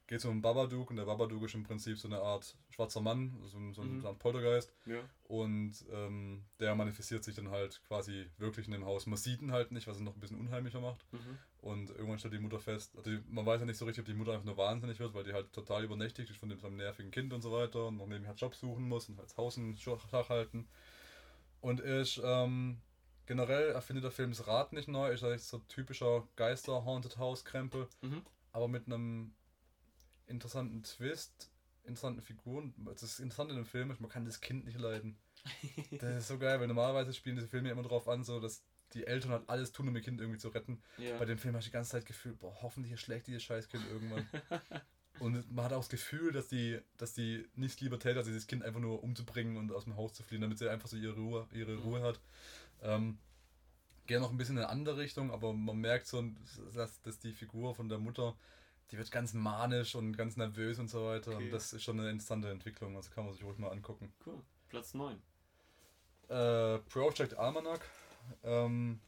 geht 0.08 0.24
um 0.24 0.30
einen 0.30 0.40
Babadook 0.42 0.90
und 0.90 0.96
der 0.96 1.04
Babadook 1.04 1.42
ist 1.46 1.54
im 1.56 1.64
Prinzip 1.64 1.98
so 1.98 2.06
eine 2.06 2.20
Art 2.20 2.54
schwarzer 2.70 3.00
Mann, 3.00 3.36
so, 3.42 3.58
ein- 3.58 3.72
so 3.74 3.82
Mhm. 3.82 4.00
so 4.00 4.08
ein 4.08 4.16
Poltergeist. 4.18 4.72
Ja. 4.86 5.00
Und 5.24 5.72
ähm, 5.90 6.44
der 6.60 6.76
manifestiert 6.76 7.24
sich 7.24 7.34
dann 7.34 7.50
halt 7.50 7.82
quasi 7.88 8.26
wirklich 8.38 8.66
in 8.66 8.72
dem 8.72 8.84
Haus. 8.84 9.06
Man 9.06 9.16
sieht 9.16 9.42
ihn 9.42 9.50
halt 9.50 9.72
nicht, 9.72 9.88
was 9.88 9.96
es 9.96 10.02
noch 10.02 10.14
ein 10.14 10.20
bisschen 10.20 10.38
unheimlicher 10.38 10.80
macht. 10.80 11.04
Mhm. 11.10 11.38
Und 11.58 11.90
irgendwann 11.90 12.20
stellt 12.20 12.34
die 12.34 12.38
Mutter 12.38 12.60
fest, 12.60 12.96
also 12.96 13.10
man 13.28 13.44
weiß 13.44 13.58
ja 13.58 13.66
nicht 13.66 13.78
so 13.78 13.84
richtig, 13.84 14.02
ob 14.02 14.06
die 14.06 14.14
Mutter 14.14 14.30
einfach 14.30 14.44
nur 14.44 14.56
wahnsinnig 14.56 15.00
wird, 15.00 15.12
weil 15.12 15.24
die 15.24 15.32
halt 15.32 15.52
total 15.52 15.82
übernächtigt 15.82 16.30
ist 16.30 16.36
von 16.38 16.50
dem, 16.50 16.60
seinem 16.60 16.76
nervigen 16.76 17.10
Kind 17.10 17.32
und 17.32 17.40
so 17.42 17.50
weiter 17.50 17.88
und 17.88 17.96
noch 17.96 18.06
nebenher 18.06 18.34
Job 18.34 18.54
suchen 18.54 18.86
muss 18.88 19.08
und 19.08 19.16
halt 19.18 19.28
das 19.30 19.36
Haus 19.36 19.56
in 19.56 19.76
Schach 19.76 20.28
halten. 20.28 20.68
Und 21.60 21.80
ich, 21.84 22.20
ähm, 22.22 22.78
generell 23.26 23.70
erfindet 23.70 24.04
der 24.04 24.10
Film 24.10 24.30
das 24.30 24.46
Rad 24.46 24.72
nicht 24.72 24.88
neu, 24.88 25.10
ist 25.12 25.22
eigentlich 25.24 25.42
so 25.44 25.58
typischer 25.58 26.26
Geister-Haunted-House-Krempel, 26.36 27.88
Mhm. 28.02 28.22
aber 28.52 28.68
mit 28.68 28.86
einem 28.86 29.34
interessanten 30.26 30.82
Twist, 30.82 31.50
interessanten 31.84 32.20
Figuren. 32.22 32.74
Das 32.98 33.20
Interessante 33.20 33.52
in 33.52 33.60
dem 33.60 33.66
Film 33.66 33.90
ist, 33.90 34.00
man 34.00 34.10
kann 34.10 34.24
das 34.24 34.40
Kind 34.40 34.64
nicht 34.64 34.78
leiden. 34.78 35.18
Das 36.00 36.16
ist 36.16 36.28
so 36.28 36.38
geil, 36.38 36.58
weil 36.60 36.66
normalerweise 36.66 37.12
spielen 37.12 37.36
diese 37.36 37.48
Filme 37.48 37.70
immer 37.70 37.82
darauf 37.82 38.08
an, 38.08 38.24
so 38.24 38.40
dass 38.40 38.62
die 38.94 39.06
Eltern 39.06 39.30
halt 39.32 39.48
alles 39.48 39.72
tun, 39.72 39.88
um 39.88 39.94
ihr 39.96 40.02
Kind 40.02 40.20
irgendwie 40.20 40.38
zu 40.38 40.48
retten. 40.48 40.80
Ja. 40.98 41.18
Bei 41.18 41.24
dem 41.24 41.38
Film 41.38 41.54
hast 41.56 41.64
du 41.66 41.70
die 41.70 41.72
ganze 41.74 41.90
Zeit 41.92 42.06
gefühlt, 42.06 42.38
boah, 42.38 42.56
hoffentlich 42.62 42.98
schlägt 43.00 43.26
dieses 43.26 43.42
Scheißkind 43.44 43.84
irgendwann. 43.90 44.26
und 45.20 45.50
man 45.52 45.64
hat 45.64 45.72
auch 45.72 45.78
das 45.80 45.88
Gefühl, 45.88 46.32
dass 46.32 46.48
die, 46.48 46.80
dass 46.96 47.12
die 47.14 47.46
nichts 47.54 47.80
lieber 47.80 47.98
täte, 47.98 48.18
als 48.18 48.26
dieses 48.26 48.46
Kind 48.46 48.64
einfach 48.64 48.80
nur 48.80 49.02
umzubringen 49.02 49.56
und 49.56 49.70
aus 49.72 49.84
dem 49.84 49.96
Haus 49.96 50.14
zu 50.14 50.22
fliehen, 50.22 50.40
damit 50.40 50.58
sie 50.58 50.68
einfach 50.68 50.88
so 50.88 50.96
ihre 50.96 51.14
Ruhe, 51.14 51.46
ihre 51.52 51.72
Mhm. 51.76 51.82
Ruhe 51.82 52.02
hat. 52.02 52.20
Ähm, 52.82 53.18
Gehe 54.06 54.20
noch 54.20 54.30
ein 54.30 54.36
bisschen 54.36 54.56
in 54.56 54.62
eine 54.62 54.70
andere 54.70 54.98
Richtung, 54.98 55.32
aber 55.32 55.52
man 55.52 55.78
merkt 55.78 56.06
so, 56.06 56.22
dass, 56.74 57.02
dass 57.02 57.18
die 57.18 57.32
Figur 57.32 57.74
von 57.74 57.88
der 57.88 57.98
Mutter, 57.98 58.36
die 58.90 58.98
wird 58.98 59.10
ganz 59.10 59.34
manisch 59.34 59.96
und 59.96 60.16
ganz 60.16 60.36
nervös 60.36 60.78
und 60.78 60.88
so 60.88 61.06
weiter. 61.06 61.34
Okay. 61.34 61.44
Und 61.44 61.50
das 61.50 61.72
ist 61.72 61.82
schon 61.82 61.98
eine 61.98 62.10
interessante 62.10 62.50
Entwicklung, 62.50 62.94
also 62.94 63.10
kann 63.10 63.24
man 63.24 63.32
sich 63.32 63.42
ruhig 63.42 63.58
mal 63.58 63.70
angucken. 63.70 64.12
Cool. 64.24 64.40
Platz 64.68 64.94
9. 64.94 65.20
Äh, 66.28 66.78
Project 66.88 67.36
Almanac. 67.36 67.80
Ähm, 68.44 69.00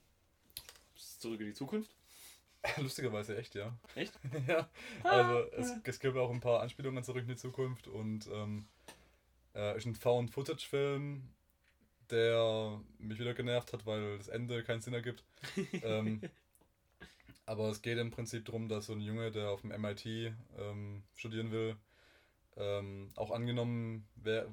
Zurück 0.96 1.40
in 1.40 1.46
die 1.46 1.54
Zukunft. 1.54 1.94
lustigerweise 2.78 3.36
echt, 3.36 3.54
ja. 3.54 3.76
Echt? 3.94 4.18
ja, 4.48 4.68
also 5.04 5.44
es, 5.52 5.74
es 5.84 6.00
gibt 6.00 6.16
auch 6.16 6.30
ein 6.30 6.40
paar 6.40 6.60
Anspielungen 6.60 6.98
an 6.98 7.04
zurück 7.04 7.22
in 7.22 7.28
die 7.28 7.36
Zukunft 7.36 7.86
und 7.86 8.26
ähm, 8.32 8.66
äh, 9.54 9.76
ist 9.76 9.86
ein 9.86 9.94
Found-Footage-Film, 9.94 11.22
der 12.10 12.80
mich 12.98 13.18
wieder 13.18 13.34
genervt 13.34 13.72
hat, 13.72 13.86
weil 13.86 14.18
das 14.18 14.28
Ende 14.28 14.62
keinen 14.62 14.80
Sinn 14.80 14.94
ergibt. 14.94 15.24
ähm, 15.82 16.20
aber 17.46 17.70
es 17.70 17.82
geht 17.82 17.98
im 17.98 18.10
Prinzip 18.10 18.44
darum, 18.44 18.68
dass 18.68 18.86
so 18.86 18.92
ein 18.92 19.00
Junge, 19.00 19.30
der 19.30 19.50
auf 19.50 19.62
dem 19.62 19.70
MIT 19.80 20.04
ähm, 20.06 21.02
studieren 21.14 21.50
will, 21.50 21.76
ähm, 22.56 23.10
auch 23.16 23.30
angenommen 23.30 24.06
wär, 24.16 24.46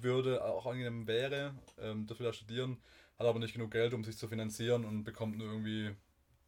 würde, 0.00 0.44
auch 0.44 0.66
angenommen 0.66 1.06
wäre, 1.06 1.54
ähm, 1.78 2.06
dürfte 2.06 2.24
da 2.24 2.32
studieren, 2.32 2.78
hat 3.18 3.26
aber 3.26 3.38
nicht 3.38 3.54
genug 3.54 3.70
Geld, 3.70 3.94
um 3.94 4.04
sich 4.04 4.16
zu 4.16 4.28
finanzieren 4.28 4.84
und 4.84 5.04
bekommt 5.04 5.38
nur 5.38 5.46
irgendwie 5.46 5.94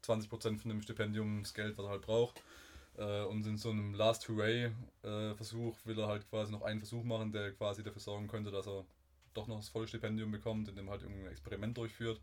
20% 0.05 0.59
von 0.59 0.69
dem 0.69 0.83
Stipendium 0.83 1.43
das 1.43 1.55
Geld, 1.55 1.79
was 1.79 1.87
er 1.87 1.91
halt 1.91 2.03
braucht. 2.03 2.43
Äh, 2.97 3.23
und 3.23 3.47
in 3.47 3.57
so 3.57 3.71
einem 3.71 3.95
Last 3.95 4.29
Hooray-Versuch 4.29 5.77
will 5.85 5.99
er 5.99 6.09
halt 6.09 6.29
quasi 6.29 6.53
noch 6.53 6.63
einen 6.63 6.81
Versuch 6.81 7.05
machen, 7.05 7.33
der 7.33 7.53
quasi 7.53 7.83
dafür 7.83 8.01
sorgen 8.01 8.29
könnte, 8.29 8.51
dass 8.51 8.67
er 8.67 8.85
doch 9.35 9.47
noch 9.47 9.57
das 9.59 9.69
volle 9.69 9.87
Stipendium 9.89 10.31
bekommt, 10.31 10.69
indem 10.69 10.89
er 10.89 10.93
halt 10.93 11.03
irgendein 11.03 11.31
Experiment 11.33 11.77
durchführt. 11.77 12.21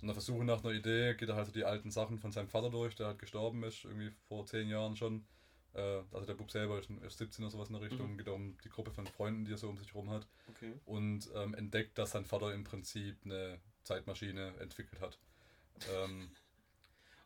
Und 0.00 0.08
der 0.08 0.14
Versuche 0.14 0.44
nach 0.44 0.62
einer 0.64 0.74
Idee 0.74 1.14
geht 1.14 1.28
er 1.28 1.36
halt 1.36 1.46
so 1.46 1.52
die 1.52 1.64
alten 1.64 1.90
Sachen 1.90 2.18
von 2.18 2.32
seinem 2.32 2.48
Vater 2.48 2.70
durch, 2.70 2.94
der 2.96 3.06
halt 3.06 3.18
gestorben 3.18 3.62
ist, 3.62 3.84
irgendwie 3.84 4.10
vor 4.28 4.44
zehn 4.46 4.68
Jahren 4.68 4.96
schon. 4.96 5.24
Äh, 5.72 6.02
also 6.12 6.26
der 6.26 6.34
Bub 6.34 6.50
selber 6.50 6.78
ist 6.78 6.90
erst 7.02 7.18
17 7.18 7.44
oder 7.44 7.50
sowas 7.52 7.68
in 7.68 7.74
der 7.74 7.82
Richtung, 7.82 8.12
Mhm. 8.12 8.18
geht 8.18 8.28
um 8.28 8.56
die 8.64 8.68
Gruppe 8.68 8.90
von 8.90 9.06
Freunden, 9.06 9.44
die 9.44 9.52
er 9.52 9.58
so 9.58 9.68
um 9.68 9.78
sich 9.78 9.88
herum 9.94 10.10
hat 10.10 10.26
Okay. 10.48 10.72
und 10.84 11.28
ähm, 11.34 11.54
entdeckt, 11.54 11.96
dass 11.98 12.10
sein 12.12 12.24
Vater 12.24 12.52
im 12.52 12.64
Prinzip 12.64 13.16
eine 13.24 13.58
Zeitmaschine 13.82 14.54
entwickelt 14.60 15.00
hat. 15.00 15.18
Ähm, 15.90 16.30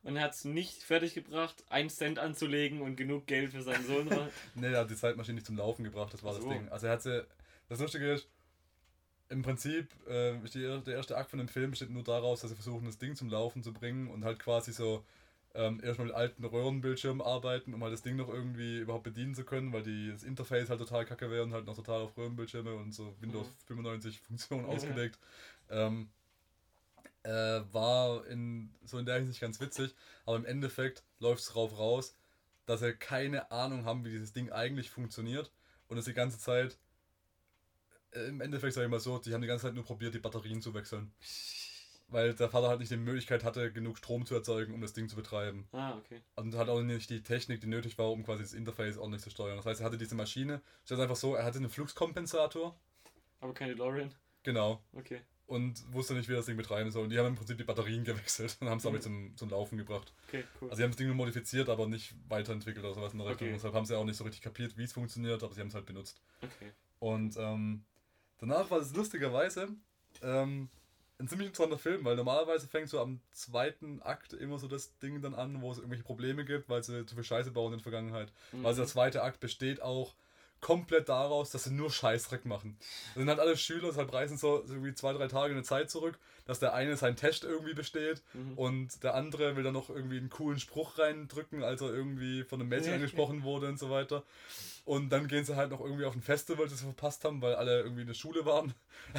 Und 0.04 0.16
er 0.16 0.22
hat 0.22 0.34
es 0.34 0.44
nicht 0.44 0.84
fertiggebracht, 0.84 1.64
einen 1.70 1.90
Cent 1.90 2.20
anzulegen 2.20 2.80
und 2.80 2.94
genug 2.96 3.26
Geld 3.26 3.50
für 3.50 3.62
seinen 3.62 3.84
Sohn. 3.84 4.08
nee, 4.54 4.72
er 4.72 4.80
hat 4.80 4.90
die 4.90 4.94
Zeitmaschine 4.96 5.34
nicht 5.34 5.46
zum 5.46 5.56
Laufen 5.56 5.82
gebracht, 5.82 6.14
das 6.14 6.22
war 6.22 6.30
Ach 6.30 6.36
das 6.36 6.44
so. 6.44 6.50
Ding. 6.50 6.68
Also 6.68 6.86
er 6.86 6.92
hat 6.92 7.02
sie, 7.02 7.26
das 7.68 7.80
Lustige 7.80 8.12
ist, 8.12 8.28
im 9.28 9.42
Prinzip, 9.42 9.88
äh, 10.08 10.38
der 10.80 10.94
erste 10.96 11.16
Akt 11.16 11.30
von 11.30 11.38
dem 11.38 11.48
Film 11.48 11.70
besteht 11.70 11.90
nur 11.90 12.04
daraus, 12.04 12.40
dass 12.40 12.50
sie 12.50 12.56
versuchen, 12.56 12.86
das 12.86 12.98
Ding 12.98 13.14
zum 13.16 13.28
Laufen 13.28 13.62
zu 13.62 13.72
bringen 13.72 14.08
und 14.10 14.24
halt 14.24 14.38
quasi 14.38 14.72
so 14.72 15.04
ähm, 15.54 15.80
erstmal 15.82 16.06
mit 16.08 16.16
alten 16.16 16.44
Röhrenbildschirmen 16.44 17.22
arbeiten, 17.22 17.74
um 17.74 17.82
halt 17.82 17.92
das 17.92 18.02
Ding 18.02 18.16
noch 18.16 18.28
irgendwie 18.28 18.78
überhaupt 18.78 19.04
bedienen 19.04 19.34
zu 19.34 19.44
können, 19.44 19.72
weil 19.72 19.82
die, 19.82 20.10
das 20.10 20.22
Interface 20.22 20.70
halt 20.70 20.80
total 20.80 21.04
kacke 21.04 21.30
wäre 21.30 21.42
und 21.44 21.52
halt 21.52 21.66
noch 21.66 21.76
total 21.76 22.02
auf 22.02 22.16
Röhrenbildschirme 22.16 22.74
und 22.74 22.92
so 22.94 23.14
Windows 23.20 23.48
Mhm. 23.48 23.54
95 23.66 24.20
Funktionen 24.20 24.64
Ja. 24.70 24.70
ausgelegt. 24.76 25.18
Ähm, 25.70 26.10
äh, 27.22 27.60
war 27.72 28.26
in 28.26 28.70
so 28.84 28.98
in 28.98 29.06
der 29.06 29.16
Hinsicht 29.16 29.40
ganz 29.40 29.60
witzig, 29.60 29.94
aber 30.24 30.36
im 30.36 30.44
Endeffekt 30.44 31.02
läuft 31.18 31.40
es 31.42 31.48
drauf 31.48 31.78
raus, 31.78 32.14
dass 32.66 32.80
sie 32.80 32.92
keine 32.94 33.50
Ahnung 33.50 33.84
haben, 33.84 34.04
wie 34.04 34.10
dieses 34.10 34.32
Ding 34.32 34.50
eigentlich 34.52 34.90
funktioniert 34.90 35.50
und 35.88 35.98
es 35.98 36.04
die 36.04 36.14
ganze 36.14 36.38
Zeit, 36.38 36.78
im 38.12 38.40
Endeffekt 38.40 38.74
sage 38.74 38.86
ich 38.86 38.90
mal 38.90 39.00
so, 39.00 39.18
die 39.18 39.32
haben 39.34 39.40
die 39.42 39.46
ganze 39.48 39.66
Zeit 39.66 39.74
nur 39.74 39.84
probiert, 39.84 40.14
die 40.14 40.18
Batterien 40.18 40.60
zu 40.62 40.72
wechseln. 40.74 41.12
Weil 42.10 42.32
der 42.32 42.48
Vater 42.48 42.68
halt 42.68 42.80
nicht 42.80 42.90
die 42.90 42.96
Möglichkeit 42.96 43.44
hatte, 43.44 43.70
genug 43.70 43.98
Strom 43.98 44.24
zu 44.24 44.34
erzeugen, 44.34 44.72
um 44.72 44.80
das 44.80 44.94
Ding 44.94 45.10
zu 45.10 45.16
betreiben. 45.16 45.68
ah, 45.72 45.94
okay. 45.98 46.22
Und 46.36 46.54
hat 46.56 46.70
auch 46.70 46.80
nicht 46.80 47.10
die 47.10 47.22
Technik, 47.22 47.60
die 47.60 47.66
nötig 47.66 47.98
war, 47.98 48.10
um 48.10 48.24
quasi 48.24 48.42
das 48.42 48.54
Interface 48.54 48.96
ordentlich 48.96 49.22
zu 49.22 49.28
steuern. 49.28 49.58
Das 49.58 49.66
heißt, 49.66 49.80
er 49.80 49.86
hatte 49.86 49.98
diese 49.98 50.14
Maschine, 50.14 50.62
ist 50.84 50.90
jetzt 50.90 51.00
einfach 51.00 51.16
so, 51.16 51.34
er 51.34 51.44
hatte 51.44 51.58
einen 51.58 51.68
Fluxkompensator, 51.68 52.74
Aber 53.40 53.52
kein 53.52 53.68
DeLorean. 53.68 54.14
genau, 54.42 54.82
Okay. 54.94 55.20
und 55.46 55.92
wusste 55.92 56.14
nicht, 56.14 56.30
wie 56.30 56.32
er 56.32 56.36
das 56.38 56.46
Ding 56.46 56.56
betreiben 56.56 56.90
soll. 56.90 57.04
Und 57.04 57.10
die 57.10 57.18
haben 57.18 57.26
im 57.26 57.34
Prinzip 57.36 57.58
die 57.58 57.64
Batterien 57.64 58.04
gewechselt 58.04 58.56
und 58.62 58.70
haben 58.70 58.78
es 58.78 58.84
damit 58.84 59.00
Mhm. 59.02 59.04
zum, 59.04 59.36
zum 59.36 59.50
Laufen 59.50 59.76
gebracht. 59.76 60.14
Okay, 60.28 60.44
cool. 60.62 60.70
Also 60.70 60.78
sie 60.78 60.84
haben 60.84 60.90
das 60.92 60.96
Ding 60.96 61.08
nur 61.08 61.16
modifiziert, 61.16 61.68
aber 61.68 61.86
nicht 61.86 62.14
weiterentwickelt 62.30 62.86
oder 62.86 62.94
sowas 62.94 63.12
in 63.12 63.18
der 63.18 63.28
Richtung. 63.28 63.48
Okay. 63.48 63.54
Deshalb 63.56 63.74
haben 63.74 63.84
sie 63.84 63.94
auch 63.98 64.04
nicht 64.06 64.16
so 64.16 64.24
richtig 64.24 64.40
kapiert, 64.40 64.78
wie 64.78 64.84
es 64.84 64.94
funktioniert, 64.94 65.42
aber 65.42 65.52
sie 65.52 65.60
haben 65.60 65.68
es 65.68 65.74
halt 65.74 65.84
benutzt. 65.84 66.22
Okay. 66.40 66.72
Und 67.00 67.36
ähm, 67.36 67.84
danach 68.38 68.70
war 68.70 68.78
es 68.78 68.94
lustigerweise 68.94 69.68
ähm, 70.22 70.68
ein 71.18 71.28
ziemlich 71.28 71.48
interessanter 71.48 71.78
Film, 71.78 72.04
weil 72.04 72.16
normalerweise 72.16 72.68
fängt 72.68 72.88
so 72.88 73.00
am 73.00 73.20
zweiten 73.32 74.00
Akt 74.02 74.32
immer 74.32 74.58
so 74.58 74.68
das 74.68 74.96
Ding 74.98 75.20
dann 75.20 75.34
an, 75.34 75.60
wo 75.60 75.72
es 75.72 75.78
irgendwelche 75.78 76.04
Probleme 76.04 76.44
gibt, 76.44 76.68
weil 76.68 76.82
sie 76.82 77.04
zu 77.06 77.14
viel 77.14 77.24
Scheiße 77.24 77.50
bauen 77.50 77.72
in 77.72 77.78
der 77.78 77.82
Vergangenheit. 77.82 78.32
Mhm. 78.52 78.64
Also 78.64 78.82
der 78.82 78.88
zweite 78.88 79.22
Akt 79.22 79.40
besteht 79.40 79.82
auch 79.82 80.14
komplett 80.60 81.08
daraus, 81.08 81.50
dass 81.50 81.64
sie 81.64 81.70
nur 81.72 81.90
Scheißdreck 81.90 82.44
machen. 82.44 82.76
Das 83.14 83.14
sind 83.20 83.28
halt 83.28 83.40
alle 83.40 83.56
Schüler, 83.56 83.88
deshalb 83.88 84.12
reisen 84.12 84.36
so, 84.36 84.64
so 84.66 84.84
wie 84.84 84.94
zwei, 84.94 85.12
drei 85.12 85.28
Tage 85.28 85.50
in 85.52 85.56
eine 85.58 85.64
Zeit 85.64 85.90
zurück, 85.90 86.18
dass 86.46 86.58
der 86.58 86.74
eine 86.74 86.96
seinen 86.96 87.16
Test 87.16 87.44
irgendwie 87.44 87.74
besteht 87.74 88.22
Mhm. 88.34 88.58
und 88.58 89.02
der 89.04 89.14
andere 89.14 89.54
will 89.56 89.62
dann 89.62 89.74
noch 89.74 89.90
irgendwie 89.90 90.16
einen 90.18 90.30
coolen 90.30 90.58
Spruch 90.58 90.98
reindrücken, 90.98 91.62
als 91.62 91.80
er 91.80 91.88
irgendwie 91.92 92.42
von 92.44 92.60
einem 92.60 92.70
Mädchen 92.70 92.94
angesprochen 92.94 93.42
wurde 93.42 93.68
und 93.68 93.78
so 93.78 93.90
weiter. 93.90 94.22
Und 94.84 95.10
dann 95.10 95.28
gehen 95.28 95.44
sie 95.44 95.54
halt 95.56 95.70
noch 95.70 95.80
irgendwie 95.80 96.06
auf 96.06 96.14
ein 96.14 96.22
Festival, 96.22 96.66
das 96.66 96.78
sie 96.78 96.84
verpasst 96.84 97.22
haben, 97.24 97.42
weil 97.42 97.54
alle 97.54 97.80
irgendwie 97.82 98.00
in 98.02 98.06
der 98.08 98.14
Schule 98.14 98.44
waren. 98.46 98.74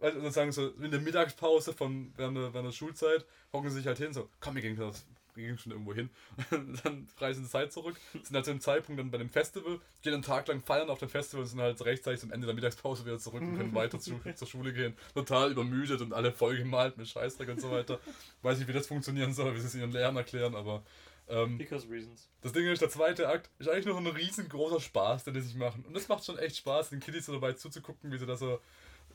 Also, 0.00 0.16
und 0.16 0.22
dann 0.24 0.32
sagen 0.32 0.52
so, 0.52 0.68
in 0.82 0.90
der 0.90 1.00
Mittagspause 1.00 1.72
von 1.72 2.12
während 2.16 2.36
der, 2.36 2.52
während 2.52 2.68
der 2.68 2.72
Schulzeit, 2.76 3.24
hocken 3.52 3.70
sie 3.70 3.76
sich 3.76 3.86
halt 3.86 3.96
hin, 3.98 4.12
so, 4.12 4.28
komm, 4.40 4.54
wir 4.56 4.60
gehen, 4.62 4.76
das, 4.76 5.06
gehen 5.34 5.58
schon 5.58 5.72
irgendwo 5.72 5.94
hin. 5.94 6.10
Dann 6.50 7.08
reisen 7.18 7.44
sie 7.44 7.50
Zeit 7.50 7.72
zurück, 7.72 7.96
sind 8.12 8.34
halt 8.34 8.44
zu 8.44 8.52
dem 8.52 8.60
Zeitpunkt 8.60 9.00
dann 9.00 9.10
bei 9.10 9.18
dem 9.18 9.28
Festival, 9.28 9.80
gehen 10.02 10.14
einen 10.14 10.22
Tag 10.22 10.46
lang 10.48 10.62
feiern 10.62 10.90
auf 10.90 10.98
dem 10.98 11.08
Festival 11.08 11.42
und 11.42 11.48
sind 11.48 11.60
halt 11.60 11.84
rechtzeitig 11.84 12.20
zum 12.20 12.32
Ende 12.32 12.46
der 12.46 12.54
Mittagspause 12.54 13.04
wieder 13.04 13.18
zurück 13.18 13.42
und 13.42 13.56
können 13.56 13.74
weiter 13.74 13.98
zu, 13.98 14.20
zur 14.34 14.48
Schule 14.48 14.72
gehen. 14.72 14.96
Total 15.14 15.50
übermüdet 15.50 16.00
und 16.00 16.12
alle 16.12 16.32
vollgemalt 16.32 16.96
mit 16.96 17.08
Scheißdreck 17.08 17.48
und 17.48 17.60
so 17.60 17.70
weiter. 17.70 17.98
Weiß 18.42 18.58
nicht, 18.58 18.68
wie 18.68 18.72
das 18.72 18.86
funktionieren 18.86 19.32
soll, 19.34 19.54
wie 19.54 19.60
sie 19.60 19.66
es 19.66 19.74
ihren 19.74 19.92
Lehrern 19.92 20.16
erklären, 20.16 20.54
aber 20.54 20.82
ähm, 21.26 21.56
Because 21.56 21.88
reasons. 21.88 22.28
das 22.42 22.52
Ding 22.52 22.66
ist, 22.66 22.82
der 22.82 22.90
zweite 22.90 23.28
Akt 23.28 23.50
ist 23.58 23.68
eigentlich 23.68 23.86
noch 23.86 23.96
ein 23.96 24.06
riesengroßer 24.06 24.80
Spaß, 24.80 25.24
den 25.24 25.34
die 25.34 25.40
sich 25.40 25.54
machen. 25.54 25.84
Und 25.86 25.94
das 25.94 26.08
macht 26.08 26.24
schon 26.24 26.38
echt 26.38 26.56
Spaß, 26.58 26.90
den 26.90 27.00
Kiddies 27.00 27.26
so 27.26 27.32
dabei 27.32 27.54
zuzugucken, 27.54 28.12
wie 28.12 28.18
sie 28.18 28.26
da 28.26 28.36
so 28.36 28.60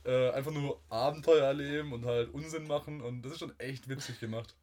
äh, 0.06 0.32
einfach 0.32 0.52
nur 0.52 0.82
Abenteuer 0.90 1.46
erleben 1.46 1.94
und 1.94 2.06
halt 2.06 2.34
Unsinn 2.34 2.68
machen. 2.68 3.02
Und 3.02 3.22
das 3.22 3.34
ist 3.34 3.40
schon 3.40 3.58
echt 3.60 3.88
witzig 3.90 4.20
gemacht. 4.20 4.56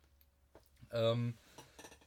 Ähm, 0.93 1.35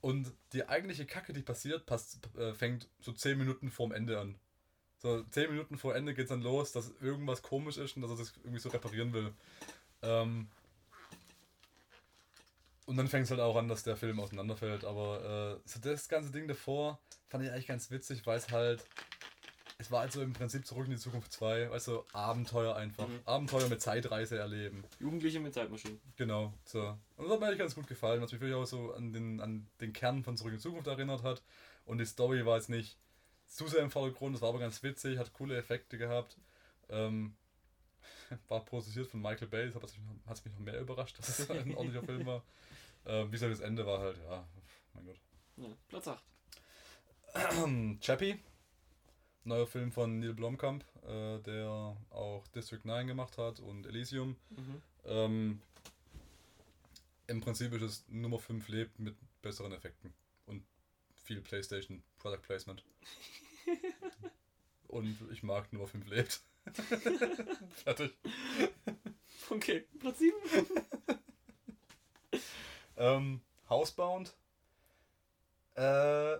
und 0.01 0.31
die 0.53 0.67
eigentliche 0.67 1.05
Kacke, 1.05 1.33
die 1.33 1.41
passiert, 1.41 1.85
passt, 1.85 2.19
äh, 2.37 2.53
fängt 2.53 2.87
so 3.01 3.11
10 3.11 3.37
Minuten 3.37 3.69
vorm 3.69 3.91
Ende 3.91 4.19
an. 4.19 4.35
So 4.97 5.23
10 5.23 5.51
Minuten 5.51 5.77
vor 5.77 5.95
Ende 5.95 6.13
geht 6.13 6.25
es 6.25 6.29
dann 6.29 6.41
los, 6.41 6.71
dass 6.71 6.91
irgendwas 7.01 7.41
komisch 7.41 7.77
ist 7.77 7.95
und 7.95 8.01
dass 8.01 8.11
er 8.11 8.17
das 8.17 8.33
irgendwie 8.43 8.59
so 8.59 8.69
reparieren 8.69 9.13
will. 9.13 9.33
Ähm, 10.01 10.47
und 12.85 12.97
dann 12.97 13.07
fängt 13.07 13.25
es 13.25 13.31
halt 13.31 13.39
auch 13.39 13.55
an, 13.55 13.67
dass 13.67 13.83
der 13.83 13.95
Film 13.95 14.19
auseinanderfällt. 14.19 14.83
Aber 14.83 15.59
äh, 15.63 15.69
so 15.69 15.79
das 15.79 16.09
ganze 16.09 16.31
Ding 16.31 16.47
davor 16.47 16.99
fand 17.27 17.43
ich 17.43 17.51
eigentlich 17.51 17.67
ganz 17.67 17.91
witzig, 17.91 18.25
weil 18.25 18.37
es 18.37 18.49
halt. 18.51 18.83
Es 19.81 19.89
war 19.91 20.01
also 20.01 20.21
im 20.21 20.33
Prinzip 20.33 20.67
zurück 20.67 20.85
in 20.87 20.91
die 20.91 20.97
Zukunft 20.97 21.31
2, 21.31 21.71
weißt 21.71 21.87
du, 21.87 22.03
Abenteuer 22.11 22.75
einfach. 22.75 23.07
Mhm. 23.07 23.21
Abenteuer 23.23 23.69
mit 23.69 23.81
Zeitreise 23.81 24.37
erleben. 24.37 24.83
Jugendliche 24.99 25.39
mit 25.39 25.53
Zeitmaschinen. 25.53 26.01
Genau, 26.17 26.53
so. 26.65 26.97
Und 27.15 27.23
das 27.23 27.31
hat 27.31 27.39
mir 27.39 27.45
eigentlich 27.45 27.59
ganz 27.59 27.75
gut 27.75 27.87
gefallen, 27.87 28.21
was 28.21 28.33
mich 28.33 28.41
wirklich 28.41 28.57
auch 28.57 28.65
so 28.65 28.93
an 28.93 29.13
den, 29.13 29.39
an 29.39 29.67
den 29.79 29.93
Kern 29.93 30.21
von 30.25 30.35
Zurück 30.35 30.51
in 30.51 30.57
die 30.57 30.61
Zukunft 30.61 30.87
erinnert 30.87 31.23
hat. 31.23 31.41
Und 31.85 31.97
die 31.99 32.05
Story 32.05 32.45
war 32.45 32.57
jetzt 32.57 32.67
nicht 32.67 32.97
zu 33.47 33.69
sehr 33.69 33.81
im 33.81 33.89
Vordergrund, 33.89 34.35
das 34.35 34.41
war 34.41 34.49
aber 34.49 34.59
ganz 34.59 34.83
witzig, 34.83 35.17
hat 35.17 35.31
coole 35.31 35.57
Effekte 35.57 35.97
gehabt. 35.97 36.37
Ähm, 36.89 37.37
war 38.49 38.65
produziert 38.65 39.07
von 39.07 39.21
Michael 39.21 39.47
Bay, 39.47 39.65
das 39.65 39.75
hat 39.75 39.83
es 39.85 40.45
mich 40.45 40.53
noch 40.53 40.59
mehr 40.59 40.81
überrascht, 40.81 41.17
dass 41.19 41.39
es 41.39 41.49
ein 41.49 41.73
ordentlicher 41.73 42.05
Film 42.05 42.25
war. 42.25 42.43
Ähm, 43.05 43.27
wie 43.27 43.31
gesagt, 43.31 43.53
das 43.53 43.61
Ende 43.61 43.85
war 43.85 43.99
halt, 43.99 44.17
ja, 44.17 44.45
mein 44.93 45.05
Gott. 45.05 45.19
Ja, 45.55 45.67
Platz 45.87 46.07
8. 46.09 46.21
Chappie, 48.01 48.37
neuer 49.49 49.67
Film 49.67 49.91
von 49.91 50.19
Neil 50.19 50.33
Blomkamp, 50.33 50.85
äh, 51.05 51.39
der 51.39 51.97
auch 52.11 52.47
District 52.55 52.79
9 52.83 53.07
gemacht 53.07 53.37
hat 53.37 53.59
und 53.59 53.85
Elysium. 53.85 54.37
Mhm. 54.49 54.81
Ähm, 55.05 55.61
Im 57.27 57.41
Prinzip 57.41 57.73
ist 57.73 57.81
es 57.81 58.05
Nummer 58.07 58.39
5 58.39 58.67
lebt 58.69 58.97
mit 58.99 59.15
besseren 59.41 59.73
Effekten 59.73 60.13
und 60.45 60.63
viel 61.13 61.41
PlayStation 61.41 62.01
Product 62.19 62.41
Placement. 62.41 62.83
und 64.87 65.17
ich 65.31 65.43
mag 65.43 65.71
Nummer 65.73 65.87
5 65.87 66.07
lebt. 66.07 66.41
Fertig. 67.83 68.13
Okay, 69.49 69.85
Platz 69.99 70.19
7. 70.19 70.33
Ähm, 72.99 73.39
Housebound. 73.69 74.35
Äh, 75.75 76.37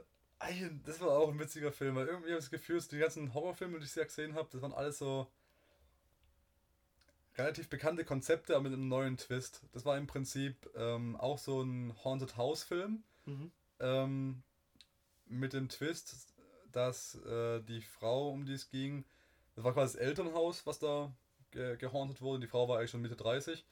das 0.85 1.01
war 1.01 1.09
auch 1.09 1.29
ein 1.29 1.39
witziger 1.39 1.71
Film, 1.71 1.95
weil 1.95 2.07
irgendwie 2.07 2.29
habe 2.29 2.39
ich 2.39 2.45
das 2.45 2.51
Gefühl, 2.51 2.81
die 2.81 2.97
ganzen 2.97 3.33
Horrorfilme, 3.33 3.79
die 3.79 3.85
ich 3.85 3.95
ja 3.95 4.03
gesehen 4.03 4.35
habe, 4.35 4.49
das 4.51 4.61
waren 4.61 4.73
alles 4.73 4.99
so 4.99 5.27
relativ 7.37 7.69
bekannte 7.69 8.05
Konzepte, 8.05 8.55
aber 8.55 8.63
mit 8.63 8.73
einem 8.73 8.87
neuen 8.87 9.17
Twist. 9.17 9.61
Das 9.71 9.85
war 9.85 9.97
im 9.97 10.07
Prinzip 10.07 10.69
ähm, 10.75 11.15
auch 11.15 11.37
so 11.37 11.61
ein 11.61 11.93
Haunted 12.03 12.37
House 12.37 12.63
Film. 12.63 13.03
Mhm. 13.25 13.51
Ähm, 13.79 14.43
mit 15.25 15.53
dem 15.53 15.69
Twist, 15.69 16.33
dass 16.71 17.15
äh, 17.15 17.61
die 17.61 17.81
Frau, 17.81 18.29
um 18.29 18.45
die 18.45 18.53
es 18.53 18.69
ging, 18.69 19.05
das 19.55 19.63
war 19.63 19.73
quasi 19.73 19.97
das 19.97 20.07
Elternhaus, 20.07 20.65
was 20.65 20.79
da 20.79 21.13
ge 21.51 21.77
gehauntet 21.77 22.21
wurde. 22.21 22.41
Die 22.41 22.47
Frau 22.47 22.67
war 22.67 22.77
eigentlich 22.77 22.91
schon 22.91 23.01
Mitte 23.01 23.15
30, 23.15 23.65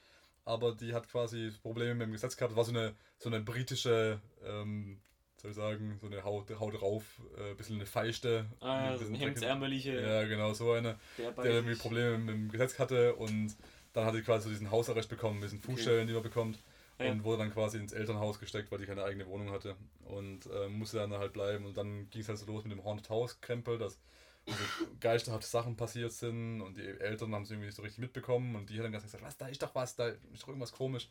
aber 0.45 0.75
die 0.75 0.93
hat 0.93 1.09
quasi 1.09 1.51
Probleme 1.61 1.95
mit 1.95 2.07
dem 2.07 2.11
Gesetz 2.11 2.37
gehabt. 2.37 2.51
Das 2.51 2.57
war 2.57 2.65
so 2.65 2.71
eine, 2.71 2.95
so 3.17 3.29
eine 3.29 3.41
britische, 3.41 4.21
ähm, 4.43 5.01
soll 5.41 5.51
ich 5.51 5.57
sagen, 5.57 5.97
so 6.01 6.07
eine 6.07 6.23
Haut, 6.23 6.49
Haut 6.59 6.81
rauf, 6.81 7.03
äh, 7.37 7.53
bisschen 7.53 7.75
eine 7.75 7.85
feichte. 7.85 8.45
Ah, 8.59 8.91
ein 8.91 8.97
so 8.97 9.05
ein 9.05 9.11
bisschen 9.11 9.27
hemdsärmeliche. 9.27 10.01
Ja, 10.01 10.23
genau, 10.25 10.53
so 10.53 10.71
eine, 10.71 10.97
der 11.17 11.31
der 11.31 11.51
irgendwie 11.51 11.75
Probleme 11.75 12.17
mit 12.17 12.35
dem 12.35 12.51
Gesetz 12.51 12.79
hatte 12.79 13.15
und 13.15 13.55
dann 13.93 14.05
hat 14.05 14.13
sie 14.13 14.21
quasi 14.21 14.45
so 14.45 14.49
diesen 14.49 14.71
Hausarrest 14.71 15.09
bekommen, 15.09 15.41
diesen 15.41 15.59
Fußstellen, 15.59 16.07
die 16.07 16.13
man 16.13 16.23
bekommt. 16.23 16.59
Ja. 16.99 17.11
Und 17.11 17.23
wurde 17.23 17.43
dann 17.43 17.53
quasi 17.53 17.77
ins 17.77 17.93
Elternhaus 17.93 18.39
gesteckt, 18.39 18.71
weil 18.71 18.79
die 18.79 18.87
keine 18.87 19.03
eigene 19.03 19.27
Wohnung 19.27 19.51
hatte. 19.51 19.75
Und 20.05 20.47
äh, 20.47 20.67
musste 20.67 20.97
dann 20.97 21.13
halt 21.13 21.31
bleiben. 21.31 21.65
Und 21.65 21.77
dann 21.77 22.09
ging 22.09 22.21
es 22.21 22.27
halt 22.27 22.39
so 22.39 22.47
los 22.47 22.63
mit 22.63 22.71
dem 22.71 22.83
Haunted 22.83 23.07
House 23.11 23.39
Krempel, 23.39 23.77
dass 23.77 23.99
so 24.47 24.53
geisterhafte 24.99 25.47
Sachen 25.47 25.75
passiert 25.75 26.11
sind 26.11 26.61
und 26.61 26.77
die 26.77 26.87
Eltern 26.87 27.33
haben 27.35 27.43
es 27.43 27.51
irgendwie 27.51 27.67
nicht 27.67 27.75
so 27.75 27.81
richtig 27.81 27.99
mitbekommen 27.99 28.55
und 28.55 28.69
die 28.69 28.75
haben 28.75 28.83
dann 28.83 28.93
ganz 28.93 29.03
gesagt, 29.03 29.23
was, 29.23 29.37
da 29.37 29.47
ist 29.47 29.61
doch 29.61 29.75
was, 29.75 29.95
da 29.95 30.07
ist 30.07 30.43
doch 30.43 30.47
irgendwas 30.47 30.71
komisch. 30.71 31.09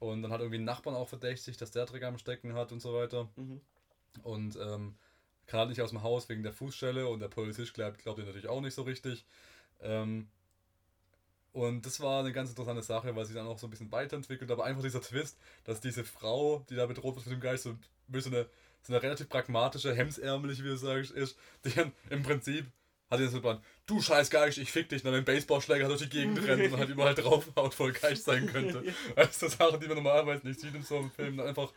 Und 0.00 0.22
dann 0.22 0.32
hat 0.32 0.40
irgendwie 0.40 0.58
ein 0.58 0.64
Nachbarn 0.64 0.96
auch 0.96 1.08
verdächtig, 1.08 1.56
dass 1.58 1.70
der 1.70 1.86
Dreck 1.86 2.02
am 2.02 2.18
Stecken 2.18 2.54
hat 2.54 2.72
und 2.72 2.80
so 2.80 2.92
weiter. 2.94 3.28
Mhm. 3.36 3.60
Und 4.22 4.56
ähm, 4.56 4.96
kann 5.46 5.60
halt 5.60 5.68
nicht 5.68 5.82
aus 5.82 5.90
dem 5.90 6.02
Haus 6.02 6.28
wegen 6.28 6.42
der 6.42 6.52
Fußstelle 6.52 7.06
und 7.06 7.20
der 7.20 7.28
Polizist 7.28 7.74
glaubt, 7.74 7.98
glaubt 7.98 8.18
ihn 8.18 8.24
natürlich 8.24 8.48
auch 8.48 8.60
nicht 8.60 8.74
so 8.74 8.82
richtig. 8.82 9.24
Ähm, 9.80 10.28
und 11.52 11.84
das 11.84 12.00
war 12.00 12.20
eine 12.20 12.32
ganz 12.32 12.50
interessante 12.50 12.82
Sache, 12.82 13.14
weil 13.14 13.26
sie 13.26 13.34
dann 13.34 13.46
auch 13.46 13.58
so 13.58 13.66
ein 13.66 13.70
bisschen 13.70 13.90
weiterentwickelt, 13.90 14.50
aber 14.50 14.64
einfach 14.64 14.82
dieser 14.82 15.02
Twist, 15.02 15.38
dass 15.64 15.80
diese 15.80 16.04
Frau, 16.04 16.64
die 16.70 16.76
da 16.76 16.86
bedroht 16.86 17.16
wird 17.16 17.26
mit 17.26 17.34
dem 17.34 17.40
Geist, 17.40 17.64
so, 17.64 17.76
so, 18.12 18.30
eine, 18.30 18.46
so 18.82 18.92
eine 18.92 19.02
relativ 19.02 19.28
pragmatische, 19.28 19.92
hemsärmelige, 19.92 20.64
wie 20.64 20.68
du 20.68 20.76
sagst, 20.76 21.10
ist, 21.10 21.36
die 21.64 21.74
dann 21.74 21.92
im 22.08 22.22
Prinzip 22.22 22.66
hat 23.10 23.18
sie 23.18 23.28
so 23.28 23.40
du 23.86 24.00
scheiß 24.00 24.30
Geist, 24.30 24.58
ich 24.58 24.70
fick 24.70 24.88
dich, 24.88 25.02
dann 25.02 25.12
mit 25.12 25.26
dem 25.26 25.34
Baseballschläger 25.34 25.88
durch 25.88 26.02
die 26.02 26.08
Gegend 26.08 26.40
rennt 26.46 26.72
und 26.72 26.78
halt 26.78 26.90
überall 26.90 27.14
draufhaut, 27.14 27.74
voll 27.74 27.92
Geist 27.92 28.24
sein 28.24 28.46
könnte. 28.46 28.84
Weißt 29.16 29.42
du, 29.42 29.48
Sachen, 29.48 29.80
die 29.80 29.88
man 29.88 29.96
normalerweise 29.96 30.46
nicht 30.46 30.60
sieht 30.60 30.74
in 30.74 30.84
so 30.84 30.98
einem 30.98 31.10
Film, 31.10 31.36
dann 31.36 31.48
einfach 31.48 31.72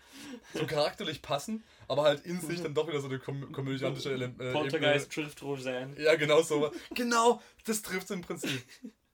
so 0.54 0.66
charakterlich 0.66 1.24
passen, 1.24 1.64
aber 1.88 2.04
halt 2.04 2.26
in 2.26 2.40
sich 2.40 2.62
dann 2.62 2.76
doch 2.76 2.88
wieder 2.88 3.02
so 3.02 3.08
eine 3.08 3.18
kom 3.18 3.52
komödiantische 3.52 4.12
Ele 4.12 4.34
äh, 4.38 4.52
Poltergeist 4.52 5.12
trifft 5.12 5.42
Roseanne. 5.42 6.00
ja, 6.00 6.16
genau 6.16 6.44
so. 6.44 6.72
Genau, 6.94 7.42
das 7.66 7.82
trifft 7.82 8.12
im 8.12 8.22
Prinzip. 8.22 8.62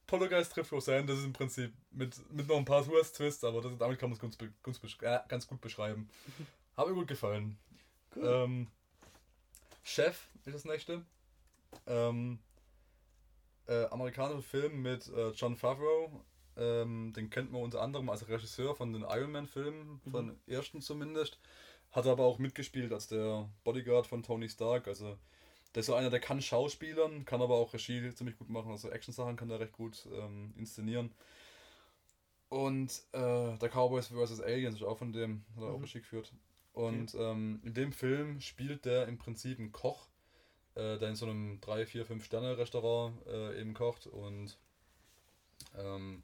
Poltergeist 0.06 0.52
trifft 0.52 0.72
Roseanne, 0.74 1.06
das 1.06 1.20
ist 1.20 1.26
im 1.26 1.34
Prinzip 1.34 1.72
mit, 1.92 2.16
mit 2.34 2.48
noch 2.48 2.58
ein 2.58 2.66
paar 2.66 2.84
Twists, 2.84 3.44
aber 3.46 3.62
das, 3.62 3.78
damit 3.78 3.98
kann 3.98 4.10
man 4.10 4.16
es 4.18 4.22
ganz, 4.22 4.38
ganz, 4.62 4.82
äh, 5.02 5.20
ganz 5.30 5.48
gut 5.48 5.62
beschreiben. 5.62 6.10
Hat 6.76 6.88
mir 6.88 6.96
gut 6.96 7.08
gefallen. 7.08 7.58
Cool. 8.16 8.26
Ähm, 8.26 8.68
Chef 9.84 10.28
ist 10.46 10.56
das 10.56 10.66
nächste. 10.66 11.06
Ähm, 11.88 12.40
äh, 13.68 13.86
amerikanischer 13.86 14.42
Film 14.42 14.82
mit 14.82 15.08
äh, 15.10 15.30
John 15.32 15.56
Favreau. 15.56 16.26
Ähm, 16.58 17.14
den 17.14 17.30
kennt 17.30 17.52
man 17.52 17.62
unter 17.62 17.82
anderem 17.82 18.10
als 18.10 18.28
Regisseur 18.28 18.76
von 18.76 18.92
den 18.92 19.04
Iron 19.04 19.32
Man-Filmen, 19.32 20.02
von 20.12 20.28
den 20.28 20.42
ersten 20.48 20.82
zumindest. 20.82 21.40
Hat 21.92 22.06
aber 22.06 22.24
auch 22.24 22.38
mitgespielt 22.40 22.92
als 22.92 23.08
der 23.08 23.50
Bodyguard 23.64 24.08
von 24.08 24.24
Tony 24.24 24.50
Stark. 24.50 24.88
Also 24.88 25.18
der 25.74 25.82
ist 25.82 25.86
so 25.86 25.94
einer, 25.96 26.10
der 26.10 26.20
kann 26.20 26.42
Schauspielern, 26.42 27.26
kann 27.26 27.42
aber 27.42 27.56
auch 27.56 27.74
Regie 27.74 28.14
ziemlich 28.14 28.38
gut 28.38 28.50
machen. 28.50 28.72
Also 28.72 28.90
Action-Sachen 28.90 29.38
kann 29.38 29.50
er 29.50 29.60
recht 29.60 29.72
gut 29.74 30.08
ähm, 30.12 30.54
inszenieren. 30.58 31.12
Und 32.50 33.04
äh, 33.12 33.58
der 33.58 33.70
Cowboys 33.70 34.08
vs. 34.08 34.42
Aliens 34.42 34.76
ist 34.76 34.84
auch 34.84 34.98
von 34.98 35.14
dem, 35.14 35.46
hat 35.56 35.64
er 35.64 35.70
auch 35.70 35.78
Mhm. 35.78 35.84
Regie 35.84 36.00
geführt. 36.00 36.34
Und 36.74 37.16
ähm, 37.16 37.62
in 37.64 37.74
dem 37.74 37.92
Film 37.94 38.42
spielt 38.42 38.86
der 38.86 39.08
im 39.08 39.18
Prinzip 39.18 39.60
einen 39.60 39.72
Koch, 39.72 40.09
äh, 40.80 40.98
der 40.98 41.10
in 41.10 41.16
so 41.16 41.26
einem 41.26 41.60
3, 41.62 41.86
4, 41.86 42.06
5 42.06 42.24
Sterne 42.26 42.58
Restaurant 42.58 43.14
äh, 43.28 43.60
eben 43.60 43.74
kocht 43.74 44.08
und 44.08 44.58
ähm, 45.78 46.24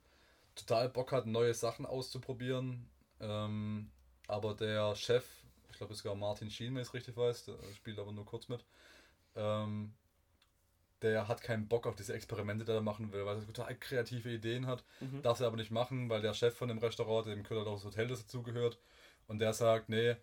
total 0.55 0.89
Bock 0.89 1.11
hat, 1.11 1.25
neue 1.25 1.53
Sachen 1.53 1.85
auszuprobieren. 1.85 2.87
Ähm, 3.19 3.89
aber 4.27 4.53
der 4.55 4.95
Chef, 4.95 5.25
ich 5.69 5.77
glaube, 5.77 5.93
es 5.93 5.99
ist 5.99 6.03
sogar 6.03 6.15
Martin 6.15 6.49
Sheen, 6.49 6.73
wenn 6.73 6.81
ich 6.81 6.87
es 6.87 6.93
richtig 6.93 7.17
weiß, 7.17 7.45
der 7.45 7.55
spielt 7.75 7.99
aber 7.99 8.11
nur 8.11 8.25
kurz 8.25 8.47
mit, 8.47 8.63
ähm, 9.35 9.93
der 11.01 11.27
hat 11.27 11.41
keinen 11.41 11.67
Bock 11.67 11.85
auf 11.85 11.95
diese 11.95 12.13
Experimente, 12.13 12.63
die 12.63 12.71
er 12.71 12.81
machen 12.81 13.11
will, 13.11 13.25
weil 13.25 13.37
er 13.37 13.45
total 13.45 13.75
kreative 13.75 14.29
Ideen 14.29 14.65
hat. 14.65 14.83
Mhm. 15.01 15.21
Darf 15.21 15.39
er 15.41 15.47
aber 15.47 15.57
nicht 15.57 15.71
machen, 15.71 16.09
weil 16.09 16.21
der 16.21 16.33
Chef 16.33 16.55
von 16.55 16.69
dem 16.69 16.77
Restaurant, 16.77 17.27
dem 17.27 17.43
gehört 17.43 17.67
auch 17.67 17.75
das 17.75 17.85
Hotel, 17.85 18.07
das 18.07 18.21
dazugehört, 18.21 18.79
und 19.27 19.39
der 19.39 19.53
sagt, 19.53 19.89
nee, 19.89 20.15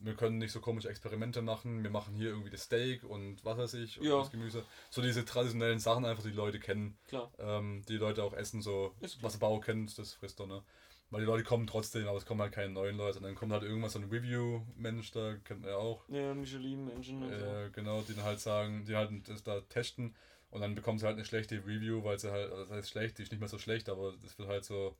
wir 0.00 0.14
können 0.14 0.38
nicht 0.38 0.52
so 0.52 0.60
komische 0.60 0.88
Experimente 0.88 1.42
machen, 1.42 1.82
wir 1.82 1.90
machen 1.90 2.14
hier 2.14 2.30
irgendwie 2.30 2.50
das 2.50 2.62
Steak 2.62 3.04
und 3.04 3.44
was 3.44 3.58
weiß 3.58 3.74
ich 3.74 3.98
und 4.00 4.06
Ja. 4.06 4.18
das 4.18 4.30
Gemüse. 4.30 4.64
So 4.90 5.02
diese 5.02 5.24
traditionellen 5.24 5.78
Sachen 5.78 6.04
einfach, 6.04 6.22
die 6.22 6.30
Leute 6.30 6.58
kennen, 6.58 6.98
Klar. 7.08 7.30
ähm, 7.38 7.82
die 7.88 7.96
Leute 7.96 8.24
auch 8.24 8.32
essen, 8.32 8.62
so 8.62 8.94
was 9.20 9.32
der 9.32 9.38
Bauer 9.38 9.60
kennt, 9.60 9.96
das 9.98 10.14
frisst 10.14 10.40
er, 10.40 10.46
ne? 10.46 10.62
Weil 11.10 11.20
die 11.20 11.26
Leute 11.26 11.42
kommen 11.42 11.66
trotzdem, 11.66 12.06
aber 12.06 12.18
es 12.18 12.24
kommen 12.24 12.40
halt 12.40 12.52
keine 12.52 12.72
neuen 12.72 12.96
Leute. 12.96 13.18
Und 13.18 13.24
dann 13.24 13.34
kommt 13.34 13.52
halt 13.52 13.64
irgendwas 13.64 13.94
so 13.94 13.98
ein 13.98 14.08
Review-Mensch, 14.08 15.10
da 15.10 15.34
kennt 15.44 15.62
man 15.62 15.70
ja 15.70 15.76
auch. 15.76 16.08
Ja, 16.08 16.32
Michelin-Menschen 16.34 17.22
und 17.22 17.36
so. 17.36 17.44
Äh, 17.44 17.70
genau, 17.70 18.02
die 18.02 18.14
dann 18.14 18.24
halt 18.24 18.38
sagen, 18.38 18.84
die 18.84 18.94
halt 18.94 19.10
das 19.28 19.42
da 19.42 19.60
testen 19.62 20.14
und 20.50 20.60
dann 20.60 20.74
bekommen 20.76 20.98
sie 20.98 21.06
halt 21.06 21.16
eine 21.16 21.24
schlechte 21.24 21.56
Review, 21.66 22.04
weil 22.04 22.18
sie 22.18 22.30
halt, 22.30 22.50
also 22.50 22.64
das 22.64 22.70
heißt 22.70 22.90
schlecht, 22.90 23.18
die 23.18 23.22
ist 23.24 23.32
nicht 23.32 23.40
mehr 23.40 23.48
so 23.48 23.58
schlecht, 23.58 23.88
aber 23.88 24.14
das 24.22 24.38
wird 24.38 24.48
halt 24.48 24.64
so, 24.64 24.96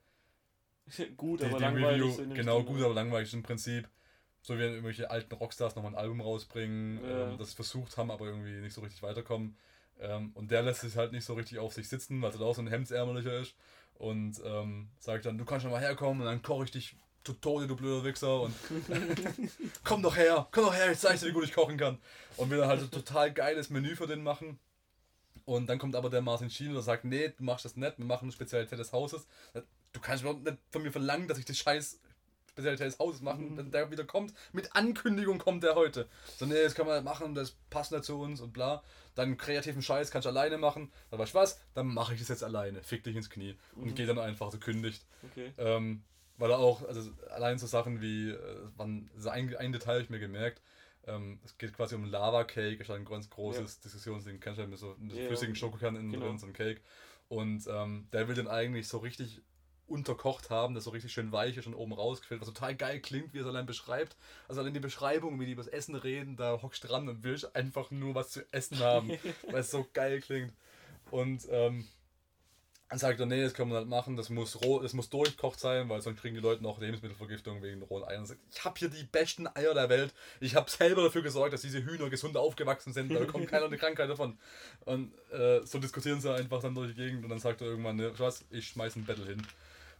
gut, 1.16 1.40
die, 1.40 1.44
aber 1.44 1.58
die 1.58 1.64
langweilig. 1.64 2.02
Review, 2.02 2.28
so 2.28 2.34
genau, 2.34 2.62
gut, 2.64 2.82
aber 2.82 2.94
langweilig 2.94 3.28
ist 3.28 3.34
im 3.34 3.42
Prinzip, 3.42 3.88
so 4.42 4.56
wie 4.58 4.62
irgendwelche 4.62 5.10
alten 5.10 5.34
Rockstars 5.34 5.76
nochmal 5.76 5.92
ein 5.92 5.98
Album 5.98 6.20
rausbringen, 6.20 7.02
Ja. 7.04 7.30
ähm, 7.30 7.38
das 7.38 7.52
versucht 7.54 7.96
haben, 7.96 8.10
aber 8.10 8.26
irgendwie 8.26 8.52
nicht 8.60 8.74
so 8.74 8.80
richtig 8.80 9.02
weiterkommen. 9.02 9.56
Ähm, 10.00 10.30
und 10.34 10.50
der 10.50 10.62
lässt 10.62 10.80
sich 10.80 10.96
halt 10.96 11.12
nicht 11.12 11.24
so 11.24 11.34
richtig 11.34 11.58
auf 11.58 11.74
sich 11.74 11.88
sitzen, 11.88 12.22
weil 12.22 12.32
er 12.32 12.40
auch 12.40 12.54
so 12.54 12.62
ein 12.62 12.68
Hemdsärmelicher 12.68 13.38
ist 13.40 13.54
und 13.98 14.40
ähm, 14.44 14.88
sagt 14.98 15.26
dann, 15.26 15.36
du 15.36 15.44
kannst 15.44 15.62
schon 15.64 15.70
mal 15.72 15.80
herkommen 15.80 16.20
und 16.22 16.26
dann 16.26 16.40
koche 16.40 16.64
ich 16.64 16.70
dich 16.70 16.96
zu 17.22 17.34
Tode, 17.34 17.66
du 17.66 17.76
blöder 17.76 18.02
Wichser 18.02 18.40
und 18.40 18.54
komm 19.84 20.02
doch 20.02 20.16
her, 20.16 20.48
komm 20.52 20.64
doch 20.64 20.74
her, 20.74 20.90
ich 20.90 20.98
zeig 20.98 21.20
dir, 21.20 21.26
wie 21.28 21.32
gut 21.32 21.44
ich 21.44 21.52
kochen 21.52 21.76
kann. 21.76 21.98
Und 22.36 22.48
will 22.48 22.58
dann 22.58 22.68
halt 22.68 22.80
ein 22.80 22.90
total 22.90 23.32
geiles 23.32 23.68
Menü 23.70 23.94
für 23.96 24.06
den 24.06 24.22
machen. 24.22 24.58
Und 25.44 25.66
dann 25.68 25.78
kommt 25.78 25.96
aber 25.96 26.08
der 26.10 26.22
Martin 26.22 26.48
Sheen 26.48 26.74
und 26.76 26.82
sagt, 26.82 27.04
nee, 27.04 27.28
du 27.36 27.44
machst 27.44 27.64
das 27.64 27.76
nicht, 27.76 27.98
wir 27.98 28.04
machen 28.06 28.24
eine 28.24 28.32
Spezialität 28.32 28.78
des 28.78 28.92
Hauses. 28.92 29.26
Du 29.92 30.00
kannst 30.00 30.22
überhaupt 30.22 30.44
nicht 30.44 30.56
von 30.70 30.82
mir 30.82 30.92
verlangen, 30.92 31.26
dass 31.28 31.38
ich 31.38 31.44
die 31.44 31.54
scheiß 31.54 31.98
Spezialität 32.60 32.92
des 32.92 32.98
Hauses 32.98 33.20
machen, 33.22 33.56
wenn 33.56 33.70
der 33.70 33.90
wieder 33.90 34.04
kommt. 34.04 34.34
Mit 34.52 34.74
Ankündigung 34.74 35.38
kommt 35.38 35.64
der 35.64 35.74
heute. 35.74 36.08
So, 36.38 36.46
nee, 36.46 36.62
das 36.62 36.74
kann 36.74 36.86
man 36.86 36.96
nicht 36.96 37.04
machen, 37.04 37.34
das 37.34 37.52
passt 37.70 37.92
nicht 37.92 38.04
zu 38.04 38.20
uns 38.20 38.40
und 38.40 38.52
bla. 38.52 38.82
Dann 39.14 39.36
kreativen 39.36 39.82
Scheiß 39.82 40.10
kannst 40.10 40.26
du 40.26 40.30
alleine 40.30 40.58
machen. 40.58 40.92
Dann 41.10 41.18
weißt 41.18 41.34
du 41.34 41.38
was, 41.38 41.60
dann 41.74 41.88
mache 41.88 42.14
ich 42.14 42.20
das 42.20 42.28
jetzt 42.28 42.44
alleine. 42.44 42.82
Fick 42.82 43.02
dich 43.02 43.16
ins 43.16 43.30
Knie. 43.30 43.56
Und 43.74 43.94
geht 43.96 44.08
dann 44.08 44.18
einfach 44.18 44.52
so 44.52 44.58
kündigt. 44.58 45.04
Okay. 45.30 45.52
Ähm, 45.58 46.02
weil 46.36 46.50
er 46.50 46.58
auch, 46.58 46.86
also 46.88 47.10
allein 47.30 47.58
so 47.58 47.66
Sachen 47.66 48.00
wie, 48.00 48.30
äh, 48.30 48.38
wann, 48.76 49.10
so 49.16 49.28
ein, 49.28 49.54
ein 49.56 49.72
Detail 49.72 49.94
habe 49.94 50.02
ich 50.02 50.10
mir 50.10 50.20
gemerkt, 50.20 50.62
ähm, 51.06 51.38
es 51.44 51.56
geht 51.58 51.72
quasi 51.74 51.94
um 51.94 52.04
Lava 52.04 52.44
Cake, 52.44 52.82
ist 52.82 52.90
ein 52.90 53.04
ganz 53.04 53.28
großes 53.30 53.80
Diskussionsding, 53.80 54.40
kennst 54.40 54.58
du 54.58 54.62
ja 54.62 54.68
mit 54.68 54.78
so, 54.78 54.94
mit 54.98 55.12
so 55.12 55.18
Ja, 55.18 55.26
flüssigen 55.26 55.54
Schokokernen 55.54 56.00
innen 56.00 56.12
genau. 56.12 56.26
drin, 56.26 56.38
so 56.38 56.46
ein 56.46 56.52
Cake. 56.52 56.80
Und 57.28 57.66
ähm, 57.68 58.08
der 58.12 58.26
will 58.26 58.34
den 58.34 58.48
eigentlich 58.48 58.88
so 58.88 58.98
richtig 58.98 59.42
unterkocht 59.90 60.50
haben, 60.50 60.74
das 60.74 60.84
so 60.84 60.90
richtig 60.90 61.12
schön 61.12 61.32
weich 61.32 61.56
ist 61.56 61.66
und 61.66 61.74
oben 61.74 61.92
rausgefällt, 61.92 62.40
was 62.40 62.48
total 62.48 62.74
geil 62.74 63.00
klingt, 63.00 63.34
wie 63.34 63.38
er 63.38 63.42
es 63.42 63.48
allein 63.48 63.66
beschreibt. 63.66 64.16
Also 64.48 64.60
allein 64.60 64.74
die 64.74 64.80
Beschreibung, 64.80 65.40
wie 65.40 65.46
die 65.46 65.52
über 65.52 65.62
das 65.62 65.72
Essen 65.72 65.94
reden, 65.94 66.36
da 66.36 66.62
hockst 66.62 66.84
du 66.84 66.88
dran 66.88 67.08
und 67.08 67.22
willst 67.24 67.54
einfach 67.56 67.90
nur 67.90 68.14
was 68.14 68.30
zu 68.30 68.40
essen 68.52 68.78
haben, 68.78 69.10
weil 69.50 69.60
es 69.60 69.70
so 69.70 69.86
geil 69.92 70.20
klingt. 70.20 70.52
Und 71.10 71.46
ähm, 71.50 71.86
dann 72.90 72.98
sagt 72.98 73.20
er, 73.20 73.26
nee, 73.26 73.40
das 73.40 73.54
kann 73.54 73.68
man 73.68 73.78
nicht 73.78 73.88
machen, 73.88 74.16
das 74.16 74.30
muss 74.30 74.62
roh, 74.62 74.80
das 74.80 74.94
muss 74.94 75.10
durchgekocht 75.10 75.60
sein, 75.60 75.88
weil 75.88 76.02
sonst 76.02 76.20
kriegen 76.20 76.34
die 76.34 76.40
Leute 76.40 76.64
noch 76.64 76.80
Lebensmittelvergiftung 76.80 77.62
wegen 77.62 77.82
rohen 77.82 78.02
Eiern. 78.02 78.26
Sagt, 78.26 78.40
ich 78.52 78.64
habe 78.64 78.76
hier 78.80 78.88
die 78.88 79.04
besten 79.04 79.46
Eier 79.46 79.74
der 79.74 79.88
Welt. 79.88 80.12
Ich 80.40 80.56
habe 80.56 80.68
selber 80.68 81.04
dafür 81.04 81.22
gesorgt, 81.22 81.52
dass 81.52 81.62
diese 81.62 81.84
Hühner 81.84 82.10
gesund 82.10 82.36
aufgewachsen 82.36 82.92
sind. 82.92 83.14
Da 83.14 83.24
kommt 83.26 83.46
keiner 83.46 83.66
eine 83.66 83.78
Krankheit 83.78 84.10
davon. 84.10 84.36
Und 84.86 85.12
äh, 85.30 85.60
so 85.64 85.78
diskutieren 85.78 86.20
sie 86.20 86.34
einfach 86.34 86.62
dann 86.62 86.74
durch 86.74 86.88
die 86.88 86.96
Gegend 86.96 87.22
und 87.22 87.30
dann 87.30 87.38
sagt 87.38 87.60
er 87.60 87.68
irgendwann, 87.68 87.94
ne, 87.94 88.12
was, 88.18 88.44
ich 88.50 88.66
schmeiß 88.66 88.96
ein 88.96 89.04
Battle 89.04 89.24
hin. 89.26 89.46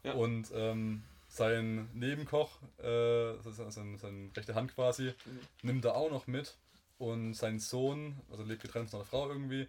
Ja. 0.03 0.13
Und 0.15 0.51
ähm, 0.55 1.03
sein 1.29 1.89
Nebenkoch, 1.95 2.59
äh, 2.79 3.35
sein, 3.43 3.97
sein 3.99 4.31
rechte 4.37 4.55
Hand 4.55 4.75
quasi, 4.75 5.15
mhm. 5.25 5.41
nimmt 5.63 5.85
er 5.85 5.97
auch 5.97 6.11
noch 6.11 6.27
mit. 6.27 6.57
Und 6.99 7.33
sein 7.33 7.59
Sohn, 7.59 8.21
also 8.31 8.43
lebt 8.43 8.61
getrennt 8.61 8.91
von 8.91 9.01
einer 9.01 9.07
Frau 9.07 9.29
irgendwie, 9.31 9.67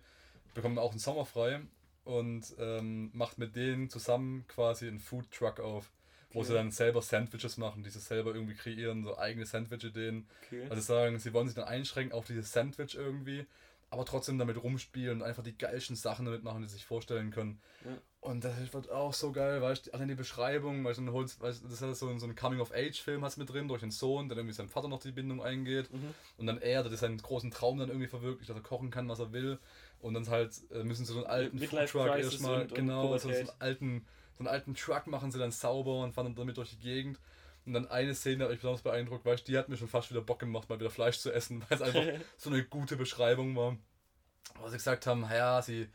bekommt 0.53 0.77
auch 0.79 0.91
einen 0.91 0.99
Sommer 0.99 1.25
frei 1.25 1.61
und 2.03 2.43
ähm, 2.59 3.09
macht 3.13 3.37
mit 3.37 3.55
denen 3.55 3.89
zusammen 3.89 4.45
quasi 4.49 4.87
einen 4.87 4.99
Food 4.99 5.31
Truck 5.31 5.61
auf, 5.61 5.89
wo 6.31 6.39
okay. 6.39 6.49
sie 6.49 6.53
dann 6.55 6.71
selber 6.71 7.01
Sandwiches 7.01 7.55
machen, 7.55 7.83
die 7.83 7.89
sie 7.89 7.99
selber 7.99 8.33
irgendwie 8.35 8.55
kreieren, 8.55 9.05
so 9.05 9.17
eigene 9.17 9.45
Sandwich-Ideen. 9.45 10.27
Okay. 10.47 10.67
Also 10.69 10.81
sagen, 10.81 11.19
sie 11.19 11.31
wollen 11.31 11.47
sich 11.47 11.55
dann 11.55 11.65
einschränken 11.65 12.11
auf 12.11 12.25
dieses 12.25 12.51
Sandwich 12.51 12.95
irgendwie, 12.95 13.45
aber 13.89 14.03
trotzdem 14.03 14.37
damit 14.37 14.61
rumspielen 14.61 15.21
und 15.21 15.23
einfach 15.23 15.43
die 15.43 15.57
geilsten 15.57 15.95
Sachen 15.95 16.25
damit 16.25 16.43
machen, 16.43 16.61
die 16.63 16.67
sie 16.67 16.75
sich 16.75 16.85
vorstellen 16.85 17.31
können. 17.31 17.61
Ja. 17.85 17.97
Und 18.22 18.43
das 18.43 18.72
wird 18.72 18.91
auch 18.91 19.14
so 19.14 19.31
geil, 19.31 19.64
weißt 19.64 19.88
du, 19.88 19.93
allein 19.95 20.07
die 20.07 20.14
Beschreibung, 20.14 20.85
weißt 20.85 20.99
du, 20.99 21.06
dann 21.06 21.14
holst, 21.14 21.41
weißt, 21.41 21.64
das 21.65 21.81
ist 21.81 21.99
so, 21.99 22.18
so 22.19 22.26
ein 22.27 22.35
Coming-of-Age-Film 22.35 23.26
hat 23.26 23.35
mit 23.38 23.49
drin, 23.49 23.68
durch 23.68 23.81
den 23.81 23.89
Sohn, 23.89 24.30
der 24.30 24.38
irgendwie 24.38 24.53
seinem 24.53 24.69
Vater 24.69 24.88
noch 24.88 24.99
die 24.99 25.11
Bindung 25.11 25.41
eingeht. 25.41 25.91
Mhm. 25.91 26.14
Und 26.38 26.45
dann 26.45 26.61
er, 26.61 26.84
der 26.84 26.95
seinen 26.98 27.18
großen 27.18 27.49
Traum 27.49 27.80
dann 27.80 27.89
irgendwie 27.89 28.07
verwirklicht, 28.07 28.48
dass 28.48 28.56
er 28.56 28.61
kochen 28.61 28.91
kann, 28.91 29.10
was 29.10 29.18
er 29.18 29.34
will. 29.34 29.57
Und 30.02 30.14
dann 30.14 30.30
halt 30.30 30.52
äh, 30.72 30.84
müssen 30.84 31.03
sie 31.03 31.14
so 31.14 31.19
einen 31.19 31.27
alten 31.27 31.57
Foodtruck 31.57 32.15
erstmal, 32.15 32.68
genau, 32.68 33.18
so, 33.18 33.27
so, 33.27 33.35
einen 33.35 33.49
alten, 33.57 34.06
so 34.38 34.41
einen 34.41 34.49
alten 34.49 34.76
Truck 34.76 35.07
machen 35.07 35.31
sie 35.31 35.39
dann 35.39 35.52
sauber 35.52 36.03
und 36.03 36.14
fahren 36.14 36.26
dann 36.26 36.35
damit 36.35 36.57
durch 36.57 36.69
die 36.69 36.80
Gegend. 36.80 37.18
Und 37.65 37.73
dann 37.73 37.88
eine 37.88 38.14
Szene 38.14 38.43
hat 38.43 38.52
mich 38.52 38.60
besonders 38.60 38.84
beeindruckt, 38.84 39.26
weißt 39.26 39.48
die 39.48 39.57
hat 39.57 39.68
mir 39.68 39.77
schon 39.77 39.88
fast 39.88 40.11
wieder 40.11 40.22
Bock 40.22 40.38
gemacht, 40.38 40.69
mal 40.69 40.80
wieder 40.80 40.91
Fleisch 40.91 41.18
zu 41.18 41.31
essen, 41.31 41.64
weil 41.69 41.76
es 41.76 41.81
einfach 41.81 42.03
so 42.38 42.52
eine 42.52 42.64
gute 42.64 42.98
Beschreibung 42.98 43.56
war. 43.56 43.77
Wo 44.60 44.68
sie 44.68 44.77
gesagt 44.77 45.07
haben, 45.07 45.23
ja, 45.23 45.60
sie 45.64 45.88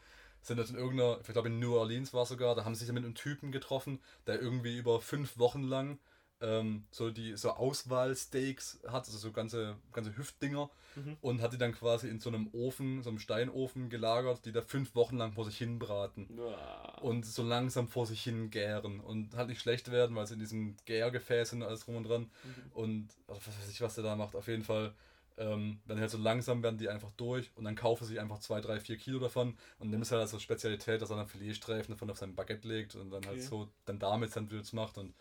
sind 0.46 0.58
jetzt 0.58 0.70
in 0.70 0.76
irgendeiner, 0.76 1.18
ich 1.20 1.26
glaube 1.26 1.48
in 1.48 1.58
New 1.58 1.76
Orleans 1.76 2.12
war 2.12 2.26
sogar, 2.26 2.54
da 2.54 2.64
haben 2.64 2.74
sie 2.74 2.84
sich 2.84 2.94
mit 2.94 3.04
einem 3.04 3.14
Typen 3.14 3.52
getroffen, 3.52 4.00
der 4.26 4.40
irgendwie 4.40 4.76
über 4.76 5.00
fünf 5.00 5.38
Wochen 5.38 5.62
lang 5.62 5.98
ähm, 6.40 6.84
so 6.90 7.10
die 7.10 7.36
so 7.36 7.50
Auswahlsteaks 7.50 8.80
hat, 8.86 9.06
also 9.06 9.16
so 9.16 9.32
ganze, 9.32 9.76
ganze 9.92 10.16
Hüftdinger 10.16 10.70
mhm. 10.94 11.16
und 11.22 11.40
hat 11.40 11.52
die 11.54 11.58
dann 11.58 11.72
quasi 11.72 12.08
in 12.08 12.20
so 12.20 12.28
einem 12.28 12.50
Ofen, 12.52 13.02
so 13.02 13.08
einem 13.08 13.18
Steinofen 13.18 13.88
gelagert, 13.88 14.44
die 14.44 14.52
da 14.52 14.60
fünf 14.60 14.94
Wochen 14.94 15.16
lang 15.16 15.32
vor 15.32 15.46
sich 15.46 15.56
hin 15.56 15.78
braten 15.78 16.28
wow. 16.36 17.00
und 17.00 17.24
so 17.24 17.42
langsam 17.42 17.88
vor 17.88 18.06
sich 18.06 18.22
hin 18.22 18.50
gären 18.50 19.00
und 19.00 19.34
halt 19.34 19.48
nicht 19.48 19.62
schlecht 19.62 19.90
werden, 19.90 20.14
weil 20.14 20.26
sie 20.26 20.34
in 20.34 20.40
diesem 20.40 20.76
Gärgefäß 20.84 21.50
sind 21.50 21.62
und 21.62 21.68
alles 21.68 21.84
drum 21.84 21.96
und 21.96 22.04
dran 22.04 22.22
mhm. 22.22 22.72
und 22.74 23.08
also 23.28 23.40
was 23.46 23.58
weiß 23.58 23.70
ich, 23.70 23.80
was 23.80 23.94
der 23.94 24.04
da 24.04 24.14
macht, 24.14 24.34
auf 24.34 24.48
jeden 24.48 24.64
Fall 24.64 24.94
ähm, 25.38 25.80
dann 25.86 26.00
halt 26.00 26.10
so 26.10 26.18
langsam 26.18 26.62
werden 26.62 26.78
die 26.78 26.88
einfach 26.88 27.10
durch 27.16 27.50
und 27.54 27.64
dann 27.64 27.74
kaufen 27.74 28.04
sie 28.04 28.18
einfach 28.18 28.38
2, 28.38 28.60
3, 28.60 28.80
4 28.80 28.96
Kilo 28.96 29.18
davon 29.18 29.56
und 29.78 29.90
nimmt 29.90 30.04
es 30.04 30.10
halt 30.10 30.22
als 30.22 30.30
so 30.30 30.38
Spezialität, 30.38 31.02
dass 31.02 31.10
er 31.10 31.16
dann 31.16 31.28
Filetstreifen 31.28 31.94
davon 31.94 32.10
auf 32.10 32.18
sein 32.18 32.34
Baguette 32.34 32.66
legt 32.66 32.94
und 32.94 33.10
dann 33.10 33.24
halt 33.26 33.34
okay. 33.34 33.40
halt 33.40 33.50
so 33.50 33.68
dann 33.84 33.98
damit 33.98 34.32
Sandwiches 34.32 34.72
macht 34.72 34.98
und 34.98 35.14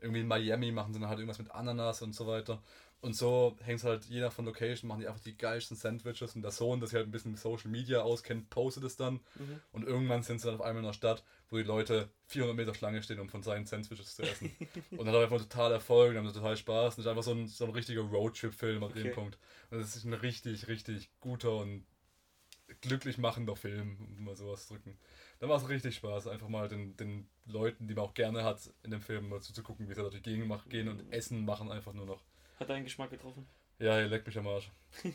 irgendwie 0.00 0.20
in 0.20 0.28
Miami 0.28 0.72
machen 0.72 0.92
sie 0.92 1.00
dann 1.00 1.08
halt 1.08 1.18
irgendwas 1.18 1.38
mit 1.38 1.50
Ananas 1.50 2.02
und 2.02 2.14
so 2.14 2.26
weiter. 2.26 2.62
Und 3.02 3.16
so 3.16 3.56
hängt 3.62 3.78
es 3.78 3.84
halt 3.84 4.04
je 4.06 4.20
nach 4.20 4.32
von 4.32 4.44
Location, 4.44 4.88
machen 4.88 5.00
die 5.00 5.08
einfach 5.08 5.22
die 5.22 5.36
geilsten 5.36 5.76
Sandwiches 5.76 6.34
und 6.34 6.42
der 6.42 6.50
Sohn, 6.50 6.80
der 6.80 6.88
sich 6.88 6.96
halt 6.96 7.08
ein 7.08 7.10
bisschen 7.10 7.30
mit 7.30 7.40
Social 7.40 7.70
Media 7.70 8.02
auskennt, 8.02 8.50
postet 8.50 8.84
es 8.84 8.96
dann. 8.96 9.20
Mhm. 9.36 9.60
Und 9.72 9.86
irgendwann 9.86 10.22
sind 10.22 10.40
sie 10.40 10.46
dann 10.46 10.56
auf 10.56 10.60
einmal 10.60 10.82
in 10.82 10.86
einer 10.86 10.92
Stadt, 10.92 11.24
wo 11.50 11.56
die 11.56 11.62
Leute 11.62 12.08
400 12.26 12.56
Meter 12.56 12.74
Schlange 12.74 13.02
stehen, 13.02 13.20
um 13.20 13.28
von 13.28 13.42
seinen 13.42 13.66
Sandwiches 13.66 14.14
zu 14.14 14.22
essen. 14.22 14.50
und 14.92 14.98
dann 14.98 15.08
hat 15.08 15.14
er 15.14 15.22
einfach 15.22 15.38
total 15.38 15.72
Erfolg, 15.72 16.14
dann 16.14 16.24
haben 16.24 16.32
sie 16.32 16.38
total 16.38 16.56
Spaß. 16.56 16.96
Und 16.96 17.00
ist 17.02 17.06
einfach 17.06 17.22
so 17.22 17.32
ein, 17.32 17.46
so 17.46 17.64
ein 17.64 17.70
richtiger 17.70 18.02
Roadtrip-Film 18.02 18.82
an 18.82 18.90
okay. 18.90 19.02
dem 19.02 19.12
Punkt. 19.12 19.38
Und 19.70 19.78
das 19.78 19.96
ist 19.96 20.04
ein 20.04 20.14
richtig, 20.14 20.68
richtig 20.68 21.10
guter 21.20 21.56
und 21.56 21.84
glücklich 22.80 23.18
machender 23.18 23.56
Film, 23.56 23.98
um 24.00 24.24
mal 24.24 24.36
sowas 24.36 24.68
zu 24.68 24.74
drücken 24.74 24.96
da 25.40 25.48
war 25.48 25.56
es 25.56 25.68
richtig 25.68 25.96
Spaß, 25.96 26.28
einfach 26.28 26.48
mal 26.48 26.68
den, 26.68 26.96
den 26.96 27.28
Leuten, 27.46 27.88
die 27.88 27.94
man 27.94 28.04
auch 28.04 28.14
gerne 28.14 28.44
hat, 28.44 28.70
in 28.82 28.90
dem 28.90 29.00
Film 29.00 29.28
mal 29.28 29.40
zuzugucken, 29.40 29.88
wie 29.88 29.94
sie 29.94 30.02
da 30.02 30.08
durch 30.08 30.22
die 30.22 30.30
Gegend 30.30 30.68
gehen 30.68 30.88
und 30.88 31.10
Essen 31.12 31.44
machen 31.44 31.72
einfach 31.72 31.94
nur 31.94 32.06
noch. 32.06 32.22
Hat 32.58 32.68
deinen 32.68 32.84
Geschmack 32.84 33.10
getroffen? 33.10 33.46
Ja, 33.78 33.98
ihr 33.98 34.08
leckt 34.08 34.26
mich 34.26 34.38
am 34.38 34.46
Arsch. 34.46 34.70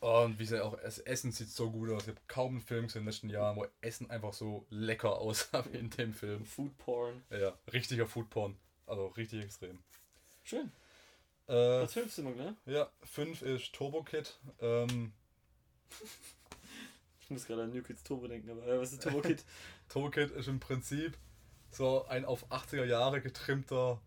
und 0.00 0.38
wie 0.38 0.46
sie 0.46 0.62
auch, 0.62 0.78
das 0.80 0.98
Essen 0.98 1.32
sieht 1.32 1.50
so 1.50 1.70
gut 1.70 1.90
aus. 1.90 2.02
Ich 2.02 2.08
habe 2.08 2.20
kaum 2.26 2.52
einen 2.52 2.60
Film 2.60 2.86
gesehen 2.86 3.00
in 3.00 3.04
den 3.04 3.12
letzten 3.12 3.30
Jahren, 3.30 3.56
wo 3.56 3.66
Essen 3.80 4.10
einfach 4.10 4.32
so 4.32 4.66
lecker 4.70 5.18
aussah 5.18 5.64
wie 5.70 5.78
in 5.78 5.90
dem 5.90 6.14
Film. 6.14 6.44
Food 6.44 6.76
Porn. 6.78 7.22
Ja, 7.30 7.56
richtiger 7.72 8.06
Food 8.06 8.30
Porn. 8.30 8.56
Also 8.86 9.06
richtig 9.08 9.44
extrem. 9.44 9.78
Schön. 10.42 10.72
Äh, 11.46 11.78
Platz 11.78 11.92
5 11.92 12.12
sind 12.12 12.24
wir, 12.26 12.44
ne? 12.44 12.56
Ja, 12.66 12.90
5 13.04 13.42
ist 13.42 13.72
Turbo 13.72 14.02
Kid. 14.02 14.38
Ähm, 14.60 15.12
Ich 17.30 17.32
muss 17.32 17.46
gerade 17.46 17.62
an 17.62 17.70
New 17.70 17.80
Kids 17.80 18.02
Turbo 18.02 18.26
denken, 18.26 18.50
aber 18.50 18.66
äh, 18.66 18.80
was 18.80 18.92
ist 18.92 19.04
Turbo 19.04 19.20
Kid? 19.20 19.44
Turbo 19.88 20.10
Kid 20.10 20.32
ist 20.32 20.48
im 20.48 20.58
Prinzip 20.58 21.16
so 21.70 22.04
ein 22.06 22.24
auf 22.24 22.50
80er 22.50 22.84
Jahre 22.84 23.20
getrimmter 23.20 24.00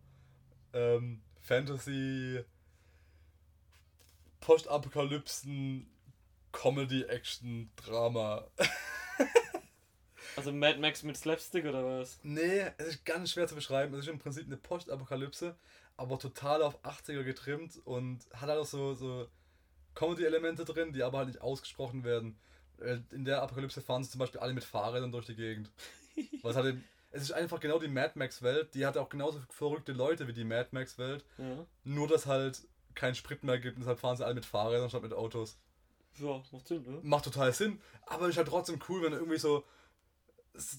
ähm, 0.74 1.22
Fantasy 1.40 2.44
Postapokalypsen 4.44 5.90
Comedy 6.52 7.04
Action 7.04 7.72
Drama. 7.78 8.46
also 10.36 10.52
Mad 10.52 10.80
Max 10.80 11.02
mit 11.04 11.16
Slapstick 11.16 11.64
oder 11.64 11.86
was? 11.86 12.20
Nee, 12.24 12.66
es 12.78 12.88
ist 12.88 13.06
ganz 13.06 13.32
schwer 13.32 13.48
zu 13.48 13.56
beschreiben. 13.56 13.94
Es 13.94 14.02
ist 14.02 14.10
im 14.10 14.20
Prinzip 14.20 14.46
eine 14.46 14.58
Postapokalypse, 14.58 15.56
aber 15.96 16.20
total 16.20 16.62
auf 16.62 16.84
80er 16.84 17.24
getrimmt 17.24 17.80
und 17.86 18.20
hat 18.34 18.50
halt 18.50 18.60
auch 18.60 18.66
so, 18.66 18.94
so 18.94 19.30
Comedy-Elemente 19.96 20.66
drin, 20.66 20.92
die 20.92 21.04
aber 21.04 21.20
halt 21.20 21.30
nicht 21.30 21.42
ausgesprochen 21.42 22.04
werden. 22.04 22.38
In 23.12 23.24
der 23.24 23.42
Apokalypse 23.44 23.82
fahren 23.82 24.04
sie 24.04 24.10
zum 24.10 24.20
Beispiel 24.20 24.42
alle 24.42 24.54
mit 24.54 24.66
Fahrrädern 24.66 25.14
durch 25.14 25.26
die 25.26 25.36
Gegend. 25.36 25.72
Es, 26.44 26.56
halt, 26.58 26.84
es 27.12 27.22
ist 27.22 27.32
einfach 27.32 27.62
genau 27.62 27.80
die 27.80 27.88
Mad 27.88 28.12
Max-Welt, 28.16 28.76
die 28.76 28.86
hat 28.86 28.98
auch 28.98 29.08
genauso 29.08 29.40
verrückte 29.50 29.94
Leute 29.94 30.28
wie 30.28 30.34
die 30.34 30.44
Mad 30.44 30.68
Max-Welt. 30.72 31.24
Ja. 31.38 31.66
Nur, 31.86 32.10
dass 32.10 32.26
halt 32.26 32.62
kein 32.96 33.16
Sprit 33.16 33.44
mehr 33.44 33.60
gibt 33.60 33.80
deshalb 33.80 34.00
fahren 34.00 34.18
sie 34.18 34.26
alle 34.26 34.36
mit 34.36 34.46
Fahrrädern 34.46 34.90
statt 34.90 35.04
mit 35.04 35.14
Autos. 35.14 35.58
Ja, 36.18 36.42
macht 36.52 36.68
Sinn, 36.68 36.84
ne? 36.84 37.00
Macht 37.02 37.26
total 37.26 37.54
Sinn, 37.54 37.82
aber 38.06 38.30
ist 38.30 38.38
halt 38.38 38.48
trotzdem 38.48 38.80
cool, 38.88 39.04
wenn 39.04 39.12
du 39.12 39.18
irgendwie 39.18 39.40
so 39.40 39.64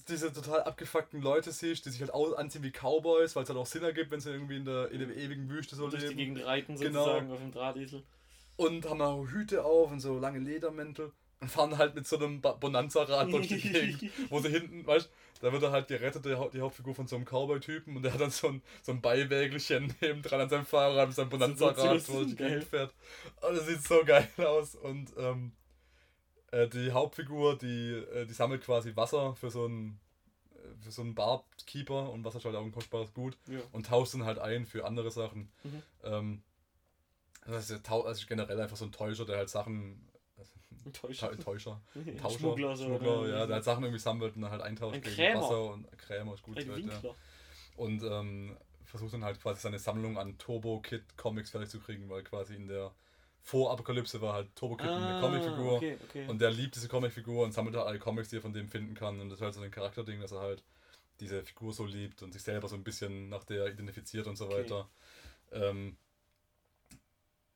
diese 0.07 0.31
total 0.31 0.63
abgefuckten 0.63 1.21
Leute 1.21 1.51
siehst, 1.51 1.85
die 1.85 1.89
sich 1.89 2.01
halt 2.01 2.13
anziehen 2.13 2.63
wie 2.63 2.71
Cowboys, 2.71 3.35
weil 3.35 3.43
es 3.43 3.49
halt 3.49 3.59
auch 3.59 3.65
Sinn 3.65 3.83
ergibt, 3.83 4.11
wenn 4.11 4.21
sie 4.21 4.31
irgendwie 4.31 4.55
in 4.55 4.65
der, 4.65 4.89
in 4.91 4.99
der 4.99 5.15
ewigen 5.17 5.49
Wüste 5.49 5.75
so 5.75 5.89
Durch 5.89 6.01
leben. 6.01 6.17
die 6.17 6.23
Gegend 6.23 6.45
reiten 6.45 6.77
genau. 6.77 6.99
sozusagen 6.99 7.25
genau. 7.25 7.35
auf 7.35 7.41
dem 7.41 7.51
Drahtesel. 7.51 8.03
Und 8.55 8.89
haben 8.89 9.01
auch 9.01 9.27
Hüte 9.27 9.65
auf 9.65 9.91
und 9.91 9.99
so 9.99 10.17
lange 10.17 10.39
Ledermäntel 10.39 11.11
und 11.41 11.51
fahren 11.51 11.77
halt 11.77 11.93
mit 11.93 12.07
so 12.07 12.15
einem 12.17 12.39
Bonanza-Rad 12.39 13.33
durch 13.33 13.49
die 13.49 13.59
Gegend, 13.59 14.11
wo 14.29 14.39
sie 14.39 14.49
hinten, 14.49 14.87
weißt 14.87 15.09
da 15.41 15.51
wird 15.51 15.63
er 15.63 15.71
halt 15.71 15.87
gerettet, 15.87 16.25
die 16.25 16.61
Hauptfigur 16.61 16.95
von 16.95 17.07
so 17.07 17.15
einem 17.15 17.25
Cowboy-Typen 17.25 17.95
und 17.95 18.03
der 18.03 18.13
hat 18.13 18.21
dann 18.21 18.31
so 18.31 18.47
ein, 18.47 18.61
so 18.81 18.91
ein 18.91 19.01
Beiwägelchen 19.01 19.93
neben 20.01 20.21
dran 20.21 20.41
an 20.41 20.49
seinem 20.49 20.65
Fahrrad 20.65 21.07
mit 21.07 21.15
seinem 21.15 21.29
Bonanza-Rad, 21.29 22.07
wo 22.09 22.19
er 22.19 22.25
die 22.25 22.35
Gegend 22.35 22.63
fährt. 22.63 22.93
Und 23.41 23.55
das 23.57 23.67
sieht 23.67 23.83
so 23.83 24.03
geil 24.05 24.27
aus 24.37 24.75
und 24.75 25.13
ähm, 25.17 25.51
äh, 26.51 26.67
die 26.67 26.91
Hauptfigur, 26.91 27.57
die, 27.57 27.91
äh, 27.91 28.25
die 28.25 28.33
sammelt 28.33 28.63
quasi 28.63 28.95
Wasser 28.95 29.35
für 29.35 29.49
so 29.49 29.65
einen 29.65 29.99
für 30.81 30.91
so 30.91 31.01
einen 31.01 31.15
Barkeeper 31.15 32.11
und 32.11 32.23
Wasser 32.23 32.39
ist 32.39 32.45
halt 32.45 32.55
auch 32.55 32.63
ein 32.63 32.71
kostbares 32.71 33.13
Gut 33.13 33.37
ja. 33.47 33.59
und 33.71 33.87
tauscht 33.87 34.13
dann 34.13 34.25
halt 34.25 34.39
ein 34.39 34.65
für 34.65 34.85
andere 34.85 35.11
Sachen. 35.11 35.51
Mhm. 35.63 35.83
Ähm, 36.03 36.43
das 37.45 37.69
ist 37.69 37.89
also 37.89 38.25
generell 38.27 38.59
einfach 38.59 38.77
so 38.77 38.85
ein 38.85 38.91
Täuscher, 38.91 39.25
der 39.25 39.37
halt 39.37 39.49
Sachen 39.49 40.09
Täuscher. 40.93 41.37
Täuscher. 41.37 41.81
Tauscher. 42.21 42.39
Schmuggler, 42.39 42.75
so 42.75 42.85
Schmuggler 42.85 43.27
ja, 43.27 43.45
der 43.45 43.55
halt 43.55 43.63
Sachen 43.63 43.83
irgendwie 43.83 43.99
sammelt 43.99 44.35
und 44.35 44.41
dann 44.41 44.51
halt 44.51 44.61
eintauscht 44.61 44.95
ein 44.95 45.01
gegen 45.01 45.15
Krämer. 45.15 45.41
Wasser 45.41 45.73
und 45.73 45.97
Krämer 45.97 46.33
ist 46.33 46.43
gut. 46.43 46.57
Ein 46.57 46.71
halt, 46.71 47.03
ja. 47.03 47.15
Und 47.77 48.03
ähm, 48.03 48.57
versucht 48.83 49.13
dann 49.13 49.23
halt 49.23 49.41
quasi 49.41 49.61
seine 49.61 49.79
Sammlung 49.79 50.17
an 50.17 50.37
Turbo 50.37 50.79
Kid 50.79 51.03
Comics 51.17 51.49
fertig 51.49 51.69
zu 51.69 51.79
kriegen, 51.79 52.09
weil 52.09 52.23
quasi 52.23 52.55
in 52.55 52.67
der 52.67 52.93
Vorapokalypse 53.41 54.21
war 54.21 54.33
halt 54.33 54.55
Turbo 54.55 54.77
Kid 54.77 54.87
ah, 54.87 55.19
eine 55.19 55.21
Comicfigur 55.21 55.73
okay, 55.73 55.97
okay. 56.07 56.27
und 56.27 56.39
der 56.39 56.51
liebt 56.51 56.75
diese 56.75 56.87
Comicfigur 56.87 57.43
und 57.43 57.53
sammelt 57.53 57.75
halt 57.75 57.85
alle 57.85 57.99
Comics, 57.99 58.29
die 58.29 58.37
er 58.37 58.41
von 58.41 58.53
dem 58.53 58.69
finden 58.69 58.95
kann 58.95 59.19
und 59.19 59.29
das 59.29 59.39
ist 59.39 59.43
halt 59.43 59.53
so 59.53 59.61
ein 59.61 59.71
Charakterding, 59.71 60.19
dass 60.21 60.31
er 60.31 60.39
halt 60.39 60.63
diese 61.19 61.43
Figur 61.43 61.73
so 61.73 61.85
liebt 61.85 62.23
und 62.23 62.33
sich 62.33 62.41
selber 62.41 62.67
so 62.67 62.75
ein 62.75 62.83
bisschen 62.83 63.29
nach 63.29 63.43
der 63.43 63.67
identifiziert 63.67 64.27
und 64.27 64.35
so 64.37 64.45
okay. 64.45 64.63
weiter. 64.63 64.89
Ähm, 65.51 65.97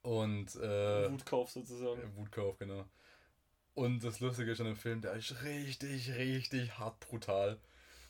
und 0.02 0.56
äh, 0.56 1.12
Wutkauf 1.12 1.50
sozusagen. 1.52 2.16
Wutkauf, 2.16 2.58
genau. 2.58 2.86
Und 3.74 4.04
das 4.04 4.20
Lustige 4.20 4.52
ist 4.52 4.60
an 4.60 4.66
dem 4.68 4.76
Film, 4.76 5.02
der 5.02 5.14
ist 5.14 5.44
richtig, 5.44 6.12
richtig 6.16 6.78
hart 6.78 7.00
brutal. 7.00 7.58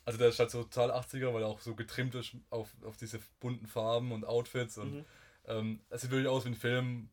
Also 0.04 0.18
der 0.18 0.28
ist 0.28 0.38
halt 0.38 0.50
so 0.50 0.62
total 0.64 0.90
80er, 0.90 1.32
weil 1.32 1.42
er 1.42 1.48
auch 1.48 1.60
so 1.60 1.74
getrimmt 1.74 2.14
ist 2.14 2.32
auf, 2.50 2.68
auf 2.84 2.96
diese 2.96 3.20
bunten 3.38 3.66
Farben 3.66 4.10
und 4.12 4.24
Outfits. 4.24 4.78
Und 4.78 4.94
Mhm. 4.94 5.04
ähm, 5.46 5.80
es 5.90 6.00
sieht 6.00 6.10
wirklich 6.10 6.28
aus 6.28 6.44
wie 6.44 6.48
ein 6.50 6.54
Film. 6.54 7.08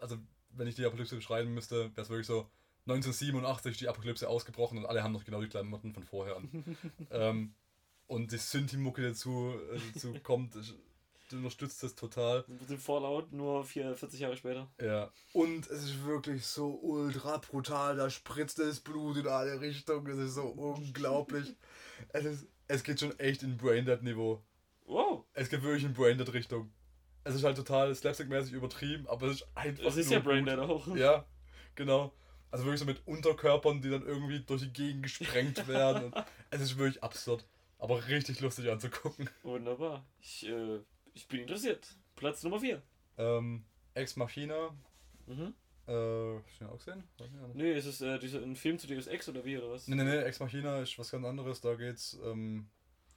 Also 0.00 0.16
wenn 0.52 0.66
ich 0.66 0.76
die 0.76 0.84
Apokalypse 0.84 1.16
beschreiben 1.16 1.52
müsste, 1.52 1.90
wäre 1.94 2.02
es 2.02 2.08
wirklich 2.08 2.26
so 2.26 2.48
1987 2.86 3.76
die 3.78 3.88
Apokalypse 3.88 4.28
ausgebrochen 4.28 4.78
und 4.78 4.86
alle 4.86 5.02
haben 5.02 5.12
noch 5.12 5.24
genau 5.24 5.40
die 5.42 5.48
Klamotten 5.48 5.92
von 5.92 6.02
vorher 6.04 6.36
an. 6.36 6.76
ähm, 7.10 7.54
und 8.06 8.32
die 8.32 8.38
Synthi-Mucke 8.38 9.02
dazu, 9.02 9.54
äh, 9.72 9.78
dazu 9.94 10.14
kommt, 10.22 10.56
ist- 10.56 10.74
unterstützt 11.32 11.82
das 11.82 11.94
total. 11.94 12.44
Den 12.68 12.78
Fallout 12.78 13.32
nur 13.32 13.64
vier, 13.64 13.94
40 13.94 14.20
Jahre 14.20 14.36
später. 14.36 14.68
Ja. 14.80 15.10
Und 15.32 15.66
es 15.68 15.84
ist 15.84 16.04
wirklich 16.04 16.46
so 16.46 16.78
ultra 16.82 17.38
brutal. 17.38 17.96
Da 17.96 18.10
spritzt 18.10 18.58
das 18.58 18.80
Blut 18.80 19.16
in 19.16 19.26
alle 19.26 19.60
Richtungen. 19.60 20.06
Es 20.06 20.18
ist 20.18 20.34
so 20.34 20.46
unglaublich. 20.46 21.54
Es, 22.14 22.24
ist, 22.24 22.46
es 22.66 22.82
geht 22.82 22.98
schon 22.98 23.18
echt 23.18 23.42
in 23.42 23.58
Braindead-Niveau. 23.58 24.42
Wow. 24.86 25.26
Es 25.34 25.50
geht 25.50 25.62
wirklich 25.62 25.84
in 25.84 25.92
Braindead-Richtung. 25.92 26.72
Es 27.24 27.34
ist 27.34 27.44
halt 27.44 27.58
total 27.58 27.94
slapstick-mäßig 27.94 28.52
übertrieben, 28.52 29.06
aber 29.06 29.26
es 29.26 29.42
ist 29.42 29.48
einfach. 29.54 29.84
Das 29.84 29.98
ist 29.98 30.06
nur 30.06 30.20
ja. 30.20 30.24
Braindead 30.24 30.58
auch. 30.58 30.96
Ja, 30.96 31.26
genau. 31.74 32.14
Also 32.50 32.64
wirklich 32.64 32.80
so 32.80 32.86
mit 32.86 33.06
Unterkörpern, 33.06 33.80
die 33.80 33.90
dann 33.90 34.04
irgendwie 34.04 34.40
durch 34.40 34.62
die 34.62 34.72
Gegend 34.72 35.02
gesprengt 35.04 35.68
werden. 35.68 36.12
Es 36.50 36.60
ist 36.60 36.78
wirklich 36.78 37.02
absurd. 37.02 37.44
Aber 37.78 38.08
richtig 38.08 38.40
lustig 38.40 38.70
anzugucken. 38.70 39.30
Wunderbar. 39.42 40.04
Ich, 40.20 40.46
äh, 40.46 40.80
ich 41.14 41.28
bin 41.28 41.40
interessiert. 41.40 41.88
Platz 42.16 42.42
Nummer 42.42 42.60
4. 42.60 42.82
Ähm, 43.18 43.64
Ex 43.94 44.16
Machina. 44.16 44.74
Mhm. 45.26 45.54
Äh, 45.86 45.92
hast 46.42 46.60
du 46.60 46.64
den 46.64 46.68
auch 46.68 46.78
gesehen? 46.78 47.04
Nee, 47.54 47.72
ist 47.72 47.86
es 47.86 48.00
äh, 48.00 48.18
dieser, 48.18 48.42
ein 48.42 48.56
Film 48.56 48.78
zu 48.78 48.86
Deus 48.86 49.06
Ex 49.06 49.28
oder 49.28 49.44
wie 49.44 49.58
oder 49.58 49.70
was? 49.70 49.88
Nee, 49.88 49.96
nee, 49.96 50.04
nee, 50.04 50.18
Ex 50.18 50.40
Machina 50.40 50.80
ist 50.80 50.98
was 50.98 51.10
ganz 51.10 51.24
anderes. 51.24 51.60
Da 51.60 51.74
geht's, 51.74 52.18
ähm, 52.24 52.68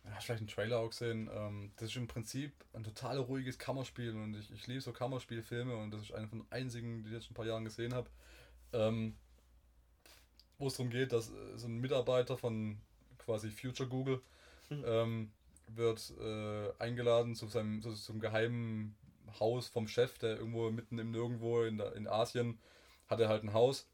hast 0.06 0.26
vielleicht 0.26 0.42
einen 0.42 0.48
Trailer 0.48 0.80
auch 0.80 0.90
gesehen. 0.90 1.30
Ähm, 1.34 1.72
das 1.78 1.90
ist 1.90 1.96
im 1.96 2.08
Prinzip 2.08 2.54
ein 2.74 2.84
total 2.84 3.20
ruhiges 3.20 3.60
Kammerspiel 3.60 4.16
und 4.16 4.36
ich, 4.36 4.52
ich 4.52 4.68
liebe 4.68 4.82
so 4.82 4.92
Kammerspielfilme 4.92 5.76
und 5.76 5.92
das 5.92 6.02
ist 6.04 6.14
einer 6.14 6.28
von 6.28 6.40
den 6.40 6.52
einzigen, 6.52 7.04
die 7.04 7.10
ich 7.10 7.16
jetzt 7.16 7.30
ein 7.30 7.36
paar 7.36 7.46
Jahren 7.46 7.66
gesehen 7.66 7.94
habe. 7.94 8.10
Ähm, 8.74 9.16
wo 10.58 10.68
es 10.68 10.76
darum 10.78 10.90
geht, 10.90 11.12
dass 11.12 11.30
äh, 11.30 11.58
so 11.58 11.68
ein 11.68 11.80
Mitarbeiter 11.80 12.38
von 12.38 12.78
quasi 13.18 13.50
Future 13.52 13.88
Google 13.90 14.22
Mhm. 14.70 14.84
ähm, 14.88 15.32
wird 15.68 16.14
äh, 16.20 16.72
eingeladen 16.80 17.36
zu 17.36 17.48
seinem 17.48 17.82
zu, 17.82 17.94
zum 17.94 18.20
geheimen 18.20 18.96
Haus 19.40 19.68
vom 19.68 19.88
Chef, 19.88 20.18
der 20.20 20.38
irgendwo 20.38 20.70
mitten 20.70 21.00
im 21.00 21.12
Nirgendwo 21.12 21.64
in, 21.64 21.80
in 21.80 22.08
Asien 22.08 22.60
hat 23.08 23.20
er 23.20 23.30
halt 23.30 23.44
ein 23.44 23.54
Haus, 23.54 23.90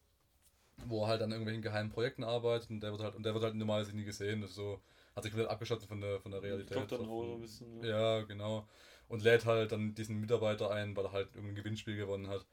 wo 0.85 1.03
er 1.03 1.07
halt 1.07 1.21
an 1.21 1.31
irgendwelchen 1.31 1.61
geheimen 1.61 1.89
Projekten 1.91 2.23
arbeitet 2.23 2.69
und 2.69 2.81
der 2.81 2.91
wird 2.91 3.01
halt 3.01 3.15
und 3.15 3.23
der 3.23 3.33
wird 3.33 3.43
halt 3.43 3.55
normalerweise 3.55 3.95
nie 3.95 4.03
gesehen. 4.05 4.41
Das 4.41 4.51
ist 4.51 4.55
so, 4.55 4.81
hat 5.15 5.23
sich 5.23 5.31
komplett 5.31 5.49
abgeschottet 5.51 5.87
von 5.87 6.01
der 6.01 6.19
von 6.19 6.31
der 6.31 6.41
Realität. 6.41 6.89
So 6.89 6.97
von- 6.97 7.33
ein 7.35 7.41
bisschen. 7.41 7.83
Ja. 7.83 8.17
ja, 8.19 8.23
genau. 8.23 8.67
Und 9.07 9.23
lädt 9.23 9.45
halt 9.45 9.71
dann 9.71 9.95
diesen 9.95 10.19
Mitarbeiter 10.19 10.69
ein, 10.71 10.95
weil 10.95 11.05
er 11.05 11.11
halt 11.11 11.29
irgendein 11.33 11.55
Gewinnspiel 11.55 11.95
gewonnen 11.97 12.27
hat. 12.27 12.45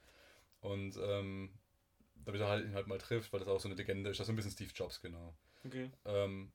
Und 0.60 0.96
ähm, 1.02 1.50
damit 2.24 2.40
er 2.40 2.48
halt 2.48 2.64
ihn 2.64 2.74
halt 2.74 2.86
mal 2.86 2.98
trifft, 2.98 3.32
weil 3.32 3.40
das 3.40 3.48
auch 3.48 3.60
so 3.60 3.68
eine 3.68 3.76
Legende 3.76 4.10
ist. 4.10 4.18
Das 4.18 4.24
ist 4.24 4.26
so 4.28 4.32
ein 4.32 4.36
bisschen 4.36 4.52
Steve 4.52 4.72
Jobs, 4.74 5.00
genau. 5.00 5.36
Okay. 5.64 5.90
Ähm, 6.06 6.50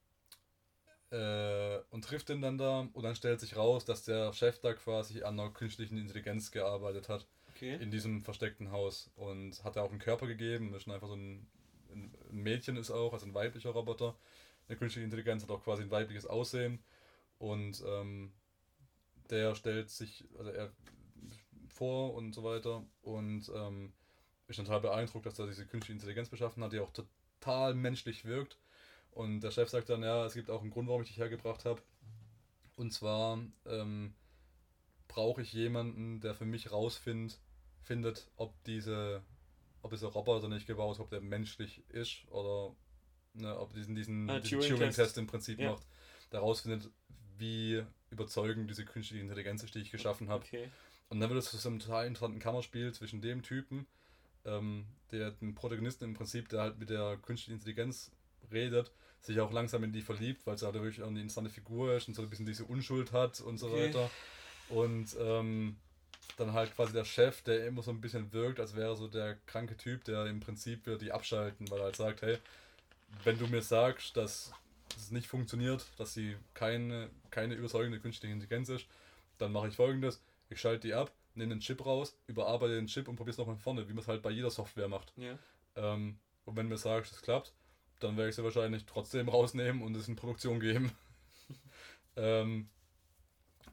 äh, 1.12 1.80
und 1.90 2.06
trifft 2.06 2.30
ihn 2.30 2.42
dann 2.42 2.58
da 2.58 2.88
und 2.94 3.04
dann 3.04 3.16
stellt 3.16 3.40
sich 3.40 3.56
raus, 3.56 3.86
dass 3.86 4.04
der 4.04 4.34
Chef 4.34 4.60
da 4.60 4.74
quasi 4.74 5.24
an 5.24 5.40
einer 5.40 5.52
künstlichen 5.52 5.98
Intelligenz 5.98 6.52
gearbeitet 6.52 7.10
hat 7.10 7.28
Okay. 7.56 7.76
in 7.76 7.92
diesem 7.92 8.22
versteckten 8.22 8.72
Haus 8.72 9.12
und 9.16 9.64
hat 9.64 9.76
er 9.76 9.84
auch 9.84 9.92
einen 9.92 10.00
Körper 10.00 10.26
gegeben. 10.26 10.74
Ist 10.74 10.84
schon 10.84 10.94
einfach 10.94 11.10
so 11.10 11.16
ein, 11.16 11.48
ein 11.92 12.12
Mädchen 12.32 12.78
ist 12.78 12.92
auch, 12.92 13.14
also 13.14 13.26
ein 13.26 13.34
weiblicher 13.34 13.72
Roboter. 13.72 14.16
Eine 14.68 14.78
künstliche 14.78 15.04
Intelligenz 15.04 15.44
hat 15.44 15.52
auch 15.52 15.64
quasi 15.64 15.84
ein 15.84 15.92
weibliches 15.92 16.26
Aussehen 16.26 16.80
und 17.40 17.84
ähm, 17.86 18.32
der 19.30 19.56
stellt 19.56 19.90
sich, 19.90 20.24
also 20.38 20.50
er 20.52 20.72
vor 21.68 22.14
und 22.14 22.34
so 22.34 22.44
weiter 22.44 22.86
und 23.02 23.52
ähm, 23.54 23.94
ist 24.48 24.58
total 24.58 24.82
beeindruckt, 24.82 25.26
dass 25.26 25.40
er 25.40 25.48
diese 25.48 25.66
künstliche 25.66 25.94
Intelligenz 25.94 26.30
beschaffen 26.30 26.64
hat, 26.64 26.74
die 26.74 26.80
auch 26.80 26.92
total 26.92 27.74
menschlich 27.74 28.26
wirkt. 28.26 28.58
Und 29.12 29.42
der 29.42 29.52
Chef 29.52 29.70
sagt 29.70 29.90
dann, 29.90 30.04
ja, 30.04 30.26
es 30.26 30.34
gibt 30.34 30.50
auch 30.50 30.62
einen 30.62 30.72
Grund, 30.72 30.88
warum 30.88 31.02
ich 31.02 31.10
dich 31.10 31.18
hergebracht 31.18 31.66
habe. 31.66 31.82
Und 32.78 32.92
zwar 32.92 33.40
ähm, 33.66 34.14
brauche 35.08 35.42
ich 35.42 35.52
jemanden, 35.54 36.22
der 36.22 36.34
für 36.34 36.46
mich 36.46 36.72
rausfindet, 36.72 37.40
findet, 37.82 38.30
ob 38.38 38.54
diese, 38.64 39.22
ob 39.82 39.92
dieser 39.92 40.08
Roboter, 40.08 40.48
den 40.48 40.58
ich 40.58 40.66
gebaut 40.66 41.00
ob 41.00 41.10
der 41.10 41.22
menschlich 41.22 41.84
ist 41.90 42.28
oder 42.30 42.74
ne, 43.34 43.58
ob 43.60 43.74
diesen, 43.74 43.96
diesen, 43.96 44.30
Ah, 44.30 44.40
diesen 44.40 44.60
Turing-Test. 44.60 44.80
Turing-Test 44.80 45.18
im 45.18 45.28
Prinzip 45.28 45.60
Ja. 45.60 45.72
macht, 45.72 45.86
der 46.32 46.40
rausfindet, 46.40 46.90
wie 47.38 47.84
überzeugend 48.10 48.70
diese 48.70 48.86
künstliche 48.86 49.22
Intelligenz 49.24 49.64
ist, 49.64 49.76
die 49.76 49.80
ich 49.80 49.92
geschaffen 49.92 50.30
habe. 50.30 50.46
Okay. 50.46 50.70
Und 51.10 51.20
dann 51.20 51.30
wird 51.30 51.40
es 51.44 51.52
zu 51.52 51.58
so 51.58 51.68
einem 51.70 51.80
total 51.80 52.08
interessanten 52.08 52.40
Kammerspiel 52.40 52.94
zwischen 52.94 53.22
dem 53.22 53.42
Typen, 53.44 53.86
ähm, 54.46 54.86
der 55.12 55.32
den 55.32 55.56
Protagonisten 55.56 56.06
im 56.06 56.14
Prinzip, 56.14 56.48
der 56.50 56.62
halt 56.62 56.78
mit 56.80 56.90
der 56.90 57.18
künstlichen 57.18 57.56
Intelligenz 57.60 58.12
redet, 58.52 58.92
sich 59.22 59.40
auch 59.40 59.52
langsam 59.52 59.84
in 59.84 59.94
die 59.94 60.02
verliebt, 60.02 60.46
weil 60.46 60.58
sie 60.58 60.66
halt 60.66 60.76
wirklich 60.76 61.02
auch 61.04 61.08
eine 61.08 61.20
interessante 61.22 61.50
Figur 61.52 61.94
ist 61.96 62.08
und 62.08 62.16
so 62.16 62.22
ein 62.24 62.30
bisschen 62.30 62.46
diese 62.46 62.66
Unschuld 62.66 63.12
hat 63.12 63.40
und 63.42 63.58
so 63.58 63.68
Okay. 63.68 63.90
weiter. 63.94 64.10
Und 64.70 65.16
ähm, 65.20 65.76
dann 66.38 66.54
halt 66.54 66.76
quasi 66.76 66.94
der 66.94 67.06
Chef, 67.06 67.42
der 67.44 67.68
immer 67.68 67.84
so 67.84 67.92
ein 67.92 68.02
bisschen 68.02 68.32
wirkt, 68.34 68.60
als 68.60 68.76
wäre 68.76 68.96
so 68.96 69.08
der 69.08 69.36
kranke 69.46 69.78
Typ, 69.78 70.04
der 70.06 70.26
im 70.28 70.40
Prinzip 70.40 70.86
wird 70.86 71.02
die 71.02 71.12
abschalten, 71.12 71.70
weil 71.70 71.80
er 71.80 71.86
halt 71.86 71.96
sagt, 71.96 72.22
hey, 72.22 72.38
wenn 73.24 73.38
du 73.38 73.48
mir 73.48 73.62
sagst, 73.62 74.18
dass 74.18 74.52
es 74.96 75.12
nicht 75.12 75.28
funktioniert, 75.28 75.86
dass 75.98 76.14
sie 76.14 76.38
keine, 76.54 77.10
keine 77.30 77.56
überzeugende 77.56 78.00
künstliche 78.00 78.34
Intelligenz 78.34 78.70
ist, 78.70 78.86
dann 79.38 79.52
mache 79.52 79.68
ich 79.68 79.76
folgendes, 79.76 80.22
ich 80.50 80.60
schalte 80.60 80.88
die 80.88 80.94
ab, 80.94 81.12
nehme 81.36 81.56
den 81.56 81.60
Chip 81.62 81.86
raus, 81.86 82.16
überarbeite 82.28 82.76
den 82.76 82.88
Chip 82.88 83.08
und 83.08 83.16
probiere 83.16 83.32
es 83.32 83.38
nochmal 83.38 83.56
von 83.56 83.64
vorne, 83.64 83.88
wie 83.88 83.94
man 83.94 84.02
es 84.02 84.08
halt 84.08 84.22
bei 84.22 84.32
jeder 84.32 84.50
Software 84.52 84.88
macht. 84.88 85.14
Ja. 85.16 85.38
Ähm, 85.76 86.20
und 86.46 86.56
wenn 86.56 86.66
du 86.68 86.72
mir 86.72 86.78
sagst, 86.78 87.14
es 87.14 87.22
klappt, 87.22 87.54
dann 88.04 88.18
werde 88.18 88.30
ich 88.30 88.36
sie 88.36 88.44
wahrscheinlich 88.44 88.86
trotzdem 88.86 89.30
rausnehmen 89.30 89.82
und 89.82 89.96
es 89.96 90.08
in 90.08 90.16
Produktion 90.16 90.60
geben. 90.60 90.92
ähm, 92.16 92.70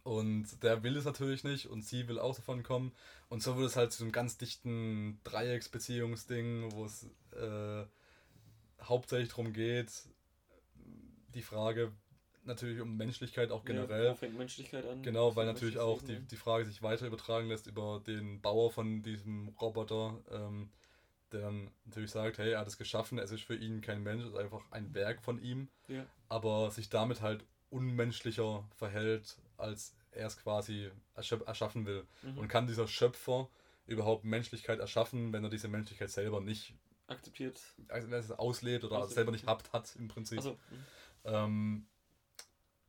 und 0.03 0.63
der 0.63 0.83
will 0.83 0.97
es 0.97 1.05
natürlich 1.05 1.45
nicht 1.45 1.67
und 1.67 1.83
sie 1.83 2.09
will 2.09 2.19
auch 2.19 2.35
davon 2.35 2.63
kommen. 2.63 2.93
Und 3.29 3.43
so 3.43 3.57
wird 3.57 3.67
es 3.67 3.77
halt 3.77 3.93
zu 3.93 4.05
einem 4.05 4.13
ganz 4.13 4.39
dichten 4.39 5.21
Dreiecksbeziehungsding, 5.25 6.73
wo 6.73 6.85
es 6.85 7.05
äh, 7.33 7.85
hauptsächlich 8.83 9.29
darum 9.29 9.53
geht, 9.53 9.91
die 11.35 11.43
Frage 11.43 11.93
natürlich 12.45 12.81
um 12.81 12.97
Menschlichkeit 12.97 13.51
auch 13.53 13.65
generell. 13.65 14.07
Ja, 14.07 14.15
fängt 14.15 14.37
Menschlichkeit 14.37 14.87
an? 14.87 15.03
Genau, 15.03 15.37
weil 15.37 15.47
natürlich 15.47 15.79
auch 15.79 16.03
die, 16.03 16.19
die 16.19 16.37
Frage 16.37 16.65
sich 16.65 16.83
weiter 16.83 17.07
übertragen 17.07 17.49
lässt 17.49 17.67
über 17.67 18.03
den 18.05 18.41
Bauer 18.41 18.73
von 18.73 19.03
diesem 19.03 19.49
Roboter, 19.61 20.19
ähm, 20.31 20.71
der 21.33 21.43
dann 21.43 21.71
natürlich 21.85 22.11
sagt, 22.11 22.39
hey, 22.39 22.53
er 22.53 22.61
hat 22.61 22.69
es 22.69 22.79
geschaffen, 22.79 23.19
es 23.19 23.31
ist 23.31 23.43
für 23.43 23.55
ihn 23.57 23.81
kein 23.81 24.03
Mensch, 24.03 24.23
es 24.25 24.31
ist 24.31 24.37
einfach 24.39 24.63
ein 24.71 24.95
Werk 24.95 25.23
von 25.23 25.41
ihm, 25.43 25.69
Ja. 25.89 26.07
aber 26.29 26.71
sich 26.71 26.89
damit 26.89 27.21
halt 27.21 27.45
unmenschlicher 27.71 28.67
verhält, 28.77 29.37
als 29.57 29.95
er 30.11 30.27
es 30.27 30.39
quasi 30.39 30.91
erschaffen 31.15 31.85
will. 31.87 32.07
Mhm. 32.23 32.39
Und 32.39 32.49
kann 32.49 32.67
dieser 32.67 32.89
Schöpfer 32.89 33.49
überhaupt 33.87 34.25
Menschlichkeit 34.25 34.79
erschaffen, 34.81 35.33
wenn 35.33 35.45
er 35.45 35.51
diese 35.51 35.69
Menschlichkeit 35.69 36.11
selber 36.11 36.41
nicht 36.41 36.75
Akzeptiert. 37.07 37.61
also 37.89 38.07
wenn 38.07 38.13
er 38.15 38.19
es 38.21 38.31
auslebt 38.33 38.85
oder 38.85 38.97
Auslebt, 38.99 39.15
selber 39.15 39.33
nicht 39.33 39.47
habt 39.47 39.73
hat 39.73 39.95
im 39.97 40.09
Prinzip. 40.09 40.39
Also, 40.39 40.59
Ähm, 41.25 41.87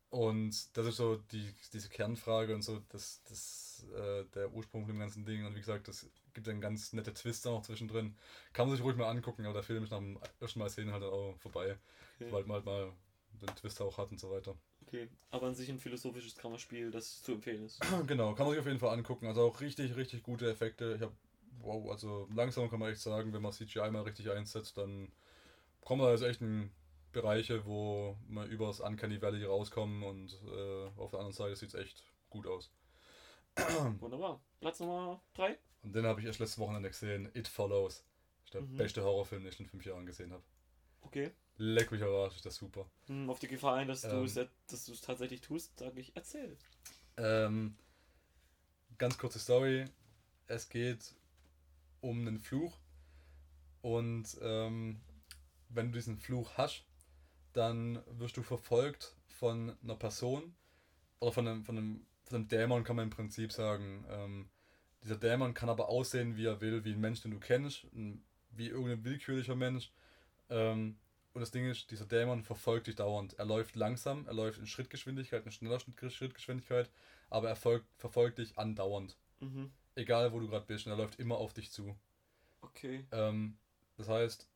und 0.10 0.76
das 0.78 0.88
ist 0.88 0.96
so 0.98 1.18
die, 1.32 1.54
diese 1.74 1.90
Kernfrage 1.90 2.56
und 2.56 2.64
so 2.64 2.82
das, 2.90 3.22
das, 3.26 3.86
äh, 3.96 4.26
der 4.34 4.52
Ursprung 4.52 4.86
von 4.86 4.94
dem 4.94 5.00
ganzen 5.00 5.24
Ding. 5.26 5.46
Und 5.46 5.56
wie 5.56 5.60
gesagt, 5.60 5.88
das 5.88 6.10
gibt 6.34 6.48
einen 6.48 6.62
ganz 6.62 6.94
nette 6.94 7.14
Twist 7.14 7.46
da 7.46 7.52
noch 7.52 7.62
zwischendrin. 7.62 8.16
Kann 8.54 8.68
man 8.68 8.76
sich 8.76 8.86
ruhig 8.86 8.98
mal 8.98 9.10
angucken, 9.10 9.46
aber 9.46 9.54
der 9.54 9.64
Film 9.64 9.84
ist 9.84 9.92
nach 9.92 10.00
dem 10.00 10.20
ersten 10.40 10.60
Mal 10.60 10.70
sehen 10.70 10.92
halt 10.92 11.04
dann 11.04 11.10
auch 11.10 11.36
vorbei. 11.38 11.78
okay. 12.16 12.26
Sobald 12.26 12.48
man 12.48 12.56
halt 12.56 12.66
mal 12.66 12.94
den 13.34 13.56
Twist 13.56 13.82
auch 13.82 13.98
hat 13.98 14.12
und 14.12 14.20
so 14.20 14.32
weiter. 14.32 14.56
okay. 14.82 15.10
Aber 15.32 15.48
an 15.48 15.56
sich 15.56 15.70
ein 15.70 15.80
philosophisches 15.80 16.36
Kammerspiel, 16.36 16.92
das 16.92 17.22
zu 17.22 17.34
empfehlen 17.34 17.66
ist. 17.66 17.80
genau, 18.08 18.34
kann 18.34 18.46
man 18.46 18.54
sich 18.54 18.60
auf 18.60 18.68
jeden 18.68 18.80
Fall 18.80 18.98
angucken. 18.98 19.28
Also 19.28 19.44
auch 19.44 19.62
richtig, 19.62 19.96
richtig 19.96 20.24
gute 20.24 20.50
Effekte. 20.50 20.96
Ich 20.96 21.02
habe, 21.02 21.14
wow, 21.60 21.90
also 21.92 22.28
langsam 22.34 22.70
kann 22.70 22.80
man 22.80 22.92
echt 22.92 23.02
sagen, 23.02 23.34
wenn 23.34 23.42
man 23.42 23.52
CGI 23.52 23.92
mal 23.92 24.04
richtig 24.04 24.30
einsetzt, 24.30 24.78
dann 24.78 25.12
kommen 25.82 26.02
da 26.02 26.12
jetzt 26.12 26.24
echt 26.24 26.42
in 26.42 26.72
Bereiche, 27.12 27.66
wo 27.66 28.18
man 28.28 28.48
übers 28.50 28.80
Uncanny 28.80 29.22
Valley 29.22 29.44
rauskommen 29.44 30.04
und 30.04 30.34
äh, 30.46 30.88
auf 30.98 31.12
der 31.12 31.20
anderen 31.20 31.34
Seite 31.34 31.56
sieht 31.56 31.70
es 31.70 31.76
echt 31.76 32.04
gut 32.30 32.46
aus. 32.46 32.72
Wunderbar. 34.00 34.42
Platz 34.60 34.80
Nummer 34.80 35.22
3. 35.34 35.58
Und 35.84 35.94
den 35.96 36.06
habe 36.06 36.20
ich 36.20 36.26
erst 36.28 36.40
letztes 36.40 36.60
Wochenende 36.60 36.90
gesehen. 36.90 37.30
It 37.34 37.48
Follows. 37.48 38.04
Das 38.40 38.46
ist 38.46 38.54
der 38.54 38.62
Mhm. 38.62 38.76
beste 38.78 39.04
Horrorfilm, 39.04 39.44
den 39.44 39.52
ich 39.54 39.60
in 39.60 39.68
fünf 39.68 39.86
Jahren 39.86 40.06
gesehen 40.06 40.32
habe. 40.34 40.44
Okay. 41.02 41.32
Leck 41.58 41.92
mich 41.92 42.02
aber, 42.04 42.28
ist 42.28 42.46
das 42.46 42.56
super. 42.56 42.90
Hm, 43.08 43.30
auf 43.30 43.40
die 43.40 43.48
Gefahr 43.48 43.76
ein, 43.76 43.88
dass 43.88 44.02
du 44.02 44.08
Ähm. 44.10 44.26
du 44.26 44.44
es 44.94 45.02
tatsächlich 45.02 45.42
tust, 45.42 45.78
sage 45.78 46.00
ich, 46.00 46.16
erzähl. 46.16 46.58
Ähm, 47.18 47.76
ganz 48.98 49.18
kurze 49.18 49.40
Story. 49.40 49.86
Es 50.48 50.70
geht 50.70 51.14
um 52.02 52.20
einen 52.28 52.40
Fluch. 52.40 52.78
Und 53.82 54.38
ähm, 54.42 55.00
wenn 55.70 55.88
du 55.92 55.98
diesen 55.98 56.18
Fluch 56.18 56.52
hast, 56.58 56.86
dann 57.54 58.04
wirst 58.20 58.38
du 58.38 58.44
verfolgt 58.44 59.16
von 59.28 59.76
einer 59.84 59.96
Person 59.96 60.56
oder 61.20 61.32
von 61.32 61.48
einem, 61.48 61.64
von 61.66 61.78
einem, 61.78 62.06
von 62.26 62.36
einem 62.38 62.48
Dämon, 62.48 62.84
kann 62.84 62.96
man 62.96 63.04
im 63.06 63.10
Prinzip 63.10 63.52
sagen. 63.52 64.06
Ähm, 64.10 64.50
dieser 65.04 65.18
Dämon 65.18 65.54
kann 65.54 65.70
aber 65.70 65.90
aussehen, 65.90 66.36
wie 66.36 66.46
er 66.46 66.62
will, 66.62 66.84
wie 66.84 66.94
ein 66.94 67.00
Mensch, 67.00 67.22
den 67.22 67.32
du 67.32 67.40
kennst, 67.40 67.88
wie 67.92 68.68
irgendein 68.68 69.04
willkürlicher 69.04 69.56
Mensch. 69.56 69.92
Ähm, 70.50 70.98
und 71.34 71.42
das 71.42 71.52
Ding 71.52 71.70
ist, 71.70 71.92
dieser 71.92 72.06
Dämon 72.06 72.44
verfolgt 72.44 72.88
dich 72.88 72.96
dauernd. 72.96 73.34
Er 73.38 73.46
läuft 73.46 73.76
langsam, 73.76 74.26
er 74.28 74.34
läuft 74.34 74.60
in 74.60 74.68
Schrittgeschwindigkeit, 74.68 75.46
in 75.46 75.52
schneller 75.52 75.80
Schrittgeschwindigkeit, 75.80 76.90
aber 77.30 77.50
er 77.50 77.56
folgt, 77.56 77.86
verfolgt 77.98 78.40
dich 78.40 78.58
andauernd. 78.58 79.16
Mhm. 79.40 79.72
Egal, 79.96 80.34
wo 80.34 80.40
du 80.40 80.48
gerade 80.48 80.66
bist, 80.66 80.86
und 80.86 80.92
er 80.92 80.98
läuft 80.98 81.20
immer 81.20 81.38
auf 81.38 81.54
dich 81.54 81.72
zu. 81.72 81.96
Okay. 82.62 83.06
Ähm, 83.12 83.58
das 83.98 84.10
heißt, 84.10 84.50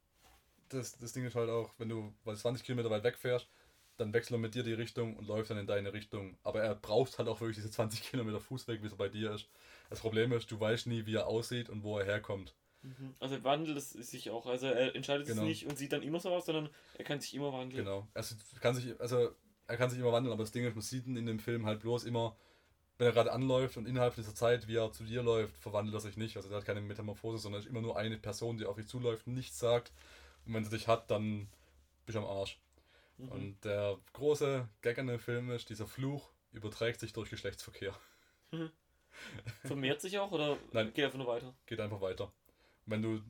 das, 0.70 0.98
das 0.98 1.14
Ding 1.14 1.26
ist 1.26 1.36
halt 1.36 1.50
auch, 1.50 1.72
wenn 1.78 1.90
du 1.90 2.14
weil 2.24 2.36
20 2.36 2.66
Kilometer 2.66 2.90
weit 2.90 3.04
wegfährst, 3.04 3.48
dann 3.98 4.14
wechselt 4.14 4.38
er 4.38 4.40
mit 4.40 4.56
dir 4.56 4.64
die 4.64 4.74
Richtung 4.74 5.16
und 5.16 5.28
läuft 5.28 5.50
dann 5.50 5.58
in 5.58 5.68
deine 5.68 5.94
Richtung. 5.94 6.38
Aber 6.44 6.62
er 6.62 6.76
braucht 6.76 7.18
halt 7.18 7.28
auch 7.28 7.40
wirklich 7.42 7.58
diese 7.58 7.72
20 7.72 8.04
Kilometer 8.04 8.40
Fußweg, 8.40 8.82
wie 8.82 8.88
es 8.88 8.96
bei 8.96 9.10
dir 9.10 9.32
ist. 9.34 9.48
Das 9.90 10.00
Problem 10.00 10.32
ist, 10.32 10.52
du 10.52 10.60
weißt 10.60 10.88
nie, 10.88 11.06
wie 11.06 11.16
er 11.16 11.28
aussieht 11.28 11.70
und 11.70 11.84
wo 11.84 12.00
er 12.00 12.06
herkommt. 12.06 12.56
Mhm. 12.82 13.16
Also 13.20 13.36
er 13.36 13.44
wandelt 13.44 13.78
es 13.78 13.92
sich 13.92 14.30
auch. 14.30 14.46
Also 14.46 14.68
er 14.68 14.96
entscheidet 14.96 15.28
Genau. 15.28 15.44
es 15.44 15.48
nicht 15.48 15.66
und 15.68 15.78
sieht 15.78 15.94
dann 15.94 16.02
immer 16.04 16.20
so 16.20 16.30
aus, 16.30 16.46
sondern 16.46 16.70
er 16.98 17.06
kann 17.06 17.20
sich 17.20 17.34
immer 17.34 17.54
wandeln. 17.54 17.84
Genau. 17.86 18.08
Er 18.14 18.24
kann 18.60 18.76
sich, 18.76 19.00
also 19.00 19.30
er 19.68 19.78
kann 19.78 19.90
sich 19.90 20.00
immer 20.00 20.12
wandeln, 20.12 20.34
aber 20.34 20.44
das 20.44 20.52
Ding 20.52 20.66
ist, 20.66 20.76
man 20.76 20.82
sieht 20.82 21.08
ihn 21.08 21.16
in 21.16 21.26
dem 21.26 21.40
Film 21.40 21.66
halt 21.66 21.80
bloß 21.80 22.04
immer, 22.04 22.36
wenn 22.98 23.08
er 23.08 23.14
gerade 23.14 23.32
anläuft 23.32 23.78
und 23.78 23.88
innerhalb 23.88 24.16
dieser 24.16 24.36
Zeit, 24.36 24.68
wie 24.68 24.76
er 24.76 24.92
zu 24.92 25.04
dir 25.04 25.24
läuft, 25.24 25.58
verwandelt 25.58 25.96
er 25.96 26.00
sich 26.02 26.18
nicht. 26.18 26.36
Also 26.36 26.50
er 26.50 26.58
hat 26.58 26.66
keine 26.66 26.82
Metamorphose, 26.82 27.38
sondern 27.38 27.62
ist 27.62 27.68
immer 27.68 27.82
nur 27.82 27.98
eine 27.98 28.18
Person, 28.18 28.58
die 28.58 28.66
auf 28.66 28.76
dich 28.76 28.88
zuläuft 28.88 29.28
nichts 29.28 29.60
sagt. 29.60 29.92
Und 30.46 30.54
wenn 30.54 30.64
sie 30.64 30.70
dich 30.70 30.88
hat, 30.88 31.10
dann 31.10 31.48
bist 32.06 32.16
du 32.18 32.20
am 32.22 32.26
Arsch. 32.28 32.60
Mhm. 33.18 33.30
Und 33.30 33.66
der 33.66 33.98
große 34.14 34.68
Gag 34.82 35.00
an 35.00 35.08
dem 35.08 35.20
Film 35.20 35.52
ist, 35.52 35.70
dieser 35.70 35.88
Fluch 35.88 36.32
überträgt 36.52 37.00
sich 37.00 37.14
durch 37.14 37.30
Geschlechtsverkehr. 37.30 37.94
Vermehrt 39.64 40.02
sich 40.02 40.18
auch 40.20 40.32
oder 40.32 40.58
Nein. 40.72 40.94
geht 40.94 41.06
einfach 41.06 41.18
nur 41.18 41.28
weiter? 41.28 41.54
Geht 41.66 41.80
einfach 41.80 42.02
weiter. 42.02 42.32
Wenn 42.86 43.02
du, 43.02 43.22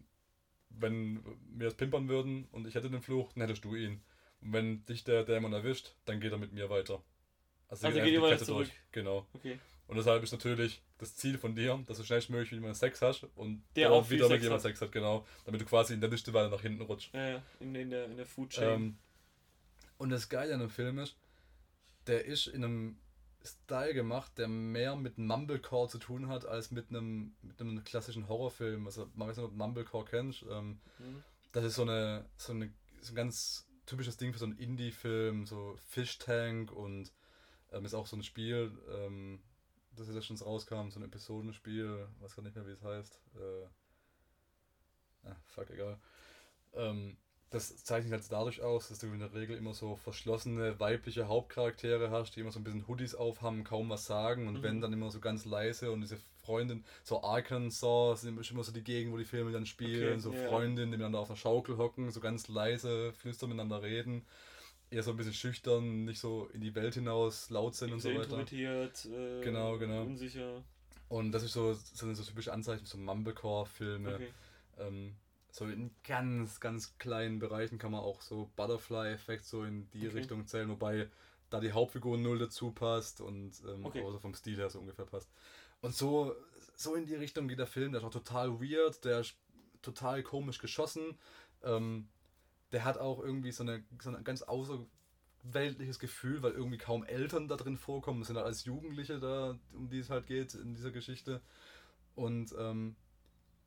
wenn 0.69 1.23
wir 1.49 1.67
es 1.67 1.75
pimpern 1.75 2.07
würden 2.07 2.47
und 2.51 2.67
ich 2.67 2.75
hätte 2.75 2.89
den 2.89 3.01
Fluch, 3.01 3.31
dann 3.33 3.41
hättest 3.41 3.63
du 3.63 3.75
ihn. 3.75 4.03
Und 4.41 4.53
wenn 4.53 4.85
dich 4.85 5.03
der 5.03 5.23
Dämon 5.23 5.53
erwischt, 5.53 5.95
dann 6.05 6.19
geht 6.19 6.31
er 6.31 6.37
mit 6.37 6.53
mir 6.53 6.69
weiter. 6.69 7.01
Also 7.69 7.87
geht 7.87 7.95
geht 7.95 8.05
ihr 8.05 8.11
die 8.11 8.21
weiter 8.21 8.33
Kette 8.33 8.45
zurück. 8.45 8.69
Genau. 8.91 9.25
Okay. 9.33 9.59
Und 9.87 9.97
deshalb 9.97 10.23
ist 10.23 10.31
natürlich 10.31 10.81
das 10.97 11.15
Ziel 11.15 11.37
von 11.37 11.55
dir, 11.55 11.83
dass 11.87 11.97
du 11.97 12.03
schnellstmöglich 12.03 12.51
mit 12.51 12.59
jemandem 12.59 12.75
Sex 12.75 13.01
hast 13.01 13.25
und 13.35 13.63
Der 13.75 13.91
auch 13.91 14.09
wieder 14.09 14.29
mit 14.29 14.41
jemandem. 14.41 14.61
Sex 14.61 14.81
hat, 14.81 14.91
genau. 14.91 15.25
Damit 15.45 15.61
du 15.61 15.65
quasi 15.65 15.93
in 15.93 16.01
der 16.01 16.09
Liste 16.09 16.33
weiter 16.33 16.49
nach 16.49 16.61
hinten 16.61 16.81
rutschst. 16.81 17.13
Ja, 17.13 17.29
ja, 17.29 17.43
in, 17.59 17.75
in, 17.75 17.89
der, 17.89 18.05
in 18.05 18.17
der 18.17 18.25
Food 18.25 18.51
Chain. 18.51 18.73
Ähm, 18.73 18.97
und 19.97 20.09
das 20.09 20.29
Geile 20.29 20.53
an 20.53 20.59
dem 20.59 20.69
Film 20.69 20.99
ist, 20.99 21.15
der 22.07 22.25
ist 22.25 22.47
in 22.47 22.63
einem 22.63 22.97
Style 23.45 23.93
gemacht, 23.93 24.37
der 24.37 24.47
mehr 24.47 24.95
mit 24.95 25.17
Mumblecore 25.17 25.89
zu 25.89 25.97
tun 25.97 26.27
hat, 26.27 26.45
als 26.45 26.71
mit 26.71 26.89
einem, 26.89 27.35
mit 27.41 27.59
einem 27.59 27.83
klassischen 27.83 28.27
Horrorfilm. 28.27 28.85
Also, 28.85 29.09
man 29.15 29.27
weiß 29.27 29.37
nicht, 29.37 29.45
ob 29.45 29.53
Mumblecore 29.53 30.05
kennst. 30.05 30.43
Ähm, 30.49 30.79
Mhm. 30.99 31.23
das 31.51 31.65
ist 31.65 31.75
so 31.75 31.81
eine, 31.83 32.25
so 32.37 32.53
eine 32.53 32.73
so 33.01 33.11
ein 33.11 33.15
ganz 33.15 33.67
typisches 33.85 34.15
Ding 34.17 34.31
für 34.31 34.39
so 34.39 34.45
einen 34.45 34.57
Indie-Film, 34.57 35.45
so 35.45 35.75
Fish 35.87 36.17
Tank 36.17 36.71
und 36.71 37.11
ähm, 37.71 37.83
ist 37.85 37.93
auch 37.93 38.07
so 38.07 38.15
ein 38.15 38.23
Spiel, 38.23 38.71
ähm, 38.89 39.41
das 39.95 40.07
jetzt 40.07 40.15
letztens 40.15 40.45
rauskam, 40.45 40.89
so 40.89 40.99
ein 40.99 41.05
Episodenspiel, 41.05 42.07
weiß 42.21 42.35
gar 42.35 42.43
nicht 42.43 42.55
mehr, 42.55 42.65
wie 42.65 42.71
es 42.71 42.81
heißt. 42.81 43.19
Äh, 43.35 45.27
ah, 45.27 45.35
fuck, 45.47 45.69
egal. 45.69 45.99
Ähm, 46.73 47.17
das 47.53 47.83
zeichnet 47.83 48.11
halt 48.11 48.23
dadurch 48.31 48.61
aus, 48.61 48.89
dass 48.89 48.99
du 48.99 49.07
in 49.07 49.19
der 49.19 49.33
Regel 49.33 49.55
immer 49.57 49.73
so 49.73 49.95
verschlossene 49.95 50.79
weibliche 50.79 51.27
Hauptcharaktere 51.27 52.09
hast, 52.11 52.35
die 52.35 52.39
immer 52.41 52.51
so 52.51 52.59
ein 52.59 52.63
bisschen 52.63 52.87
Hoodies 52.87 53.15
aufhaben, 53.15 53.63
kaum 53.63 53.89
was 53.89 54.05
sagen 54.05 54.47
und 54.47 54.55
Mhm. 54.55 54.63
wenn 54.63 54.81
dann 54.81 54.91
immer 54.91 55.11
so 55.11 55.19
ganz 55.19 55.45
leise 55.45 55.91
und 55.91 56.01
diese 56.01 56.17
Freundin, 56.43 56.83
so 57.03 57.23
Arkansas 57.23 58.21
sind 58.21 58.49
immer 58.51 58.63
so 58.63 58.71
die 58.73 58.83
Gegend, 58.83 59.13
wo 59.13 59.17
die 59.17 59.23
Filme 59.25 59.51
dann 59.51 59.65
spielen, 59.65 60.13
Okay, 60.15 60.19
so 60.19 60.31
ja. 60.33 60.37
Freundinnen, 60.49 60.91
die 60.91 60.97
miteinander 60.97 61.19
auf 61.19 61.29
einer 61.29 61.37
Schaukel 61.37 61.77
hocken, 61.77 62.11
so 62.11 62.19
ganz 62.19 62.47
leise, 62.47 63.13
flüstern 63.13 63.49
miteinander 63.49 63.81
reden, 63.83 64.25
eher 64.89 65.03
so 65.03 65.11
ein 65.11 65.17
bisschen 65.17 65.33
schüchtern, 65.33 66.05
nicht 66.05 66.19
so 66.19 66.47
in 66.53 66.61
die 66.61 66.75
Welt 66.75 66.95
hinaus 66.95 67.49
laut 67.49 67.75
sind 67.75 67.93
und 67.93 67.99
so 68.01 68.09
weiter. 68.09 68.21
introvertiert, 68.23 69.05
äh, 69.05 69.41
Genau, 69.43 69.77
genau. 69.77 70.01
unsicher. 70.03 70.63
Und 71.07 71.31
das 71.31 71.43
ist 71.43 71.53
so, 71.53 71.73
so, 71.73 72.13
so 72.13 72.23
typische 72.23 72.51
Anzeichen, 72.51 72.85
so 72.85 72.97
Mumblecore-Filme. 72.97 74.15
Okay. 74.15 74.33
Ähm, 74.79 75.15
so 75.53 75.67
in 75.67 75.91
ganz, 76.03 76.59
ganz 76.59 76.97
kleinen 76.97 77.37
Bereichen 77.37 77.77
kann 77.77 77.91
man 77.91 78.01
auch 78.01 78.21
so 78.23 78.51
Butterfly-Effekt 78.55 79.45
so 79.45 79.63
in 79.63 79.87
die 79.91 80.07
Okay. 80.07 80.17
Richtung 80.17 80.47
zählen, 80.47 80.67
wobei 80.67 81.11
da 81.51 81.59
die 81.59 81.73
Hauptfigur 81.73 82.17
null 82.17 82.39
dazu 82.39 82.71
passt 82.71 83.21
und 83.21 83.61
ähm, 83.67 83.85
Okay. 83.85 84.01
außer 84.01 84.19
vom 84.19 84.33
Stil 84.33 84.57
her 84.57 84.71
so 84.71 84.79
ungefähr 84.79 85.05
passt. 85.05 85.31
Und 85.79 85.93
so, 85.93 86.35
so 86.75 86.95
in 86.95 87.05
die 87.05 87.13
Richtung 87.13 87.47
geht 87.47 87.59
der 87.59 87.67
Film, 87.67 87.91
der 87.91 88.01
ist 88.01 88.05
auch 88.07 88.09
total 88.09 88.59
weird, 88.61 89.05
der 89.05 89.19
ist 89.19 89.35
total 89.83 90.23
komisch 90.23 90.57
geschossen. 90.57 91.19
Ähm, 91.61 92.09
der 92.71 92.83
hat 92.83 92.97
auch 92.97 93.19
irgendwie 93.19 93.51
so 93.51 93.61
eine, 93.61 93.83
so 94.01 94.09
ein 94.09 94.23
ganz 94.23 94.41
außerweltliches 94.41 95.99
Gefühl, 95.99 96.41
weil 96.41 96.53
irgendwie 96.53 96.79
kaum 96.79 97.03
Eltern 97.03 97.47
da 97.47 97.57
drin 97.57 97.77
vorkommen. 97.77 98.21
Es 98.21 98.27
sind 98.27 98.37
halt 98.37 98.47
alles 98.47 98.65
Jugendliche 98.65 99.19
da, 99.19 99.59
um 99.71 99.87
die 99.87 99.99
es 99.99 100.09
halt 100.09 100.25
geht 100.25 100.55
in 100.55 100.73
dieser 100.73 100.89
Geschichte. 100.89 101.41
Und 102.15 102.55
ähm, 102.57 102.95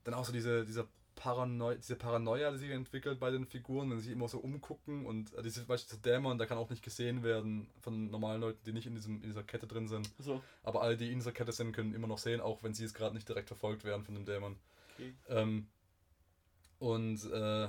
dann 0.02 0.14
auch 0.14 0.24
so 0.24 0.32
diese, 0.32 0.64
dieser 0.64 0.88
Paranoi 1.16 1.76
diese 1.76 1.96
Paranoia, 1.96 2.52
die 2.52 2.58
sich 2.58 2.70
entwickelt 2.70 3.18
bei 3.18 3.30
den 3.30 3.46
Figuren, 3.46 3.90
wenn 3.90 3.98
sie 3.98 4.04
sich 4.04 4.12
immer 4.12 4.28
so 4.28 4.38
umgucken 4.38 5.06
und 5.06 5.34
äh, 5.34 5.42
diese, 5.42 5.64
beispielsweise 5.64 6.02
der 6.02 6.12
Dämon, 6.14 6.38
der 6.38 6.46
kann 6.46 6.58
auch 6.58 6.70
nicht 6.70 6.82
gesehen 6.82 7.22
werden 7.24 7.68
von 7.80 8.10
normalen 8.10 8.40
Leuten, 8.42 8.60
die 8.64 8.72
nicht 8.72 8.86
in, 8.86 8.94
diesem, 8.94 9.16
in 9.16 9.28
dieser 9.28 9.42
Kette 9.42 9.66
drin 9.66 9.88
sind. 9.88 10.08
So, 10.18 10.42
Aber 10.62 10.82
alle, 10.82 10.96
die 10.96 11.10
in 11.10 11.18
dieser 11.18 11.32
Kette 11.32 11.52
sind, 11.52 11.72
können 11.72 11.94
immer 11.94 12.06
noch 12.06 12.18
sehen, 12.18 12.40
auch 12.40 12.62
wenn 12.62 12.74
sie 12.74 12.84
es 12.84 12.94
gerade 12.94 13.14
nicht 13.14 13.28
direkt 13.28 13.48
verfolgt 13.48 13.84
werden 13.84 14.04
von 14.04 14.14
dem 14.14 14.24
Dämon. 14.24 14.56
okay. 14.94 15.14
Ähm, 15.28 15.66
und 16.78 17.24
äh, 17.32 17.68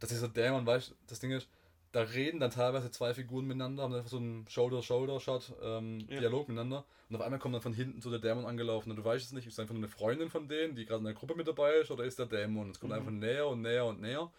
dass 0.00 0.10
dieser 0.10 0.28
Dämon, 0.28 0.66
weißt 0.66 0.90
du, 0.90 0.94
das 1.06 1.20
Ding 1.20 1.30
ist, 1.30 1.48
da 1.96 2.02
reden 2.02 2.40
dann 2.40 2.50
teilweise 2.50 2.90
zwei 2.90 3.14
Figuren 3.14 3.46
miteinander, 3.46 3.82
haben 3.84 3.94
einfach 3.94 4.10
so 4.10 4.18
einen 4.18 4.46
Shoulder-Shoulder-Shot, 4.48 5.54
ähm, 5.62 6.00
Ja. 6.10 6.20
Dialog 6.20 6.46
miteinander. 6.46 6.84
Und 7.08 7.16
auf 7.16 7.22
einmal 7.22 7.38
kommt 7.40 7.54
dann 7.54 7.62
von 7.62 7.72
hinten 7.72 8.02
so 8.02 8.10
der 8.10 8.18
Dämon 8.18 8.44
angelaufen 8.44 8.90
und 8.90 8.96
du 8.96 9.04
weißt 9.04 9.24
es 9.24 9.32
nicht, 9.32 9.46
ist 9.46 9.54
es 9.54 9.58
einfach 9.58 9.72
nur 9.72 9.80
eine 9.82 9.88
Freundin 9.88 10.28
von 10.28 10.46
denen, 10.46 10.74
die 10.76 10.84
gerade 10.84 10.98
in 10.98 11.04
der 11.06 11.14
Gruppe 11.14 11.34
mit 11.34 11.48
dabei 11.48 11.72
ist, 11.76 11.90
oder 11.90 12.04
ist 12.04 12.18
der 12.18 12.26
Dämon? 12.26 12.68
Es 12.68 12.80
kommt 12.80 12.92
Mhm. 12.92 12.98
einfach 12.98 13.12
näher 13.12 13.46
und 13.46 13.62
näher 13.62 13.86
und 13.86 14.02
näher. 14.02 14.30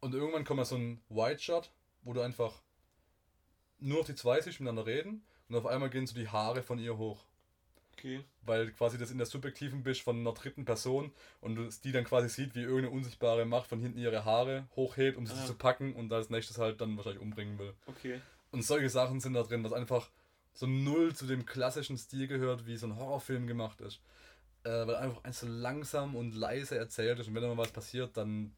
Und 0.00 0.14
irgendwann 0.14 0.44
kommt 0.46 0.56
mal 0.56 0.64
so 0.64 0.76
ein 0.76 1.02
White-Shot, 1.10 1.70
wo 2.02 2.14
du 2.14 2.22
einfach 2.22 2.62
nur 3.78 3.98
noch 3.98 4.06
die 4.06 4.14
zwei 4.14 4.40
siehst 4.40 4.60
miteinander 4.60 4.86
reden 4.86 5.22
und 5.50 5.56
auf 5.56 5.66
einmal 5.66 5.90
gehen 5.90 6.06
so 6.06 6.14
die 6.14 6.28
Haare 6.28 6.62
von 6.62 6.78
ihr 6.78 6.96
hoch 6.96 7.26
Okay. 7.98 8.22
weil 8.42 8.70
quasi 8.72 8.98
das 8.98 9.10
in 9.10 9.16
der 9.18 9.26
subjektiven 9.26 9.82
bist 9.82 10.02
von 10.02 10.18
einer 10.18 10.32
dritten 10.34 10.64
Person 10.66 11.12
und 11.40 11.82
die 11.84 11.92
dann 11.92 12.04
quasi 12.04 12.28
sieht, 12.28 12.54
wie 12.54 12.60
irgendeine 12.60 12.90
unsichtbare 12.90 13.44
Macht 13.46 13.68
von 13.68 13.80
hinten 13.80 13.98
ihre 13.98 14.24
Haare 14.24 14.68
hochhebt, 14.76 15.16
um 15.16 15.26
sie 15.26 15.32
Ah. 15.34 15.46
zu 15.46 15.54
packen 15.54 15.94
und 15.94 16.12
als 16.12 16.28
nächstes 16.30 16.58
halt 16.58 16.80
dann 16.80 16.96
wahrscheinlich 16.96 17.22
umbringen 17.22 17.58
will. 17.58 17.72
Okay. 17.86 18.20
Und 18.52 18.62
solche 18.62 18.90
Sachen 18.90 19.20
sind 19.20 19.32
da 19.34 19.42
drin, 19.42 19.64
was 19.64 19.72
einfach 19.72 20.10
so 20.52 20.66
null 20.66 21.14
zu 21.14 21.26
dem 21.26 21.44
klassischen 21.46 21.96
Stil 21.98 22.26
gehört, 22.28 22.66
wie 22.66 22.76
so 22.76 22.86
ein 22.86 22.96
Horrorfilm 22.96 23.46
gemacht 23.46 23.80
ist. 23.80 24.00
Äh, 24.64 24.86
weil 24.86 24.96
einfach 24.96 25.22
eins 25.24 25.40
so 25.40 25.46
langsam 25.46 26.14
und 26.16 26.34
leise 26.34 26.76
erzählt 26.76 27.18
ist 27.18 27.28
und 27.28 27.34
wenn 27.34 27.42
da 27.42 27.48
mal 27.48 27.56
was 27.58 27.72
passiert, 27.72 28.16
dann 28.16 28.54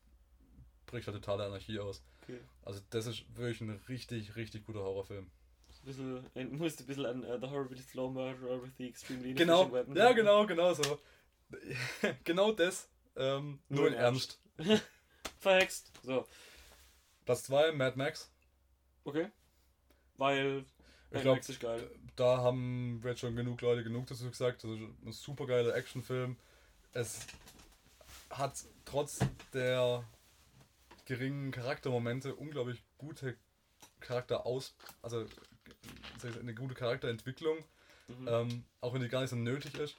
bricht 0.86 1.06
da 1.06 1.12
totale 1.12 1.44
Anarchie 1.44 1.78
aus. 1.80 2.02
Okay. 2.22 2.38
Also 2.62 2.80
das 2.90 3.06
ist 3.06 3.24
wirklich 3.36 3.60
ein 3.60 3.70
richtig, 3.88 4.36
richtig 4.36 4.64
guter 4.66 4.80
Horrorfilm. 4.80 5.30
Ein 5.88 5.94
bisschen, 5.94 6.30
ein, 6.34 6.52
musste 6.58 6.82
ein 6.84 6.86
bisschen 6.86 7.06
an 7.06 7.24
uh, 7.24 7.38
The 7.40 7.46
Horribly 7.48 7.80
Slow 7.80 8.10
Murderer 8.10 8.62
with 8.62 8.72
the 8.76 8.86
Extremely 8.88 9.32
Genau, 9.32 9.72
Weapon. 9.72 9.96
ja 9.96 10.12
genau, 10.12 10.46
genau 10.46 10.74
so. 10.74 10.98
genau 12.24 12.52
das, 12.52 12.90
ähm, 13.16 13.58
nur, 13.70 13.80
Nur 13.80 13.88
in 13.88 13.94
in 13.94 13.98
Ernst. 14.00 14.38
Verhext. 15.40 15.90
So, 16.02 16.26
Platz 17.24 17.44
2, 17.44 17.72
Mad 17.72 17.96
Max. 17.96 18.30
okay. 19.04 19.30
Weil 20.18 20.66
Ich 21.08 21.14
Mad 21.14 21.22
glaub, 21.22 21.36
Max 21.36 21.48
ist 21.48 21.60
geil. 21.60 21.90
Da 22.16 22.38
haben 22.38 23.00
jetzt 23.04 23.20
schon 23.20 23.34
genug 23.34 23.60
Leute 23.62 23.82
genug 23.82 24.06
dazu 24.08 24.28
gesagt. 24.28 24.64
Das 24.64 24.70
ist 24.72 24.80
ein 25.06 25.12
super 25.12 25.46
geiler 25.46 25.74
Actionfilm. 25.74 26.36
Es 26.92 27.26
hat 28.28 28.62
trotz 28.84 29.20
der 29.54 30.04
geringen 31.06 31.50
Charaktermomente 31.50 32.34
unglaublich 32.34 32.82
gute 32.98 33.38
Charakteraus, 34.00 34.74
also 35.00 35.24
eine 36.40 36.54
gute 36.54 36.74
Charakterentwicklung, 36.74 37.58
Mhm. 38.08 38.28
ähm, 38.28 38.64
auch 38.80 38.94
wenn 38.94 39.02
die 39.02 39.08
gar 39.08 39.20
nicht 39.20 39.30
so 39.30 39.36
nötig 39.36 39.74
ist. 39.78 39.96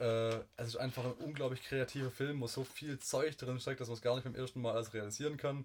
Äh, 0.00 0.36
es 0.56 0.68
ist 0.68 0.76
einfach 0.76 1.04
ein 1.04 1.12
unglaublich 1.12 1.62
kreativer 1.62 2.10
Film, 2.10 2.40
wo 2.40 2.46
so 2.46 2.64
viel 2.64 2.98
Zeug 2.98 3.36
drin 3.36 3.60
steckt, 3.60 3.80
dass 3.80 3.88
man 3.88 3.96
es 3.96 4.02
gar 4.02 4.14
nicht 4.14 4.24
beim 4.24 4.34
ersten 4.34 4.60
Mal 4.62 4.72
alles 4.74 4.94
realisieren 4.94 5.36
kann. 5.36 5.64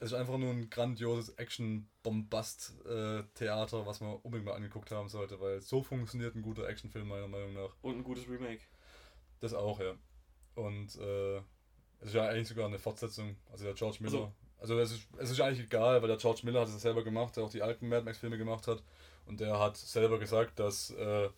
Es 0.00 0.12
ist 0.12 0.18
einfach 0.18 0.36
nur 0.38 0.50
ein 0.50 0.68
grandioses 0.70 1.30
Action-Bombast-Theater, 1.30 3.86
was 3.86 4.00
man 4.00 4.14
unbedingt 4.16 4.44
mal 4.46 4.54
angeguckt 4.54 4.90
haben 4.90 5.08
sollte, 5.08 5.40
weil 5.40 5.60
so 5.60 5.82
funktioniert 5.82 6.34
ein 6.34 6.42
guter 6.42 6.66
Actionfilm 6.68 7.08
meiner 7.08 7.28
Meinung 7.28 7.54
nach. 7.54 7.70
Und 7.82 7.98
ein 7.98 8.04
gutes 8.04 8.28
Remake. 8.28 8.62
Das 9.40 9.54
auch, 9.54 9.80
ja. 9.80 9.94
Und 10.54 10.96
äh, 10.96 11.36
es 12.00 12.08
ist 12.08 12.14
ja 12.14 12.28
eigentlich 12.28 12.48
sogar 12.48 12.66
eine 12.66 12.78
Fortsetzung. 12.78 13.36
Also 13.50 13.64
der 13.64 13.74
George 13.74 13.98
Miller, 14.00 14.14
Also- 14.18 14.32
Also 14.58 14.78
es 14.78 14.92
ist, 14.92 15.02
es 15.18 15.30
ist 15.30 15.40
eigentlich 15.40 15.66
egal, 15.66 16.00
weil 16.00 16.08
der 16.08 16.16
George 16.16 16.40
Miller 16.44 16.60
hat 16.60 16.68
es 16.68 16.80
selber 16.80 17.04
gemacht, 17.04 17.36
der 17.36 17.44
auch 17.44 17.50
die 17.50 17.62
alten 17.62 17.88
Mad 17.88 18.04
Max-Filme 18.04 18.38
gemacht 18.38 18.66
hat. 18.66 18.82
Und 19.26 19.40
der 19.40 19.58
hat 19.58 19.76
selber 19.76 20.18
gesagt, 20.18 20.58
dass 20.58 20.90
äh, 20.90 21.28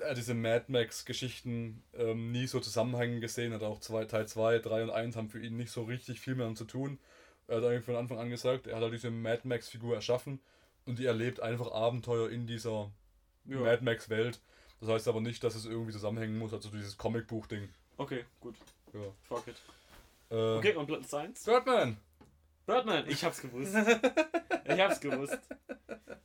er 0.00 0.14
diese 0.14 0.34
Mad 0.34 0.66
Max-Geschichten 0.68 1.82
ähm, 1.94 2.32
nie 2.32 2.46
so 2.46 2.60
zusammenhängend 2.60 3.20
gesehen 3.20 3.52
hat. 3.52 3.62
Auch 3.62 3.80
zwei, 3.80 4.04
Teil 4.04 4.26
2, 4.26 4.58
3 4.58 4.82
und 4.84 4.90
1 4.90 5.16
haben 5.16 5.30
für 5.30 5.40
ihn 5.40 5.56
nicht 5.56 5.70
so 5.70 5.84
richtig 5.84 6.20
viel 6.20 6.34
mehr 6.34 6.54
zu 6.54 6.64
tun. 6.64 6.98
Er 7.48 7.56
hat 7.58 7.64
eigentlich 7.64 7.84
von 7.84 7.96
Anfang 7.96 8.18
an 8.18 8.30
gesagt, 8.30 8.66
er 8.66 8.76
hat 8.76 8.82
halt 8.82 8.94
diese 8.94 9.10
Mad 9.10 9.42
Max-Figur 9.44 9.94
erschaffen 9.94 10.40
und 10.86 10.98
die 10.98 11.06
erlebt 11.06 11.40
einfach 11.40 11.70
Abenteuer 11.72 12.30
in 12.30 12.46
dieser 12.46 12.90
Ja. 13.46 13.60
Mad 13.60 13.84
Max-Welt. 13.84 14.40
Das 14.80 14.88
heißt 14.88 15.08
aber 15.08 15.20
nicht, 15.20 15.44
dass 15.44 15.54
es 15.54 15.64
irgendwie 15.64 15.92
zusammenhängen 15.92 16.38
muss, 16.38 16.52
also 16.52 16.68
dieses 16.70 16.98
Comicbuch-Ding. 16.98 17.68
Okay, 17.98 18.24
gut. 18.40 18.56
Ja. 18.92 19.00
Fuck 19.22 19.46
it. 19.46 19.56
Äh, 20.32 20.56
Okay, 20.56 20.74
und 20.74 20.86
Platz 20.86 21.12
1? 21.12 21.44
Birdman! 21.44 21.96
Birdman, 22.66 23.08
ich 23.08 23.22
hab's 23.24 23.40
gewusst. 23.42 23.74
ich 24.64 24.80
hab's 24.80 25.00
gewusst. 25.00 25.38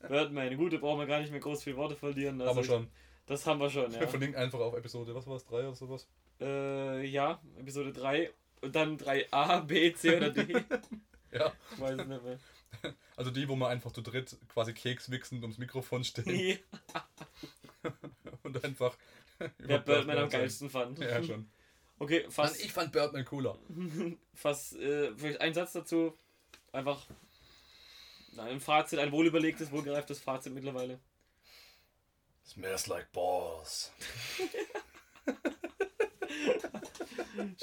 Birdman, 0.07 0.55
gut, 0.55 0.73
da 0.73 0.77
brauchen 0.77 0.99
wir 0.99 1.07
gar 1.07 1.19
nicht 1.19 1.31
mehr 1.31 1.39
groß 1.39 1.63
viele 1.63 1.77
Worte 1.77 1.95
verlieren. 1.95 2.39
Also 2.39 2.49
haben 2.51 2.57
wir 2.57 2.63
schon. 2.63 2.87
Das 3.25 3.45
haben 3.45 3.59
wir 3.59 3.69
schon, 3.69 3.91
Wir 3.91 4.01
ja. 4.01 4.07
verlinken 4.07 4.39
einfach 4.41 4.59
auf 4.59 4.73
Episode, 4.75 5.13
was 5.13 5.27
war 5.27 5.35
es, 5.35 5.45
3 5.45 5.59
oder 5.59 5.75
sowas? 5.75 6.07
Äh, 6.39 7.05
ja, 7.05 7.41
Episode 7.59 7.91
3 7.91 8.31
und 8.61 8.73
dann 8.75 8.97
3a, 8.97 9.61
B, 9.65 9.91
C 9.93 10.15
oder 10.17 10.29
D. 10.29 10.63
Ja. 11.31 11.51
Ich 11.73 11.79
weiß 11.81 11.99
es 11.99 12.07
nicht 12.07 12.23
mehr. 12.23 12.39
Also 13.17 13.31
die, 13.31 13.49
wo 13.49 13.57
man 13.57 13.69
einfach 13.69 13.91
zu 13.91 14.01
dritt 14.01 14.37
quasi 14.47 14.73
Keks 14.73 15.11
wichsend 15.11 15.41
ums 15.41 15.57
Mikrofon 15.57 16.05
stehen 16.05 16.23
Nee, 16.25 16.59
und 18.43 18.63
einfach. 18.63 18.95
wer 19.37 19.51
über 19.59 19.79
Birdman 19.79 20.17
am 20.19 20.29
geilsten 20.29 20.69
fand. 20.69 20.99
Ja, 20.99 21.21
schon. 21.21 21.49
Okay, 21.99 22.25
fast, 22.29 22.63
ich 22.63 22.71
fand 22.71 22.91
Birdman 22.91 23.25
cooler. 23.25 23.57
fast 24.33 24.75
äh, 24.75 25.15
vielleicht 25.15 25.41
ein 25.41 25.53
Satz 25.53 25.73
dazu. 25.73 26.13
Einfach 26.71 27.05
ein 28.37 28.59
Fazit, 28.59 28.99
ein 28.99 29.11
wohlüberlegtes, 29.11 29.71
wohlgereiftes 29.71 30.19
Fazit 30.19 30.53
mittlerweile. 30.53 30.99
Smells 32.45 32.87
like 32.87 33.11
balls. 33.11 33.91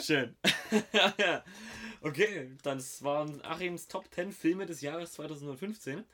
Schön. 0.00 0.36
okay, 2.02 2.50
das 2.62 3.02
waren 3.02 3.40
Achims 3.42 3.88
Top 3.88 4.12
10 4.12 4.32
Filme 4.32 4.66
des 4.66 4.80
Jahres 4.80 5.12
2015. 5.12 6.04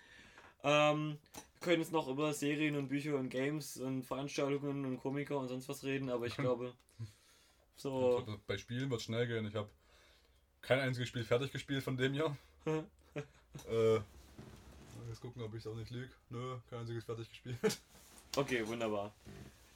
Ähm, 0.63 1.19
wir 1.33 1.61
können 1.61 1.83
jetzt 1.83 1.93
noch 1.93 2.09
über 2.09 2.33
Serien 2.33 2.77
und 2.77 2.89
Bücher 2.89 3.17
und 3.17 3.31
Games 3.31 3.77
und 3.77 4.03
Veranstaltungen 4.03 4.85
und 4.85 4.99
Komiker 4.99 5.39
und 5.39 5.49
sonst 5.49 5.69
was 5.69 5.85
reden, 5.85 6.11
aber 6.11 6.27
ich 6.27 6.37
glaube, 6.37 6.75
so. 7.81 8.19
Also 8.19 8.39
bei 8.47 8.59
Spielen 8.59 8.91
wird 8.91 9.03
schnell 9.03 9.27
gehen. 9.27 9.47
Ich 9.47 9.55
habe 9.55 9.69
kein 10.63 10.81
einziges 10.81 11.09
Spiel 11.09 11.25
fertig 11.25 11.53
gespielt 11.53 11.83
von 11.83 11.97
dem 11.97 12.15
Jahr. 12.15 12.37
äh, 12.67 13.95
jetzt 15.09 15.21
gucken, 15.21 15.43
ob 15.43 15.53
ich 15.55 15.61
es 15.61 15.67
auch 15.67 15.75
nicht 15.75 15.91
lüge. 15.91 16.11
Nö, 16.31 16.57
kein 16.69 16.81
einziges 16.81 17.05
fertig 17.05 17.29
gespielt. 17.29 17.59
Okay, 18.37 18.65
wunderbar. 18.69 19.13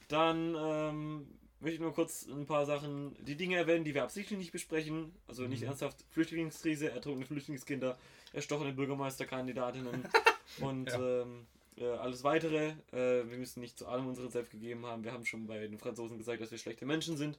Dann 0.07 0.55
ähm, 0.57 1.27
möchte 1.59 1.73
ich 1.75 1.81
nur 1.81 1.93
kurz 1.93 2.25
ein 2.25 2.45
paar 2.45 2.65
Sachen, 2.65 3.13
die 3.25 3.35
Dinge 3.35 3.57
erwähnen, 3.57 3.83
die 3.83 3.93
wir 3.93 4.03
absichtlich 4.03 4.39
nicht 4.39 4.53
besprechen. 4.53 5.11
Also 5.27 5.43
nicht 5.43 5.59
Mhm. 5.63 5.67
ernsthaft 5.67 6.05
Flüchtlingskrise, 6.11 6.89
ertrunkene 6.89 7.25
Flüchtlingskinder, 7.25 7.97
erstochene 8.31 8.71
Bürgermeisterkandidatinnen 8.71 10.05
und 10.61 10.85
Ja. 10.89 11.21
ähm, 11.23 11.45
äh, 11.75 11.85
alles 11.85 12.23
weitere. 12.23 12.75
Äh, 12.93 13.29
wir 13.29 13.37
müssen 13.37 13.59
nicht 13.59 13.77
zu 13.77 13.87
allem 13.89 14.07
unseren 14.07 14.29
Senf 14.31 14.49
gegeben 14.51 14.85
haben. 14.85 15.03
Wir 15.03 15.11
haben 15.11 15.25
schon 15.25 15.47
bei 15.47 15.59
den 15.59 15.77
Franzosen 15.77 16.17
gesagt, 16.17 16.39
dass 16.41 16.49
wir 16.51 16.57
schlechte 16.57 16.85
Menschen 16.85 17.17
sind. 17.17 17.37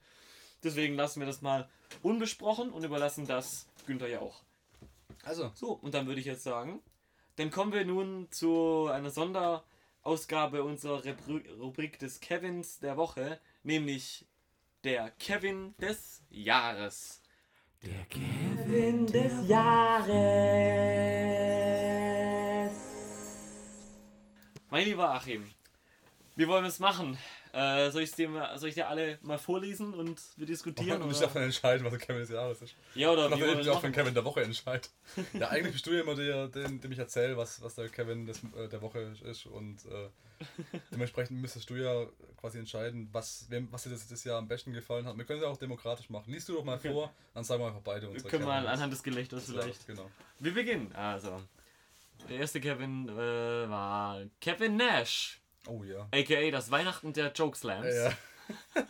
Deswegen 0.67 0.97
lassen 0.97 1.21
wir 1.21 1.29
das 1.29 1.43
mal 1.43 1.69
unbesprochen 2.03 2.71
und 2.71 2.83
überlassen 2.83 3.25
das 3.25 3.69
Günther 3.87 4.09
ja 4.09 4.19
auch. 4.21 4.43
Also, 5.23 5.53
So, 5.55 5.73
und 5.73 5.95
dann 5.95 6.09
würde 6.09 6.19
ich 6.19 6.27
jetzt 6.27 6.43
sagen, 6.43 6.83
dann 7.37 7.53
kommen 7.53 7.73
wir 7.73 7.85
nun 7.85 8.27
zu 8.33 8.89
einer 8.89 9.11
Sonderausgabe 9.11 10.65
unserer 10.65 11.03
Rubrik 11.61 12.01
des 12.01 12.19
Kevins 12.19 12.81
der 12.81 12.97
Woche, 12.97 13.39
nämlich 13.63 14.27
der 14.83 15.13
Kevin 15.13 15.77
des 15.79 16.23
Jahres. 16.31 17.23
Der 17.85 18.05
Kevin 18.07 19.07
des 19.07 19.49
Jahres. 19.49 20.17
Mein 24.69 24.85
lieber 24.85 25.15
Achim, 25.15 25.49
wie 26.35 26.49
wollen 26.49 26.65
wir 26.65 26.71
es 26.71 26.81
machen? 26.81 27.17
Äh, 27.57 27.91
soll, 27.91 28.05
dir 28.05 28.29
mal, 28.29 28.59
soll 28.59 28.69
ich 28.69 28.75
dir 28.75 28.87
alle 28.87 29.19
mal 29.23 29.39
vorlesen 29.39 29.95
und 29.95 30.21
wir 30.37 30.45
diskutieren? 30.47 31.01
und 31.01 31.11
ich 31.11 31.17
oder? 31.17 31.25
darf 31.27 31.33
dann 31.33 31.45
entscheiden, 31.45 31.85
was 31.87 31.93
der 31.93 32.01
Kevin 32.01 32.21
des 32.21 32.29
Jahres 32.29 32.61
ist. 32.61 32.75
Ja, 32.95 33.11
oder 33.11 33.31
wie 33.31 33.43
ich 33.43 33.59
es 33.61 33.69
auch 33.69 33.81
für 33.81 33.87
den 33.87 33.95
Kevin 33.95 34.13
der 34.13 34.25
Woche 34.27 34.43
entscheide. 34.43 34.87
Ja, 35.33 35.49
eigentlich 35.49 35.73
bist 35.73 35.87
du 35.87 35.93
ja 35.93 36.03
immer 36.03 36.15
der, 36.15 36.49
den, 36.49 36.81
dem 36.83 36.93
ich 36.93 36.99
erzähle, 36.99 37.37
was, 37.39 37.63
was 37.63 37.75
der 37.75 37.89
Kevin 37.89 38.27
des, 38.27 38.43
äh, 38.57 38.69
der 38.69 38.83
Woche 38.83 39.17
ist. 39.25 39.47
Und 39.47 39.79
äh, 39.87 40.11
dementsprechend 40.93 41.41
müsstest 41.41 41.71
du 41.71 41.77
ja 41.77 42.05
quasi 42.39 42.59
entscheiden, 42.59 43.09
was, 43.13 43.47
wem, 43.49 43.69
was 43.73 43.85
dir 43.85 43.91
das, 43.91 44.07
das 44.07 44.23
Jahr 44.25 44.37
am 44.39 44.49
besten 44.49 44.75
gefallen 44.75 45.07
hat. 45.07 45.17
Wir 45.17 45.25
können 45.25 45.39
es 45.39 45.45
ja 45.45 45.51
auch 45.51 45.57
demokratisch 45.57 46.11
machen. 46.11 46.31
Liest 46.33 46.51
du 46.51 46.55
doch 46.55 46.65
mal 46.65 46.77
Okay. 46.77 46.93
vor, 46.93 47.11
dann 47.33 47.43
sagen 47.45 47.63
wir 47.63 47.69
einfach 47.69 47.81
beide 47.81 48.07
unsere 48.09 48.29
Können 48.29 48.45
wir 48.45 48.53
Kevins. 48.53 48.69
anhand 48.69 48.93
des 48.93 49.03
Gelächters 49.03 49.47
vielleicht. 49.47 49.89
Ja, 49.89 49.95
genau. 49.95 50.11
Wir 50.41 50.53
beginnen. 50.53 50.95
Also, 50.95 51.41
der 52.29 52.37
erste 52.39 52.61
Kevin 52.61 53.09
äh, 53.09 53.15
war 53.17 54.21
Kevin 54.41 54.77
Nash, 54.77 55.41
Oh 55.67 55.83
ja. 55.85 56.09
aka 56.13 56.51
das 56.51 56.71
Weihnachten 56.71 57.13
der 57.13 57.33
Joke 57.33 57.57
Slams. 57.57 57.95
Ja. 57.95 58.13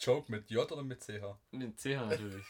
Joke 0.00 0.30
mit 0.30 0.50
J 0.50 0.70
oder 0.70 0.82
mit 0.82 1.00
CH? 1.00 1.36
Mit 1.52 1.78
CH 1.78 2.06
natürlich. 2.08 2.44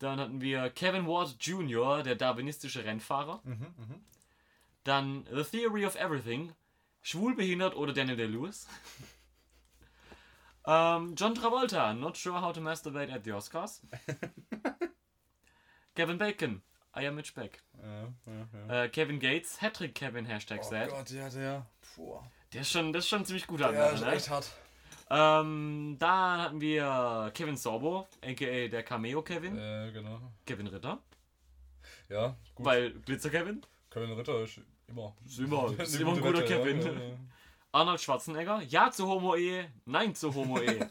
Dann 0.00 0.18
hatten 0.18 0.40
wir 0.40 0.70
Kevin 0.70 1.06
Ward 1.06 1.36
Jr., 1.40 2.02
der 2.02 2.14
darwinistische 2.14 2.84
Rennfahrer. 2.84 3.40
Mhm, 3.44 3.74
mhm. 3.76 4.04
Dann 4.84 5.26
The 5.30 5.44
Theory 5.44 5.84
of 5.84 5.94
Everything, 5.94 6.54
schwulbehindert 7.02 7.76
oder 7.76 7.92
Daniel 7.92 8.16
Day-Lewis. 8.16 8.66
ähm, 10.66 11.14
John 11.16 11.34
Travolta, 11.34 11.92
Not 11.92 12.16
Sure 12.16 12.40
How 12.40 12.54
to 12.54 12.62
Masturbate 12.62 13.12
at 13.12 13.24
the 13.24 13.32
Oscars. 13.32 13.82
Kevin 15.94 16.16
Bacon, 16.16 16.62
I 16.96 17.06
am 17.06 17.14
Mitch 17.14 17.34
Beck. 17.34 17.62
Ja, 17.82 18.08
ja. 18.68 18.84
Äh, 18.84 18.88
Kevin 18.88 19.20
Gates, 19.20 19.60
Hattrick 19.62 19.94
Kevin, 19.94 20.26
Hashtag 20.26 20.60
Oh 20.64 20.68
sad. 20.70 20.88
Gott, 20.90 21.10
ja, 21.10 21.28
der. 21.28 21.66
Puh. 21.94 22.18
Der 22.52 22.62
ist 22.62 22.70
schon, 22.72 22.92
das 22.92 23.04
ist 23.04 23.08
schon 23.10 23.24
ziemlich 23.24 23.46
gut 23.46 23.62
an. 23.62 23.74
Ja, 23.74 23.90
ist 23.90 24.00
ne? 24.00 24.12
echt 24.12 24.28
hart. 24.28 24.50
Ähm, 25.08 25.96
dann 25.98 26.40
hatten 26.40 26.60
wir 26.60 27.30
Kevin 27.34 27.56
Sorbo, 27.56 28.06
aka 28.22 28.68
der 28.68 28.82
Cameo 28.82 29.22
Kevin, 29.22 29.56
Äh, 29.58 29.90
genau. 29.92 30.20
Kevin 30.46 30.66
Ritter, 30.68 30.98
Ja, 32.08 32.36
gut. 32.54 32.66
weil 32.66 32.92
Glitzer 33.00 33.30
Kevin, 33.30 33.64
Kevin 33.90 34.12
Ritter 34.12 34.42
ist 34.44 34.60
immer. 34.88 35.16
ist 35.26 35.38
immer, 35.40 35.72
ist 35.80 35.94
immer 36.00 36.12
ein 36.14 36.20
gute 36.20 36.32
guter 36.42 36.46
ja, 36.48 36.58
Kevin. 36.58 36.82
ja, 36.82 36.92
ja. 36.92 37.16
Arnold 37.72 38.00
Schwarzenegger, 38.00 38.62
ja 38.62 38.90
zu 38.90 39.06
Homo-Ehe, 39.06 39.70
nein 39.84 40.14
zu 40.14 40.32
Homo-Ehe. 40.34 40.88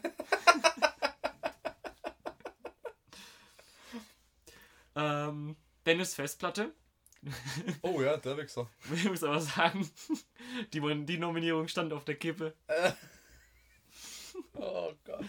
ähm, 4.96 5.56
Dennis 5.86 6.14
Festplatte, 6.14 6.72
Oh 7.82 8.00
ja, 8.00 8.16
der 8.16 8.36
Wichser. 8.36 8.68
ich 8.94 9.04
muss 9.04 9.22
aber 9.22 9.40
sagen, 9.40 9.88
die, 10.72 11.04
die 11.04 11.18
Nominierung 11.18 11.68
stand 11.68 11.92
auf 11.92 12.04
der 12.04 12.16
Kippe. 12.16 12.54
Oh 14.54 14.92
Gott. 15.04 15.20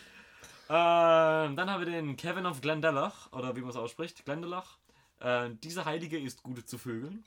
Ähm, 0.70 1.56
dann 1.56 1.70
haben 1.70 1.86
wir 1.86 1.92
den 1.92 2.16
Kevin 2.16 2.46
of 2.46 2.62
Glendalach, 2.62 3.32
oder 3.34 3.56
wie 3.56 3.62
man 3.62 3.72
es 3.72 3.76
ausspricht, 3.76 4.24
Glendalach. 4.24 4.78
Äh, 5.20 5.50
dieser 5.62 5.86
Heilige 5.86 6.18
ist 6.18 6.44
gut 6.44 6.68
zu 6.68 6.78
Vögeln. 6.78 7.26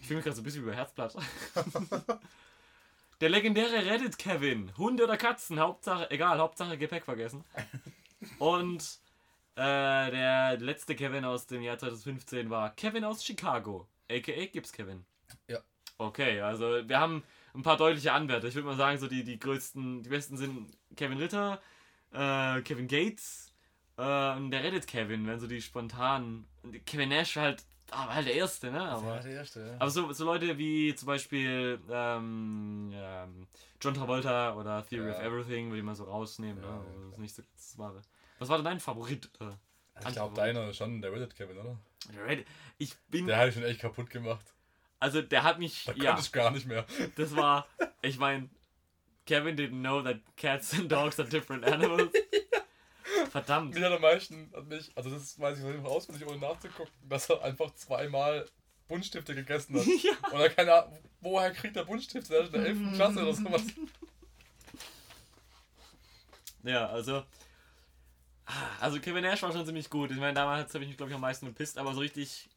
Ich 0.00 0.06
fühle 0.06 0.18
mich 0.18 0.24
gerade 0.24 0.36
so 0.36 0.42
ein 0.42 0.44
bisschen 0.44 0.62
über 0.62 0.74
Herzblatt. 0.74 1.16
Der 3.20 3.28
legendäre 3.28 3.86
Reddit 3.86 4.18
Kevin. 4.18 4.76
Hunde 4.76 5.04
oder 5.04 5.16
Katzen, 5.16 5.58
Hauptsache, 5.58 6.10
egal, 6.10 6.38
Hauptsache 6.38 6.76
Gepäck 6.76 7.04
vergessen. 7.04 7.44
Und 8.38 9.00
äh, 9.56 10.10
der 10.10 10.56
letzte 10.58 10.94
Kevin 10.94 11.24
aus 11.24 11.46
dem 11.46 11.62
Jahr 11.62 11.78
2015 11.78 12.50
war 12.50 12.70
Kevin 12.76 13.04
aus 13.04 13.24
Chicago, 13.24 13.86
aka 14.10 14.46
Gibbs 14.46 14.72
Kevin. 14.72 15.04
Ja. 15.48 15.58
Okay, 15.98 16.40
also 16.40 16.88
wir 16.88 16.98
haben 16.98 17.22
ein 17.54 17.62
paar 17.62 17.76
deutliche 17.76 18.12
Anwärter. 18.12 18.48
Ich 18.48 18.54
würde 18.54 18.68
mal 18.68 18.76
sagen, 18.76 18.98
so 18.98 19.06
die, 19.06 19.22
die 19.24 19.38
größten, 19.38 20.02
die 20.02 20.08
besten 20.08 20.36
sind 20.36 20.70
Kevin 20.96 21.18
Ritter, 21.18 21.60
äh, 22.12 22.60
Kevin 22.62 22.88
Gates 22.88 23.52
äh, 23.98 24.36
und 24.36 24.50
der 24.50 24.62
Reddit 24.64 24.86
Kevin, 24.86 25.26
wenn 25.26 25.38
so 25.38 25.46
die 25.46 25.60
spontanen. 25.60 26.46
Kevin 26.86 27.10
Nash 27.10 27.36
war 27.36 27.42
halt, 27.44 27.64
ah, 27.90 28.06
war 28.06 28.14
halt 28.14 28.26
der 28.28 28.34
Erste, 28.34 28.70
ne? 28.70 28.80
Aber, 28.82 29.18
der 29.20 29.32
erste, 29.32 29.60
ja. 29.60 29.74
aber 29.78 29.90
so, 29.90 30.10
so 30.12 30.24
Leute 30.24 30.56
wie 30.56 30.94
zum 30.94 31.06
Beispiel 31.06 31.78
ähm, 31.90 32.92
ähm, 32.94 33.46
John 33.80 33.94
Travolta 33.94 34.54
oder 34.54 34.86
Theory 34.86 35.08
Ja. 35.10 35.16
of 35.18 35.22
Everything, 35.22 35.66
würde 35.68 35.78
ich 35.78 35.84
mal 35.84 35.94
so 35.94 36.04
rausnehmen. 36.04 36.62
Ja, 36.62 36.70
ne? 36.70 36.76
ja, 36.76 36.80
Also, 36.80 37.00
das 37.04 37.12
ist 37.12 37.18
nicht 37.18 37.34
so 37.34 37.42
das 37.54 37.78
Wahre. 37.78 38.02
Was 38.40 38.48
war 38.48 38.56
denn 38.56 38.64
dein 38.64 38.80
Favorit? 38.80 39.30
Äh, 39.40 39.52
ich 40.08 40.14
glaube, 40.14 40.34
deiner 40.34 40.72
schon 40.72 41.00
der 41.00 41.12
Reddit 41.12 41.36
Kevin, 41.36 41.58
oder? 41.58 41.78
der 42.12 42.24
Reddit. 42.24 42.46
Ich 42.78 42.96
bin. 43.08 43.26
Der 43.26 43.36
hat 43.36 43.48
ich 43.48 43.54
schon 43.54 43.64
echt 43.64 43.80
kaputt 43.80 44.10
gemacht. 44.10 44.44
also 44.98 45.22
der 45.22 45.44
hat 45.44 45.58
mich. 45.58 45.84
Da 45.84 45.92
ja, 45.92 46.06
konnte 46.06 46.22
ich 46.22 46.32
gar 46.32 46.50
nicht 46.50 46.66
mehr. 46.66 46.84
das 47.16 47.36
war. 47.36 47.68
Ich 48.02 48.18
meine, 48.18 48.48
Kevin 49.26 49.56
didn't 49.56 49.80
know 49.80 50.02
that 50.02 50.20
cats 50.36 50.74
and 50.74 50.90
dogs 50.90 51.20
are 51.20 51.28
different 51.28 51.64
animals. 51.64 52.10
Verdammt. 53.30 53.74
Mich 53.74 53.84
hat 53.84 53.92
am 53.92 54.00
meisten, 54.00 54.50
mich, 54.68 54.90
also 54.96 55.10
das 55.10 55.38
weiß 55.38 55.58
ich 55.58 55.64
noch 55.64 55.84
auswendig, 55.84 56.26
ohne 56.26 56.38
nachzugucken, 56.38 56.92
dass 57.08 57.28
er 57.30 57.42
einfach 57.44 57.72
zweimal 57.74 58.46
Buntstifte 58.88 59.34
gegessen 59.34 59.78
hat. 59.78 59.86
ja. 60.02 60.32
Oder 60.32 60.48
keine 60.48 60.74
Ahnung, 60.74 60.98
woher 61.20 61.52
kriegt 61.52 61.76
er 61.76 61.84
Buntstifte? 61.84 62.32
Der 62.32 62.42
ist 62.42 62.54
in 62.54 62.60
der 62.60 62.70
11. 62.70 62.96
Klasse 62.96 63.22
oder 63.22 63.34
sowas. 63.34 63.62
Ja, 66.62 66.86
also. 66.88 67.22
Also 68.80 68.98
Kevin 69.00 69.22
Nash 69.22 69.42
war 69.42 69.52
schon 69.52 69.64
ziemlich 69.66 69.88
gut. 69.90 70.10
Ich 70.10 70.16
meine, 70.18 70.34
damals 70.34 70.72
habe 70.74 70.84
ich 70.84 70.88
mich, 70.88 70.96
glaube 70.96 71.10
ich, 71.10 71.14
am 71.14 71.20
meisten 71.20 71.46
gepisst, 71.46 71.78
aber 71.78 71.92
so 71.94 72.00
richtig. 72.00 72.48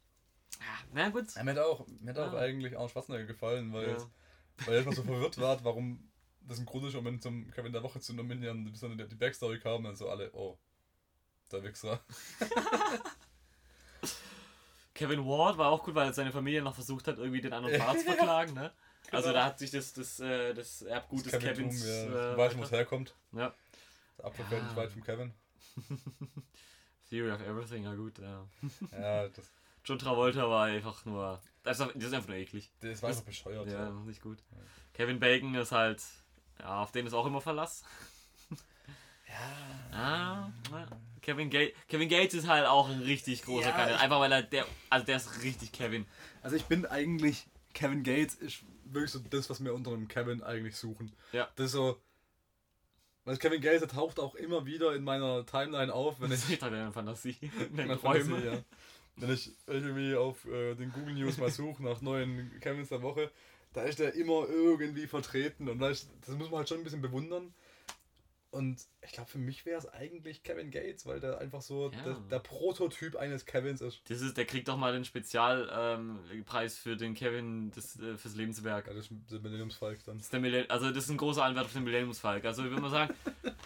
ah, 0.59 0.83
Na 0.93 1.09
gut. 1.09 1.33
Ja, 1.35 1.43
mir 1.43 1.51
hat 1.51 1.59
auch, 1.59 1.85
mir 1.99 2.11
hat 2.11 2.19
auch 2.19 2.33
Ja. 2.33 2.39
eigentlich 2.39 2.73
Arnold 2.75 2.91
Schwarzenegger 2.91 3.25
gefallen, 3.25 3.71
weil, 3.73 3.89
Ja. 3.91 3.97
weil 4.65 4.79
ich 4.79 4.85
immer 4.85 4.95
so 4.95 5.03
verwirrt 5.03 5.37
war, 5.39 5.63
warum 5.63 6.09
das 6.41 6.59
ein 6.59 6.65
Grund 6.65 6.85
ist, 6.85 6.95
um 6.95 7.07
ihn 7.07 7.21
zum 7.21 7.49
Kevin 7.51 7.71
der 7.71 7.83
Woche 7.83 7.99
zu 7.99 8.13
nominieren, 8.13 8.69
bis 8.71 8.81
dann 8.81 8.97
die 8.97 9.15
Backstory 9.15 9.59
kam 9.59 9.85
und 9.85 9.95
so 9.97 10.09
alle, 10.09 10.31
oh, 10.33 10.57
der 11.51 11.63
Wichser. 11.63 11.99
Kevin 14.93 15.25
Ward 15.25 15.57
war 15.57 15.69
auch 15.69 15.83
gut, 15.83 15.95
weil 15.95 16.13
seine 16.13 16.31
Familie 16.31 16.61
noch 16.61 16.75
versucht 16.75 17.07
hat, 17.07 17.17
irgendwie 17.17 17.41
den 17.41 17.53
anderen 17.53 17.79
Part 17.79 17.99
zu 17.99 18.05
verklagen, 18.13 18.53
ne? 18.53 18.71
Also 19.11 19.27
Genau. 19.29 19.39
da 19.39 19.45
hat 19.45 19.59
sich 19.59 19.71
das, 19.71 19.93
das, 19.93 20.19
äh, 20.19 20.53
das 20.53 20.81
Erbgut 20.83 21.25
des 21.25 21.33
Kevintum, 21.33 21.69
Kevins. 21.69 21.85
ja. 21.85 22.33
äh, 22.33 22.37
weiß, 22.37 22.57
wo 22.57 22.63
es 22.63 22.71
herkommt. 22.71 23.15
ja. 23.33 23.53
Der 24.19 24.25
Apfel 24.25 24.45
fällt 24.45 24.63
nicht 24.63 24.71
Ja. 24.71 24.77
weit 24.77 24.91
vom 24.91 25.03
Kevin. 25.03 25.33
Theory 27.09 27.31
of 27.31 27.41
Everything, 27.41 27.83
ja 27.83 27.93
gut. 27.95 28.17
Ja. 28.19 28.47
Ja, 28.91 29.27
das, 29.29 29.51
John 29.85 29.99
Travolta 29.99 30.49
war 30.49 30.65
einfach 30.65 31.03
nur. 31.05 31.41
Das 31.63 31.79
ist, 31.79 31.87
das 31.95 32.03
ist 32.05 32.13
einfach 32.13 32.29
nur 32.29 32.37
eklig. 32.37 32.71
das 32.79 33.01
war 33.01 33.09
einfach 33.09 33.23
bescheuert. 33.23 33.67
Ja, 33.67 33.85
Ja. 33.85 33.89
nicht 33.91 34.21
gut. 34.21 34.37
Kevin 34.93 35.19
Bacon 35.19 35.53
ist 35.55 35.71
halt. 35.71 36.01
Ja, 36.59 36.81
auf 36.81 36.91
den 36.91 37.05
ist 37.07 37.13
auch 37.13 37.25
immer 37.25 37.41
Verlass. 37.41 37.83
Ah, 39.91 40.51
ja. 40.71 40.87
Kevin, 41.21 41.49
Ga 41.49 41.67
Kevin 41.87 42.09
Gates 42.09 42.33
ist 42.35 42.47
halt 42.47 42.65
auch 42.67 42.89
ein 42.89 43.01
richtig 43.01 43.41
großer 43.43 43.69
Ja, 43.69 43.75
Kandidat. 43.75 44.01
Einfach 44.01 44.19
weil 44.19 44.31
er 44.31 44.43
der. 44.43 44.65
Also 44.89 45.05
der 45.05 45.15
ist 45.17 45.41
richtig 45.43 45.71
Kevin. 45.71 46.05
Also 46.41 46.55
ich 46.55 46.65
bin 46.65 46.85
eigentlich, 46.85 47.47
Kevin 47.73 48.03
Gates 48.03 48.35
ist 48.35 48.63
wirklich 48.85 49.11
so 49.11 49.19
das, 49.19 49.49
was 49.49 49.63
wir 49.63 49.73
unter 49.73 49.91
einem 49.91 50.07
Kevin 50.07 50.43
eigentlich 50.43 50.75
suchen. 50.77 51.11
Ja. 51.31 51.47
Das 51.55 51.67
ist 51.67 51.71
so, 51.71 51.99
weil 53.25 53.37
Kevin 53.37 53.61
Gates 53.61 53.87
taucht 53.91 54.19
auch 54.19 54.35
immer 54.35 54.65
wieder 54.65 54.95
in 54.95 55.03
meiner 55.03 55.45
Timeline 55.45 55.93
auf, 55.93 56.19
wenn 56.19 56.31
ich 56.31 56.41
Das 56.41 56.49
ist 56.49 56.61
halt 56.61 56.93
Fantasie. 56.93 57.37
Träumen. 57.75 57.99
Fantasie, 57.99 58.45
ja. 58.45 58.63
Wenn 59.15 59.31
ich 59.31 59.51
irgendwie 59.67 60.15
auf 60.15 60.45
äh, 60.45 60.75
den 60.75 60.91
Google 60.91 61.13
News 61.13 61.37
mal 61.37 61.51
suche 61.51 61.83
nach 61.83 62.01
neuen 62.01 62.51
Kevins 62.59 62.89
der 62.89 63.01
Woche, 63.01 63.29
da 63.73 63.83
ist 63.83 63.99
der 63.99 64.13
immer 64.15 64.47
irgendwie 64.49 65.07
vertreten 65.07 65.69
und 65.69 65.79
weißt, 65.79 66.09
das 66.25 66.35
muss 66.35 66.49
man 66.49 66.59
halt 66.59 66.69
schon 66.69 66.79
ein 66.79 66.83
bisschen 66.83 67.01
bewundern. 67.01 67.53
Und 68.53 68.85
ich 69.01 69.11
glaube, 69.13 69.31
für 69.31 69.39
mich 69.39 69.65
wäre 69.65 69.79
es 69.79 69.87
eigentlich 69.91 70.43
Kevin 70.43 70.69
Gates, 70.69 71.07
weil 71.07 71.19
der 71.19 71.39
einfach 71.39 71.63
so 71.63 71.89
Ja. 71.91 72.03
der, 72.03 72.13
der 72.29 72.37
Prototyp 72.37 73.15
eines 73.15 73.47
Kevins 73.47 73.81
ist. 73.81 74.01
Das 74.07 74.21
ist, 74.21 74.37
der 74.37 74.45
kriegt 74.45 74.67
doch 74.67 74.77
mal 74.77 74.93
den 74.93 75.05
Spezialpreis 75.05 76.75
ähm, 76.77 76.81
für 76.83 76.95
den 76.95 77.15
Kevin 77.15 77.71
des, 77.71 77.99
äh, 77.99 78.15
fürs 78.15 78.35
Lebenswerk. 78.35 78.85
Ja, 78.85 78.93
das 78.93 79.07
ist 79.07 79.31
der 79.31 79.39
Millenniumsfalk 79.39 80.05
dann. 80.05 80.17
Das 80.17 80.25
ist 80.27 80.33
der 80.33 80.39
Millenn 80.39 80.69
also 80.69 80.91
das 80.91 81.05
ist 81.05 81.09
ein 81.09 81.17
großer 81.17 81.43
Anwärter 81.43 81.65
auf 81.65 81.73
den 81.73 81.83
Millenniumsfalk. 81.83 82.45
Also 82.45 82.63
ich 82.63 82.69
würde 82.69 82.83
mal 82.83 82.91
sagen, 82.91 83.11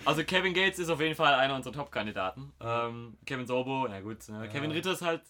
also 0.05 0.23
Kevin 0.23 0.53
Gates 0.53 0.80
ist 0.80 0.89
auf 0.89 1.01
jeden 1.01 1.15
Fall 1.15 1.34
einer 1.34 1.55
unserer 1.55 1.73
Top-Kandidaten. 1.73 2.53
Ähm, 2.61 3.18
Kevin 3.26 3.45
Sorbo, 3.45 3.88
na 3.89 3.99
gut. 3.99 4.19
Äh, 4.30 4.47
Kevin 4.47 4.72
Ritter 4.72 4.93
ist 4.93 5.01
halt 5.01 5.22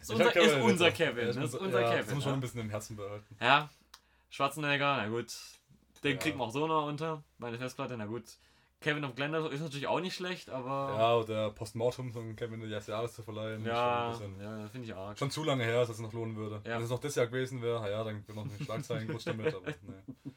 ist 0.00 0.12
unser, 0.12 0.30
Kevin 0.30 0.48
ist 0.50 0.62
unser. 0.62 0.90
Kevin. 0.92 1.24
Ja, 1.24 1.42
ist 1.42 1.54
unser- 1.56 1.80
ja, 1.80 1.90
Kevin. 1.90 2.06
Das 2.06 2.06
muss 2.06 2.12
man 2.14 2.20
schon 2.22 2.30
ja. 2.30 2.34
ein 2.36 2.40
bisschen 2.40 2.60
im 2.60 2.70
Herzen 2.70 2.96
behalten. 2.96 3.36
Ja, 3.40 3.68
Schwarzenegger, 4.30 4.96
na 4.98 5.08
gut. 5.08 5.34
Den 6.04 6.12
Ja. 6.12 6.16
kriegt 6.18 6.36
man 6.36 6.46
auch 6.48 6.52
so 6.52 6.66
noch 6.68 6.86
unter. 6.86 7.24
Meine 7.38 7.58
Festplatte, 7.58 7.96
na 7.98 8.06
gut. 8.06 8.22
Kevin 8.80 9.04
of 9.04 9.14
Glendale 9.14 9.48
ist 9.50 9.60
natürlich 9.60 9.86
auch 9.86 10.00
nicht 10.00 10.14
schlecht, 10.14 10.48
aber. 10.48 10.94
Ja, 10.96 11.14
und 11.14 11.28
der 11.28 11.50
Postmortem 11.50 12.12
von 12.12 12.34
Kevin 12.34 12.60
des 12.60 12.86
Jahres 12.86 13.14
zu 13.14 13.22
verleihen. 13.22 13.64
ja, 13.64 14.10
ja 14.10 14.68
finde 14.68 14.86
ich 14.86 14.94
arg. 14.94 15.18
schon 15.18 15.30
zu 15.30 15.44
lange 15.44 15.64
her, 15.64 15.80
dass 15.80 15.90
es 15.90 15.98
noch 16.00 16.12
lohnen 16.14 16.34
würde. 16.36 16.62
Ja. 16.66 16.76
Wenn 16.76 16.84
es 16.84 16.90
noch 16.90 16.98
das 16.98 17.14
Jahr 17.14 17.26
gewesen 17.26 17.60
wäre, 17.60 17.90
ja, 17.90 18.02
dann 18.02 18.26
wäre 18.26 18.38
noch 18.38 18.44
eine 18.50 18.64
Schlagzeilen 18.64 19.06
kurz 19.10 19.24
damit, 19.24 19.54
aber 19.54 19.70
nee. 19.70 20.32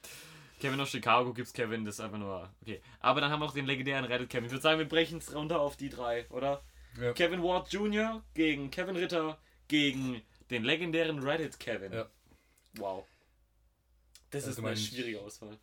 Kevin 0.60 0.80
aus 0.82 0.90
Chicago 0.90 1.34
gibt's 1.34 1.54
Kevin, 1.54 1.86
das 1.86 1.96
ist 1.96 2.00
einfach 2.02 2.18
nur. 2.18 2.50
Okay. 2.62 2.82
Aber 3.00 3.22
dann 3.22 3.32
haben 3.32 3.40
wir 3.40 3.46
noch 3.46 3.54
den 3.54 3.66
legendären 3.66 4.04
Reddit 4.06 4.30
Kevin. 4.30 4.46
Ich 4.46 4.52
würde 4.52 4.62
sagen, 4.62 4.80
wir 4.80 4.88
brechen 4.88 5.20
es 5.20 5.34
runter 5.34 5.60
auf 5.62 5.78
die 5.78 5.90
drei, 5.90 6.26
oder? 6.30 6.62
Ja. 7.00 7.14
Kevin 7.14 7.42
Ward 7.42 7.72
Jr. 7.72 8.24
gegen 8.34 8.72
Kevin 8.72 8.96
Ritter 8.98 9.38
gegen 9.68 10.22
den 10.50 10.64
legendären 10.64 11.20
Reddit 11.20 11.60
Kevin. 11.60 11.94
Ja. 11.94 12.10
Wow. 12.76 13.06
Das 14.32 14.46
Also 14.46 14.62
ist 14.62 14.66
eine 14.68 14.78
schwierige 14.78 15.22
Auswahl. 15.22 15.58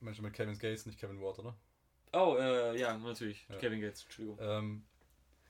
Menschen 0.00 0.24
mit 0.24 0.32
Kevin 0.32 0.58
Gates, 0.58 0.86
nicht 0.86 0.98
Kevin 0.98 1.20
Ward, 1.20 1.38
oder? 1.38 1.54
Oh, 2.12 2.36
äh, 2.38 2.78
ja, 2.78 2.96
natürlich. 2.98 3.46
Ja. 3.48 3.56
Kevin 3.56 3.80
Gates, 3.80 4.02
Entschuldigung. 4.04 4.38
Ähm, 4.40 4.84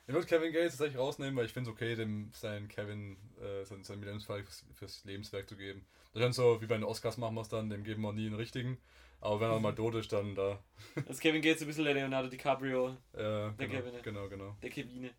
ich 0.06 0.14
würde 0.14 0.26
Kevin 0.26 0.52
Gates 0.52 0.72
tatsächlich 0.72 0.98
rausnehmen, 0.98 1.36
weil 1.36 1.46
ich 1.46 1.52
finde 1.52 1.70
es 1.70 1.76
okay, 1.76 1.94
dem 1.94 2.30
sein 2.32 2.68
Kevin 2.68 3.16
äh, 3.40 3.64
sein, 3.64 3.84
sein 3.84 4.00
Millenniumsfall 4.00 4.42
fürs, 4.42 4.64
fürs 4.74 5.04
Lebenswerk 5.04 5.48
zu 5.48 5.56
geben. 5.56 5.86
Das 6.12 6.28
ist 6.28 6.36
so, 6.36 6.60
wie 6.60 6.66
bei 6.66 6.74
den 6.74 6.84
Oscars 6.84 7.16
machen 7.16 7.34
wir 7.36 7.42
es 7.42 7.48
dann, 7.48 7.70
dem 7.70 7.84
geben 7.84 8.02
wir 8.02 8.12
nie 8.12 8.26
einen 8.26 8.34
richtigen. 8.34 8.78
Aber 9.20 9.40
wenn 9.40 9.50
er 9.50 9.60
mal 9.60 9.74
tot 9.74 9.94
ist, 9.94 10.12
dann 10.12 10.34
da. 10.34 10.58
Das 10.94 11.06
ist 11.10 11.20
Kevin 11.20 11.42
Gates 11.42 11.62
ein 11.62 11.68
bisschen 11.68 11.84
der 11.84 11.94
Leonardo 11.94 12.28
DiCaprio, 12.28 12.96
Äh, 13.12 13.18
Der 13.18 13.52
genau, 13.56 13.72
Kevin, 13.74 13.94
ja. 13.94 14.00
genau, 14.00 14.28
genau. 14.28 14.56
der 14.62 14.70
Kevine. 14.70 15.10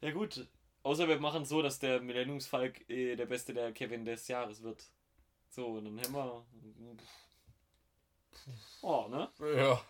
Ja 0.00 0.10
gut. 0.10 0.46
Außer 0.82 1.08
wir 1.08 1.18
machen 1.18 1.44
so, 1.44 1.62
dass 1.62 1.78
der 1.78 2.00
Millenniumsfalk 2.00 2.88
äh, 2.90 3.16
der 3.16 3.26
beste 3.26 3.54
der 3.54 3.72
Kevin 3.72 4.04
des 4.04 4.28
Jahres 4.28 4.62
wird. 4.62 4.84
So, 5.48 5.66
und 5.68 5.84
dann 5.86 6.00
haben 6.00 6.12
wir. 6.14 6.46
Oh, 8.82 9.08
ne? 9.08 9.28
Ja. 9.56 9.80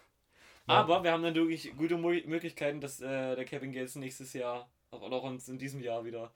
Aber 0.66 1.04
wir 1.04 1.12
haben 1.12 1.22
dann 1.22 1.34
wirklich 1.34 1.72
gute 1.76 1.96
Möglichkeiten, 1.96 2.80
dass 2.80 3.00
äh, 3.00 3.36
der 3.36 3.44
Kevin 3.44 3.72
Gates 3.72 3.94
nächstes 3.96 4.32
Jahr 4.32 4.68
oder 4.90 5.16
auch 5.16 5.24
uns 5.24 5.48
in 5.48 5.58
diesem 5.58 5.80
Jahr 5.80 6.04
wieder. 6.04 6.32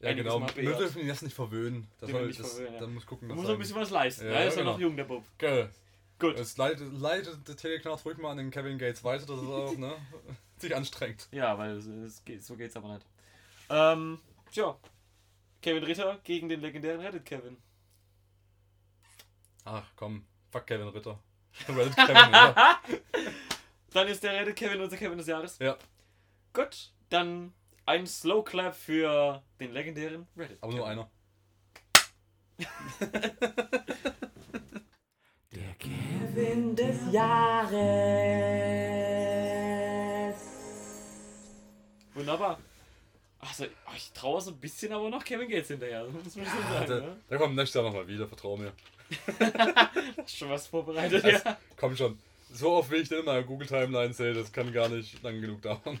Ja, 0.00 0.08
einiges 0.10 0.32
genau. 0.32 0.46
Wir 0.54 0.74
dürfen 0.76 1.00
ihn 1.00 1.06
jetzt 1.06 1.22
nicht 1.22 1.34
verwöhnen. 1.34 1.88
Das 2.00 2.10
soll, 2.10 2.26
nicht 2.26 2.40
das, 2.40 2.52
verwöhnen, 2.52 2.74
ja. 2.74 2.80
Dann 2.80 2.94
muss 2.94 3.06
gucken, 3.06 3.28
Da 3.28 3.34
was 3.34 3.42
muss 3.42 3.50
ein 3.50 3.58
bisschen 3.58 3.76
was 3.76 3.90
leisten. 3.90 4.26
Ja, 4.26 4.32
Ja, 4.32 4.40
ist 4.40 4.56
ja 4.56 4.62
genau. 4.62 4.72
noch 4.72 4.80
jung, 4.80 4.96
der 4.96 5.04
Bub. 5.04 5.24
Geil. 5.38 5.70
Gut. 6.18 6.38
Es 6.38 6.56
leitet, 6.56 6.92
leitet 6.92 7.48
der 7.48 7.56
Teleknarz 7.56 8.04
ruhig 8.04 8.18
mal 8.18 8.30
an 8.30 8.36
den 8.36 8.50
Kevin 8.50 8.78
Gates 8.78 9.02
weiter, 9.02 9.26
dass 9.26 9.40
er 9.40 9.48
auch 9.48 9.76
ne, 9.76 9.94
sich 10.58 10.74
anstrengt. 10.74 11.28
Ja, 11.32 11.58
weil 11.58 11.76
es, 11.76 12.24
geht, 12.24 12.44
so 12.44 12.56
geht's 12.56 12.76
aber 12.76 12.94
nicht. 12.94 13.06
Ähm, 13.70 14.20
tja. 14.52 14.76
Kevin 15.60 15.84
Ritter 15.84 16.18
gegen 16.24 16.48
den 16.48 16.60
legendären 16.60 17.00
Reddit 17.00 17.24
Kevin. 17.24 17.56
Ach 19.64 19.86
komm, 19.96 20.24
fuck 20.50 20.66
Kevin 20.66 20.88
Ritter. 20.88 21.18
Reddit 21.68 21.94
Kevin, 21.94 22.32
ja. 22.32 22.80
Dann 23.92 24.08
ist 24.08 24.22
der 24.22 24.32
Reddit 24.34 24.56
Kevin 24.56 24.80
unser 24.80 24.96
Kevin 24.96 25.18
des 25.18 25.26
Jahres. 25.26 25.58
ja. 25.58 25.76
Gut, 26.54 26.92
dann 27.08 27.52
ein 27.86 28.06
Slow 28.06 28.44
Clap 28.44 28.74
für 28.74 29.42
den 29.58 29.72
legendären 29.72 30.26
Reddit. 30.36 30.58
Aber 30.60 30.72
nur 30.74 30.86
einer. 30.86 31.10
Der 35.54 35.74
Kevin 35.78 36.76
des 36.76 36.96
Jahres. 37.12 37.72
Wunderbar. 42.14 42.58
Also, 43.40 43.64
ich 43.96 44.12
traue 44.12 44.40
so 44.40 44.50
ein 44.52 44.58
bisschen 44.58 44.92
aber 44.92 45.08
noch 45.10 45.24
Kevin 45.24 45.48
Gates 45.48 45.68
hinterher. 45.68 46.04
Das 46.04 46.12
muss 46.12 46.36
man 46.36 46.46
schon 46.46 46.62
sagen. 46.62 46.86
Der, 46.86 47.00
ne? 47.00 47.16
der 47.28 47.38
kommt 47.38 47.56
nächstes 47.56 47.74
Jahr 47.74 47.84
nochmal 47.84 48.06
wieder, 48.06 48.28
vertrau 48.28 48.56
mir. 48.56 48.72
Hast 50.18 50.36
schon 50.38 50.50
was 50.50 50.66
vorbereitet? 50.68 51.24
Also, 51.24 51.48
Ja. 51.48 51.58
Komm 51.76 51.96
schon. 51.96 52.18
So 52.54 52.72
oft 52.72 52.90
wie 52.90 52.96
ich 52.96 53.08
den 53.08 53.20
in 53.20 53.24
meiner 53.24 53.42
Google 53.42 53.66
Timeline 53.66 54.12
sehe, 54.12 54.34
das 54.34 54.52
kann 54.52 54.70
gar 54.72 54.90
nicht 54.90 55.22
lang 55.22 55.40
genug 55.40 55.62
dauern. 55.62 55.98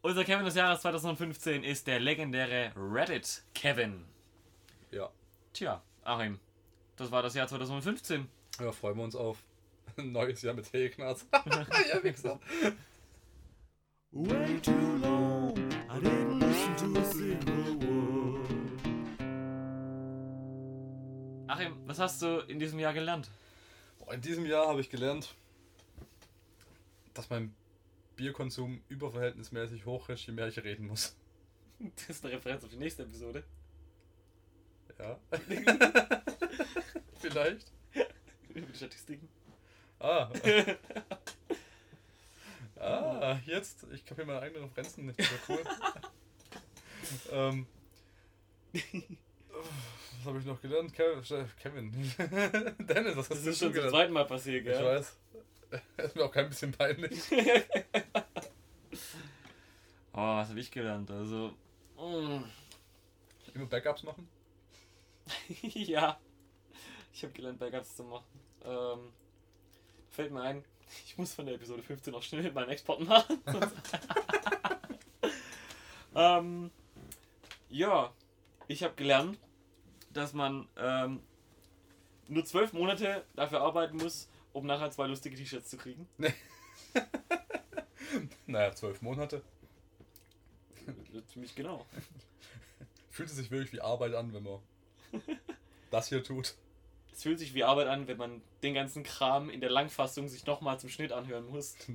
Unser 0.00 0.24
Kevin 0.24 0.46
des 0.46 0.54
Jahres 0.54 0.80
2015 0.80 1.62
ist 1.62 1.86
der 1.86 2.00
legendäre 2.00 2.72
Reddit 2.76 3.42
Kevin. 3.54 4.06
Ja. 4.90 5.10
Tja, 5.52 5.82
Achim, 6.02 6.38
das 6.96 7.10
war 7.10 7.22
das 7.22 7.34
Jahr 7.34 7.46
2015. 7.46 8.26
Ja, 8.58 8.72
freuen 8.72 8.96
wir 8.96 9.04
uns 9.04 9.14
auf 9.14 9.36
ein 9.98 10.12
neues 10.12 10.40
Jahr 10.40 10.54
mit 10.54 10.70
Teleknarz. 10.70 11.26
ja, 11.32 12.02
Wichser. 12.02 12.40
Way 14.12 14.60
too 14.62 14.72
long, 15.02 15.54
I 15.90 15.98
didn't 16.00 16.38
listen 16.40 16.74
to 16.76 16.98
a 16.98 17.04
single 17.04 17.74
word. 17.86 18.46
Achim, 21.48 21.76
was 21.84 21.98
hast 21.98 22.22
du 22.22 22.38
in 22.48 22.58
diesem 22.58 22.78
Jahr 22.78 22.94
gelernt? 22.94 23.28
In 24.12 24.20
diesem 24.20 24.46
Jahr 24.46 24.68
habe 24.68 24.80
ich 24.80 24.88
gelernt, 24.88 25.34
dass 27.12 27.28
mein 27.28 27.54
Bierkonsum 28.14 28.82
überverhältnismäßig 28.88 29.84
hoch 29.84 30.08
ist, 30.08 30.26
je 30.26 30.32
mehr 30.32 30.48
ich 30.48 30.58
reden 30.62 30.86
muss. 30.86 31.16
Das 31.78 32.08
ist 32.08 32.24
eine 32.24 32.32
Referenz 32.32 32.64
auf 32.64 32.70
die 32.70 32.78
nächste 32.78 33.02
Episode. 33.02 33.44
Ja. 34.98 35.20
Vielleicht. 37.20 37.70
Über 38.48 38.66
die 38.66 38.74
Statistiken. 38.74 39.28
Ah. 39.98 40.30
ah, 42.80 43.38
jetzt. 43.44 43.84
Ich 43.92 44.06
kapiere 44.06 44.26
meine 44.26 44.40
eigenen 44.40 44.64
Referenzen 44.64 45.04
nicht. 45.04 45.20
Das 45.20 45.28
cool. 45.50 45.62
ähm. 47.30 47.66
Was 50.26 50.30
habe 50.30 50.40
ich 50.40 50.46
noch 50.46 50.60
gelernt? 50.60 50.92
Kev- 50.92 51.46
Kevin. 51.62 51.92
Dennis, 52.80 53.16
was 53.16 53.30
hast 53.30 53.30
Das 53.30 53.44
du 53.44 53.50
ist 53.50 53.58
schon 53.60 53.68
zum 53.68 53.72
gelernt? 53.74 53.92
zweiten 53.92 54.12
Mal 54.12 54.24
passiert, 54.24 54.56
Ich 54.66 54.72
gell? 54.72 54.84
weiß. 54.84 55.16
ist 55.98 56.16
mir 56.16 56.24
auch 56.24 56.32
kein 56.32 56.48
bisschen 56.48 56.72
peinlich. 56.72 57.20
Oh, 60.12 60.18
was 60.38 60.48
habe 60.48 60.58
ich 60.58 60.70
gelernt? 60.72 61.10
Also. 61.12 61.52
mm, 61.96 62.42
Immer 63.54 63.66
Backups 63.66 64.02
machen? 64.02 64.26
ja. 65.60 66.18
Ich 67.12 67.22
habe 67.22 67.32
gelernt, 67.34 67.58
Backups 67.60 67.94
zu 67.96 68.02
machen. 68.02 68.24
Ähm, 68.64 69.12
fällt 70.10 70.32
mir 70.32 70.40
ein, 70.42 70.64
ich 71.04 71.16
muss 71.18 71.34
von 71.34 71.44
der 71.46 71.54
Episode 71.56 71.82
15 71.84 72.12
noch 72.14 72.22
schnell 72.22 72.50
meinen 72.50 72.70
Export 72.70 73.00
machen. 73.02 73.40
ähm, 76.16 76.70
ja, 77.68 78.12
ich 78.68 78.82
habe 78.82 78.94
gelernt, 78.94 79.38
dass 80.16 80.32
man 80.32 80.68
ähm, 80.76 81.20
nur 82.28 82.44
zwölf 82.44 82.72
Monate 82.72 83.24
dafür 83.34 83.60
arbeiten 83.60 83.96
muss, 83.96 84.28
um 84.52 84.66
nachher 84.66 84.90
zwei 84.90 85.06
lustige 85.06 85.36
T-Shirts 85.36 85.70
zu 85.70 85.76
kriegen. 85.76 86.08
Naja, 88.46 88.72
zwölf 88.74 89.02
Monate. 89.02 89.42
Ziemlich 91.26 91.54
genau. 91.54 91.84
Fühlt 93.10 93.28
es 93.28 93.36
sich 93.36 93.50
wirklich 93.50 93.72
wie 93.72 93.80
Arbeit 93.80 94.14
an, 94.14 94.32
wenn 94.32 94.44
man 94.44 94.60
das 95.90 96.08
hier 96.08 96.22
tut. 96.22 96.54
Es 97.12 97.22
fühlt 97.22 97.38
sich 97.38 97.54
wie 97.54 97.64
Arbeit 97.64 97.88
an, 97.88 98.06
wenn 98.06 98.18
man 98.18 98.42
den 98.62 98.74
ganzen 98.74 99.02
Kram 99.02 99.50
in 99.50 99.60
der 99.60 99.70
Langfassung 99.70 100.28
sich 100.28 100.46
nochmal 100.46 100.78
zum 100.78 100.90
Schnitt 100.90 101.12
anhören 101.12 101.46
muss. 101.46 101.76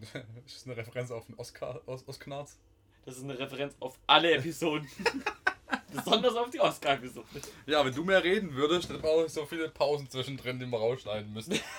Das 0.44 0.56
ist 0.56 0.66
eine 0.68 0.76
Referenz 0.76 1.12
auf 1.12 1.26
den 1.26 1.36
Oscar, 1.36 1.82
Os, 1.86 2.08
Osknarz. 2.08 2.58
Das 3.06 3.18
ist 3.18 3.24
eine 3.24 3.38
Referenz 3.38 3.76
auf 3.80 3.98
alle 4.08 4.34
Episoden. 4.34 4.88
Besonders 5.92 6.36
auf 6.36 6.50
die 6.50 6.60
Oscar-Episode. 6.60 7.28
Ja, 7.66 7.86
wenn 7.86 7.94
du 7.94 8.04
mehr 8.04 8.24
reden 8.24 8.54
würdest, 8.56 8.90
dann 8.90 9.02
brauche 9.02 9.26
ich 9.26 9.34
so 9.34 9.46
viele 9.46 9.70
Pausen 9.70 10.10
zwischendrin, 10.10 10.60
die 10.60 10.66
wir 10.66 10.78
rausschneiden 10.78 11.32
müssen. 11.34 11.60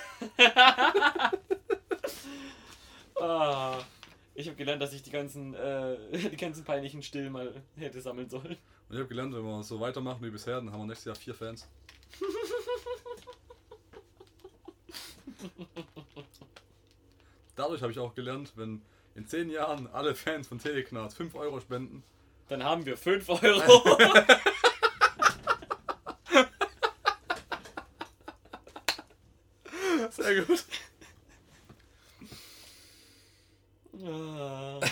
Ah, 3.22 3.78
ich 4.34 4.48
habe 4.48 4.56
gelernt, 4.56 4.82
dass 4.82 4.93
ich 4.93 5.02
die 5.05 5.10
ganzen, 5.10 5.55
äh, 5.55 5.97
die 6.30 6.36
ganzen 6.36 6.64
peinlichen 6.64 7.05
Still 7.05 7.30
mal 7.30 7.55
hätte 7.76 8.01
sammeln 8.01 8.28
sollen. 8.28 8.56
Und 8.89 8.94
ich 8.94 8.98
habe 8.98 9.06
gelernt, 9.06 9.32
wenn 9.32 9.44
wir 9.44 9.62
so 9.62 9.78
weitermachen 9.78 10.24
wie 10.24 10.30
bisher, 10.30 10.56
dann 10.56 10.72
haben 10.72 10.80
wir 10.80 10.86
nächstes 10.86 11.05
Jahr 11.05 11.14
vier 11.14 11.34
Fans. 11.34 11.68
Dadurch 17.55 17.80
habe 17.82 17.93
ich 17.93 17.98
auch 18.01 18.14
gelernt, 18.14 18.55
wenn 18.56 18.82
in 19.14 19.24
zehn 19.26 19.51
Jahren 19.51 19.86
alle 19.89 20.16
Fans 20.16 20.48
von 20.48 20.59
Teleknarz 20.59 21.14
5 21.14 21.36
Euro 21.36 21.60
spenden, 21.60 22.02
Dann 22.48 22.64
haben 22.64 22.85
wir 22.85 22.97
5 22.97 23.28
Euro. 23.28 23.40
sehr 30.10 30.44
gut. 30.44 30.64
Ah, 34.05 34.81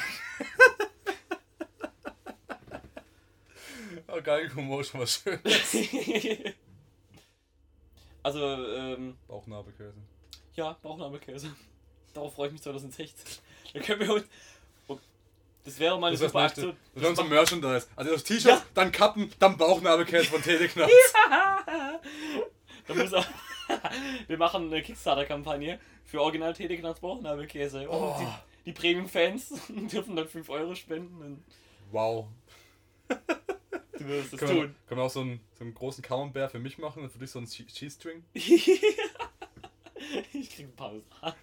Oh, 4.08 4.20
Galgenhumor 4.22 4.80
ist 4.80 4.90
schon 4.90 5.00
was 5.00 5.22
schön. 5.22 5.38
also, 8.24 8.40
ähm, 8.74 9.16
Bauchnabelkäse. 9.28 9.94
ja, 10.54 10.72
Bauchnabelkäse. 10.82 11.54
Darauf 12.12 12.34
freue 12.34 12.48
ich 12.48 12.52
mich 12.54 12.62
2016. 12.62 13.40
Da 13.72 13.78
können 13.80 14.00
wir 14.00 14.14
uns. 14.14 14.24
Das 15.64 15.78
wäre 15.78 15.98
mal 16.00 16.06
eine 16.08 16.16
Das 16.16 16.26
super. 16.30 16.44
Aktion. 16.44 16.74
Das 16.94 17.02
ist 17.02 17.08
unser 17.10 17.24
Merchandise. 17.24 17.86
Also 17.96 18.12
das 18.12 18.24
T-Shirt, 18.24 18.50
Ja. 18.52 18.62
dann 18.74 18.90
Kappen, 18.92 19.30
dann 19.38 19.56
Bauchnabelkäse 19.58 20.24
von. 20.26 20.42
Da 22.86 22.94
muss 22.94 23.12
auch. 23.14 23.26
Wir 24.26 24.36
machen 24.38 24.66
eine 24.66 24.82
Kickstarter-Kampagne 24.82 25.78
für 26.04 26.20
Original 26.20 26.52
Teleknarz 26.54 26.98
Bauchnabelkäse. 27.00 27.88
Und 27.88 27.96
Oh. 27.96 28.16
die, 28.18 28.26
die 28.66 28.72
Premium-Fans 28.72 29.54
dürfen 29.92 30.16
dann 30.16 30.26
5 30.28 30.48
Euro 30.48 30.74
spenden. 30.74 31.44
Wow. 31.92 32.26
du 33.08 34.08
wirst 34.08 34.32
es 34.32 34.40
Können 34.40 34.54
wir, 34.56 34.62
tun. 34.62 34.74
können 34.88 35.00
wir 35.00 35.04
auch 35.04 35.10
so 35.10 35.20
einen, 35.20 35.40
so 35.56 35.64
einen 35.64 35.74
großen 35.74 36.02
Camembert 36.02 36.50
für 36.52 36.58
mich 36.58 36.78
machen 36.78 37.02
und 37.04 37.10
für 37.12 37.18
dich 37.18 37.30
so 37.30 37.38
einen 37.38 37.46
Che- 37.48 37.66
Cheese 37.66 37.94
String? 37.96 38.24
ich 38.32 38.64
krieg 40.50 40.66
ein 40.66 40.74
paar 40.76 40.92
Sachen. 41.20 41.38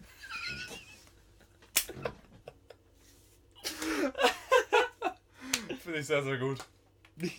Finde 5.88 6.02
ich 6.02 6.06
sehr, 6.08 6.22
sehr 6.22 6.38
gut. 6.38 6.60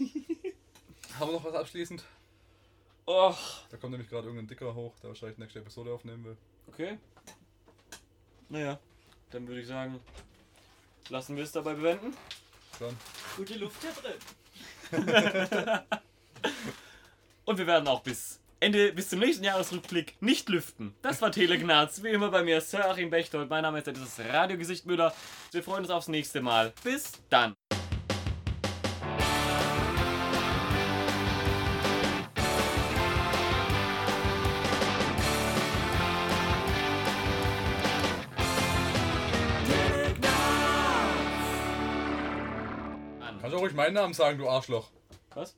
Haben 1.19 1.29
wir 1.29 1.33
noch 1.35 1.45
was 1.45 1.55
abschließend? 1.55 2.03
Och, 3.07 3.37
Da 3.71 3.77
kommt 3.77 3.91
nämlich 3.91 4.09
gerade 4.09 4.27
irgendein 4.27 4.47
Dicker 4.47 4.75
hoch, 4.75 4.95
der 5.03 5.11
wahrscheinlich 5.11 5.37
nächste 5.37 5.59
Episode 5.59 5.93
aufnehmen 5.93 6.25
will. 6.25 6.37
okay. 6.67 6.99
Naja, 8.49 8.79
dann 9.33 9.47
würde 9.47 9.61
ich 9.61 9.67
sagen, 9.67 10.01
lassen 11.11 11.37
wir 11.37 11.45
es 11.45 11.53
dabei 11.53 11.75
bewenden. 11.75 12.17
Dann. 12.81 12.97
Gute 13.37 13.59
Luft 13.59 13.83
hier 13.83 13.93
drin. 14.97 15.05
Und 17.45 17.59
wir 17.59 17.67
werden 17.67 17.87
auch 17.87 18.01
bis 18.01 18.41
Ende, 18.61 18.95
bis 18.95 19.11
zum 19.11 19.19
nächsten 19.19 19.45
Jahresrückblick 19.45 20.17
nicht 20.23 20.49
lüften. 20.49 20.95
Das 21.03 21.21
war 21.21 21.31
Telegnaz. 21.33 22.03
Wie 22.03 22.09
immer 22.09 22.31
bei 22.31 22.43
mir 22.43 22.63
Sir 22.63 22.89
Achim 22.89 23.11
Bechtold. 23.11 23.51
Mein 23.51 23.61
Name 23.61 23.77
ist 23.81 23.89
das 23.89 24.21
Radiogesicht 24.21 24.87
Müller. 24.87 25.15
Wir 25.51 25.63
freuen 25.63 25.83
uns 25.83 25.91
aufs 25.91 26.09
nächste 26.09 26.41
Mal. 26.41 26.73
Bis 26.83 27.13
dann. 27.29 27.55
Meinen 43.79 43.95
Namen 43.95 44.13
sagen, 44.13 44.39
du 44.39 44.49
Arschloch. 44.49 44.91
Was? 45.35 45.57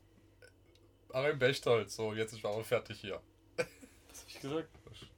Arim 1.10 1.38
Bechtold. 1.38 1.90
So, 1.90 2.12
jetzt 2.12 2.34
ist 2.34 2.44
aber 2.44 2.62
fertig 2.62 3.00
hier. 3.00 3.18
Was 3.56 4.20
hab 4.20 4.28
ich 4.28 4.40
gesagt? 4.40 4.68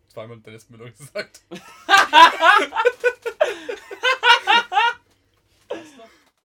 Zweimal 0.09 0.39
Dennis 0.39 0.71
Müller 0.71 0.89
gesagt. 0.91 1.41